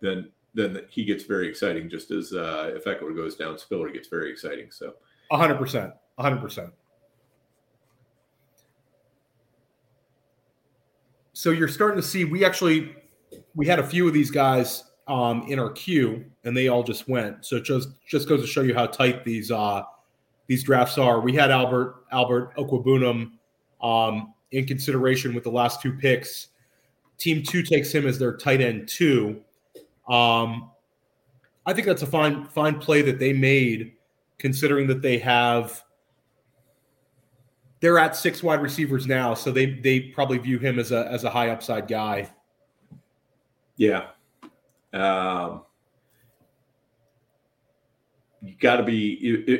then 0.00 0.30
then 0.56 0.80
he 0.88 1.04
gets 1.04 1.24
very 1.24 1.46
exciting. 1.48 1.88
Just 1.88 2.10
as 2.10 2.32
uh, 2.32 2.72
if 2.74 2.84
Ekeler 2.84 3.14
goes 3.14 3.36
down, 3.36 3.58
Spiller 3.58 3.90
gets 3.90 4.08
very 4.08 4.30
exciting. 4.32 4.70
So 4.70 4.94
hundred 5.30 5.58
percent. 5.58 5.92
Hundred 6.18 6.40
percent. 6.40 6.70
So 11.34 11.50
you're 11.50 11.68
starting 11.68 12.00
to 12.00 12.06
see 12.06 12.24
we 12.24 12.44
actually 12.44 12.96
we 13.54 13.66
had 13.66 13.78
a 13.78 13.86
few 13.86 14.08
of 14.08 14.14
these 14.14 14.30
guys 14.30 14.84
um, 15.06 15.44
in 15.48 15.58
our 15.58 15.70
queue 15.70 16.24
and 16.44 16.56
they 16.56 16.68
all 16.68 16.82
just 16.82 17.06
went. 17.06 17.44
So 17.44 17.56
it 17.56 17.64
just 17.64 17.90
just 18.08 18.28
goes 18.28 18.40
to 18.40 18.46
show 18.46 18.62
you 18.62 18.74
how 18.74 18.86
tight 18.86 19.24
these 19.24 19.50
uh, 19.50 19.82
these 20.46 20.64
drafts 20.64 20.96
are. 20.96 21.20
We 21.20 21.34
had 21.34 21.50
Albert 21.50 22.04
Albert 22.12 22.56
Okwuegbunam 22.56 23.32
um, 23.82 24.32
in 24.52 24.66
consideration 24.66 25.34
with 25.34 25.44
the 25.44 25.50
last 25.50 25.82
two 25.82 25.92
picks. 25.92 26.48
Team 27.18 27.42
two 27.42 27.62
takes 27.62 27.92
him 27.92 28.06
as 28.06 28.18
their 28.18 28.34
tight 28.34 28.62
end 28.62 28.88
two. 28.88 29.42
Um, 30.08 30.70
I 31.64 31.72
think 31.72 31.86
that's 31.86 32.02
a 32.02 32.06
fine 32.06 32.44
fine 32.46 32.78
play 32.78 33.02
that 33.02 33.18
they 33.18 33.32
made, 33.32 33.94
considering 34.38 34.86
that 34.86 35.02
they 35.02 35.18
have 35.18 35.82
they're 37.80 37.98
at 37.98 38.16
six 38.16 38.42
wide 38.42 38.62
receivers 38.62 39.06
now, 39.06 39.34
so 39.34 39.50
they 39.50 39.66
they 39.66 40.00
probably 40.00 40.38
view 40.38 40.58
him 40.58 40.78
as 40.78 40.92
a 40.92 41.10
as 41.10 41.24
a 41.24 41.30
high 41.30 41.50
upside 41.50 41.88
guy. 41.88 42.30
yeah, 43.76 44.08
um, 44.92 45.62
you 48.42 48.54
got 48.60 48.76
to 48.76 48.82
be 48.82 49.14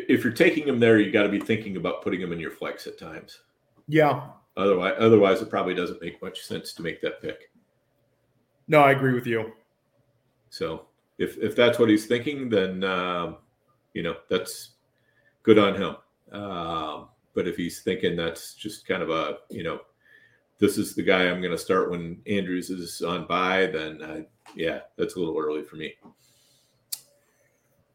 if, 0.09 0.25
you're 0.25 0.33
taking 0.33 0.67
him 0.67 0.79
there, 0.79 0.99
you 0.99 1.11
got 1.11 1.25
to 1.25 1.29
be 1.29 1.41
thinking 1.41 1.77
about 1.77 2.03
putting 2.03 2.21
him 2.21 2.33
in 2.33 2.39
your 2.39 2.53
flex 2.53 2.87
at 2.87 2.99
times. 2.99 3.41
Yeah, 3.89 4.29
Otherwise, 4.57 4.95
otherwise, 4.99 5.43
it 5.43 5.51
probably 5.51 5.75
doesn't 5.75 6.01
make 6.01 6.21
much 6.23 6.43
sense 6.43 6.73
to 6.73 6.83
make 6.83 7.01
that 7.03 7.21
pick. 7.21 7.51
no, 8.69 8.81
I 8.81 8.93
agree 8.93 9.13
with 9.13 9.27
you. 9.27 9.53
So 10.51 10.87
if 11.19 11.39
if 11.39 11.57
that's 11.57 11.79
what 11.79 11.89
he's 11.89 12.07
thinking, 12.07 12.49
then 12.49 12.85
um, 12.85 13.39
you 13.95 14.03
know 14.03 14.17
that's 14.29 14.71
good 15.43 15.59
on 15.59 15.75
him. 15.75 15.97
Um, 16.33 17.09
but 17.35 17.47
if 17.47 17.57
he's 17.57 17.83
thinking 17.83 18.17
that's 18.17 18.55
just 18.55 18.87
kind 18.87 19.03
of 19.03 19.11
a 19.11 19.39
you 19.51 19.63
know 19.63 19.81
this 20.59 20.79
is 20.79 20.95
the 20.95 21.03
guy 21.03 21.29
I'm 21.29 21.41
going 21.41 21.53
to 21.53 21.59
start 21.59 21.91
when 21.91 22.21
Andrews 22.27 22.71
is 22.71 23.03
on 23.03 23.27
bye, 23.27 23.67
then 23.67 24.03
uh, 24.03 24.21
yeah, 24.55 24.81
that's 24.97 25.17
a 25.17 25.19
little 25.19 25.39
early 25.39 25.63
for 25.63 25.77
me. 25.77 25.95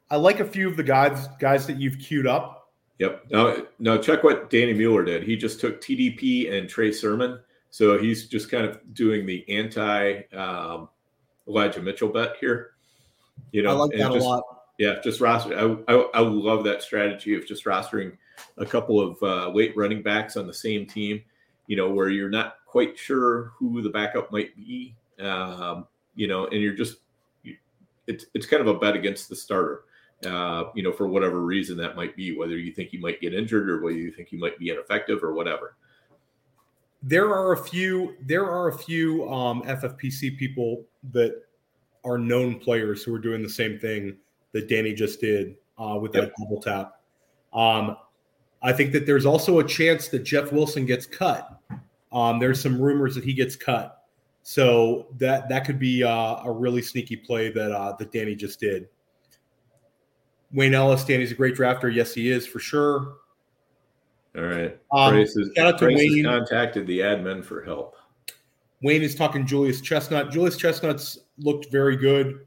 I 0.09 0.17
like 0.17 0.39
a 0.41 0.45
few 0.45 0.67
of 0.67 0.77
the 0.77 0.83
guys 0.83 1.27
guys 1.39 1.65
that 1.67 1.79
you've 1.79 1.99
queued 1.99 2.27
up. 2.27 2.73
Yep. 2.99 3.31
Now, 3.31 3.55
now 3.79 3.97
check 3.97 4.23
what 4.23 4.51
Danny 4.51 4.73
Mueller 4.73 5.03
did. 5.03 5.23
He 5.23 5.35
just 5.35 5.59
took 5.59 5.81
TDP 5.81 6.53
and 6.53 6.69
Trey 6.69 6.91
Sermon, 6.91 7.39
so 7.71 7.97
he's 7.97 8.27
just 8.27 8.51
kind 8.51 8.63
of 8.63 8.79
doing 8.93 9.25
the 9.25 9.43
anti 9.49 10.21
um, 10.33 10.89
Elijah 11.47 11.81
Mitchell 11.81 12.09
bet 12.09 12.35
here. 12.39 12.71
You 13.51 13.63
know, 13.63 13.69
I 13.69 13.73
like 13.73 13.91
that 13.91 14.13
just- 14.13 14.25
a 14.25 14.29
lot. 14.29 14.43
Yeah, 14.77 14.95
just 15.03 15.21
roster. 15.21 15.55
I, 15.55 15.93
I, 15.93 16.09
I 16.15 16.19
love 16.21 16.63
that 16.63 16.81
strategy 16.81 17.35
of 17.35 17.45
just 17.45 17.65
rostering 17.65 18.17
a 18.57 18.65
couple 18.65 18.99
of 18.99 19.21
uh, 19.21 19.49
late 19.49 19.77
running 19.77 20.01
backs 20.01 20.37
on 20.37 20.47
the 20.47 20.53
same 20.53 20.87
team. 20.87 21.21
You 21.67 21.77
know, 21.77 21.91
where 21.91 22.09
you're 22.09 22.29
not 22.29 22.55
quite 22.65 22.97
sure 22.97 23.51
who 23.57 23.83
the 23.83 23.89
backup 23.89 24.31
might 24.31 24.55
be. 24.55 24.95
Um, 25.19 25.85
you 26.15 26.27
know, 26.27 26.47
and 26.47 26.61
you're 26.61 26.73
just 26.73 26.97
you, 27.43 27.57
it's 28.07 28.25
it's 28.33 28.47
kind 28.47 28.61
of 28.61 28.67
a 28.67 28.79
bet 28.79 28.95
against 28.95 29.29
the 29.29 29.35
starter. 29.35 29.83
Uh, 30.25 30.65
you 30.73 30.81
know, 30.81 30.91
for 30.91 31.07
whatever 31.07 31.41
reason 31.41 31.77
that 31.77 31.95
might 31.95 32.15
be, 32.15 32.35
whether 32.35 32.57
you 32.57 32.71
think 32.71 32.89
he 32.89 32.97
might 32.97 33.21
get 33.21 33.35
injured 33.35 33.69
or 33.69 33.81
whether 33.81 33.97
you 33.97 34.11
think 34.11 34.29
he 34.29 34.37
might 34.37 34.57
be 34.57 34.69
ineffective 34.69 35.23
or 35.23 35.33
whatever. 35.33 35.75
There 37.03 37.33
are 37.33 37.53
a 37.53 37.57
few. 37.57 38.15
There 38.21 38.45
are 38.45 38.67
a 38.67 38.77
few 38.77 39.27
um, 39.29 39.63
FFPC 39.63 40.37
people 40.37 40.83
that 41.11 41.43
are 42.03 42.17
known 42.17 42.59
players 42.59 43.03
who 43.03 43.13
are 43.13 43.19
doing 43.19 43.41
the 43.41 43.49
same 43.49 43.79
thing 43.79 44.17
that 44.51 44.67
Danny 44.67 44.93
just 44.93 45.19
did 45.19 45.55
uh, 45.77 45.97
with 45.99 46.11
that 46.13 46.31
double 46.37 46.61
tap. 46.61 47.01
Um, 47.53 47.97
I 48.61 48.71
think 48.71 48.91
that 48.91 49.05
there's 49.05 49.25
also 49.25 49.59
a 49.59 49.67
chance 49.67 50.07
that 50.09 50.19
Jeff 50.19 50.51
Wilson 50.51 50.85
gets 50.85 51.05
cut. 51.05 51.59
Um, 52.11 52.39
there's 52.39 52.61
some 52.61 52.79
rumors 52.79 53.15
that 53.15 53.23
he 53.23 53.33
gets 53.33 53.55
cut, 53.55 54.03
so 54.43 55.07
that 55.17 55.49
that 55.49 55.65
could 55.65 55.79
be 55.79 56.03
uh, 56.03 56.43
a 56.43 56.51
really 56.51 56.81
sneaky 56.81 57.15
play 57.15 57.49
that 57.51 57.71
uh, 57.71 57.95
that 57.97 58.11
Danny 58.11 58.35
just 58.35 58.59
did. 58.59 58.87
Wayne 60.53 60.73
Ellis, 60.73 61.05
Danny's 61.05 61.31
a 61.31 61.35
great 61.35 61.55
drafter. 61.55 61.93
Yes, 61.93 62.13
he 62.13 62.29
is 62.29 62.45
for 62.45 62.59
sure. 62.59 63.15
All 64.37 64.43
right. 64.43 64.77
Um, 64.93 65.13
Bryce 65.13 65.33
has, 65.35 65.49
shout 65.55 65.67
out 65.67 65.77
to 65.79 65.85
Bryce 65.85 66.01
has 66.01 66.11
Wayne. 66.11 66.23
contacted 66.25 66.87
the 66.87 66.99
admin 66.99 67.43
for 67.43 67.63
help. 67.63 67.95
Wayne 68.81 69.01
is 69.01 69.13
talking 69.15 69.45
Julius 69.45 69.81
Chestnut. 69.81 70.31
Julius 70.31 70.57
Chestnut's 70.57 71.19
looked 71.37 71.71
very 71.71 71.95
good 71.97 72.45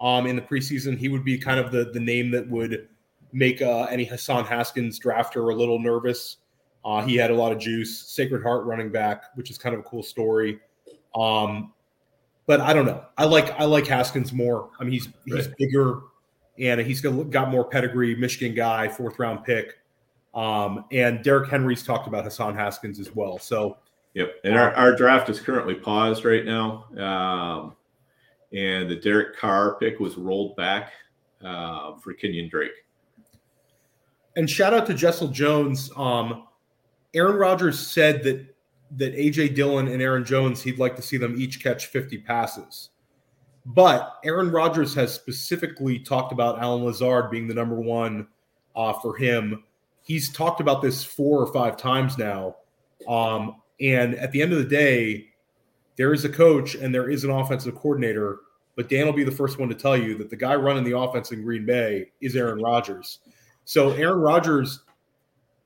um, 0.00 0.26
in 0.26 0.36
the 0.36 0.42
preseason. 0.42 0.96
He 0.96 1.08
would 1.08 1.24
be 1.24 1.36
kind 1.36 1.58
of 1.60 1.72
the 1.72 1.90
the 1.92 2.00
name 2.00 2.30
that 2.30 2.48
would 2.48 2.88
make 3.32 3.60
uh, 3.60 3.84
any 3.84 4.04
Hassan 4.04 4.44
Haskins 4.44 4.98
drafter 5.00 5.52
a 5.52 5.56
little 5.56 5.78
nervous. 5.80 6.38
Uh, 6.84 7.02
he 7.02 7.16
had 7.16 7.30
a 7.30 7.34
lot 7.34 7.50
of 7.50 7.58
juice. 7.58 7.98
Sacred 7.98 8.42
Heart 8.42 8.64
running 8.66 8.90
back, 8.90 9.24
which 9.34 9.50
is 9.50 9.58
kind 9.58 9.74
of 9.74 9.80
a 9.80 9.84
cool 9.84 10.02
story. 10.02 10.60
Um, 11.14 11.72
but 12.46 12.60
I 12.60 12.72
don't 12.72 12.86
know. 12.86 13.04
I 13.18 13.24
like 13.24 13.50
I 13.60 13.64
like 13.64 13.86
Haskins 13.86 14.32
more. 14.32 14.70
I 14.78 14.84
mean, 14.84 14.92
he's 14.92 15.08
he's 15.24 15.46
Right. 15.48 15.56
bigger 15.58 16.00
and 16.58 16.80
he's 16.80 17.00
got 17.00 17.50
more 17.50 17.64
pedigree. 17.64 18.14
Michigan 18.14 18.54
guy, 18.54 18.88
fourth 18.88 19.18
round 19.18 19.44
pick. 19.44 19.78
Um, 20.34 20.84
and 20.90 21.22
Derrick 21.22 21.48
Henry's 21.48 21.82
talked 21.82 22.08
about 22.08 22.24
Hassan 22.24 22.54
Haskins 22.56 22.98
as 22.98 23.14
well. 23.14 23.38
So 23.38 23.78
Yep. 24.14 24.36
And 24.44 24.56
our, 24.56 24.72
our 24.74 24.94
draft 24.94 25.28
is 25.28 25.40
currently 25.40 25.74
paused 25.74 26.24
right 26.24 26.44
now. 26.44 26.84
Um, 26.96 27.76
and 28.52 28.88
the 28.88 28.96
Derek 28.96 29.36
Carr 29.36 29.76
pick 29.80 29.98
was 29.98 30.16
rolled 30.16 30.54
back 30.54 30.92
uh, 31.44 31.96
for 31.96 32.14
Kenyon 32.14 32.48
Drake. 32.48 32.70
and 34.36 34.48
shout 34.48 34.72
out 34.72 34.86
to 34.86 34.94
Jessel 34.94 35.28
Jones. 35.28 35.90
Um, 35.96 36.46
Aaron 37.12 37.36
Rodgers 37.36 37.78
said 37.78 38.22
that 38.22 38.54
that 38.96 39.16
AJ 39.16 39.56
Dillon 39.56 39.88
and 39.88 40.00
Aaron 40.00 40.24
Jones, 40.24 40.62
he'd 40.62 40.78
like 40.78 40.94
to 40.94 41.02
see 41.02 41.16
them 41.16 41.34
each 41.36 41.60
catch 41.60 41.86
50 41.86 42.18
passes. 42.18 42.90
But 43.66 44.18
Aaron 44.24 44.52
Rodgers 44.52 44.94
has 44.94 45.12
specifically 45.12 45.98
talked 45.98 46.32
about 46.32 46.60
Allen 46.60 46.84
Lazard 46.84 47.28
being 47.28 47.48
the 47.48 47.54
number 47.54 47.80
one 47.80 48.28
uh, 48.76 48.92
for 48.92 49.16
him. 49.16 49.64
He's 50.04 50.30
talked 50.30 50.60
about 50.60 50.82
this 50.82 51.02
four 51.02 51.40
or 51.40 51.52
five 51.52 51.76
times 51.76 52.16
now. 52.16 52.56
Um, 53.08 53.56
and 53.80 54.14
at 54.14 54.30
the 54.32 54.40
end 54.40 54.52
of 54.52 54.58
the 54.58 54.64
day, 54.64 55.30
there 55.96 56.12
is 56.12 56.24
a 56.24 56.28
coach 56.28 56.74
and 56.74 56.94
there 56.94 57.10
is 57.10 57.24
an 57.24 57.30
offensive 57.30 57.74
coordinator. 57.74 58.38
But 58.76 58.88
Dan 58.88 59.06
will 59.06 59.12
be 59.12 59.24
the 59.24 59.30
first 59.30 59.58
one 59.58 59.68
to 59.68 59.74
tell 59.74 59.96
you 59.96 60.16
that 60.18 60.30
the 60.30 60.36
guy 60.36 60.54
running 60.54 60.84
the 60.84 60.96
offense 60.96 61.32
in 61.32 61.42
Green 61.42 61.64
Bay 61.64 62.10
is 62.20 62.36
Aaron 62.36 62.60
Rodgers. 62.60 63.20
So 63.64 63.92
Aaron 63.92 64.20
Rodgers, 64.20 64.82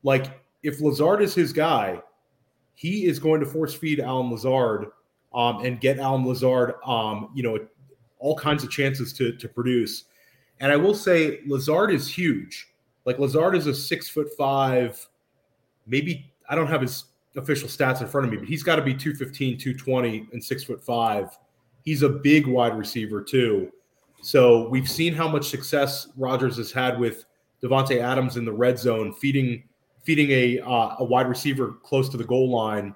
like 0.02 0.40
if 0.62 0.80
Lazard 0.80 1.22
is 1.22 1.34
his 1.34 1.52
guy, 1.52 2.00
he 2.74 3.06
is 3.06 3.18
going 3.18 3.40
to 3.40 3.46
force 3.46 3.74
feed 3.74 3.98
Allen 3.98 4.30
Lazard 4.30 4.86
um, 5.34 5.64
and 5.64 5.80
get 5.80 5.98
Allen 5.98 6.24
Lazard, 6.24 6.74
um, 6.86 7.30
you 7.34 7.42
know, 7.42 7.58
all 8.18 8.36
kinds 8.36 8.62
of 8.62 8.70
chances 8.70 9.12
to 9.14 9.32
to 9.36 9.48
produce. 9.48 10.04
And 10.60 10.70
I 10.72 10.76
will 10.76 10.94
say 10.94 11.40
Lazard 11.46 11.92
is 11.92 12.08
huge. 12.08 12.68
Like 13.08 13.18
Lazard 13.18 13.54
is 13.54 13.66
a 13.66 13.74
six 13.74 14.06
foot 14.06 14.28
five, 14.36 15.08
maybe 15.86 16.30
I 16.46 16.54
don't 16.54 16.66
have 16.66 16.82
his 16.82 17.06
official 17.38 17.66
stats 17.66 18.02
in 18.02 18.06
front 18.06 18.26
of 18.26 18.30
me, 18.30 18.36
but 18.36 18.46
he's 18.46 18.62
got 18.62 18.76
to 18.76 18.82
be 18.82 18.92
215, 18.92 19.56
220, 19.56 20.28
and 20.34 20.44
six 20.44 20.62
foot 20.62 20.84
five. 20.84 21.30
He's 21.86 22.02
a 22.02 22.08
big 22.10 22.46
wide 22.46 22.76
receiver 22.76 23.22
too. 23.22 23.72
So 24.20 24.68
we've 24.68 24.86
seen 24.86 25.14
how 25.14 25.26
much 25.26 25.48
success 25.48 26.08
Rodgers 26.18 26.58
has 26.58 26.70
had 26.70 27.00
with 27.00 27.24
Davante 27.62 27.98
Adams 27.98 28.36
in 28.36 28.44
the 28.44 28.52
red 28.52 28.78
zone, 28.78 29.14
feeding 29.14 29.64
feeding 30.02 30.30
a 30.30 30.58
uh, 30.60 30.96
a 30.98 31.04
wide 31.04 31.30
receiver 31.30 31.78
close 31.82 32.10
to 32.10 32.18
the 32.18 32.24
goal 32.24 32.50
line. 32.50 32.94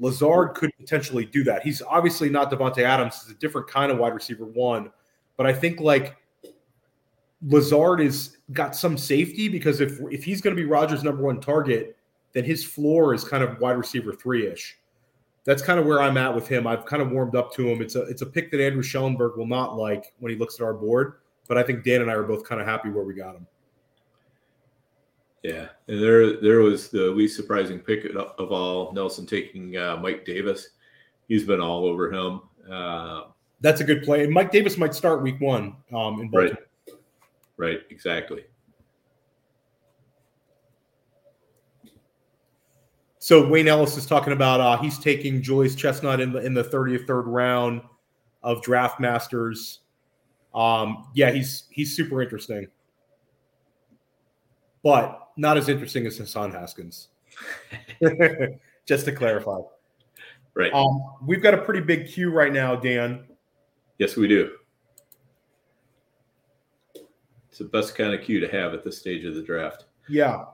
Lazard 0.00 0.54
could 0.56 0.72
potentially 0.80 1.26
do 1.26 1.44
that. 1.44 1.62
He's 1.62 1.80
obviously 1.80 2.28
not 2.28 2.50
Davante 2.50 2.82
Adams; 2.82 3.22
he's 3.22 3.36
a 3.36 3.38
different 3.38 3.68
kind 3.68 3.92
of 3.92 3.98
wide 3.98 4.14
receiver 4.14 4.46
one. 4.46 4.90
But 5.36 5.46
I 5.46 5.52
think 5.52 5.78
like 5.78 6.16
Lazard 7.42 8.00
is 8.00 8.38
got 8.52 8.76
some 8.76 8.98
safety 8.98 9.48
because 9.48 9.80
if 9.80 9.98
if 10.10 10.24
he's 10.24 10.40
going 10.40 10.54
to 10.54 10.60
be 10.60 10.68
Rodgers' 10.68 11.02
number 11.02 11.22
one 11.22 11.40
target, 11.40 11.96
then 12.32 12.44
his 12.44 12.64
floor 12.64 13.14
is 13.14 13.24
kind 13.24 13.42
of 13.42 13.58
wide 13.60 13.76
receiver 13.78 14.12
three 14.12 14.46
ish. 14.46 14.76
That's 15.44 15.62
kind 15.62 15.80
of 15.80 15.86
where 15.86 16.02
I'm 16.02 16.18
at 16.18 16.34
with 16.34 16.46
him. 16.46 16.66
I've 16.66 16.84
kind 16.84 17.02
of 17.02 17.10
warmed 17.10 17.34
up 17.34 17.52
to 17.54 17.68
him. 17.68 17.80
It's 17.80 17.96
a 17.96 18.02
it's 18.02 18.22
a 18.22 18.26
pick 18.26 18.50
that 18.50 18.60
Andrew 18.60 18.82
Schellenberg 18.82 19.36
will 19.36 19.46
not 19.46 19.76
like 19.76 20.12
when 20.18 20.30
he 20.30 20.38
looks 20.38 20.60
at 20.60 20.64
our 20.64 20.74
board, 20.74 21.14
but 21.48 21.56
I 21.56 21.62
think 21.62 21.82
Dan 21.84 22.02
and 22.02 22.10
I 22.10 22.14
are 22.14 22.22
both 22.22 22.44
kind 22.44 22.60
of 22.60 22.66
happy 22.66 22.90
where 22.90 23.04
we 23.04 23.14
got 23.14 23.36
him. 23.36 23.46
Yeah. 25.42 25.68
And 25.88 26.02
there 26.02 26.40
there 26.40 26.60
was 26.60 26.88
the 26.88 27.10
least 27.10 27.36
surprising 27.36 27.78
pick 27.78 28.04
of 28.14 28.52
all, 28.52 28.92
Nelson 28.92 29.26
taking 29.26 29.76
uh, 29.76 29.96
Mike 29.96 30.24
Davis. 30.24 30.70
He's 31.28 31.44
been 31.44 31.60
all 31.60 31.86
over 31.86 32.12
him. 32.12 32.42
Uh, 32.70 33.22
That's 33.60 33.80
a 33.80 33.84
good 33.84 34.02
play. 34.02 34.24
And 34.24 34.32
Mike 34.32 34.52
Davis 34.52 34.76
might 34.76 34.94
start 34.94 35.22
week 35.22 35.40
one 35.40 35.76
um, 35.94 36.20
in 36.20 36.28
Baltimore. 36.28 36.40
right. 36.42 36.56
Right. 37.60 37.80
Exactly. 37.90 38.44
So 43.18 43.46
Wayne 43.46 43.68
Ellis 43.68 43.98
is 43.98 44.06
talking 44.06 44.32
about 44.32 44.60
uh, 44.60 44.78
he's 44.78 44.98
taking 44.98 45.42
Julius 45.42 45.74
Chestnut 45.74 46.20
in 46.20 46.32
the 46.32 46.38
in 46.38 46.54
the 46.54 46.64
30th 46.64 47.06
third 47.06 47.26
round 47.26 47.82
of 48.42 48.62
Draft 48.62 48.98
Masters. 48.98 49.80
Um, 50.54 51.08
yeah, 51.14 51.30
he's 51.30 51.64
he's 51.70 51.94
super 51.94 52.22
interesting, 52.22 52.66
but 54.82 55.28
not 55.36 55.58
as 55.58 55.68
interesting 55.68 56.06
as 56.06 56.16
Hassan 56.16 56.52
Haskins. 56.52 57.08
Just 58.86 59.04
to 59.04 59.12
clarify, 59.12 59.58
Right. 60.54 60.72
um, 60.72 61.02
we've 61.26 61.42
got 61.42 61.52
a 61.52 61.58
pretty 61.58 61.80
big 61.80 62.08
queue 62.08 62.30
right 62.32 62.52
now, 62.54 62.74
Dan. 62.74 63.24
yes, 63.98 64.16
we 64.16 64.28
do. 64.28 64.50
It's 67.50 67.58
the 67.58 67.64
best 67.64 67.94
kind 67.94 68.14
of 68.14 68.22
cue 68.22 68.40
to 68.40 68.48
have 68.48 68.72
at 68.72 68.84
this 68.84 68.98
stage 68.98 69.24
of 69.24 69.34
the 69.34 69.42
draft. 69.42 69.84
Yeah, 70.08 70.44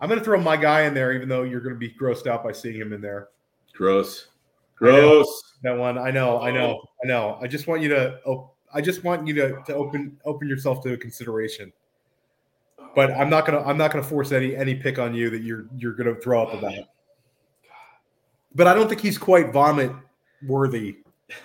I'm 0.00 0.08
going 0.08 0.20
to 0.20 0.24
throw 0.24 0.40
my 0.40 0.56
guy 0.56 0.82
in 0.82 0.94
there, 0.94 1.12
even 1.12 1.28
though 1.28 1.42
you're 1.42 1.60
going 1.60 1.74
to 1.74 1.78
be 1.78 1.90
grossed 1.90 2.26
out 2.26 2.44
by 2.44 2.52
seeing 2.52 2.76
him 2.76 2.92
in 2.92 3.00
there. 3.00 3.28
Gross. 3.74 4.28
Gross. 4.76 5.56
That 5.62 5.76
one, 5.76 5.98
I 5.98 6.10
know, 6.10 6.40
I 6.40 6.52
know, 6.52 6.80
I 7.02 7.06
know. 7.08 7.38
I 7.42 7.48
just 7.48 7.66
want 7.66 7.82
you 7.82 7.88
to, 7.88 8.20
op- 8.24 8.54
I 8.72 8.80
just 8.80 9.02
want 9.02 9.26
you 9.26 9.34
to, 9.34 9.60
to 9.66 9.74
open 9.74 10.18
open 10.24 10.46
yourself 10.46 10.84
to 10.84 10.96
consideration. 10.96 11.72
But 12.94 13.10
I'm 13.12 13.28
not 13.28 13.44
gonna, 13.44 13.60
I'm 13.62 13.76
not 13.76 13.90
gonna 13.90 14.04
force 14.04 14.30
any 14.30 14.54
any 14.54 14.74
pick 14.74 14.98
on 14.98 15.14
you 15.14 15.30
that 15.30 15.42
you're 15.42 15.66
you're 15.76 15.94
gonna 15.94 16.14
throw 16.14 16.42
up 16.42 16.54
about. 16.54 16.84
But 18.54 18.66
I 18.66 18.74
don't 18.74 18.88
think 18.88 19.00
he's 19.00 19.18
quite 19.18 19.52
vomit 19.52 19.90
worthy 20.46 20.98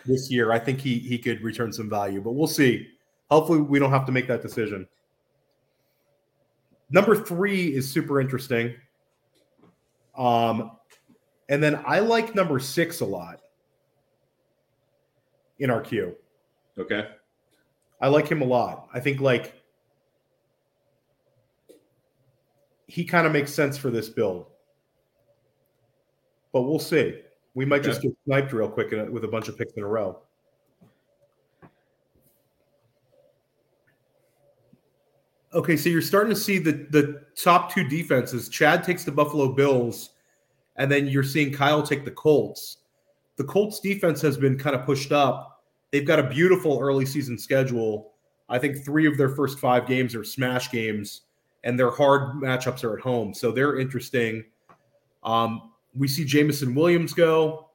this 0.05 0.29
year. 0.29 0.51
I 0.51 0.59
think 0.59 0.79
he 0.79 0.99
he 0.99 1.17
could 1.17 1.41
return 1.41 1.73
some 1.73 1.89
value, 1.89 2.21
but 2.21 2.31
we'll 2.33 2.47
see. 2.47 2.87
Hopefully, 3.29 3.61
we 3.61 3.79
don't 3.79 3.91
have 3.91 4.05
to 4.05 4.11
make 4.11 4.27
that 4.27 4.41
decision. 4.41 4.87
Number 6.89 7.15
three 7.15 7.73
is 7.75 7.89
super 7.89 8.21
interesting. 8.21 8.75
Um, 10.15 10.71
and 11.49 11.61
then 11.61 11.81
I 11.85 11.99
like 11.99 12.35
number 12.35 12.59
six 12.59 13.01
a 13.01 13.05
lot 13.05 13.41
in 15.59 15.69
our 15.69 15.81
queue. 15.81 16.15
Okay. 16.77 17.07
I 18.01 18.07
like 18.07 18.27
him 18.27 18.41
a 18.41 18.45
lot. 18.45 18.89
I 18.93 18.99
think 18.99 19.21
like 19.21 19.63
he 22.87 23.05
kind 23.05 23.25
of 23.25 23.33
makes 23.33 23.53
sense 23.53 23.77
for 23.77 23.89
this 23.89 24.09
build. 24.09 24.47
But 26.51 26.63
we'll 26.63 26.79
see. 26.79 27.21
We 27.55 27.65
might 27.65 27.83
just 27.83 28.01
get 28.01 28.11
sniped 28.25 28.51
real 28.51 28.69
quick 28.69 28.91
with 29.11 29.23
a 29.23 29.27
bunch 29.27 29.47
of 29.47 29.57
picks 29.57 29.73
in 29.73 29.83
a 29.83 29.87
row. 29.87 30.22
Okay, 35.53 35.77
so 35.77 35.87
you're 35.89 36.01
starting 36.01 36.33
to 36.33 36.39
see 36.39 36.57
the 36.57 36.87
the 36.89 37.21
top 37.35 37.71
two 37.71 37.87
defenses. 37.87 38.49
Chad 38.49 38.83
takes 38.83 39.03
the 39.03 39.11
Buffalo 39.11 39.53
Bills, 39.53 40.11
and 40.77 40.91
then 40.91 41.07
you're 41.07 41.23
seeing 41.23 41.53
Kyle 41.53 41.83
take 41.83 42.05
the 42.05 42.11
Colts. 42.11 42.77
The 43.35 43.43
Colts 43.43 43.79
defense 43.79 44.19
has 44.21 44.35
been 44.35 44.57
kind 44.57 44.75
of 44.75 44.85
pushed 44.85 45.11
up. 45.11 45.63
They've 45.91 46.05
got 46.05 46.19
a 46.19 46.23
beautiful 46.23 46.79
early 46.81 47.05
season 47.05 47.37
schedule. 47.37 48.13
I 48.49 48.57
think 48.57 48.83
three 48.83 49.05
of 49.05 49.17
their 49.17 49.29
first 49.29 49.59
five 49.59 49.87
games 49.87 50.15
are 50.15 50.23
smash 50.23 50.71
games, 50.71 51.21
and 51.63 51.77
their 51.77 51.91
hard 51.91 52.41
matchups 52.41 52.83
are 52.83 52.97
at 52.97 53.03
home, 53.03 53.33
so 53.33 53.51
they're 53.51 53.79
interesting. 53.79 54.43
Um, 55.23 55.71
we 55.95 56.07
see 56.07 56.25
Jameson 56.25 56.73
Williams 56.73 57.13
go. 57.13 57.69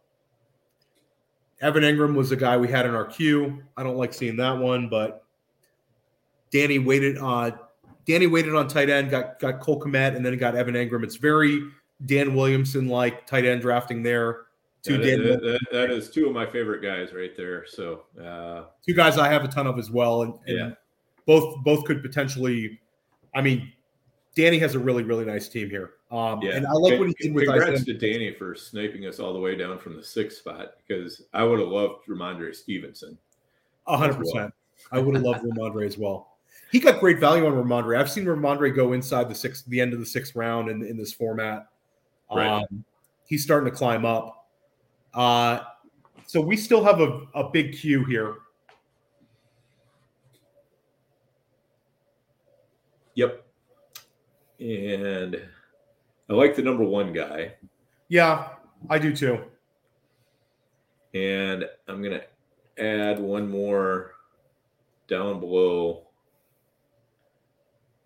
Evan 1.60 1.84
Engram 1.84 2.14
was 2.14 2.32
a 2.32 2.36
guy 2.36 2.56
we 2.56 2.68
had 2.68 2.86
in 2.86 2.94
our 2.94 3.04
queue. 3.04 3.62
I 3.76 3.84
don't 3.84 3.96
like 3.96 4.12
seeing 4.12 4.36
that 4.36 4.58
one, 4.58 4.88
but 4.88 5.24
Danny 6.50 6.78
waited. 6.78 7.18
Uh, 7.18 7.52
Danny 8.08 8.26
waited 8.26 8.54
on 8.54 8.66
tight 8.66 8.88
end, 8.88 9.10
got 9.10 9.38
got 9.38 9.60
Cole 9.60 9.78
Kmet, 9.78 10.16
and 10.16 10.24
then 10.24 10.36
got 10.38 10.56
Evan 10.56 10.74
Engram. 10.74 11.04
It's 11.04 11.16
very 11.16 11.62
Dan 12.06 12.34
Williamson 12.34 12.88
like 12.88 13.26
tight 13.26 13.44
end 13.44 13.60
drafting 13.60 14.02
there. 14.02 14.46
Two 14.82 14.96
that, 14.96 15.04
Dan, 15.04 15.22
that, 15.24 15.42
that, 15.42 15.60
that 15.72 15.90
is 15.90 16.08
two 16.08 16.26
of 16.26 16.32
my 16.32 16.46
favorite 16.46 16.80
guys 16.80 17.12
right 17.12 17.36
there. 17.36 17.66
So 17.66 18.04
uh, 18.18 18.64
two 18.86 18.94
guys 18.94 19.18
I 19.18 19.28
have 19.28 19.44
a 19.44 19.48
ton 19.48 19.66
of 19.66 19.78
as 19.78 19.90
well, 19.90 20.22
and, 20.22 20.34
and 20.46 20.58
yeah. 20.58 20.70
both 21.26 21.62
both 21.62 21.84
could 21.84 22.02
potentially. 22.02 22.80
I 23.34 23.42
mean, 23.42 23.70
Danny 24.34 24.58
has 24.58 24.74
a 24.74 24.78
really 24.78 25.02
really 25.02 25.26
nice 25.26 25.48
team 25.48 25.68
here. 25.68 25.92
Um, 26.10 26.40
yeah. 26.40 26.52
and 26.52 26.66
I 26.66 26.72
like 26.72 26.98
what 26.98 27.08
he 27.08 27.14
did 27.20 27.34
with 27.34 27.44
Congrats 27.44 27.84
to 27.84 27.92
Danny 27.92 28.32
for 28.32 28.54
sniping 28.54 29.04
us 29.04 29.20
all 29.20 29.34
the 29.34 29.38
way 29.38 29.54
down 29.54 29.78
from 29.78 29.94
the 29.94 30.02
sixth 30.02 30.38
spot 30.38 30.76
because 30.78 31.24
I 31.34 31.44
would 31.44 31.60
have 31.60 31.68
loved 31.68 32.06
Rhamondre 32.08 32.54
Stevenson. 32.54 33.18
hundred 33.86 34.16
percent. 34.16 34.54
I 34.92 34.98
would 34.98 35.14
have 35.14 35.24
loved 35.24 35.44
Rhamondre 35.44 35.84
as 35.84 35.98
well. 35.98 36.37
He 36.70 36.80
got 36.80 37.00
great 37.00 37.18
value 37.18 37.46
on 37.46 37.52
Rhamondre. 37.52 37.98
I've 37.98 38.10
seen 38.10 38.24
Rhamondre 38.24 38.74
go 38.74 38.92
inside 38.92 39.28
the 39.28 39.34
sixth, 39.34 39.64
the 39.66 39.80
end 39.80 39.94
of 39.94 40.00
the 40.00 40.06
sixth 40.06 40.36
round 40.36 40.68
in, 40.68 40.84
in 40.84 40.96
this 40.96 41.12
format. 41.12 41.68
Right. 42.30 42.46
Um, 42.46 42.84
he's 43.26 43.42
starting 43.42 43.70
to 43.70 43.76
climb 43.76 44.04
up. 44.04 44.46
Uh, 45.14 45.60
so 46.26 46.40
we 46.40 46.56
still 46.56 46.84
have 46.84 47.00
a, 47.00 47.22
a 47.34 47.48
big 47.48 47.72
queue 47.72 48.04
here. 48.04 48.36
Yep. 53.14 53.44
And 54.60 55.42
I 56.28 56.32
like 56.34 56.54
the 56.54 56.62
number 56.62 56.84
one 56.84 57.12
guy. 57.12 57.54
Yeah, 58.08 58.48
I 58.90 58.98
do 58.98 59.16
too. 59.16 59.38
And 61.14 61.64
I'm 61.88 62.02
going 62.02 62.20
to 62.20 62.82
add 62.82 63.18
one 63.18 63.50
more 63.50 64.12
down 65.08 65.40
below 65.40 66.07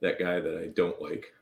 that 0.02 0.18
guy 0.18 0.40
that 0.40 0.58
I 0.58 0.66
don't 0.74 1.00
like. 1.00 1.32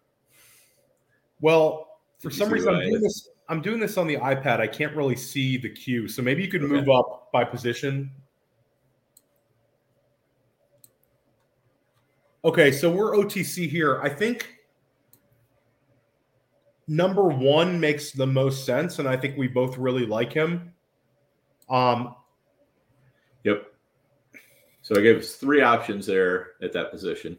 Well, 1.41 1.99
for 2.19 2.31
some 2.31 2.51
reason, 2.51 2.75
I'm 2.75 2.89
doing, 2.89 3.03
this, 3.03 3.29
I'm 3.49 3.63
doing 3.63 3.81
this 3.81 3.97
on 3.97 4.07
the 4.07 4.17
iPad. 4.17 4.61
I 4.61 4.67
can't 4.67 4.95
really 4.95 5.17
see 5.17 5.57
the 5.57 5.71
queue. 5.71 6.07
So 6.07 6.23
maybe 6.23 6.43
you 6.43 6.49
could 6.49 6.63
okay. 6.63 6.73
move 6.73 6.89
up 6.89 7.33
by 7.33 7.43
position. 7.45 8.11
Okay, 12.45 12.71
so 12.71 12.91
we're 12.91 13.13
OTC 13.17 13.69
here. 13.69 14.01
I 14.03 14.09
think 14.09 14.55
number 16.89 17.25
one 17.25 17.81
makes 17.81 18.13
the 18.13 18.27
most 18.27 18.65
sense, 18.65 18.99
and 18.99 19.09
I 19.09 19.17
think 19.17 19.37
we 19.37 19.49
both 19.49 19.79
really 19.79 20.07
like 20.07 20.33
him. 20.33 20.73
Um, 21.69 22.15
yep. 23.45 23.67
So 24.83 24.99
I 24.99 25.03
gave 25.03 25.19
us 25.19 25.35
three 25.35 25.63
options 25.63 26.07
there 26.07 26.53
at 26.63 26.73
that 26.73 26.91
position. 26.91 27.39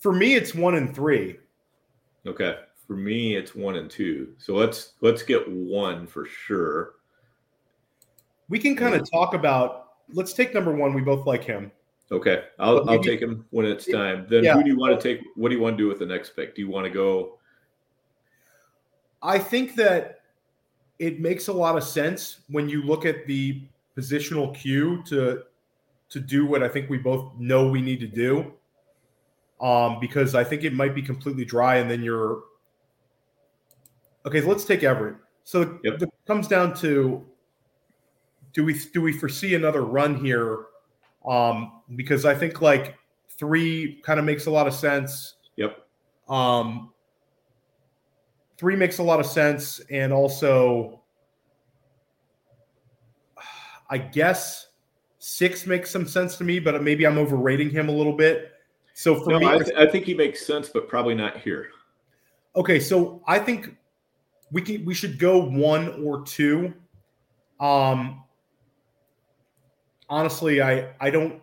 For 0.00 0.12
me, 0.12 0.34
it's 0.34 0.54
one 0.54 0.74
and 0.74 0.94
three. 0.94 1.38
Okay. 2.26 2.56
For 2.86 2.96
me, 2.96 3.36
it's 3.36 3.54
one 3.54 3.76
and 3.76 3.88
two. 3.88 4.34
So 4.38 4.54
let's 4.54 4.94
let's 5.00 5.22
get 5.22 5.48
one 5.48 6.06
for 6.06 6.26
sure. 6.26 6.94
We 8.48 8.58
can 8.58 8.74
kind 8.74 8.94
of 8.94 9.08
talk 9.08 9.34
about. 9.34 9.92
Let's 10.12 10.32
take 10.32 10.52
number 10.52 10.74
one. 10.74 10.92
We 10.92 11.02
both 11.02 11.24
like 11.24 11.44
him. 11.44 11.70
Okay, 12.10 12.42
I'll 12.58 12.90
I'll 12.90 13.00
take 13.00 13.20
him 13.20 13.46
when 13.50 13.64
it's 13.64 13.86
time. 13.86 14.26
Then 14.28 14.42
yeah. 14.42 14.54
who 14.54 14.64
do 14.64 14.70
you 14.70 14.76
want 14.76 15.00
to 15.00 15.08
take? 15.08 15.24
What 15.36 15.50
do 15.50 15.54
you 15.54 15.60
want 15.60 15.78
to 15.78 15.84
do 15.84 15.86
with 15.86 16.00
the 16.00 16.06
next 16.06 16.30
pick? 16.34 16.56
Do 16.56 16.62
you 16.62 16.68
want 16.68 16.84
to 16.84 16.90
go 16.90 17.38
I 19.22 19.38
think 19.38 19.74
that 19.76 20.20
it 20.98 21.20
makes 21.20 21.48
a 21.48 21.52
lot 21.52 21.76
of 21.76 21.84
sense 21.84 22.40
when 22.48 22.68
you 22.68 22.82
look 22.82 23.04
at 23.04 23.26
the 23.26 23.62
positional 23.96 24.54
cue 24.54 25.02
to 25.06 25.42
to 26.08 26.20
do 26.20 26.44
what 26.44 26.62
I 26.62 26.68
think 26.68 26.90
we 26.90 26.98
both 26.98 27.32
know 27.38 27.68
we 27.68 27.80
need 27.80 28.00
to 28.00 28.06
do. 28.08 28.52
Um, 29.60 29.98
because 30.00 30.34
I 30.34 30.42
think 30.42 30.64
it 30.64 30.72
might 30.72 30.94
be 30.94 31.02
completely 31.02 31.44
dry, 31.44 31.76
and 31.76 31.90
then 31.90 32.02
you're 32.02 32.42
okay. 34.24 34.40
Let's 34.40 34.64
take 34.64 34.82
Everett. 34.82 35.16
So 35.44 35.78
yep. 35.84 36.00
it 36.00 36.08
comes 36.26 36.48
down 36.48 36.74
to 36.76 37.26
do 38.52 38.64
we 38.64 38.78
do 38.92 39.02
we 39.02 39.12
foresee 39.12 39.54
another 39.54 39.82
run 39.82 40.24
here? 40.24 40.66
Um, 41.26 41.82
because 41.94 42.24
I 42.24 42.34
think 42.34 42.62
like 42.62 42.96
three 43.28 44.00
kind 44.02 44.18
of 44.18 44.26
makes 44.26 44.46
a 44.46 44.50
lot 44.50 44.66
of 44.66 44.74
sense. 44.74 45.34
Yep. 45.56 45.86
Um, 46.28 46.92
three 48.56 48.76
makes 48.76 48.98
a 48.98 49.02
lot 49.02 49.20
of 49.20 49.26
sense, 49.26 49.80
and 49.90 50.12
also, 50.12 51.02
I 53.88 53.98
guess 53.98 54.68
six 55.18 55.66
makes 55.66 55.90
some 55.90 56.06
sense 56.06 56.36
to 56.36 56.44
me, 56.44 56.58
but 56.60 56.82
maybe 56.82 57.06
I'm 57.06 57.18
overrating 57.18 57.70
him 57.70 57.88
a 57.88 57.92
little 57.92 58.16
bit. 58.16 58.49
So 59.00 59.18
for 59.18 59.30
no, 59.30 59.38
me, 59.38 59.46
I, 59.46 59.56
th- 59.56 59.76
I, 59.78 59.86
think 59.86 60.04
he 60.04 60.12
makes 60.12 60.44
sense, 60.44 60.68
but 60.68 60.86
probably 60.86 61.14
not 61.14 61.38
here. 61.38 61.70
Okay, 62.54 62.78
so 62.78 63.22
I 63.26 63.38
think 63.38 63.74
we 64.52 64.60
can 64.60 64.84
we 64.84 64.92
should 64.92 65.18
go 65.18 65.38
one 65.38 66.04
or 66.04 66.20
two. 66.20 66.74
Um, 67.60 68.22
honestly, 70.10 70.60
I 70.60 70.92
I 71.00 71.08
don't. 71.08 71.30
Do 71.30 71.40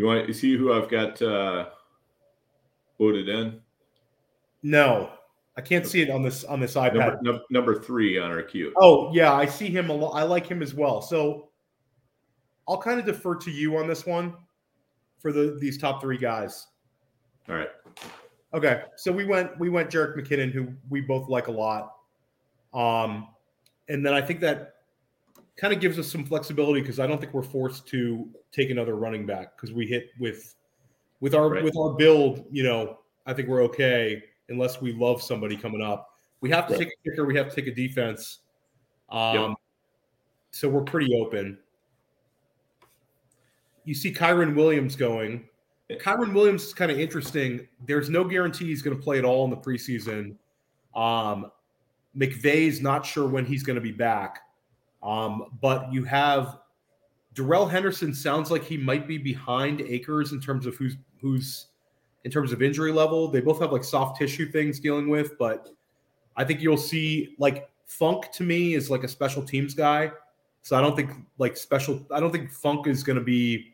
you 0.00 0.06
want 0.06 0.26
to 0.26 0.32
see 0.32 0.56
who 0.56 0.72
I've 0.72 0.88
got 0.88 1.20
uh, 1.20 1.66
voted 2.98 3.28
in? 3.28 3.60
No. 4.62 5.10
I 5.58 5.60
can't 5.60 5.86
see 5.86 6.00
it 6.00 6.08
on 6.08 6.22
this 6.22 6.44
on 6.44 6.60
this 6.60 6.76
iPad. 6.76 7.22
Number, 7.22 7.42
number 7.50 7.74
three 7.78 8.18
on 8.18 8.30
our 8.30 8.42
queue. 8.42 8.72
Oh 8.78 9.12
yeah, 9.12 9.34
I 9.34 9.44
see 9.44 9.68
him 9.68 9.90
a 9.90 9.92
lot. 9.92 10.12
I 10.12 10.22
like 10.22 10.46
him 10.46 10.62
as 10.62 10.72
well. 10.72 11.02
So 11.02 11.50
I'll 12.66 12.80
kind 12.80 12.98
of 12.98 13.04
defer 13.04 13.34
to 13.34 13.50
you 13.50 13.76
on 13.76 13.86
this 13.86 14.06
one 14.06 14.32
for 15.22 15.32
the 15.32 15.56
these 15.60 15.78
top 15.78 16.02
three 16.02 16.18
guys. 16.18 16.66
All 17.48 17.54
right. 17.54 17.70
Okay, 18.52 18.82
so 18.96 19.10
we 19.10 19.24
went 19.24 19.58
we 19.58 19.70
went 19.70 19.88
Jerick 19.88 20.16
McKinnon, 20.16 20.50
who 20.50 20.68
we 20.90 21.00
both 21.00 21.28
like 21.28 21.46
a 21.46 21.52
lot, 21.52 21.94
um, 22.74 23.28
and 23.88 24.04
then 24.04 24.12
I 24.12 24.20
think 24.20 24.40
that 24.40 24.74
kind 25.56 25.72
of 25.72 25.80
gives 25.80 25.98
us 25.98 26.10
some 26.10 26.24
flexibility 26.24 26.80
because 26.80 26.98
I 26.98 27.06
don't 27.06 27.18
think 27.18 27.32
we're 27.32 27.42
forced 27.42 27.86
to 27.88 28.28
take 28.50 28.70
another 28.70 28.96
running 28.96 29.24
back 29.24 29.56
because 29.56 29.72
we 29.72 29.86
hit 29.86 30.10
with 30.18 30.54
with 31.20 31.34
our 31.34 31.48
right. 31.48 31.64
with 31.64 31.76
our 31.78 31.94
build. 31.94 32.44
You 32.50 32.64
know, 32.64 32.98
I 33.24 33.32
think 33.32 33.48
we're 33.48 33.62
okay 33.64 34.22
unless 34.50 34.82
we 34.82 34.92
love 34.92 35.22
somebody 35.22 35.56
coming 35.56 35.80
up. 35.80 36.10
We 36.42 36.50
have 36.50 36.66
to 36.66 36.74
right. 36.74 36.80
take 36.80 36.88
a 36.88 37.10
kicker. 37.10 37.24
We 37.24 37.36
have 37.36 37.48
to 37.48 37.54
take 37.54 37.68
a 37.68 37.74
defense. 37.74 38.40
Um, 39.08 39.36
yep. 39.36 39.56
So 40.50 40.68
we're 40.68 40.82
pretty 40.82 41.14
open. 41.18 41.58
You 43.84 43.94
see 43.94 44.12
Kyren 44.12 44.54
Williams 44.54 44.96
going. 44.96 45.48
Kyren 45.90 46.32
Williams 46.32 46.64
is 46.64 46.74
kind 46.74 46.90
of 46.90 46.98
interesting. 46.98 47.66
There's 47.86 48.08
no 48.08 48.24
guarantee 48.24 48.66
he's 48.66 48.82
going 48.82 48.96
to 48.96 49.02
play 49.02 49.18
at 49.18 49.24
all 49.24 49.44
in 49.44 49.50
the 49.50 49.56
preseason. 49.56 50.36
Um, 50.94 51.50
McVay's 52.16 52.80
not 52.80 53.04
sure 53.04 53.26
when 53.26 53.44
he's 53.44 53.62
going 53.62 53.74
to 53.76 53.82
be 53.82 53.92
back. 53.92 54.40
Um, 55.02 55.58
but 55.60 55.92
you 55.92 56.04
have 56.04 56.58
Darrell 57.34 57.66
Henderson 57.66 58.14
sounds 58.14 58.50
like 58.50 58.64
he 58.64 58.76
might 58.76 59.08
be 59.08 59.18
behind 59.18 59.80
Akers 59.80 60.32
in 60.32 60.40
terms 60.40 60.66
of 60.66 60.76
who's 60.76 60.96
who's 61.20 61.66
in 62.24 62.30
terms 62.30 62.52
of 62.52 62.62
injury 62.62 62.92
level. 62.92 63.28
They 63.28 63.40
both 63.40 63.60
have 63.60 63.72
like 63.72 63.84
soft 63.84 64.18
tissue 64.18 64.50
things 64.50 64.78
dealing 64.78 65.08
with, 65.08 65.36
but 65.38 65.68
I 66.36 66.44
think 66.44 66.60
you'll 66.60 66.76
see 66.76 67.34
like 67.38 67.68
Funk 67.86 68.30
to 68.32 68.42
me 68.42 68.74
is 68.74 68.90
like 68.90 69.04
a 69.04 69.08
special 69.08 69.42
teams 69.42 69.74
guy. 69.74 70.12
So 70.62 70.76
I 70.76 70.80
don't 70.80 70.94
think 70.94 71.10
like 71.38 71.56
special. 71.56 72.06
I 72.10 72.20
don't 72.20 72.30
think 72.30 72.50
Funk 72.50 72.86
is 72.86 73.02
going 73.02 73.18
to 73.18 73.24
be 73.24 73.71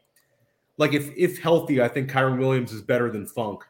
like 0.78 0.94
if 0.94 1.10
if 1.16 1.38
healthy. 1.38 1.82
I 1.82 1.88
think 1.88 2.10
Kyren 2.10 2.38
Williams 2.38 2.72
is 2.72 2.80
better 2.80 3.10
than 3.10 3.26
Funk. 3.26 3.62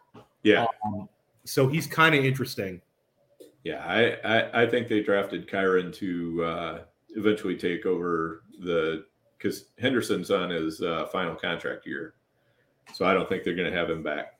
Yeah. 0.42 0.66
Um, 0.84 1.08
so 1.44 1.66
he's 1.66 1.86
kind 1.86 2.14
of 2.14 2.24
interesting. 2.24 2.80
Yeah, 3.64 3.84
I, 3.84 4.38
I, 4.38 4.62
I 4.62 4.66
think 4.66 4.88
they 4.88 5.02
drafted 5.02 5.48
Kyren 5.48 5.92
to 5.96 6.44
uh, 6.44 6.78
eventually 7.16 7.56
take 7.56 7.86
over 7.86 8.44
the 8.60 9.04
because 9.36 9.66
Henderson's 9.78 10.30
on 10.30 10.50
his 10.50 10.80
uh, 10.80 11.06
final 11.06 11.34
contract 11.34 11.86
year, 11.86 12.14
so 12.94 13.04
I 13.04 13.12
don't 13.12 13.28
think 13.28 13.44
they're 13.44 13.56
going 13.56 13.70
to 13.70 13.76
have 13.76 13.90
him 13.90 14.02
back 14.02 14.38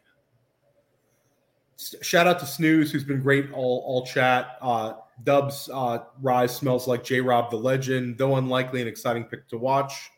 shout 1.79 2.27
out 2.27 2.39
to 2.41 2.47
Snooze, 2.47 2.91
who's 2.91 3.05
been 3.05 3.23
great 3.23 3.51
all 3.53 3.83
all 3.87 4.05
chat. 4.05 4.59
Uh, 4.61 4.95
Dubs 5.25 5.69
uh, 5.73 6.01
rise 6.21 6.55
smells 6.55 6.87
like 6.87 7.05
J 7.05 7.21
Rob 7.21 7.51
the 7.51 7.57
legend, 7.57 8.19
though 8.19 8.37
unlikely 8.37 8.83
an 8.83 8.89
exciting 8.89 9.25
pick 9.25 9.49
to 9.49 9.59
watch. 9.59 10.11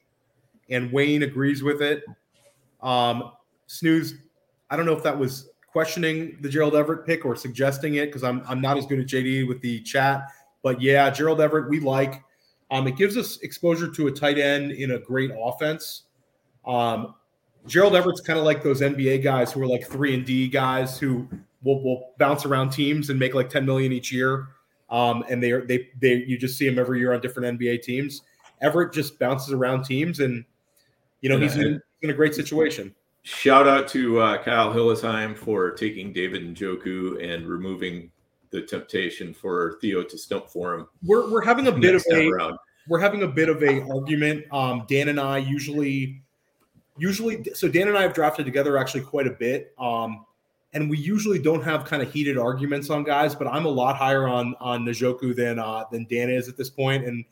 And 0.68 0.92
Wayne 0.92 1.22
agrees 1.22 1.62
with 1.62 1.82
it. 1.82 2.04
Um, 2.82 3.32
Snooze, 3.66 4.14
I 4.70 4.76
don't 4.76 4.86
know 4.86 4.96
if 4.96 5.02
that 5.02 5.18
was 5.18 5.50
questioning 5.66 6.36
the 6.40 6.48
Gerald 6.48 6.74
Everett 6.74 7.06
pick 7.06 7.24
or 7.24 7.36
suggesting 7.36 7.94
it 7.94 8.06
because 8.06 8.24
I'm 8.24 8.42
I'm 8.48 8.60
not 8.60 8.76
as 8.76 8.86
good 8.86 8.98
at 8.98 9.06
JD 9.06 9.48
with 9.48 9.60
the 9.60 9.80
chat. 9.80 10.28
But 10.62 10.80
yeah, 10.80 11.08
Gerald 11.10 11.40
Everett, 11.40 11.68
we 11.68 11.80
like. 11.80 12.22
Um, 12.70 12.86
it 12.86 12.96
gives 12.96 13.16
us 13.16 13.38
exposure 13.38 13.90
to 13.90 14.06
a 14.06 14.12
tight 14.12 14.38
end 14.38 14.72
in 14.72 14.92
a 14.92 14.98
great 14.98 15.30
offense. 15.36 16.04
Um, 16.66 17.14
Gerald 17.66 17.96
Everett's 17.96 18.20
kind 18.20 18.38
of 18.38 18.44
like 18.44 18.62
those 18.62 18.80
NBA 18.80 19.22
guys 19.22 19.52
who 19.52 19.62
are 19.62 19.66
like 19.66 19.86
three 19.86 20.14
and 20.14 20.24
D 20.24 20.48
guys 20.48 20.98
who 20.98 21.28
will 21.62 21.82
will 21.82 22.12
bounce 22.18 22.44
around 22.44 22.70
teams 22.70 23.10
and 23.10 23.18
make 23.18 23.34
like 23.34 23.50
10 23.50 23.66
million 23.66 23.92
each 23.92 24.12
year. 24.12 24.48
um, 24.90 25.24
and 25.28 25.42
they 25.42 25.52
are 25.52 25.64
they 25.64 25.88
they 26.00 26.14
you 26.26 26.36
just 26.36 26.58
see 26.58 26.66
him 26.66 26.78
every 26.78 26.98
year 26.98 27.12
on 27.14 27.20
different 27.20 27.58
NBA 27.58 27.82
teams. 27.82 28.22
Everett 28.60 28.92
just 28.92 29.18
bounces 29.18 29.52
around 29.52 29.84
teams, 29.84 30.20
and 30.20 30.44
you 31.20 31.28
know 31.28 31.38
he's 31.38 31.56
in, 31.56 31.80
in 32.02 32.10
a 32.10 32.14
great 32.14 32.34
situation. 32.34 32.94
Shout 33.22 33.68
out 33.68 33.86
to 33.88 34.20
uh, 34.20 34.42
Kyle 34.42 34.72
Hillesheim 34.72 35.36
for 35.36 35.72
taking 35.72 36.12
David 36.12 36.42
Njoku 36.42 37.22
and 37.22 37.46
removing 37.46 38.10
the 38.50 38.62
temptation 38.62 39.34
for 39.34 39.78
Theo 39.80 40.02
to 40.02 40.18
stump 40.18 40.48
for 40.48 40.74
him. 40.74 40.88
We're 41.04 41.30
we're 41.30 41.44
having 41.44 41.66
a 41.66 41.72
bit 41.72 41.94
of 41.94 42.04
a 42.10 42.28
around. 42.28 42.58
we're 42.88 42.98
having 42.98 43.22
a 43.22 43.28
bit 43.28 43.48
of 43.48 43.62
a 43.62 43.82
argument. 43.82 44.44
Um, 44.52 44.84
Dan 44.88 45.08
and 45.08 45.20
I 45.20 45.38
usually 45.38 46.22
usually 46.96 47.44
so 47.54 47.68
Dan 47.68 47.88
and 47.88 47.96
I 47.96 48.02
have 48.02 48.14
drafted 48.14 48.46
together 48.46 48.78
actually 48.78 49.02
quite 49.02 49.26
a 49.26 49.32
bit. 49.32 49.74
Um, 49.78 50.24
and 50.72 50.88
we 50.88 50.98
usually 50.98 51.38
don't 51.38 51.62
have 51.62 51.84
kind 51.84 52.02
of 52.02 52.12
heated 52.12 52.38
arguments 52.38 52.90
on 52.90 53.02
guys, 53.02 53.34
but 53.34 53.46
I'm 53.48 53.66
a 53.66 53.70
lot 53.70 53.96
higher 53.96 54.28
on 54.28 54.54
on 54.60 54.84
Njoku 54.84 55.36
than 55.36 55.58
uh, 55.58 55.84
than 55.92 56.06
Dan 56.08 56.30
is 56.30 56.48
at 56.48 56.56
this 56.56 56.70
point. 56.70 57.04
And 57.04 57.24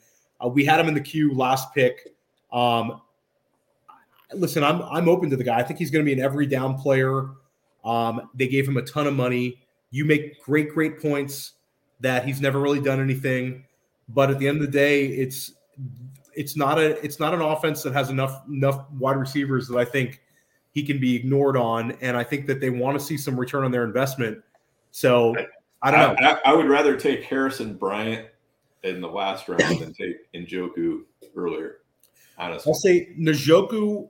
uh, 0.43 0.47
we 0.47 0.65
had 0.65 0.79
him 0.79 0.87
in 0.87 0.93
the 0.93 1.01
queue 1.01 1.33
last 1.33 1.73
pick. 1.73 2.15
Um, 2.51 3.01
listen, 4.33 4.63
I'm 4.63 4.81
I'm 4.83 5.09
open 5.09 5.29
to 5.29 5.35
the 5.35 5.43
guy. 5.43 5.57
I 5.57 5.63
think 5.63 5.79
he's 5.79 5.91
going 5.91 6.03
to 6.03 6.09
be 6.09 6.19
an 6.19 6.23
every 6.23 6.45
down 6.45 6.77
player. 6.77 7.29
Um, 7.83 8.29
they 8.33 8.47
gave 8.47 8.67
him 8.67 8.77
a 8.77 8.81
ton 8.81 9.07
of 9.07 9.13
money. 9.13 9.61
You 9.91 10.05
make 10.05 10.41
great 10.43 10.69
great 10.69 11.01
points 11.01 11.53
that 12.01 12.25
he's 12.25 12.41
never 12.41 12.59
really 12.59 12.81
done 12.81 12.99
anything, 12.99 13.65
but 14.07 14.29
at 14.29 14.39
the 14.39 14.47
end 14.47 14.57
of 14.57 14.65
the 14.65 14.71
day, 14.71 15.05
it's 15.05 15.53
it's 16.35 16.55
not 16.55 16.77
a 16.77 17.03
it's 17.03 17.19
not 17.19 17.33
an 17.33 17.41
offense 17.41 17.83
that 17.83 17.93
has 17.93 18.09
enough 18.09 18.47
enough 18.47 18.89
wide 18.91 19.17
receivers 19.17 19.67
that 19.67 19.77
I 19.77 19.85
think 19.85 20.21
he 20.71 20.83
can 20.83 20.99
be 20.99 21.15
ignored 21.15 21.57
on. 21.57 21.91
And 22.01 22.15
I 22.15 22.23
think 22.23 22.47
that 22.47 22.61
they 22.61 22.69
want 22.69 22.99
to 22.99 23.03
see 23.03 23.17
some 23.17 23.39
return 23.39 23.63
on 23.63 23.71
their 23.71 23.83
investment. 23.83 24.41
So 24.91 25.35
I, 25.81 25.91
don't 25.91 26.21
know. 26.21 26.27
I, 26.27 26.51
I, 26.51 26.53
would 26.55 26.67
rather 26.67 26.95
take 26.95 27.23
Harrison 27.23 27.75
Bryant 27.75 28.27
in 28.83 29.01
the 29.01 29.07
last 29.07 29.47
round 29.47 29.79
than 29.79 29.93
take 29.93 30.31
Njoku 30.33 31.01
earlier. 31.35 31.79
Honestly, 32.37 32.69
I'll 32.69 32.75
say 32.75 33.09
Njoku 33.19 34.07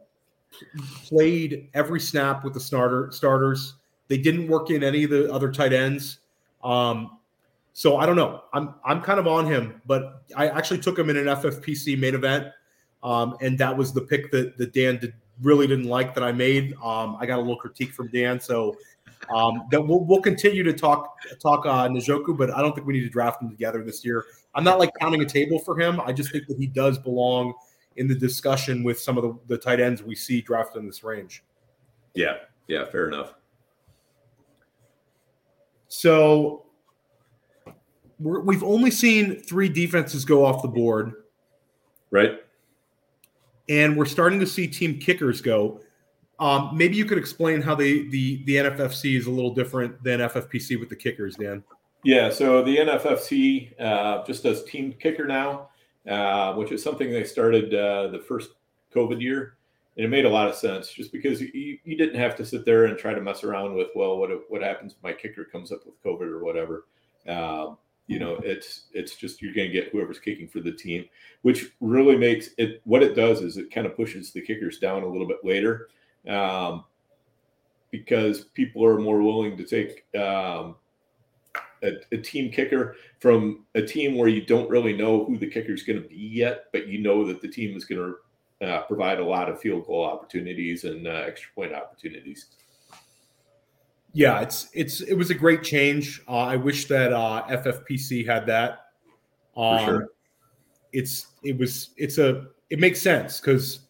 played 1.05 1.69
every 1.73 1.99
snap 1.99 2.43
with 2.43 2.53
the 2.53 2.59
starter 2.59 3.09
starters. 3.11 3.75
They 4.07 4.17
didn't 4.17 4.47
work 4.47 4.69
in 4.71 4.83
any 4.83 5.03
of 5.03 5.11
the 5.11 5.31
other 5.31 5.51
tight 5.51 5.73
ends. 5.73 6.19
Um, 6.63 7.17
so 7.73 7.97
I 7.97 8.05
don't 8.05 8.15
know. 8.15 8.43
I'm 8.53 8.73
I'm 8.83 9.01
kind 9.01 9.19
of 9.19 9.27
on 9.27 9.45
him, 9.45 9.81
but 9.85 10.23
I 10.35 10.49
actually 10.49 10.79
took 10.79 10.97
him 10.97 11.09
in 11.09 11.17
an 11.17 11.25
FFPC 11.25 11.97
main 11.97 12.15
event, 12.15 12.47
um, 13.03 13.37
and 13.41 13.57
that 13.59 13.75
was 13.75 13.93
the 13.93 14.01
pick 14.01 14.31
that, 14.31 14.57
that 14.57 14.73
Dan 14.73 14.97
did, 14.97 15.13
really 15.41 15.67
didn't 15.67 15.87
like 15.87 16.13
that 16.15 16.23
I 16.23 16.31
made. 16.31 16.73
Um, 16.83 17.15
I 17.19 17.25
got 17.25 17.37
a 17.37 17.41
little 17.41 17.55
critique 17.55 17.93
from 17.93 18.09
Dan, 18.09 18.39
so 18.39 18.75
um, 19.33 19.67
that 19.71 19.81
we'll, 19.81 20.03
we'll 20.03 20.21
continue 20.21 20.63
to 20.63 20.73
talk 20.73 21.15
talk 21.39 21.65
uh, 21.65 21.87
Njoku, 21.87 22.37
but 22.37 22.51
I 22.51 22.61
don't 22.61 22.73
think 22.73 22.87
we 22.87 22.93
need 22.93 23.03
to 23.03 23.09
draft 23.09 23.41
him 23.41 23.49
together 23.49 23.83
this 23.83 24.03
year. 24.03 24.25
I'm 24.55 24.63
not 24.63 24.79
like 24.79 24.91
counting 24.99 25.21
a 25.21 25.25
table 25.25 25.59
for 25.59 25.79
him. 25.79 26.01
I 26.01 26.11
just 26.11 26.31
think 26.31 26.47
that 26.47 26.57
he 26.57 26.67
does 26.67 26.97
belong 26.97 27.53
in 27.99 28.07
the 28.07 28.15
discussion 28.15 28.83
with 28.83 28.99
some 28.99 29.17
of 29.17 29.23
the, 29.23 29.37
the 29.47 29.57
tight 29.57 29.79
ends 29.79 30.01
we 30.01 30.15
see 30.15 30.41
drafted 30.41 30.81
in 30.81 30.87
this 30.87 31.03
range. 31.03 31.43
Yeah, 32.15 32.37
yeah, 32.67 32.85
fair 32.85 33.07
enough. 33.07 33.35
So 35.87 36.65
we 38.19 38.55
have 38.55 38.63
only 38.63 38.91
seen 38.91 39.41
three 39.41 39.69
defenses 39.69 40.25
go 40.25 40.45
off 40.45 40.61
the 40.61 40.67
board. 40.67 41.13
Right 42.11 42.39
and 43.69 43.95
we're 43.95 44.05
starting 44.05 44.39
to 44.39 44.47
see 44.47 44.67
team 44.67 44.99
kickers 44.99 45.41
go. 45.41 45.79
Um, 46.39 46.71
maybe 46.73 46.95
you 46.95 47.05
could 47.05 47.17
explain 47.17 47.61
how 47.61 47.75
the 47.75 48.09
the 48.09 48.43
the 48.45 48.55
NFFC 48.55 49.17
is 49.17 49.27
a 49.27 49.31
little 49.31 49.53
different 49.53 50.03
than 50.03 50.19
FFPC 50.19 50.79
with 50.79 50.89
the 50.89 50.95
kickers, 50.95 51.35
Dan. 51.35 51.63
Yeah, 52.03 52.29
so 52.29 52.63
the 52.63 52.77
NFFC 52.77 53.79
uh, 53.79 54.25
just 54.25 54.43
does 54.43 54.63
team 54.63 54.93
kicker 54.99 55.27
now, 55.27 55.69
uh, 56.09 56.53
which 56.55 56.71
is 56.71 56.83
something 56.83 57.11
they 57.11 57.23
started 57.23 57.73
uh, 57.73 58.07
the 58.07 58.19
first 58.19 58.51
COVID 58.93 59.21
year, 59.21 59.57
and 59.95 60.05
it 60.05 60.09
made 60.09 60.25
a 60.25 60.29
lot 60.29 60.47
of 60.47 60.55
sense 60.55 60.91
just 60.91 61.11
because 61.11 61.41
you, 61.41 61.77
you 61.83 61.97
didn't 61.97 62.19
have 62.19 62.35
to 62.37 62.45
sit 62.45 62.65
there 62.65 62.85
and 62.85 62.97
try 62.97 63.13
to 63.13 63.21
mess 63.21 63.43
around 63.43 63.75
with 63.75 63.87
well, 63.95 64.17
what 64.17 64.29
what 64.49 64.61
happens 64.61 64.93
if 64.93 65.03
my 65.03 65.13
kicker 65.13 65.45
comes 65.45 65.71
up 65.71 65.85
with 65.85 66.01
COVID 66.03 66.29
or 66.29 66.43
whatever. 66.43 66.85
Um, 67.27 67.77
you 68.09 68.17
know 68.17 68.39
it's 68.43 68.85
it's 68.91 69.15
just 69.15 69.41
you're 69.41 69.53
going 69.53 69.67
to 69.67 69.73
get 69.73 69.89
whoever's 69.91 70.19
kicking 70.19 70.47
for 70.47 70.59
the 70.59 70.71
team 70.71 71.05
which 71.43 71.71
really 71.79 72.17
makes 72.17 72.49
it 72.57 72.81
what 72.83 73.03
it 73.03 73.15
does 73.15 73.41
is 73.41 73.55
it 73.57 73.71
kind 73.71 73.85
of 73.85 73.95
pushes 73.95 74.31
the 74.31 74.41
kickers 74.41 74.79
down 74.79 75.03
a 75.03 75.07
little 75.07 75.27
bit 75.27 75.37
later 75.43 75.89
um, 76.27 76.83
because 77.91 78.45
people 78.55 78.83
are 78.83 78.99
more 78.99 79.21
willing 79.21 79.55
to 79.55 79.63
take 79.63 80.05
um, 80.19 80.75
a, 81.83 81.93
a, 82.11 82.17
team 82.17 82.51
kicker 82.51 82.95
from 83.19 83.65
a 83.75 83.81
team 83.81 84.17
where 84.17 84.27
you 84.27 84.45
don't 84.45 84.69
really 84.69 84.93
know 84.93 85.25
who 85.25 85.37
the 85.37 85.47
kicker 85.47 85.73
is 85.73 85.83
going 85.83 86.01
to 86.01 86.07
be 86.07 86.15
yet 86.15 86.65
but 86.71 86.87
you 86.87 86.99
know 86.99 87.25
that 87.25 87.41
the 87.41 87.47
team 87.47 87.75
is 87.75 87.85
going 87.85 88.13
to 88.59 88.67
uh, 88.67 88.81
provide 88.83 89.19
a 89.19 89.25
lot 89.25 89.49
of 89.49 89.59
field 89.59 89.85
goal 89.87 90.03
opportunities 90.03 90.83
and 90.83 91.07
uh, 91.07 91.11
extra 91.11 91.49
point 91.55 91.73
opportunities 91.73 92.47
yeah, 94.13 94.41
it's 94.41 94.69
it's 94.73 95.01
it 95.01 95.13
was 95.13 95.29
a 95.29 95.35
great 95.35 95.63
change. 95.63 96.21
Uh, 96.27 96.37
I 96.37 96.55
wish 96.55 96.87
that 96.87 97.13
uh, 97.13 97.45
FFPC 97.49 98.25
had 98.25 98.45
that. 98.47 98.87
Um, 99.55 99.79
For 99.79 99.85
sure. 99.85 100.07
It's 100.91 101.27
it 101.43 101.57
was 101.57 101.91
it's 101.97 102.17
a 102.17 102.47
it 102.69 102.79
makes 102.79 103.01
sense 103.01 103.39
because 103.39 103.81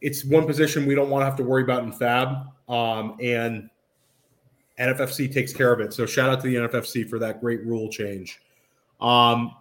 it's 0.00 0.24
one 0.24 0.46
position 0.46 0.86
we 0.86 0.94
don't 0.94 1.10
want 1.10 1.20
to 1.22 1.26
have 1.26 1.36
to 1.36 1.44
worry 1.44 1.62
about 1.62 1.82
in 1.82 1.92
FAAB, 1.92 2.46
um, 2.70 3.16
and 3.20 3.68
NFFC 4.80 5.32
takes 5.32 5.52
care 5.52 5.72
of 5.72 5.80
it. 5.80 5.92
So 5.92 6.06
shout 6.06 6.30
out 6.30 6.40
to 6.40 6.48
the 6.48 6.56
NFFC 6.56 7.08
for 7.08 7.18
that 7.18 7.40
great 7.40 7.64
rule 7.64 7.88
change. 7.88 8.40
Um, 9.00 9.54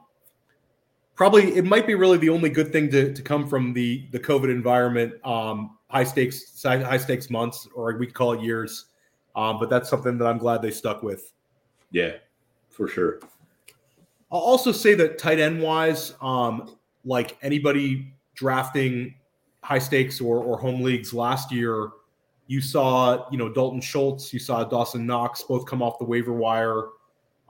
probably 1.16 1.56
it 1.56 1.66
might 1.66 1.86
be 1.86 1.96
really 1.96 2.18
the 2.18 2.30
only 2.30 2.50
good 2.50 2.72
thing 2.72 2.90
to, 2.92 3.14
to 3.14 3.22
come 3.22 3.48
from 3.48 3.74
the 3.74 4.08
the 4.12 4.20
COVID 4.20 4.50
environment. 4.50 5.14
Um, 5.26 5.78
high 5.90 6.06
stakes 6.06 6.64
high 6.64 6.98
stakes 6.98 7.30
months, 7.30 7.68
or 7.76 7.96
we 7.98 8.08
call 8.08 8.34
it 8.34 8.42
years. 8.42 8.86
Um, 9.36 9.60
but 9.60 9.70
that's 9.70 9.90
something 9.90 10.18
that 10.18 10.26
I'm 10.26 10.38
glad 10.38 10.62
they 10.62 10.72
stuck 10.72 11.04
with. 11.04 11.34
Yeah, 11.92 12.14
for 12.70 12.88
sure. 12.88 13.20
I'll 14.32 14.40
also 14.40 14.72
say 14.72 14.94
that 14.96 15.18
tight 15.18 15.40
end 15.40 15.62
wise, 15.62 16.14
um, 16.22 16.76
like 17.04 17.38
anybody 17.42 18.14
drafting 18.36 19.16
high 19.64 19.80
stakes 19.80 20.22
or, 20.22 20.44
or 20.44 20.58
home 20.58 20.82
leagues 20.82 21.14
last 21.14 21.52
year, 21.52 21.90
you 22.50 22.62
saw, 22.62 23.30
you 23.30 23.38
know, 23.38 23.48
Dalton 23.48 23.80
Schultz, 23.80 24.34
you 24.34 24.40
saw 24.40 24.64
Dawson 24.64 25.06
Knox 25.06 25.44
both 25.44 25.68
come 25.68 25.84
off 25.84 26.00
the 26.00 26.06
waiver 26.06 26.34
wire. 26.34 26.88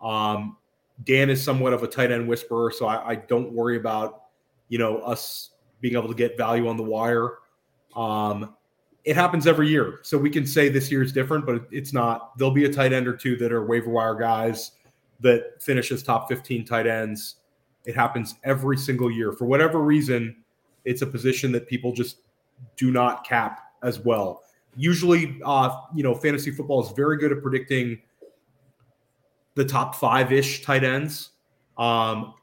Um, 0.04 0.58
Dan 1.06 1.30
is 1.30 1.42
somewhat 1.42 1.72
of 1.72 1.84
a 1.84 1.88
tight 1.88 2.12
end 2.12 2.28
whisperer, 2.28 2.70
so 2.70 2.86
I, 2.86 3.12
I, 3.12 3.16
don't 3.16 3.54
worry 3.54 3.78
about, 3.78 4.24
you 4.68 4.78
know, 4.78 4.98
us 4.98 5.52
being 5.80 5.94
able 5.96 6.10
to 6.10 6.14
get 6.14 6.38
value 6.38 6.68
on 6.68 6.76
the 6.76 6.84
wire. 6.84 7.38
Um, 7.96 8.56
it 9.06 9.16
happens 9.16 9.48
every 9.48 9.70
year. 9.70 10.00
So 10.04 10.18
we 10.18 10.30
can 10.30 10.46
say 10.46 10.68
this 10.68 10.92
year 10.92 11.02
is 11.02 11.14
different, 11.14 11.46
but 11.46 11.66
it's 11.72 11.94
not. 11.94 12.38
There'll 12.38 12.54
be 12.54 12.66
a 12.66 12.74
tight 12.74 12.92
end 12.92 13.08
or 13.08 13.16
two 13.16 13.38
that 13.38 13.54
are 13.54 13.66
waiver 13.66 13.90
wire 13.90 14.16
guys 14.16 14.72
that 15.22 15.64
finishes 15.64 16.04
top 16.04 16.28
15 16.28 16.66
tight 16.66 16.88
ends. 16.88 17.36
It 17.86 17.96
happens 17.96 18.36
every 18.44 18.76
single 18.76 19.10
year. 19.10 19.32
For 19.32 19.46
whatever 19.46 19.80
reason, 19.80 20.44
it's 20.84 21.02
a 21.04 21.08
position 21.08 21.54
that 21.54 21.68
people 21.70 21.94
just 21.94 22.18
do 22.76 22.92
not 22.92 23.26
cap 23.26 23.62
as 23.82 24.00
well. 24.00 24.44
Usually, 24.80 25.42
uh, 25.44 25.76
you 25.94 26.04
know, 26.04 26.16
fantasy 26.16 26.52
football 26.52 26.82
is 26.86 26.94
very 26.94 27.18
good 27.18 27.34
at 27.34 27.42
predicting 27.42 28.02
the 29.56 29.66
top 29.66 29.94
five 29.96 30.32
ish 30.32 30.62
tight 30.62 30.86
ends. 30.86 31.32
Um, 31.78 32.34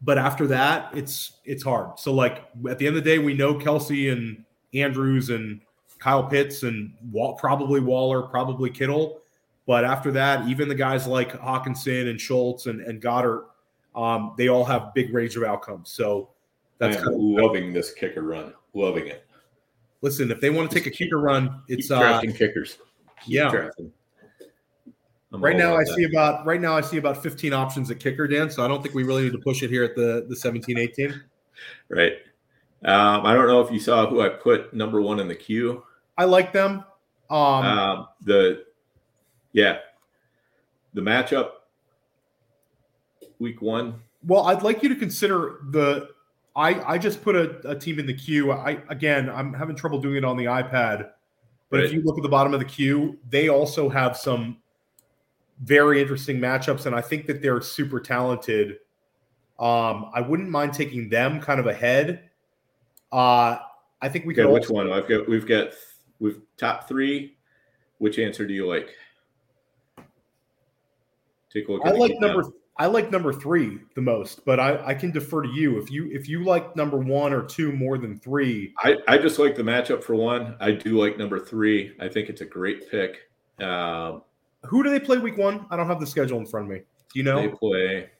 but 0.00 0.16
after 0.16 0.46
that, 0.46 0.96
it's 0.96 1.32
it's 1.44 1.62
hard. 1.62 1.98
So, 1.98 2.14
like 2.14 2.44
at 2.70 2.78
the 2.78 2.86
end 2.86 2.96
of 2.96 3.04
the 3.04 3.10
day, 3.10 3.18
we 3.18 3.34
know 3.34 3.54
Kelce 3.54 4.10
and 4.10 4.42
Andrews 4.72 5.28
and 5.28 5.60
Kyle 5.98 6.24
Pitts 6.24 6.62
and 6.62 6.94
Wall, 7.12 7.34
probably 7.34 7.80
Waller, 7.80 8.22
probably 8.22 8.70
Kittle. 8.70 9.20
But 9.66 9.84
after 9.84 10.10
that, 10.12 10.48
even 10.48 10.66
the 10.66 10.74
guys 10.74 11.06
like 11.06 11.32
Hockenson 11.32 12.08
and 12.08 12.18
Schultz 12.18 12.64
and, 12.64 12.80
and 12.80 13.02
Goedert, 13.02 13.44
um, 13.94 14.32
they 14.38 14.48
all 14.48 14.64
have 14.64 14.94
big 14.94 15.12
range 15.12 15.36
of 15.36 15.42
outcomes. 15.42 15.90
So 15.90 16.30
that's 16.78 16.96
kind 16.96 17.08
of 17.08 17.20
loving 17.20 17.74
this 17.74 17.92
kicker 17.92 18.22
run. 18.22 18.54
Loving 18.72 19.08
it. 19.08 19.27
Listen, 20.00 20.30
if 20.30 20.40
they 20.40 20.50
want 20.50 20.70
to 20.70 20.74
take 20.74 20.86
a 20.86 20.90
kicker 20.90 21.18
run, 21.18 21.62
it's 21.68 21.90
uh, 21.90 21.98
drafting 21.98 22.30
uh, 22.30 22.36
kickers. 22.36 22.78
Keep 23.24 23.34
yeah. 23.34 23.50
Drafting. 23.50 23.92
right 25.32 25.56
now, 25.56 25.74
I 25.74 25.84
that. 25.84 25.94
see 25.94 26.04
about 26.04 26.46
right 26.46 26.60
now 26.60 26.76
I 26.76 26.80
see 26.80 26.98
about 26.98 27.22
15 27.22 27.52
options 27.52 27.90
at 27.90 27.98
kicker, 27.98 28.28
Dan. 28.28 28.50
So 28.50 28.64
I 28.64 28.68
don't 28.68 28.82
think 28.82 28.94
we 28.94 29.02
really 29.02 29.24
need 29.24 29.32
to 29.32 29.38
push 29.38 29.62
it 29.62 29.70
here 29.70 29.84
at 29.84 29.96
the 29.96 30.26
the 30.28 30.36
17, 30.36 30.78
18. 30.78 31.22
Right. 31.88 32.12
Um, 32.84 33.26
I 33.26 33.34
don't 33.34 33.48
know 33.48 33.60
if 33.60 33.72
you 33.72 33.80
saw 33.80 34.06
who 34.06 34.20
I 34.20 34.28
put 34.28 34.72
number 34.72 35.02
one 35.02 35.18
in 35.18 35.26
the 35.26 35.34
queue. 35.34 35.82
I 36.16 36.24
like 36.24 36.52
them. 36.52 36.84
Um, 37.30 37.38
um, 37.38 38.08
the 38.22 38.64
yeah, 39.52 39.78
the 40.94 41.00
matchup 41.00 41.50
week 43.38 43.60
one. 43.60 44.00
Well, 44.26 44.46
I'd 44.46 44.62
like 44.62 44.82
you 44.82 44.88
to 44.88 44.96
consider 44.96 45.60
the. 45.70 46.08
I 46.58 46.94
I 46.94 46.98
just 46.98 47.22
put 47.22 47.36
a, 47.36 47.70
a 47.70 47.78
team 47.78 48.00
in 48.00 48.06
the 48.06 48.14
queue. 48.14 48.50
I 48.50 48.82
again, 48.88 49.30
I'm 49.30 49.54
having 49.54 49.76
trouble 49.76 50.00
doing 50.00 50.16
it 50.16 50.24
on 50.24 50.36
the 50.36 50.46
iPad, 50.46 51.10
but 51.70 51.76
right. 51.78 51.84
if 51.84 51.92
you 51.92 52.02
look 52.02 52.18
at 52.18 52.22
the 52.22 52.28
bottom 52.28 52.52
of 52.52 52.58
the 52.58 52.66
queue, 52.66 53.16
they 53.30 53.48
also 53.48 53.88
have 53.88 54.16
some 54.16 54.58
very 55.62 56.02
interesting 56.02 56.38
matchups, 56.38 56.86
and 56.86 56.96
I 56.96 57.00
think 57.00 57.26
that 57.26 57.40
they're 57.40 57.60
super 57.60 58.00
talented. 58.00 58.78
Um, 59.60 60.10
I 60.12 60.20
wouldn't 60.20 60.50
mind 60.50 60.72
taking 60.72 61.08
them 61.08 61.40
kind 61.40 61.60
of 61.60 61.66
ahead. 61.66 62.28
Uh, 63.12 63.58
I 64.02 64.08
think 64.08 64.26
we 64.26 64.34
Okay, 64.34 64.42
could. 64.42 64.52
which 64.52 64.64
also- 64.64 64.74
one? 64.74 64.92
I've 64.92 65.08
got 65.08 65.28
we've 65.28 65.46
got 65.46 65.68
we've 66.18 66.40
top 66.56 66.88
three. 66.88 67.36
Which 67.98 68.18
answer 68.18 68.46
do 68.46 68.54
you 68.54 68.66
like? 68.66 68.94
Take 71.52 71.68
a 71.68 71.72
look. 71.72 71.86
I 71.86 71.90
like 71.90 72.12
now. 72.20 72.42
I 72.80 72.86
like 72.86 73.10
number 73.10 73.32
three 73.32 73.80
the 73.96 74.00
most, 74.00 74.44
but 74.44 74.60
I, 74.60 74.86
I 74.86 74.94
can 74.94 75.10
defer 75.10 75.42
to 75.42 75.48
you 75.48 75.78
if 75.78 75.90
you 75.90 76.08
if 76.12 76.28
you 76.28 76.44
like 76.44 76.76
number 76.76 76.96
one 76.96 77.32
or 77.32 77.42
two 77.42 77.72
more 77.72 77.98
than 77.98 78.16
three. 78.16 78.72
I, 78.78 78.96
I 79.08 79.18
just 79.18 79.40
like 79.40 79.56
the 79.56 79.64
matchup 79.64 80.04
for 80.04 80.14
one. 80.14 80.54
I 80.60 80.70
do 80.70 80.96
like 80.96 81.18
number 81.18 81.40
three. 81.40 81.96
I 81.98 82.08
think 82.08 82.28
it's 82.28 82.40
a 82.40 82.44
great 82.44 82.88
pick. 82.88 83.30
Um, 83.60 84.22
Who 84.66 84.84
do 84.84 84.90
they 84.90 85.00
play 85.00 85.18
week 85.18 85.36
one? 85.36 85.66
I 85.70 85.76
don't 85.76 85.88
have 85.88 85.98
the 85.98 86.06
schedule 86.06 86.38
in 86.38 86.46
front 86.46 86.66
of 86.66 86.70
me. 86.70 86.78
Do 87.12 87.18
you 87.18 87.24
know? 87.24 87.42
They 87.42 87.48
play. 87.48 88.10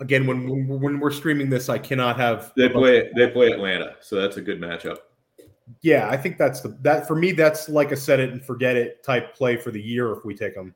Again, 0.00 0.26
when 0.26 0.48
when 0.48 0.80
when 0.80 1.00
we're 1.00 1.12
streaming 1.12 1.48
this, 1.48 1.68
I 1.68 1.78
cannot 1.78 2.16
have. 2.16 2.52
They 2.56 2.68
play. 2.68 3.08
They 3.14 3.28
play 3.30 3.52
Atlanta, 3.52 3.94
so 4.00 4.20
that's 4.20 4.36
a 4.36 4.42
good 4.42 4.60
matchup. 4.60 4.98
Yeah, 5.82 6.08
I 6.08 6.16
think 6.16 6.38
that's 6.38 6.60
the 6.60 6.76
that 6.82 7.06
for 7.08 7.16
me. 7.16 7.32
That's 7.32 7.68
like 7.68 7.90
a 7.92 7.96
set 7.96 8.20
it 8.20 8.30
and 8.30 8.44
forget 8.44 8.76
it 8.76 9.02
type 9.02 9.34
play 9.34 9.56
for 9.56 9.70
the 9.70 9.80
year 9.80 10.12
if 10.12 10.24
we 10.24 10.34
take 10.34 10.54
them. 10.54 10.74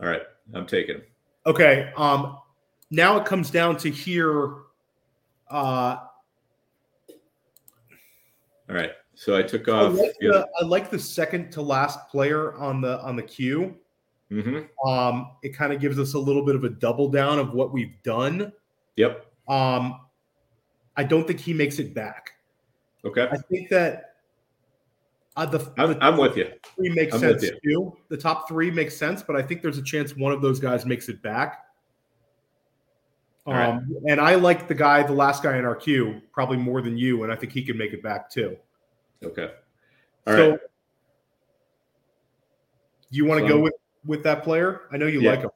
All 0.00 0.06
right, 0.08 0.22
I'm 0.54 0.66
taking. 0.66 0.96
'em. 0.96 1.02
Okay. 1.46 1.90
Um, 1.96 2.38
now 2.90 3.16
it 3.18 3.24
comes 3.24 3.50
down 3.50 3.76
to 3.78 3.90
here. 3.90 4.56
Uh, 5.50 5.96
All 8.68 8.76
right, 8.76 8.92
so 9.14 9.36
I 9.36 9.42
took 9.42 9.68
I 9.68 9.72
off. 9.72 9.94
like, 9.94 10.14
the, 10.20 10.46
I 10.60 10.64
like 10.64 10.90
the 10.90 10.98
second 10.98 11.50
to 11.52 11.62
last 11.62 12.08
player 12.08 12.54
on 12.54 12.80
the 12.80 13.00
on 13.02 13.16
the 13.16 13.22
queue. 13.22 13.74
hmm 14.30 14.60
Um, 14.86 15.32
it 15.42 15.56
kind 15.56 15.72
of 15.72 15.80
gives 15.80 15.98
us 15.98 16.14
a 16.14 16.18
little 16.18 16.44
bit 16.44 16.54
of 16.54 16.64
a 16.64 16.68
double 16.68 17.08
down 17.08 17.38
of 17.38 17.52
what 17.52 17.72
we've 17.72 18.00
done. 18.04 18.52
Yep. 18.96 19.26
Um, 19.48 20.00
I 20.96 21.04
don't 21.04 21.26
think 21.26 21.40
he 21.40 21.52
makes 21.52 21.78
it 21.78 21.94
back. 21.94 22.32
Okay. 23.04 23.26
I 23.30 23.36
think 23.50 23.70
that 23.70 24.09
uh, 25.36 25.46
the, 25.46 25.72
I'm, 25.78 25.90
the 25.94 26.04
I'm 26.04 26.16
with 26.16 26.36
you. 26.36 26.50
three 26.76 26.90
makes 26.90 27.14
I'm 27.14 27.20
sense 27.20 27.44
too. 27.64 27.96
The 28.08 28.16
top 28.16 28.48
three 28.48 28.70
makes 28.70 28.96
sense, 28.96 29.22
but 29.22 29.36
I 29.36 29.42
think 29.42 29.62
there's 29.62 29.78
a 29.78 29.82
chance 29.82 30.16
one 30.16 30.32
of 30.32 30.42
those 30.42 30.58
guys 30.60 30.84
makes 30.84 31.08
it 31.08 31.22
back. 31.22 31.66
All 33.46 33.54
right. 33.54 33.70
Um, 33.70 33.96
and 34.06 34.20
I 34.20 34.34
like 34.34 34.68
the 34.68 34.74
guy, 34.74 35.02
the 35.02 35.12
last 35.12 35.42
guy 35.42 35.56
in 35.56 35.64
our 35.64 35.74
queue, 35.74 36.20
probably 36.32 36.56
more 36.58 36.82
than 36.82 36.96
you, 36.96 37.22
and 37.22 37.32
I 37.32 37.36
think 37.36 37.52
he 37.52 37.62
can 37.62 37.76
make 37.78 37.92
it 37.92 38.02
back 38.02 38.30
too. 38.30 38.56
Okay. 39.22 39.50
All 40.26 40.34
so, 40.34 40.50
right. 40.50 40.60
you 43.10 43.24
want 43.24 43.40
to 43.40 43.48
So 43.48 43.54
go 43.56 43.60
with 43.60 43.74
with 44.04 44.22
that 44.24 44.42
player? 44.44 44.82
I 44.92 44.96
know 44.96 45.06
you 45.06 45.20
Yeah. 45.20 45.30
like 45.30 45.40
him. 45.40 45.50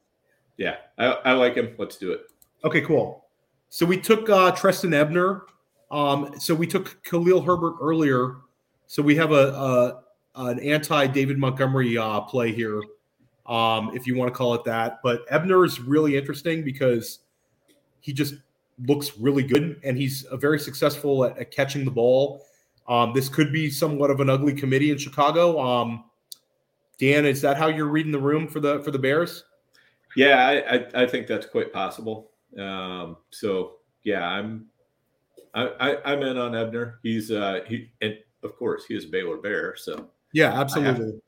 Yeah, 0.57 0.75
I, 0.97 1.05
I 1.05 1.31
like 1.33 1.55
him. 1.55 1.75
Let's 1.77 1.97
do 1.97 2.11
it. 2.11 2.21
Okay, 2.63 2.81
cool. 2.81 3.25
So 3.69 3.85
we 3.85 3.97
took 3.97 4.29
uh, 4.29 4.51
Trestan 4.51 4.93
Ebner. 4.93 5.43
Um, 5.91 6.33
so 6.39 6.55
we 6.55 6.65
took 6.65 7.03
Khalil 7.03 7.41
Herbert 7.41 7.75
earlier. 7.81 8.37
So 8.87 9.01
we 9.01 9.15
have 9.15 9.31
a, 9.31 9.49
a 9.49 10.01
an 10.35 10.59
anti 10.59 11.07
David 11.07 11.37
Montgomery 11.37 11.97
uh, 11.97 12.21
play 12.21 12.51
here, 12.51 12.81
um, 13.45 13.91
if 13.95 14.05
you 14.05 14.15
want 14.15 14.31
to 14.31 14.37
call 14.37 14.53
it 14.53 14.63
that. 14.65 14.99
But 15.03 15.21
Ebner 15.29 15.65
is 15.65 15.79
really 15.79 16.17
interesting 16.17 16.63
because 16.63 17.19
he 18.01 18.13
just 18.13 18.35
looks 18.85 19.17
really 19.17 19.43
good 19.43 19.79
and 19.83 19.97
he's 19.97 20.25
uh, 20.25 20.37
very 20.37 20.59
successful 20.59 21.25
at, 21.25 21.37
at 21.37 21.51
catching 21.51 21.85
the 21.85 21.91
ball. 21.91 22.45
Um, 22.87 23.13
this 23.13 23.29
could 23.29 23.51
be 23.51 23.69
somewhat 23.69 24.11
of 24.11 24.19
an 24.19 24.29
ugly 24.29 24.53
committee 24.53 24.91
in 24.91 24.97
Chicago. 24.97 25.59
Um, 25.59 26.05
Dan, 26.99 27.25
is 27.25 27.41
that 27.41 27.57
how 27.57 27.67
you're 27.67 27.87
reading 27.87 28.11
the 28.11 28.19
room 28.19 28.47
for 28.47 28.59
the 28.59 28.81
for 28.81 28.91
the 28.91 28.99
Bears? 28.99 29.43
Yeah, 30.15 30.47
I, 30.47 30.75
I, 30.75 31.03
I 31.03 31.07
think 31.07 31.27
that's 31.27 31.45
quite 31.45 31.73
possible. 31.73 32.31
Um, 32.57 33.17
so 33.31 33.77
yeah, 34.03 34.25
I'm 34.25 34.67
I, 35.53 35.67
I, 35.79 36.11
I'm 36.11 36.21
in 36.21 36.37
on 36.37 36.55
Ebner. 36.55 36.99
He's 37.03 37.31
uh 37.31 37.61
he 37.67 37.91
and 38.01 38.17
of 38.45 38.55
course 38.57 38.85
he 38.85 38.95
is 38.95 39.05
a 39.05 39.07
Baylor 39.09 39.37
Bear. 39.37 39.75
So 39.75 40.09
Yeah, 40.33 40.59
absolutely. 40.59 41.19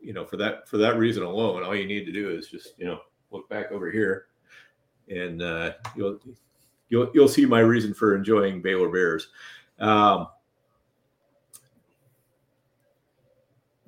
you 0.00 0.12
know 0.12 0.24
for 0.24 0.36
that 0.38 0.68
for 0.68 0.78
that 0.78 0.98
reason 0.98 1.22
alone, 1.22 1.62
all 1.62 1.74
you 1.74 1.86
need 1.86 2.04
to 2.06 2.12
do 2.12 2.30
is 2.30 2.48
just 2.48 2.74
you 2.78 2.86
know 2.86 3.00
look 3.30 3.48
back 3.48 3.70
over 3.72 3.90
here, 3.90 4.26
and 5.08 5.42
uh, 5.42 5.72
you'll 5.94 6.18
you'll 6.88 7.10
you'll 7.14 7.28
see 7.28 7.46
my 7.46 7.60
reason 7.60 7.94
for 7.94 8.16
enjoying 8.16 8.62
Baylor 8.62 8.88
Bears. 8.88 9.28
Um, 9.78 10.28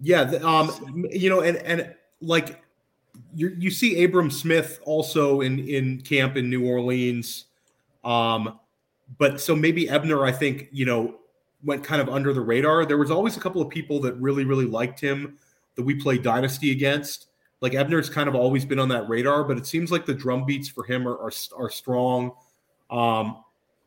Yeah, 0.01 0.25
the, 0.25 0.47
um, 0.47 1.07
you 1.11 1.29
know, 1.29 1.41
and 1.41 1.57
and 1.59 1.95
like 2.21 2.63
you 3.35 3.55
you 3.59 3.71
see 3.71 4.05
Abram 4.05 4.31
Smith 4.31 4.81
also 4.85 5.41
in 5.41 5.59
in 5.59 6.01
camp 6.03 6.37
in 6.37 6.49
New 6.49 6.67
Orleans, 6.67 7.47
um, 8.05 8.59
but 9.19 9.41
so 9.41 9.57
maybe 9.57 9.89
Ebner, 9.89 10.25
I 10.25 10.33
think 10.33 10.69
you 10.71 10.87
know 10.87 11.17
went 11.63 11.85
kind 11.85 12.01
of 12.01 12.09
under 12.09 12.33
the 12.33 12.41
radar. 12.41 12.85
There 12.87 12.99
was 12.99 13.11
always 13.11 13.37
a 13.37 13.41
couple 13.41 13.61
of 13.61 13.69
people 13.69 14.01
that 14.01 14.15
really 14.15 14.45
really 14.45 14.67
liked 14.67 15.01
him 15.01 15.39
that 15.77 15.83
we 15.83 15.95
played 15.95 16.23
Dynasty 16.23 16.71
against. 16.71 17.27
Like 17.61 17.75
Ebner's 17.75 18.09
kind 18.09 18.29
of 18.29 18.35
always 18.35 18.65
been 18.65 18.79
on 18.79 18.89
that 18.91 19.09
radar, 19.09 19.45
but 19.45 19.59
it 19.59 19.67
seems 19.67 19.91
like 19.91 20.07
the 20.07 20.15
drum 20.15 20.45
beats 20.45 20.69
for 20.69 20.85
him 20.85 21.07
are 21.07 21.17
are, 21.17 21.33
are 21.57 21.71
strong. 21.71 22.33
Um, 22.91 23.43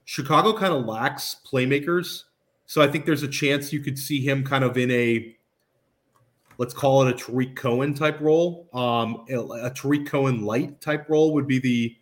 Chicago 0.06 0.57
kind 0.57 0.73
of 0.73 0.85
lacks 0.85 1.38
playmakers, 1.49 2.23
so 2.65 2.81
I 2.81 2.88
think 2.88 3.06
there's 3.06 3.23
a 3.23 3.27
chance 3.27 3.72
you 3.72 3.80
could 3.80 3.98
see 3.98 4.22
him 4.22 4.43
kind 4.43 4.64
of 4.64 4.77
in 4.77 4.91
a 4.91 5.35
let's 6.57 6.73
call 6.73 7.07
it 7.07 7.10
a 7.10 7.18
Tarik 7.18 7.56
Cohen 7.56 7.93
type 7.93 8.19
role. 8.19 8.68
Um, 8.73 9.26
a, 9.30 9.68
a 9.68 9.72
Tarik 9.72 10.06
Cohen 10.06 10.43
light 10.43 10.80
type 10.81 11.10
role 11.10 11.34
would 11.34 11.48
be 11.48 11.60
the 11.60 11.95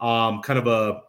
um, 0.00 0.40
kind 0.42 0.58
of 0.58 0.66
a 0.66 1.02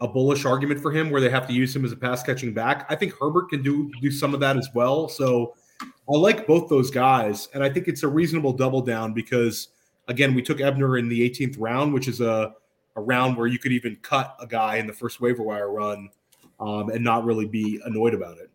a 0.00 0.08
bullish 0.08 0.44
argument 0.44 0.80
for 0.80 0.92
him, 0.92 1.10
where 1.10 1.20
they 1.20 1.30
have 1.30 1.46
to 1.46 1.52
use 1.52 1.74
him 1.74 1.84
as 1.84 1.92
a 1.92 1.96
pass 1.96 2.22
catching 2.22 2.52
back. 2.52 2.86
I 2.90 2.96
think 2.96 3.14
Herbert 3.18 3.50
can 3.50 3.62
do 3.62 3.90
do 4.00 4.10
some 4.10 4.34
of 4.34 4.40
that 4.40 4.56
as 4.56 4.68
well. 4.74 5.08
So 5.08 5.54
I 5.82 6.16
like 6.16 6.46
both 6.46 6.68
those 6.68 6.90
guys, 6.90 7.48
and 7.54 7.62
I 7.62 7.70
think 7.70 7.88
it's 7.88 8.02
a 8.02 8.08
reasonable 8.08 8.52
double 8.52 8.82
down 8.82 9.12
because 9.12 9.68
again, 10.08 10.34
we 10.34 10.42
took 10.42 10.60
Ebner 10.60 10.98
in 10.98 11.08
the 11.08 11.28
18th 11.28 11.56
round, 11.58 11.92
which 11.92 12.08
is 12.08 12.20
a 12.20 12.54
a 12.96 13.00
round 13.00 13.36
where 13.36 13.46
you 13.46 13.58
could 13.58 13.72
even 13.72 13.96
cut 13.96 14.36
a 14.40 14.46
guy 14.46 14.76
in 14.76 14.86
the 14.86 14.92
first 14.92 15.20
waiver 15.20 15.42
wire 15.42 15.70
run 15.70 16.08
um, 16.58 16.88
and 16.88 17.04
not 17.04 17.24
really 17.24 17.46
be 17.46 17.80
annoyed 17.84 18.14
about 18.14 18.38
it. 18.38 18.50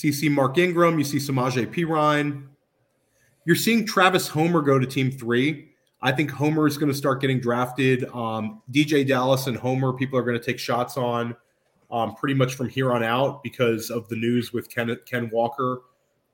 You 0.00 0.12
see 0.12 0.28
Mark 0.28 0.58
Ingram, 0.58 0.98
you 0.98 1.04
see 1.04 1.18
Samaje 1.18 1.66
Perine. 1.66 2.44
You're 3.48 3.56
seeing 3.56 3.86
Travis 3.86 4.28
Homer 4.28 4.60
go 4.60 4.78
to 4.78 4.86
team 4.86 5.10
three. 5.10 5.70
I 6.02 6.12
think 6.12 6.30
Homer 6.30 6.66
is 6.66 6.76
going 6.76 6.92
to 6.92 6.94
start 6.94 7.22
getting 7.22 7.40
drafted. 7.40 8.04
Um, 8.10 8.60
DJ 8.70 9.08
Dallas 9.08 9.46
and 9.46 9.56
Homer, 9.56 9.94
people 9.94 10.18
are 10.18 10.22
going 10.22 10.38
to 10.38 10.44
take 10.44 10.58
shots 10.58 10.98
on 10.98 11.34
um, 11.90 12.14
pretty 12.14 12.34
much 12.34 12.56
from 12.56 12.68
here 12.68 12.92
on 12.92 13.02
out 13.02 13.42
because 13.42 13.88
of 13.88 14.06
the 14.10 14.16
news 14.16 14.52
with 14.52 14.68
Ken, 14.68 14.94
Ken 15.06 15.30
Walker 15.32 15.80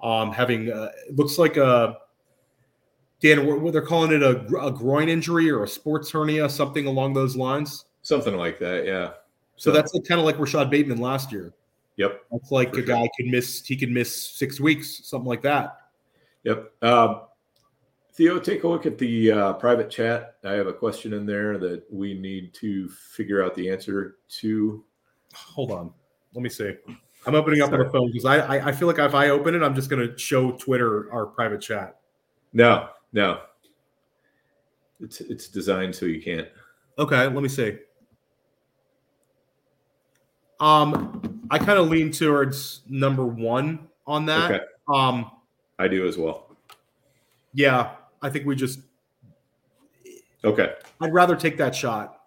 um, 0.03 0.33
having, 0.33 0.73
uh, 0.73 0.91
it 1.09 1.15
looks 1.15 1.39
like 1.39 1.57
a, 1.57 1.99
Dan, 3.21 3.63
what, 3.63 3.73
they're 3.73 3.81
calling 3.81 4.11
it 4.11 4.25
a, 4.25 4.41
a 4.61 4.73
groin 4.73 5.09
injury 5.09 5.49
or 5.53 5.63
a 5.63 5.69
sports 5.69 6.11
hernia, 6.11 6.49
something 6.49 6.89
along 6.89 7.13
those 7.13 7.37
lines. 7.37 7.85
something 8.03 8.37
like 8.37 8.59
that. 8.59 8.87
Yeah. 8.87 9.13
So 9.55 9.71
that's 9.71 9.93
kind 10.09 10.19
of 10.19 10.25
like 10.25 10.37
Rashod 10.41 10.69
Bateman 10.69 10.99
last 10.99 11.31
year. 11.31 11.55
Yep. 11.97 12.25
That's 12.33 12.51
like 12.51 12.73
a 12.73 12.79
sure. 12.79 12.87
guy 12.87 13.09
could 13.17 13.27
miss, 13.27 13.65
he 13.65 13.77
could 13.77 13.93
miss 13.93 14.21
six 14.21 14.59
weeks, 14.59 15.03
something 15.05 15.29
like 15.29 15.43
that. 15.43 15.77
Yep. 16.45 16.73
Um, 16.83 17.23
Theo, 18.13 18.39
take 18.39 18.63
a 18.65 18.69
look 18.69 18.87
at 18.87 18.97
the 18.97 19.33
uh, 19.33 19.53
private 19.55 19.91
chat. 19.91 20.37
I 20.45 20.53
have 20.53 20.69
a 20.69 20.73
question 20.73 21.13
in 21.15 21.27
there 21.27 21.59
that 21.59 21.85
we 21.91 22.15
need 22.15 22.55
to 22.55 22.89
figure 22.89 23.43
out 23.43 23.55
the 23.55 23.69
answer 23.69 24.17
to. 24.41 24.85
Hold 25.35 25.73
on. 25.73 25.93
Let 26.33 26.43
me 26.43 26.49
see. 26.49 26.75
I'm 27.27 27.35
opening 27.35 27.63
up 27.63 27.73
on 27.73 27.79
the 27.81 27.91
phone 27.91 28.09
because 28.09 28.25
I, 28.25 28.39
I 28.39 28.69
I 28.69 28.73
feel 28.73 28.87
like 28.87 28.99
if 28.99 29.15
I 29.15 29.31
open 29.31 29.55
it, 29.55 29.63
I'm 29.63 29.75
just 29.75 29.89
going 29.91 30.07
to 30.07 30.17
show 30.19 30.53
Twitter 30.53 31.13
our 31.13 31.27
private 31.27 31.61
chat. 31.61 31.97
No, 32.53 32.89
no. 33.13 33.41
It's 35.01 35.21
it's 35.21 35.49
designed 35.49 35.95
so 35.95 36.07
you 36.07 36.23
can't. 36.23 36.49
Okay, 36.99 37.27
let 37.27 37.43
me 37.43 37.49
see. 37.49 37.79
Um, 40.61 41.47
I 41.51 41.59
kind 41.59 41.79
of 41.79 41.89
lean 41.89 42.13
towards 42.13 42.83
number 42.89 43.27
one 43.27 43.89
on 44.07 44.27
that. 44.27 44.51
Okay. 44.53 44.65
Um, 44.89 45.31
I 45.79 45.89
do 45.89 46.07
as 46.07 46.17
well. 46.17 46.57
yeah, 47.53 47.93
I 48.23 48.31
think 48.31 48.47
we 48.47 48.57
just. 48.57 48.81
Okay. 50.45 50.75
I'd 51.01 51.13
rather 51.15 51.37
take 51.37 51.57
that 51.59 51.75
shot. 51.75 52.21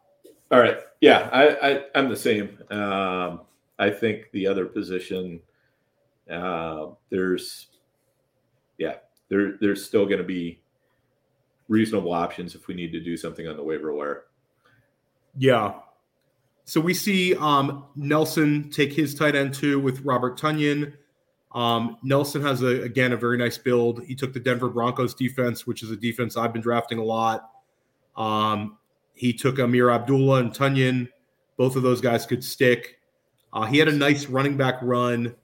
All 0.52 0.60
right. 0.60 0.80
Yeah, 1.02 1.30
I, 1.32 1.70
I 1.70 1.84
I'm 1.96 2.10
the 2.10 2.16
same. 2.16 2.58
Um, 2.72 3.42
I 3.78 3.90
think 3.92 4.32
the 4.32 4.48
other 4.48 4.66
position, 4.66 5.40
uh, 6.32 6.88
there's, 7.10 7.68
yeah, 8.80 8.96
there 9.30 9.58
there's 9.62 9.86
still 9.86 10.06
going 10.06 10.18
to 10.18 10.24
be 10.24 10.62
reasonable 11.68 12.14
options 12.14 12.56
if 12.56 12.68
we 12.68 12.74
need 12.74 12.92
to 12.94 13.00
do 13.00 13.16
something 13.18 13.48
on 13.48 13.58
the 13.58 13.64
waiver 13.64 13.94
wire. 13.94 14.24
Yeah. 15.38 15.74
So 16.64 16.82
we 16.82 16.94
see 16.94 17.36
um, 17.36 17.86
Nelson 17.96 18.70
take 18.72 18.94
his 18.94 19.14
tight 19.14 19.36
end 19.36 19.54
two 19.54 19.80
with 19.80 20.02
Robert 20.02 20.40
Tonyan. 20.40 20.94
Um, 21.58 21.98
Nelson 22.04 22.44
has 22.44 22.62
a 22.62 22.84
again 22.84 23.14
a 23.14 23.18
very 23.18 23.36
nice 23.36 23.58
build. 23.58 24.04
He 24.06 24.14
took 24.14 24.32
the 24.32 24.40
Denver 24.40 24.70
Broncos 24.70 25.16
defense, 25.16 25.66
which 25.66 25.82
is 25.82 25.90
a 25.90 25.96
defense 25.96 26.38
I've 26.38 26.54
been 26.54 26.62
drafting 26.62 27.00
a 27.00 27.04
lot. 27.04 27.50
Um, 28.16 28.78
he 29.16 29.34
took 29.34 29.56
Ameer 29.56 29.92
Abdullah 29.92 30.40
and 30.42 30.52
Tonyan. 30.52 31.10
Both 31.58 31.76
of 31.76 31.82
those 31.82 32.00
guys 32.00 32.28
could 32.28 32.44
stick. 32.44 33.00
Uh, 33.52 33.66
he 33.66 33.80
had 33.80 33.88
a 33.88 33.92
nice 33.92 34.28
running 34.28 34.56
back 34.56 34.76
run 34.84 35.36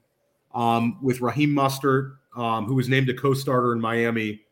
um, 0.54 0.98
with 1.02 1.20
Raheem 1.20 1.50
Mostert, 1.50 2.14
um, 2.36 2.66
who 2.66 2.76
was 2.76 2.88
named 2.88 3.10
a 3.10 3.14
co-starter 3.14 3.72
in 3.72 3.80
Miami, 3.80 4.42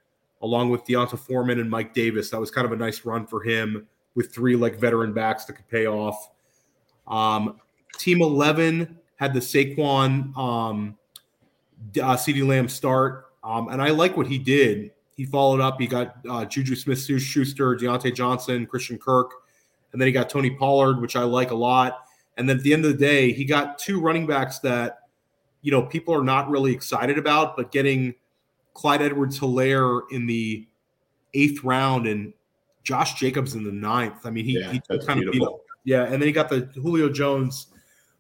along 0.43 0.71
with 0.71 0.85
D'Onta 0.85 1.17
Foreman 1.17 1.61
and 1.61 1.71
Mike 1.71 1.95
Davis. 1.95 2.29
That 2.31 2.41
was 2.41 2.51
kind 2.51 2.65
of 2.65 2.73
a 2.73 2.77
nice 2.77 3.05
run 3.05 3.25
for 3.25 3.41
him 3.41 3.87
with 4.17 4.35
three 4.35 4.57
like 4.57 4.81
veteran 4.81 5.13
backs 5.13 5.45
that 5.45 5.53
could 5.53 5.69
pay 5.69 5.87
off. 5.87 6.29
Um, 7.07 7.61
team 7.99 8.21
11 8.21 8.99
had 9.15 9.33
the 9.33 9.39
Saquon 9.39 10.37
um, 10.37 10.99
uh, 12.01 12.17
CeeDee 12.17 12.47
Lamb 12.47 12.69
start. 12.69 13.27
Um, 13.45 13.69
and 13.69 13.83
I 13.83 13.91
like 13.91 14.17
what 14.17 14.27
he 14.27 14.39
did. 14.39 14.93
He 15.17 15.27
followed 15.27 15.61
up. 15.61 15.81
He 15.81 15.87
got 15.87 16.17
uh, 16.29 16.45
Juju 16.45 16.75
Smith 16.75 16.99
Schuster, 16.99 17.77
Diontae 17.77 18.15
Johnson, 18.15 18.67
Christian 18.67 18.99
Kirk, 18.99 19.31
and 19.93 20.01
then 20.01 20.07
he 20.07 20.13
got 20.13 20.31
Tony 20.31 20.51
Pollard, 20.51 21.01
which 21.01 21.17
I 21.17 21.23
like 21.25 21.51
a 21.51 21.55
lot. 21.55 22.05
And 22.39 22.49
then 22.49 22.57
at 22.57 22.63
the 22.63 22.73
end 22.73 22.85
of 22.85 22.93
the 22.93 22.99
day, 22.99 23.33
he 23.33 23.45
got 23.45 23.79
two 23.79 24.01
running 24.01 24.27
backs 24.27 24.59
that, 24.61 25.01
you 25.61 25.71
know, 25.71 25.83
people 25.83 26.15
are 26.15 26.25
not 26.25 26.49
really 26.49 26.73
excited 26.73 27.19
about, 27.19 27.57
but 27.57 27.71
getting 27.73 28.15
Clyde 28.75 29.03
Edwards 29.03 29.39
Helaire 29.39 30.01
in 30.11 30.27
the 30.27 30.67
eighth 31.35 31.63
round 31.63 32.07
and 32.07 32.33
Josh 32.85 33.15
Jacobs 33.15 33.55
in 33.55 33.65
the 33.65 33.73
ninth. 33.73 34.25
I 34.25 34.31
mean, 34.31 34.45
he, 34.45 34.59
yeah, 34.59 34.73
he 34.73 34.81
kind 34.81 35.21
beautiful. 35.21 35.29
of 35.29 35.33
beat 35.33 35.43
up. 35.43 35.61
Yeah. 35.85 36.05
And 36.05 36.15
then 36.15 36.23
he 36.23 36.33
got 36.33 36.49
the 36.49 36.61
Julio 36.81 37.11
Jones 37.11 37.67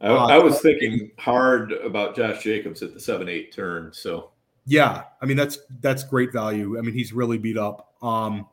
I, 0.02 0.08
uh, 0.08 0.26
I 0.26 0.38
was 0.38 0.60
thinking 0.60 1.12
hard 1.18 1.72
about 1.72 2.16
Josh 2.16 2.42
Jacobs 2.42 2.82
at 2.82 2.92
the 2.92 3.00
seven 3.00 3.28
eight 3.28 3.52
turn. 3.52 3.92
So 3.92 4.30
yeah, 4.66 5.04
I 5.20 5.26
mean 5.26 5.36
that's 5.36 5.58
that's 5.80 6.04
great 6.04 6.32
value. 6.32 6.76
I 6.78 6.82
mean 6.82 6.94
he's 6.94 7.12
really 7.12 7.38
beat 7.38 7.56
up. 7.56 7.94
Um, 8.02 8.46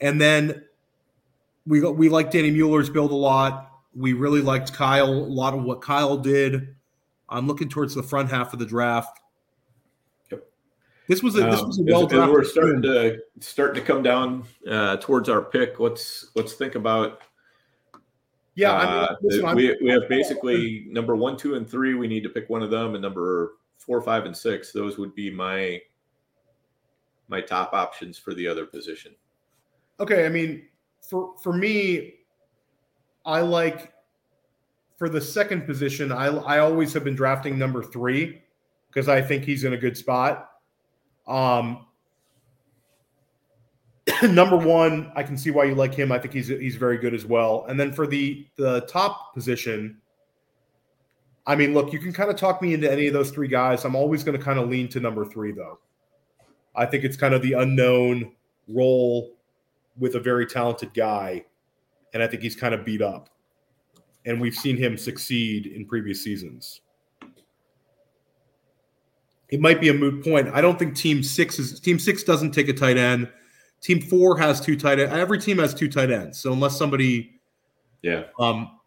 and 0.00 0.20
then 0.20 0.64
we 1.66 1.80
we 1.80 2.08
like 2.08 2.30
Danny 2.30 2.50
Mueller's 2.50 2.90
build 2.90 3.12
a 3.12 3.16
lot. 3.16 3.70
We 3.94 4.12
really 4.12 4.40
liked 4.40 4.72
Kyle 4.72 5.08
a 5.08 5.14
lot 5.14 5.54
of 5.54 5.62
what 5.62 5.80
Kyle 5.82 6.16
did. 6.16 6.74
I'm 7.28 7.46
looking 7.46 7.68
towards 7.68 7.94
the 7.94 8.02
front 8.02 8.30
half 8.30 8.52
of 8.52 8.58
the 8.58 8.66
draft. 8.66 9.20
Yep. 10.30 10.44
This 11.06 11.22
was 11.22 11.36
a 11.36 11.42
this 11.42 11.62
was 11.62 11.78
a 11.78 11.84
well 11.84 12.12
um, 12.12 12.28
as 12.28 12.30
we're 12.30 12.44
starting 12.44 12.82
to 12.82 13.18
starting 13.38 13.80
to 13.80 13.86
come 13.86 14.02
down 14.02 14.44
uh, 14.68 14.96
towards 14.96 15.28
our 15.28 15.42
pick. 15.42 15.78
Let's 15.78 16.30
let's 16.34 16.54
think 16.54 16.74
about 16.74 17.22
yeah, 18.54 18.72
I 18.72 18.84
mean, 18.84 19.04
uh, 19.04 19.16
listen, 19.22 19.56
we, 19.56 19.76
we 19.82 19.90
have 19.90 20.08
basically 20.08 20.86
number 20.88 21.14
one, 21.14 21.36
two, 21.36 21.54
and 21.54 21.68
three. 21.68 21.94
We 21.94 22.08
need 22.08 22.22
to 22.24 22.28
pick 22.28 22.50
one 22.50 22.62
of 22.62 22.70
them, 22.70 22.94
and 22.94 23.02
number 23.02 23.52
four, 23.78 24.02
five, 24.02 24.26
and 24.26 24.36
six. 24.36 24.72
Those 24.72 24.98
would 24.98 25.14
be 25.14 25.30
my 25.30 25.80
my 27.28 27.40
top 27.40 27.72
options 27.72 28.18
for 28.18 28.34
the 28.34 28.46
other 28.46 28.66
position. 28.66 29.14
Okay, 30.00 30.26
I 30.26 30.28
mean, 30.28 30.66
for 31.00 31.34
for 31.42 31.52
me, 31.52 32.14
I 33.24 33.40
like 33.40 33.92
for 34.96 35.08
the 35.08 35.20
second 35.20 35.64
position. 35.64 36.10
I 36.10 36.26
I 36.26 36.58
always 36.58 36.92
have 36.92 37.04
been 37.04 37.14
drafting 37.14 37.58
number 37.58 37.82
three 37.82 38.42
because 38.88 39.08
I 39.08 39.22
think 39.22 39.44
he's 39.44 39.64
in 39.64 39.74
a 39.74 39.78
good 39.78 39.96
spot. 39.96 40.50
Um, 41.28 41.86
number 44.22 44.56
one, 44.56 45.12
I 45.14 45.22
can 45.22 45.36
see 45.36 45.50
why 45.50 45.64
you 45.64 45.74
like 45.74 45.94
him. 45.94 46.12
I 46.12 46.18
think 46.18 46.34
he's 46.34 46.48
he's 46.48 46.76
very 46.76 46.98
good 46.98 47.14
as 47.14 47.26
well. 47.26 47.64
And 47.68 47.78
then 47.78 47.92
for 47.92 48.06
the 48.06 48.46
the 48.56 48.82
top 48.82 49.34
position, 49.34 49.98
I 51.46 51.56
mean, 51.56 51.74
look, 51.74 51.92
you 51.92 51.98
can 51.98 52.12
kind 52.12 52.30
of 52.30 52.36
talk 52.36 52.62
me 52.62 52.74
into 52.74 52.90
any 52.90 53.06
of 53.06 53.12
those 53.12 53.30
three 53.30 53.48
guys. 53.48 53.84
I'm 53.84 53.96
always 53.96 54.22
going 54.22 54.38
to 54.38 54.44
kind 54.44 54.58
of 54.58 54.68
lean 54.68 54.88
to 54.88 55.00
number 55.00 55.24
three, 55.24 55.52
though. 55.52 55.78
I 56.74 56.86
think 56.86 57.04
it's 57.04 57.16
kind 57.16 57.34
of 57.34 57.42
the 57.42 57.54
unknown 57.54 58.32
role 58.68 59.36
with 59.98 60.14
a 60.14 60.20
very 60.20 60.46
talented 60.46 60.94
guy, 60.94 61.44
and 62.14 62.22
I 62.22 62.26
think 62.26 62.42
he's 62.42 62.56
kind 62.56 62.74
of 62.74 62.84
beat 62.84 63.02
up. 63.02 63.28
And 64.26 64.40
we've 64.40 64.54
seen 64.54 64.76
him 64.76 64.96
succeed 64.96 65.66
in 65.66 65.86
previous 65.86 66.22
seasons. 66.22 66.82
It 69.48 69.60
might 69.60 69.80
be 69.80 69.88
a 69.88 69.94
moot 69.94 70.22
point. 70.22 70.48
I 70.54 70.60
don't 70.60 70.78
think 70.78 70.94
Team 70.94 71.22
Six 71.22 71.58
is 71.58 71.80
Team 71.80 71.98
Six 71.98 72.22
doesn't 72.22 72.52
take 72.52 72.68
a 72.68 72.72
tight 72.72 72.96
end. 72.96 73.28
Team 73.80 74.00
four 74.00 74.36
has 74.38 74.60
two 74.60 74.76
tight 74.76 74.98
ends. 74.98 75.12
Every 75.12 75.38
team 75.38 75.58
has 75.58 75.72
two 75.72 75.88
tight 75.88 76.10
ends. 76.10 76.38
So 76.38 76.52
unless 76.52 76.76
somebody, 76.76 77.40
yeah, 78.02 78.24
um, 78.38 78.78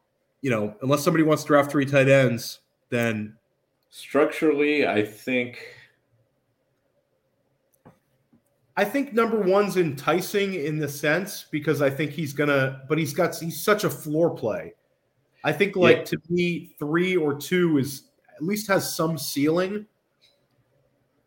you 0.42 0.52
know, 0.52 0.76
unless 0.82 1.04
somebody 1.04 1.24
wants 1.24 1.44
to 1.44 1.48
draft 1.48 1.72
three 1.72 1.86
tight 1.86 2.08
ends, 2.08 2.60
then 2.90 3.36
structurally, 3.90 4.88
I 4.88 5.04
think. 5.04 5.60
I 8.76 8.84
think 8.84 9.14
number 9.14 9.40
one's 9.40 9.78
enticing 9.78 10.56
in 10.56 10.80
the 10.80 10.90
sense 10.90 11.46
because 11.52 11.82
I 11.82 11.92
think 11.92 12.12
he's 12.12 12.34
gonna, 12.34 12.82
but 12.90 12.98
he's 12.98 13.14
got 13.14 13.36
he's 13.36 13.62
such 13.62 13.84
a 13.84 13.90
floor 13.90 14.36
play. 14.36 14.74
I 15.44 15.52
think 15.52 15.76
like 15.76 15.98
yeah. 15.98 16.04
to 16.04 16.18
me, 16.30 16.76
three 16.80 17.16
or 17.16 17.36
two 17.36 17.78
is 17.78 18.04
at 18.36 18.44
least 18.44 18.68
has 18.68 18.96
some 18.96 19.18
ceiling. 19.18 19.86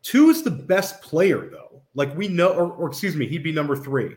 Two 0.02 0.30
is 0.30 0.42
the 0.42 0.50
best 0.50 1.02
player 1.02 1.48
though. 1.50 1.65
Like 1.96 2.14
we 2.14 2.28
know, 2.28 2.50
or, 2.50 2.70
or 2.72 2.88
excuse 2.88 3.16
me, 3.16 3.26
he'd 3.26 3.42
be 3.42 3.52
number 3.52 3.74
three. 3.74 4.14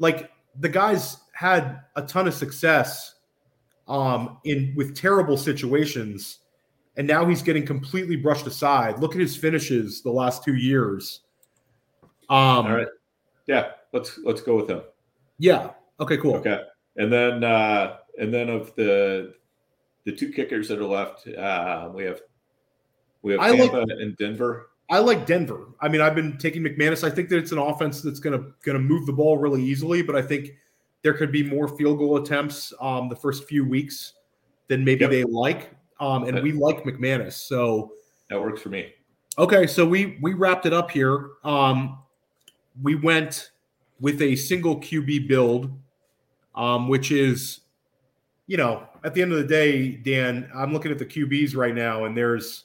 Like 0.00 0.30
the 0.58 0.68
guy's 0.68 1.18
had 1.32 1.80
a 1.94 2.02
ton 2.02 2.26
of 2.26 2.34
success 2.34 3.14
um, 3.86 4.38
in 4.44 4.74
with 4.76 4.96
terrible 4.96 5.36
situations, 5.36 6.40
and 6.96 7.06
now 7.06 7.24
he's 7.24 7.42
getting 7.42 7.64
completely 7.64 8.16
brushed 8.16 8.46
aside. 8.46 8.98
Look 8.98 9.14
at 9.14 9.20
his 9.20 9.36
finishes 9.36 10.02
the 10.02 10.10
last 10.10 10.42
two 10.42 10.56
years. 10.56 11.20
Um, 12.28 12.66
All 12.66 12.72
right, 12.72 12.88
yeah, 13.46 13.70
let's 13.92 14.18
let's 14.24 14.42
go 14.42 14.56
with 14.56 14.68
him. 14.68 14.82
Yeah. 15.38 15.70
Okay. 16.00 16.16
Cool. 16.16 16.36
Okay, 16.36 16.60
and 16.96 17.12
then 17.12 17.44
uh, 17.44 17.98
and 18.18 18.34
then 18.34 18.48
of 18.48 18.74
the 18.74 19.34
the 20.04 20.12
two 20.12 20.32
kickers 20.32 20.68
that 20.68 20.80
are 20.80 20.84
left, 20.84 21.28
uh, 21.28 21.88
we 21.94 22.02
have 22.02 22.20
we 23.22 23.32
have 23.32 23.40
I 23.40 23.56
Tampa 23.56 23.76
like, 23.76 23.88
and 23.90 24.16
Denver. 24.16 24.70
I 24.88 24.98
like 25.00 25.26
Denver. 25.26 25.68
I 25.80 25.88
mean, 25.88 26.00
I've 26.00 26.14
been 26.14 26.38
taking 26.38 26.62
McManus. 26.62 27.02
I 27.02 27.10
think 27.10 27.28
that 27.30 27.38
it's 27.38 27.52
an 27.52 27.58
offense 27.58 28.02
that's 28.02 28.20
going 28.20 28.38
to 28.38 28.52
going 28.64 28.76
to 28.76 28.82
move 28.82 29.06
the 29.06 29.12
ball 29.12 29.36
really 29.38 29.62
easily, 29.62 30.02
but 30.02 30.14
I 30.14 30.22
think 30.22 30.50
there 31.02 31.14
could 31.14 31.32
be 31.32 31.42
more 31.42 31.68
field 31.68 31.98
goal 31.98 32.16
attempts 32.18 32.72
um, 32.80 33.08
the 33.08 33.16
first 33.16 33.48
few 33.48 33.64
weeks 33.64 34.14
than 34.68 34.84
maybe 34.84 35.02
yep. 35.02 35.10
they 35.10 35.24
like. 35.24 35.70
Um, 35.98 36.24
and 36.24 36.40
we 36.42 36.52
like 36.52 36.84
McManus, 36.84 37.32
so 37.32 37.92
that 38.28 38.40
works 38.40 38.60
for 38.60 38.68
me. 38.68 38.92
Okay, 39.38 39.66
so 39.66 39.84
we 39.84 40.18
we 40.20 40.34
wrapped 40.34 40.66
it 40.66 40.72
up 40.72 40.90
here. 40.90 41.30
Um, 41.42 41.98
we 42.82 42.94
went 42.94 43.50
with 44.00 44.20
a 44.20 44.36
single 44.36 44.78
QB 44.80 45.26
build, 45.26 45.70
um, 46.54 46.88
which 46.88 47.10
is, 47.10 47.60
you 48.46 48.56
know, 48.56 48.86
at 49.04 49.14
the 49.14 49.22
end 49.22 49.32
of 49.32 49.38
the 49.38 49.44
day, 49.44 49.92
Dan, 49.92 50.50
I'm 50.54 50.72
looking 50.72 50.92
at 50.92 50.98
the 50.98 51.06
QBs 51.06 51.56
right 51.56 51.74
now, 51.74 52.04
and 52.04 52.16
there's 52.16 52.64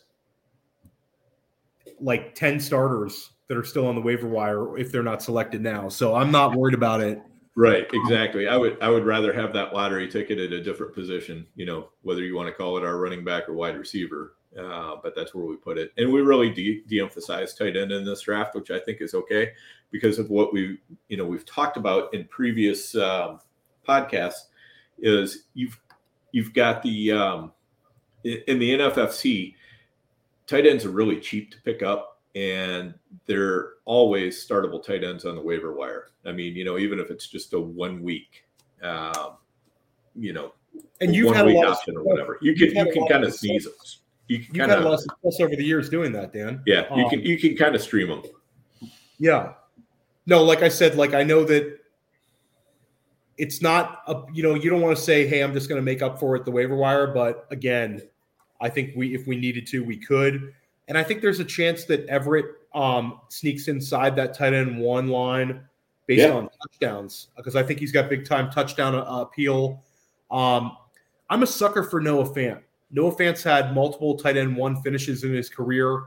like 2.01 2.35
10 2.35 2.59
starters 2.59 3.31
that 3.47 3.57
are 3.57 3.63
still 3.63 3.87
on 3.87 3.95
the 3.95 4.01
waiver 4.01 4.27
wire 4.27 4.77
if 4.77 4.91
they're 4.91 5.03
not 5.03 5.21
selected 5.21 5.61
now. 5.61 5.89
So 5.89 6.15
I'm 6.15 6.31
not 6.31 6.55
worried 6.55 6.73
about 6.73 7.01
it. 7.01 7.21
Right, 7.55 7.85
exactly. 7.91 8.47
I 8.47 8.55
would 8.55 8.77
I 8.81 8.89
would 8.89 9.05
rather 9.05 9.33
have 9.33 9.51
that 9.53 9.73
lottery 9.73 10.07
ticket 10.07 10.39
at 10.39 10.53
a 10.53 10.63
different 10.63 10.93
position, 10.93 11.45
you 11.55 11.65
know, 11.65 11.89
whether 12.01 12.21
you 12.21 12.33
want 12.33 12.47
to 12.47 12.53
call 12.53 12.77
it 12.77 12.85
our 12.85 12.97
running 12.97 13.25
back 13.25 13.49
or 13.49 13.53
wide 13.53 13.77
receiver. 13.77 14.35
Uh, 14.57 14.95
but 15.03 15.15
that's 15.15 15.33
where 15.33 15.45
we 15.45 15.57
put 15.57 15.77
it. 15.77 15.91
And 15.97 16.11
we 16.11 16.21
really 16.21 16.49
de- 16.49 16.83
de-emphasize 16.87 17.53
tight 17.53 17.77
end 17.77 17.91
in 17.91 18.03
this 18.03 18.21
draft, 18.21 18.55
which 18.55 18.71
I 18.71 18.79
think 18.79 18.99
is 19.01 19.13
okay 19.13 19.51
because 19.91 20.17
of 20.17 20.29
what 20.29 20.53
we 20.53 20.77
you 21.09 21.17
know 21.17 21.25
we've 21.25 21.45
talked 21.45 21.75
about 21.75 22.13
in 22.13 22.25
previous 22.25 22.95
um, 22.95 23.39
podcasts. 23.87 24.45
Is 24.99 25.47
you've 25.53 25.77
you've 26.31 26.53
got 26.53 26.81
the 26.83 27.11
um, 27.11 27.51
in 28.23 28.59
the 28.59 28.77
NFFC 28.77 29.55
tight 30.51 30.67
ends 30.67 30.85
are 30.85 30.91
really 30.91 31.19
cheap 31.19 31.51
to 31.51 31.61
pick 31.61 31.81
up 31.81 32.19
and 32.35 32.93
they're 33.25 33.73
always 33.85 34.45
startable 34.45 34.83
tight 34.83 35.03
ends 35.03 35.25
on 35.25 35.35
the 35.35 35.41
waiver 35.41 35.73
wire. 35.73 36.09
I 36.25 36.31
mean, 36.31 36.55
you 36.55 36.63
know, 36.63 36.77
even 36.77 36.99
if 36.99 37.09
it's 37.09 37.27
just 37.27 37.53
a 37.53 37.59
one 37.59 38.03
week, 38.03 38.45
um, 38.83 39.37
you 40.15 40.33
know, 40.33 40.53
and 40.99 41.15
you've 41.15 41.35
had 41.35 41.47
a 41.47 41.51
lot 41.51 41.67
option 41.67 41.95
of, 41.95 42.01
or 42.01 42.05
whatever, 42.05 42.37
you 42.41 42.53
can 42.55 42.75
you 42.75 42.93
can 42.93 43.07
kind 43.07 43.23
of 43.23 43.33
sneeze 43.33 43.65
them. 43.65 43.73
You 44.27 44.37
can 44.37 44.45
You've 44.47 44.55
kinda, 44.55 44.75
had 44.75 44.83
a 44.83 44.85
lot 44.85 44.93
of 44.93 45.01
success 45.01 45.41
over 45.41 45.55
the 45.55 45.63
years 45.63 45.89
doing 45.89 46.11
that, 46.13 46.31
Dan. 46.31 46.61
Yeah, 46.65 46.93
you 46.95 47.03
um, 47.03 47.09
can 47.09 47.21
you 47.21 47.37
can 47.37 47.57
kind 47.57 47.75
of 47.75 47.81
stream 47.81 48.07
them. 48.07 48.23
Yeah, 49.17 49.53
no, 50.25 50.43
like 50.43 50.61
I 50.63 50.69
said, 50.69 50.95
like 50.95 51.13
I 51.13 51.23
know 51.23 51.43
that 51.45 51.79
it's 53.37 53.61
not 53.61 54.01
a 54.07 54.23
you 54.33 54.43
know 54.43 54.55
you 54.55 54.69
don't 54.69 54.81
want 54.81 54.95
to 54.95 55.01
say, 55.01 55.27
hey, 55.27 55.41
I'm 55.41 55.53
just 55.53 55.67
going 55.67 55.79
to 55.79 55.83
make 55.83 56.01
up 56.01 56.19
for 56.19 56.35
it 56.35 56.45
the 56.45 56.51
waiver 56.51 56.75
wire, 56.75 57.07
but 57.07 57.47
again, 57.51 58.01
I 58.61 58.69
think 58.69 58.91
we, 58.95 59.13
if 59.13 59.27
we 59.27 59.35
needed 59.35 59.67
to, 59.67 59.83
we 59.83 59.97
could. 59.97 60.53
And 60.87 60.97
I 60.97 61.03
think 61.03 61.21
there's 61.21 61.39
a 61.39 61.45
chance 61.45 61.85
that 61.85 62.05
Everett 62.07 62.45
um, 62.73 63.19
sneaks 63.29 63.67
inside 63.67 64.15
that 64.15 64.33
tight 64.33 64.53
end 64.53 64.79
one 64.79 65.07
line 65.07 65.61
based 66.07 66.21
yeah. 66.21 66.33
on 66.33 66.49
touchdowns 66.61 67.27
because 67.35 67.55
I 67.55 67.63
think 67.63 67.79
he's 67.79 67.91
got 67.91 68.09
big 68.09 68.25
time 68.25 68.51
touchdown 68.51 68.95
uh, 68.95 69.21
appeal. 69.21 69.83
Um, 70.29 70.77
I'm 71.29 71.43
a 71.43 71.47
sucker 71.47 71.83
for 71.83 72.01
Noah 72.01 72.29
Fant. 72.29 72.61
Noah 72.91 73.15
Fant's 73.15 73.43
had 73.43 73.73
multiple 73.73 74.17
tight 74.17 74.37
end 74.37 74.55
one 74.55 74.81
finishes 74.81 75.23
in 75.23 75.33
his 75.33 75.49
career. 75.49 76.03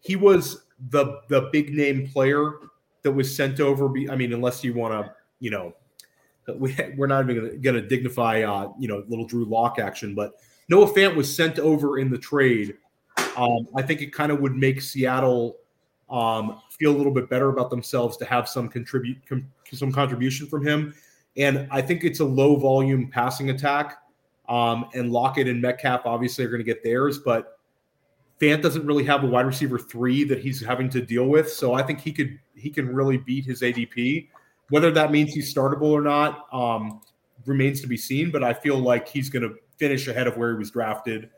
He 0.00 0.16
was 0.16 0.64
the 0.90 1.20
the 1.28 1.48
big 1.52 1.72
name 1.72 2.08
player 2.08 2.54
that 3.02 3.12
was 3.12 3.34
sent 3.34 3.60
over. 3.60 3.86
I 4.10 4.16
mean, 4.16 4.32
unless 4.32 4.64
you 4.64 4.74
want 4.74 4.92
to, 4.94 5.14
you 5.38 5.50
know, 5.50 5.74
we, 6.56 6.76
we're 6.96 7.06
not 7.06 7.28
even 7.28 7.60
going 7.60 7.76
to 7.76 7.82
dignify, 7.82 8.42
uh, 8.42 8.72
you 8.78 8.88
know, 8.88 9.04
little 9.08 9.26
Drew 9.26 9.44
Lock 9.44 9.78
action, 9.78 10.14
but 10.14 10.34
Noah 10.68 10.92
Fant 10.92 11.14
was 11.14 11.34
sent 11.34 11.58
over 11.58 11.98
in 11.98 12.10
the 12.10 12.18
trade. 12.18 12.76
Um, 13.36 13.68
I 13.74 13.82
think 13.82 14.00
it 14.00 14.12
kind 14.12 14.32
of 14.32 14.40
would 14.40 14.54
make 14.54 14.80
Seattle 14.80 15.56
um, 16.10 16.60
feel 16.70 16.94
a 16.94 16.96
little 16.96 17.12
bit 17.12 17.28
better 17.28 17.48
about 17.48 17.70
themselves 17.70 18.16
to 18.18 18.24
have 18.24 18.48
some 18.48 18.68
contribute 18.68 19.18
com- 19.26 19.50
some 19.72 19.92
contribution 19.92 20.46
from 20.46 20.66
him. 20.66 20.94
And 21.36 21.66
I 21.70 21.82
think 21.82 22.04
it's 22.04 22.20
a 22.20 22.24
low 22.24 22.56
volume 22.56 23.10
passing 23.10 23.50
attack. 23.50 23.98
Um, 24.48 24.86
and 24.94 25.10
Lockett 25.10 25.48
and 25.48 25.60
Metcalf 25.60 26.02
obviously 26.04 26.44
are 26.44 26.48
going 26.48 26.60
to 26.60 26.64
get 26.64 26.84
theirs, 26.84 27.18
but 27.18 27.58
Fant 28.40 28.62
doesn't 28.62 28.84
really 28.86 29.04
have 29.04 29.24
a 29.24 29.26
wide 29.26 29.46
receiver 29.46 29.78
three 29.78 30.24
that 30.24 30.38
he's 30.38 30.62
having 30.62 30.90
to 30.90 31.00
deal 31.00 31.26
with. 31.26 31.50
So 31.50 31.74
I 31.74 31.82
think 31.82 32.00
he 32.00 32.12
could 32.12 32.38
he 32.54 32.70
can 32.70 32.94
really 32.94 33.16
beat 33.16 33.44
his 33.44 33.62
ADP. 33.62 34.28
Whether 34.70 34.90
that 34.92 35.10
means 35.10 35.32
he's 35.32 35.52
startable 35.52 35.90
or 35.90 36.00
not 36.00 36.46
um, 36.52 37.00
remains 37.46 37.80
to 37.82 37.86
be 37.86 37.96
seen. 37.96 38.30
But 38.30 38.44
I 38.44 38.52
feel 38.52 38.78
like 38.78 39.08
he's 39.08 39.30
going 39.30 39.42
to 39.42 39.56
finish 39.76 40.08
ahead 40.08 40.26
of 40.26 40.36
where 40.36 40.50
he 40.52 40.56
was 40.56 40.70
drafted. 40.70 41.30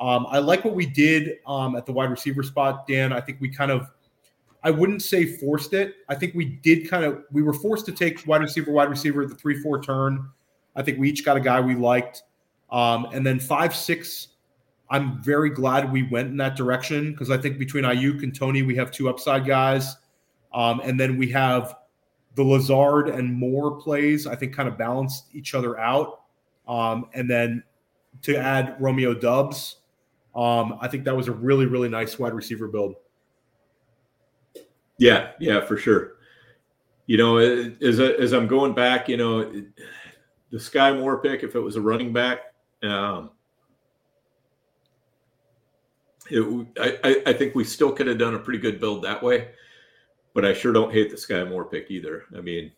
Um, 0.00 0.26
I 0.30 0.38
like 0.38 0.64
what 0.64 0.74
we 0.74 0.86
did 0.86 1.38
um, 1.46 1.76
at 1.76 1.84
the 1.84 1.92
wide 1.92 2.10
receiver 2.10 2.42
spot, 2.42 2.86
Dan. 2.86 3.12
I 3.12 3.20
think 3.20 3.40
we 3.40 3.48
kind 3.48 3.70
of 3.70 3.90
I 4.62 4.70
wouldn't 4.70 5.02
say 5.02 5.24
forced 5.24 5.72
it. 5.72 5.96
I 6.08 6.14
think 6.14 6.34
we 6.34 6.44
did 6.44 6.88
kind 6.88 7.04
of 7.04 7.24
we 7.32 7.42
were 7.42 7.52
forced 7.52 7.86
to 7.86 7.92
take 7.92 8.26
wide 8.26 8.40
receiver, 8.40 8.70
wide 8.70 8.90
receiver 8.90 9.22
at 9.22 9.28
the 9.28 9.34
three 9.34 9.60
four 9.60 9.80
turn. 9.82 10.28
I 10.76 10.82
think 10.82 10.98
we 10.98 11.08
each 11.08 11.24
got 11.24 11.36
a 11.36 11.40
guy 11.40 11.60
we 11.60 11.74
liked, 11.74 12.22
um, 12.70 13.06
and 13.12 13.26
then 13.26 13.38
five 13.38 13.74
six. 13.74 14.28
I'm 14.90 15.22
very 15.22 15.50
glad 15.50 15.92
we 15.92 16.02
went 16.02 16.28
in 16.28 16.36
that 16.38 16.56
direction 16.56 17.12
because 17.12 17.30
I 17.30 17.38
think 17.38 17.58
between 17.58 17.84
Aiyuk 17.84 18.24
and 18.24 18.34
Toney, 18.34 18.62
we 18.62 18.74
have 18.74 18.90
two 18.90 19.08
upside 19.08 19.46
guys, 19.46 19.96
um, 20.52 20.80
and 20.80 20.98
then 20.98 21.16
we 21.16 21.30
have 21.30 21.76
the 22.34 22.42
Lazard 22.42 23.08
and 23.08 23.32
Moore 23.32 23.76
plays. 23.76 24.26
I 24.26 24.34
think 24.34 24.54
kind 24.54 24.68
of 24.68 24.76
balanced 24.76 25.26
each 25.32 25.54
other 25.54 25.78
out, 25.78 26.22
um, 26.68 27.06
and 27.14 27.30
then 27.30 27.62
to 28.22 28.36
add 28.36 28.76
Romeo 28.78 29.14
Doubs. 29.14 29.76
um, 30.34 30.78
I 30.80 30.88
think 30.88 31.04
that 31.04 31.16
was 31.16 31.28
a 31.28 31.32
really 31.32 31.66
really 31.66 31.88
nice 31.88 32.18
wide 32.18 32.34
receiver 32.34 32.68
build. 32.68 32.94
Yeah, 34.98 35.30
yeah, 35.40 35.64
for 35.64 35.76
sure. 35.76 36.16
You 37.06 37.16
know, 37.16 37.38
as 37.38 37.98
as 37.98 38.32
I'm 38.32 38.46
going 38.46 38.74
back, 38.74 39.08
you 39.08 39.16
know, 39.16 39.50
the 40.50 40.58
Skyy 40.58 40.98
Moore 40.98 41.20
pick, 41.22 41.42
if 41.42 41.54
it 41.54 41.60
was 41.60 41.76
a 41.76 41.80
running 41.80 42.12
back, 42.12 42.40
um, 42.82 43.30
it, 46.28 46.66
I, 46.78 47.22
I 47.26 47.32
think 47.32 47.54
we 47.54 47.64
still 47.64 47.92
could 47.92 48.06
have 48.06 48.18
done 48.18 48.34
a 48.34 48.38
pretty 48.38 48.58
good 48.58 48.78
build 48.78 49.02
that 49.04 49.22
way. 49.22 49.48
But 50.34 50.44
I 50.44 50.52
sure 50.52 50.72
don't 50.72 50.92
hate 50.92 51.10
the 51.10 51.16
Skyy 51.16 51.48
Moore 51.48 51.64
pick 51.64 51.90
either. 51.90 52.24
I 52.36 52.40
mean, 52.40 52.70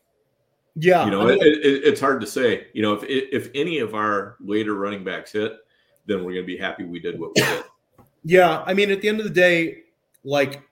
yeah, 0.76 1.04
you 1.04 1.10
know, 1.10 1.22
I 1.22 1.26
mean, 1.26 1.38
it, 1.40 1.64
it, 1.64 1.84
it's 1.84 2.00
hard 2.00 2.20
to 2.20 2.26
say. 2.26 2.66
You 2.72 2.82
know, 2.82 2.94
if 2.94 3.04
if 3.04 3.50
any 3.54 3.78
of 3.78 3.94
our 3.94 4.36
later 4.40 4.74
running 4.74 5.04
backs 5.04 5.32
hit, 5.32 5.52
then 6.06 6.18
we're 6.18 6.32
going 6.32 6.44
to 6.44 6.46
be 6.46 6.56
happy 6.56 6.84
we 6.84 7.00
did 7.00 7.18
what 7.18 7.32
we 7.36 7.42
did. 7.42 7.64
Yeah, 8.24 8.62
I 8.66 8.74
mean, 8.74 8.90
at 8.90 9.00
the 9.00 9.08
end 9.08 9.18
of 9.18 9.24
the 9.24 9.30
day, 9.30 9.82
like 10.24 10.62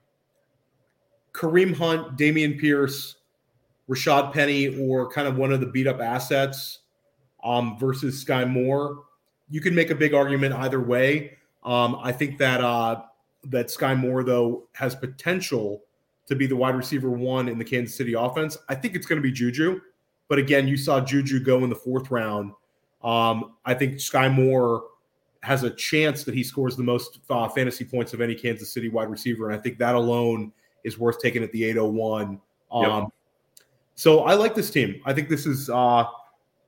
Kareem 1.32 1.76
Hunt, 1.76 2.16
Dameon 2.16 2.58
Pierce, 2.58 3.16
Rashaad 3.88 4.32
Penny, 4.32 4.78
or 4.78 5.10
kind 5.10 5.26
of 5.26 5.36
one 5.36 5.52
of 5.52 5.60
the 5.60 5.66
beat 5.66 5.86
up 5.86 6.00
assets 6.00 6.80
um, 7.42 7.78
versus 7.78 8.24
Skyy 8.24 8.48
Moore. 8.48 9.04
You 9.48 9.60
can 9.60 9.74
make 9.74 9.90
a 9.90 9.94
big 9.94 10.14
argument 10.14 10.54
either 10.54 10.80
way. 10.80 11.36
Um, 11.64 11.98
I 12.02 12.12
think 12.12 12.38
that 12.38 12.60
uh, 12.60 13.02
that 13.44 13.66
Skyy 13.66 13.98
Moore 13.98 14.22
though 14.22 14.68
has 14.72 14.94
potential 14.94 15.82
to 16.26 16.36
be 16.36 16.46
the 16.46 16.56
wide 16.56 16.76
receiver 16.76 17.10
one 17.10 17.48
in 17.48 17.58
the 17.58 17.64
Kansas 17.64 17.96
City 17.96 18.14
offense. 18.14 18.56
I 18.68 18.76
think 18.76 18.94
it's 18.94 19.06
going 19.06 19.20
to 19.20 19.22
be 19.22 19.32
Juju, 19.32 19.80
but 20.30 20.38
again, 20.38 20.68
you 20.68 20.76
saw 20.76 21.00
Juju 21.00 21.40
go 21.40 21.64
in 21.64 21.68
the 21.68 21.76
fourth 21.76 22.10
round. 22.12 22.52
Um, 23.02 23.56
I 23.66 23.74
think 23.74 23.94
Skyy 23.96 24.32
Moore 24.32 24.84
has 25.42 25.64
a 25.64 25.70
chance 25.70 26.22
that 26.22 26.34
he 26.34 26.44
scores 26.44 26.76
the 26.76 26.84
most 26.84 27.18
uh, 27.28 27.48
fantasy 27.48 27.84
points 27.84 28.14
of 28.14 28.20
any 28.20 28.36
Kansas 28.36 28.72
City 28.72 28.88
wide 28.88 29.10
receiver, 29.10 29.50
and 29.50 29.58
I 29.58 29.60
think 29.60 29.76
that 29.78 29.96
alone 29.96 30.52
is 30.84 30.98
worth 30.98 31.18
taking 31.18 31.42
at 31.42 31.50
the 31.50 31.64
801. 31.64 32.40
Um, 32.70 32.84
yep. 32.84 33.08
So 33.96 34.20
I 34.20 34.34
like 34.34 34.54
this 34.54 34.70
team. 34.70 35.02
I 35.04 35.12
think 35.12 35.28
this 35.28 35.46
is 35.46 35.68
uh, 35.68 36.04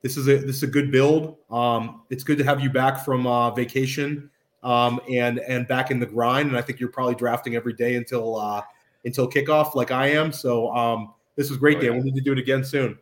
this 0.01 0.17
is 0.17 0.27
a 0.27 0.39
this 0.39 0.57
is 0.57 0.63
a 0.63 0.67
good 0.67 0.91
build. 0.91 1.37
Um, 1.49 2.01
it's 2.09 2.25
good 2.25 2.37
to 2.39 2.43
have 2.43 2.59
you 2.59 2.69
back 2.69 3.05
from 3.05 3.25
uh, 3.25 3.51
vacation 3.51 4.29
um, 4.61 4.99
and 5.09 5.39
and 5.39 5.69
back 5.69 5.89
in 5.89 6.01
the 6.01 6.05
grind. 6.05 6.49
And 6.49 6.57
I 6.57 6.61
think 6.61 6.81
you're 6.81 6.89
probably 6.89 7.15
drafting 7.15 7.55
every 7.55 7.73
day 7.73 7.95
until 7.95 8.35
uh, 8.35 8.61
until 9.05 9.29
kickoff, 9.29 9.73
like 9.73 9.91
I 9.91 10.07
am. 10.07 10.33
So 10.33 10.69
um, 10.75 11.13
this 11.37 11.49
was 11.49 11.57
great, 11.57 11.77
oh, 11.77 11.81
Dan. 11.81 11.93
Yeah. 11.93 11.99
We 11.99 12.03
need 12.11 12.15
to 12.15 12.21
do 12.21 12.33
it 12.33 12.39
again 12.39 12.65
soon. 12.65 12.97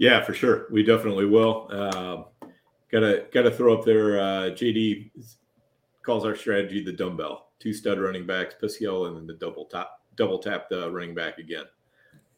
Yeah, 0.00 0.24
for 0.24 0.32
sure. 0.32 0.66
We 0.70 0.82
definitely 0.82 1.26
will. 1.26 1.68
Uh, 1.70 2.48
gotta 2.90 3.26
gotta 3.34 3.50
throw 3.50 3.76
up 3.76 3.84
there. 3.84 4.18
Uh, 4.18 4.44
JD 4.48 5.10
calls 6.02 6.24
our 6.24 6.34
strategy 6.34 6.82
the 6.82 6.90
dumbbell. 6.90 7.50
Two 7.58 7.74
stud 7.74 8.00
running 8.00 8.26
backs, 8.26 8.54
Pesiel, 8.60 9.08
and 9.08 9.16
then 9.16 9.26
the 9.26 9.34
double 9.34 9.66
top 9.66 10.00
double 10.16 10.38
tap 10.38 10.70
the 10.70 10.90
running 10.90 11.14
back 11.14 11.36
again. 11.36 11.66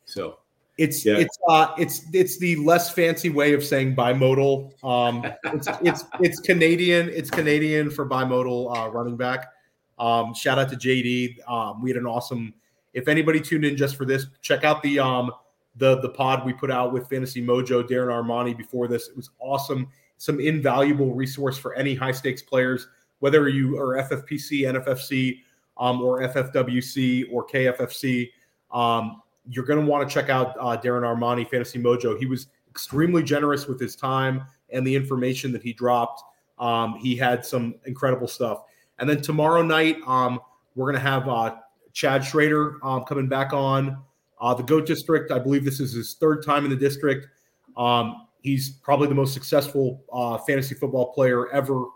So 0.06 0.40
it's 0.76 1.06
yeah. 1.06 1.18
it's 1.18 1.38
uh 1.48 1.68
it's 1.78 2.04
it's 2.12 2.36
the 2.40 2.56
less 2.56 2.92
fancy 2.92 3.30
way 3.30 3.52
of 3.52 3.62
saying 3.62 3.94
bimodal. 3.94 4.72
Um, 4.82 5.24
it's 5.44 5.68
it's 5.82 6.04
it's 6.20 6.40
Canadian. 6.40 7.10
It's 7.10 7.30
Canadian 7.30 7.90
for 7.90 8.08
bimodal 8.08 8.76
uh, 8.76 8.90
running 8.90 9.16
back. 9.16 9.52
Um, 10.00 10.34
shout 10.34 10.58
out 10.58 10.68
to 10.70 10.76
JD. 10.76 11.48
Um, 11.48 11.80
we 11.80 11.90
had 11.90 11.96
an 11.96 12.06
awesome. 12.06 12.54
If 12.92 13.06
anybody 13.06 13.40
tuned 13.40 13.64
in 13.64 13.76
just 13.76 13.94
for 13.94 14.04
this, 14.04 14.26
check 14.40 14.64
out 14.64 14.82
the 14.82 14.98
um 14.98 15.30
the 15.76 16.00
the 16.00 16.08
pod 16.08 16.44
we 16.44 16.52
put 16.52 16.70
out 16.70 16.92
with 16.92 17.08
Fantasy 17.08 17.42
Mojo, 17.42 17.82
Darren 17.82 18.08
Armani 18.08 18.56
before 18.56 18.88
this. 18.88 19.08
It 19.08 19.16
was 19.16 19.30
awesome. 19.38 19.88
Some 20.18 20.40
invaluable 20.40 21.14
resource 21.14 21.58
for 21.58 21.74
any 21.74 21.94
high 21.94 22.12
stakes 22.12 22.42
players, 22.42 22.86
whether 23.20 23.48
you 23.48 23.76
are 23.78 23.96
FFPC, 23.96 24.60
NFFC, 24.62 25.40
um, 25.78 26.00
or 26.00 26.20
FFWC 26.20 27.32
or 27.32 27.46
KFFC, 27.46 28.30
um, 28.70 29.22
you're 29.48 29.64
going 29.64 29.80
to 29.80 29.86
want 29.86 30.08
to 30.08 30.12
check 30.12 30.28
out 30.28 30.54
uh, 30.60 30.76
Darren 30.80 31.02
Armani, 31.02 31.48
Fantasy 31.48 31.78
Mojo. 31.78 32.18
He 32.18 32.26
was 32.26 32.48
extremely 32.70 33.22
generous 33.22 33.66
with 33.66 33.80
his 33.80 33.96
time 33.96 34.44
and 34.70 34.86
the 34.86 34.94
information 34.94 35.52
that 35.52 35.62
he 35.62 35.72
dropped. 35.72 36.22
Um, 36.58 36.96
he 36.96 37.16
had 37.16 37.44
some 37.44 37.74
incredible 37.84 38.28
stuff. 38.28 38.62
And 38.98 39.08
then 39.08 39.20
tomorrow 39.20 39.62
night, 39.62 39.96
um, 40.06 40.38
we're 40.74 40.86
going 40.86 41.02
to 41.02 41.10
have 41.10 41.28
uh, 41.28 41.56
Chad 41.92 42.24
Schrader 42.24 42.78
um, 42.82 43.04
coming 43.04 43.28
back 43.28 43.52
on 43.52 43.98
uh, 44.42 44.52
the 44.52 44.62
GOAT 44.62 44.86
District. 44.86 45.30
I 45.30 45.38
believe 45.38 45.64
this 45.64 45.80
is 45.80 45.92
his 45.92 46.14
third 46.14 46.44
time 46.44 46.64
in 46.64 46.70
the 46.70 46.76
district. 46.76 47.28
Um, 47.76 48.26
he's 48.42 48.70
probably 48.70 49.08
the 49.08 49.14
most 49.14 49.32
successful 49.32 50.02
uh, 50.12 50.36
fantasy 50.38 50.74
football 50.74 51.12
player 51.12 51.50
ever 51.52 51.86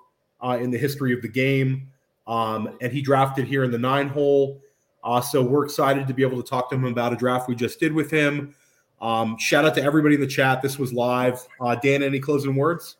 uh, 0.42 0.56
in 0.60 0.70
the 0.70 0.78
history 0.78 1.12
of 1.12 1.20
the 1.20 1.28
game. 1.28 1.90
Um, 2.26 2.78
and 2.80 2.92
he 2.92 3.02
drafted 3.02 3.46
here 3.46 3.64
in 3.64 3.70
the 3.70 3.78
nine 3.78 4.08
hole. 4.08 4.62
Uh, 5.04 5.20
so 5.20 5.42
we're 5.42 5.64
excited 5.64 6.06
to 6.06 6.14
be 6.14 6.22
able 6.22 6.42
to 6.42 6.48
talk 6.48 6.70
to 6.70 6.76
him 6.76 6.84
about 6.84 7.12
a 7.12 7.16
draft 7.16 7.48
we 7.48 7.54
just 7.54 7.78
did 7.78 7.92
with 7.92 8.10
him. 8.10 8.54
Um, 9.00 9.36
shout 9.38 9.64
out 9.64 9.74
to 9.74 9.82
everybody 9.82 10.14
in 10.14 10.20
the 10.20 10.26
chat. 10.26 10.62
This 10.62 10.78
was 10.78 10.92
live. 10.92 11.46
Uh, 11.60 11.74
Dan, 11.74 12.02
any 12.02 12.18
closing 12.18 12.56
words? 12.56 12.96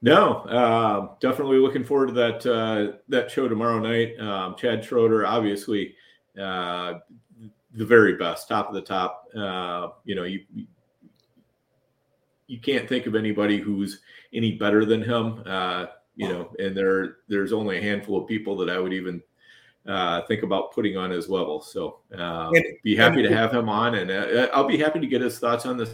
No, 0.00 0.38
uh, 0.42 1.14
definitely 1.20 1.58
looking 1.58 1.84
forward 1.84 2.08
to 2.08 2.12
that 2.12 2.46
uh, 2.46 2.98
that 3.08 3.30
show 3.30 3.48
tomorrow 3.48 3.78
night. 3.78 4.18
Um, 4.20 4.54
Chad 4.56 4.84
Schroeder, 4.84 5.26
obviously, 5.26 5.94
uh, 6.38 6.94
the 7.74 7.84
very 7.84 8.14
best, 8.14 8.48
top 8.48 8.68
of 8.68 8.74
the 8.74 8.80
top. 8.80 9.28
Uh, 9.36 9.88
you 10.04 10.14
know, 10.14 10.24
you 10.24 10.40
you 12.46 12.60
can't 12.60 12.88
think 12.88 13.06
of 13.06 13.14
anybody 13.14 13.58
who's 13.58 14.00
any 14.32 14.52
better 14.52 14.84
than 14.84 15.02
him. 15.02 15.42
Uh, 15.44 15.86
you 16.16 16.28
know, 16.28 16.50
and 16.58 16.76
there 16.76 17.18
there's 17.28 17.52
only 17.52 17.78
a 17.78 17.82
handful 17.82 18.20
of 18.20 18.28
people 18.28 18.56
that 18.58 18.70
I 18.70 18.78
would 18.78 18.92
even 18.92 19.22
uh, 19.86 20.22
think 20.22 20.42
about 20.42 20.72
putting 20.72 20.96
on 20.96 21.10
his 21.10 21.28
level. 21.28 21.60
So 21.60 21.98
uh, 22.16 22.50
be 22.82 22.94
happy 22.94 23.22
to 23.22 23.34
have 23.34 23.52
him 23.52 23.68
on, 23.68 23.96
and 23.96 24.10
uh, 24.10 24.48
I'll 24.54 24.66
be 24.68 24.78
happy 24.78 25.00
to 25.00 25.06
get 25.06 25.20
his 25.20 25.38
thoughts 25.38 25.66
on 25.66 25.76
this. 25.76 25.90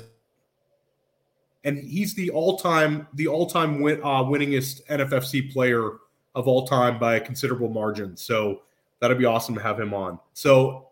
And 1.64 1.78
he's 1.78 2.14
the 2.14 2.30
all-time 2.30 3.06
the 3.14 3.26
all-time 3.26 3.80
win, 3.80 4.00
uh, 4.00 4.22
winningest 4.24 4.86
NFFC 4.86 5.52
player 5.52 5.98
of 6.34 6.46
all 6.46 6.66
time 6.66 6.98
by 6.98 7.16
a 7.16 7.20
considerable 7.20 7.68
margin. 7.68 8.16
So 8.16 8.62
that'd 9.00 9.18
be 9.18 9.24
awesome 9.24 9.54
to 9.54 9.62
have 9.62 9.78
him 9.78 9.92
on. 9.92 10.18
So 10.32 10.89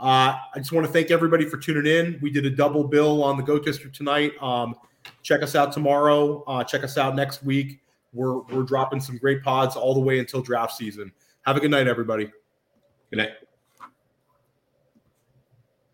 uh, 0.00 0.38
I 0.54 0.58
just 0.58 0.72
want 0.72 0.86
to 0.86 0.92
thank 0.92 1.10
everybody 1.10 1.44
for 1.44 1.58
tuning 1.58 1.86
in. 1.86 2.18
We 2.22 2.30
did 2.30 2.46
a 2.46 2.50
double 2.50 2.84
bill 2.84 3.22
on 3.22 3.36
the 3.36 3.42
Goat 3.42 3.64
District 3.64 3.94
tonight. 3.94 4.32
Um, 4.40 4.74
check 5.22 5.42
us 5.42 5.54
out 5.54 5.72
tomorrow. 5.72 6.42
Uh, 6.46 6.64
check 6.64 6.84
us 6.84 6.96
out 6.96 7.14
next 7.14 7.42
week. 7.42 7.80
We're 8.12 8.38
we're 8.38 8.62
dropping 8.62 9.00
some 9.00 9.18
great 9.18 9.42
pods 9.42 9.76
all 9.76 9.92
the 9.92 10.00
way 10.00 10.18
until 10.18 10.40
draft 10.40 10.72
season. 10.72 11.12
Have 11.42 11.56
a 11.56 11.60
good 11.60 11.70
night, 11.70 11.86
everybody. 11.86 12.30
Good 13.10 13.18
night. 13.18 13.30